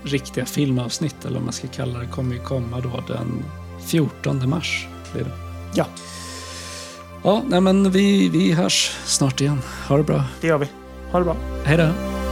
riktiga 0.02 0.46
filmavsnitt, 0.46 1.24
eller 1.24 1.34
vad 1.34 1.44
man 1.44 1.52
ska 1.52 1.68
kalla 1.68 1.98
det, 1.98 2.06
kommer 2.06 2.34
ju 2.34 2.40
komma 2.40 2.80
då 2.80 3.04
den 3.08 3.44
14 3.86 4.48
mars. 4.48 4.86
Blir 5.12 5.24
det. 5.24 5.30
Ja, 5.74 5.86
Ja, 7.26 7.42
nej 7.46 7.60
men 7.60 7.90
vi, 7.90 8.28
vi 8.28 8.52
hörs 8.52 8.96
snart 9.04 9.40
igen. 9.40 9.60
Ha 9.88 9.96
det 9.96 10.02
bra. 10.02 10.24
det 10.40 10.46
gör 10.46 10.58
vi. 10.58 10.66
Ha 11.10 11.18
det 11.18 11.24
bra. 11.24 11.36
Hej 11.64 11.76
då! 11.76 12.25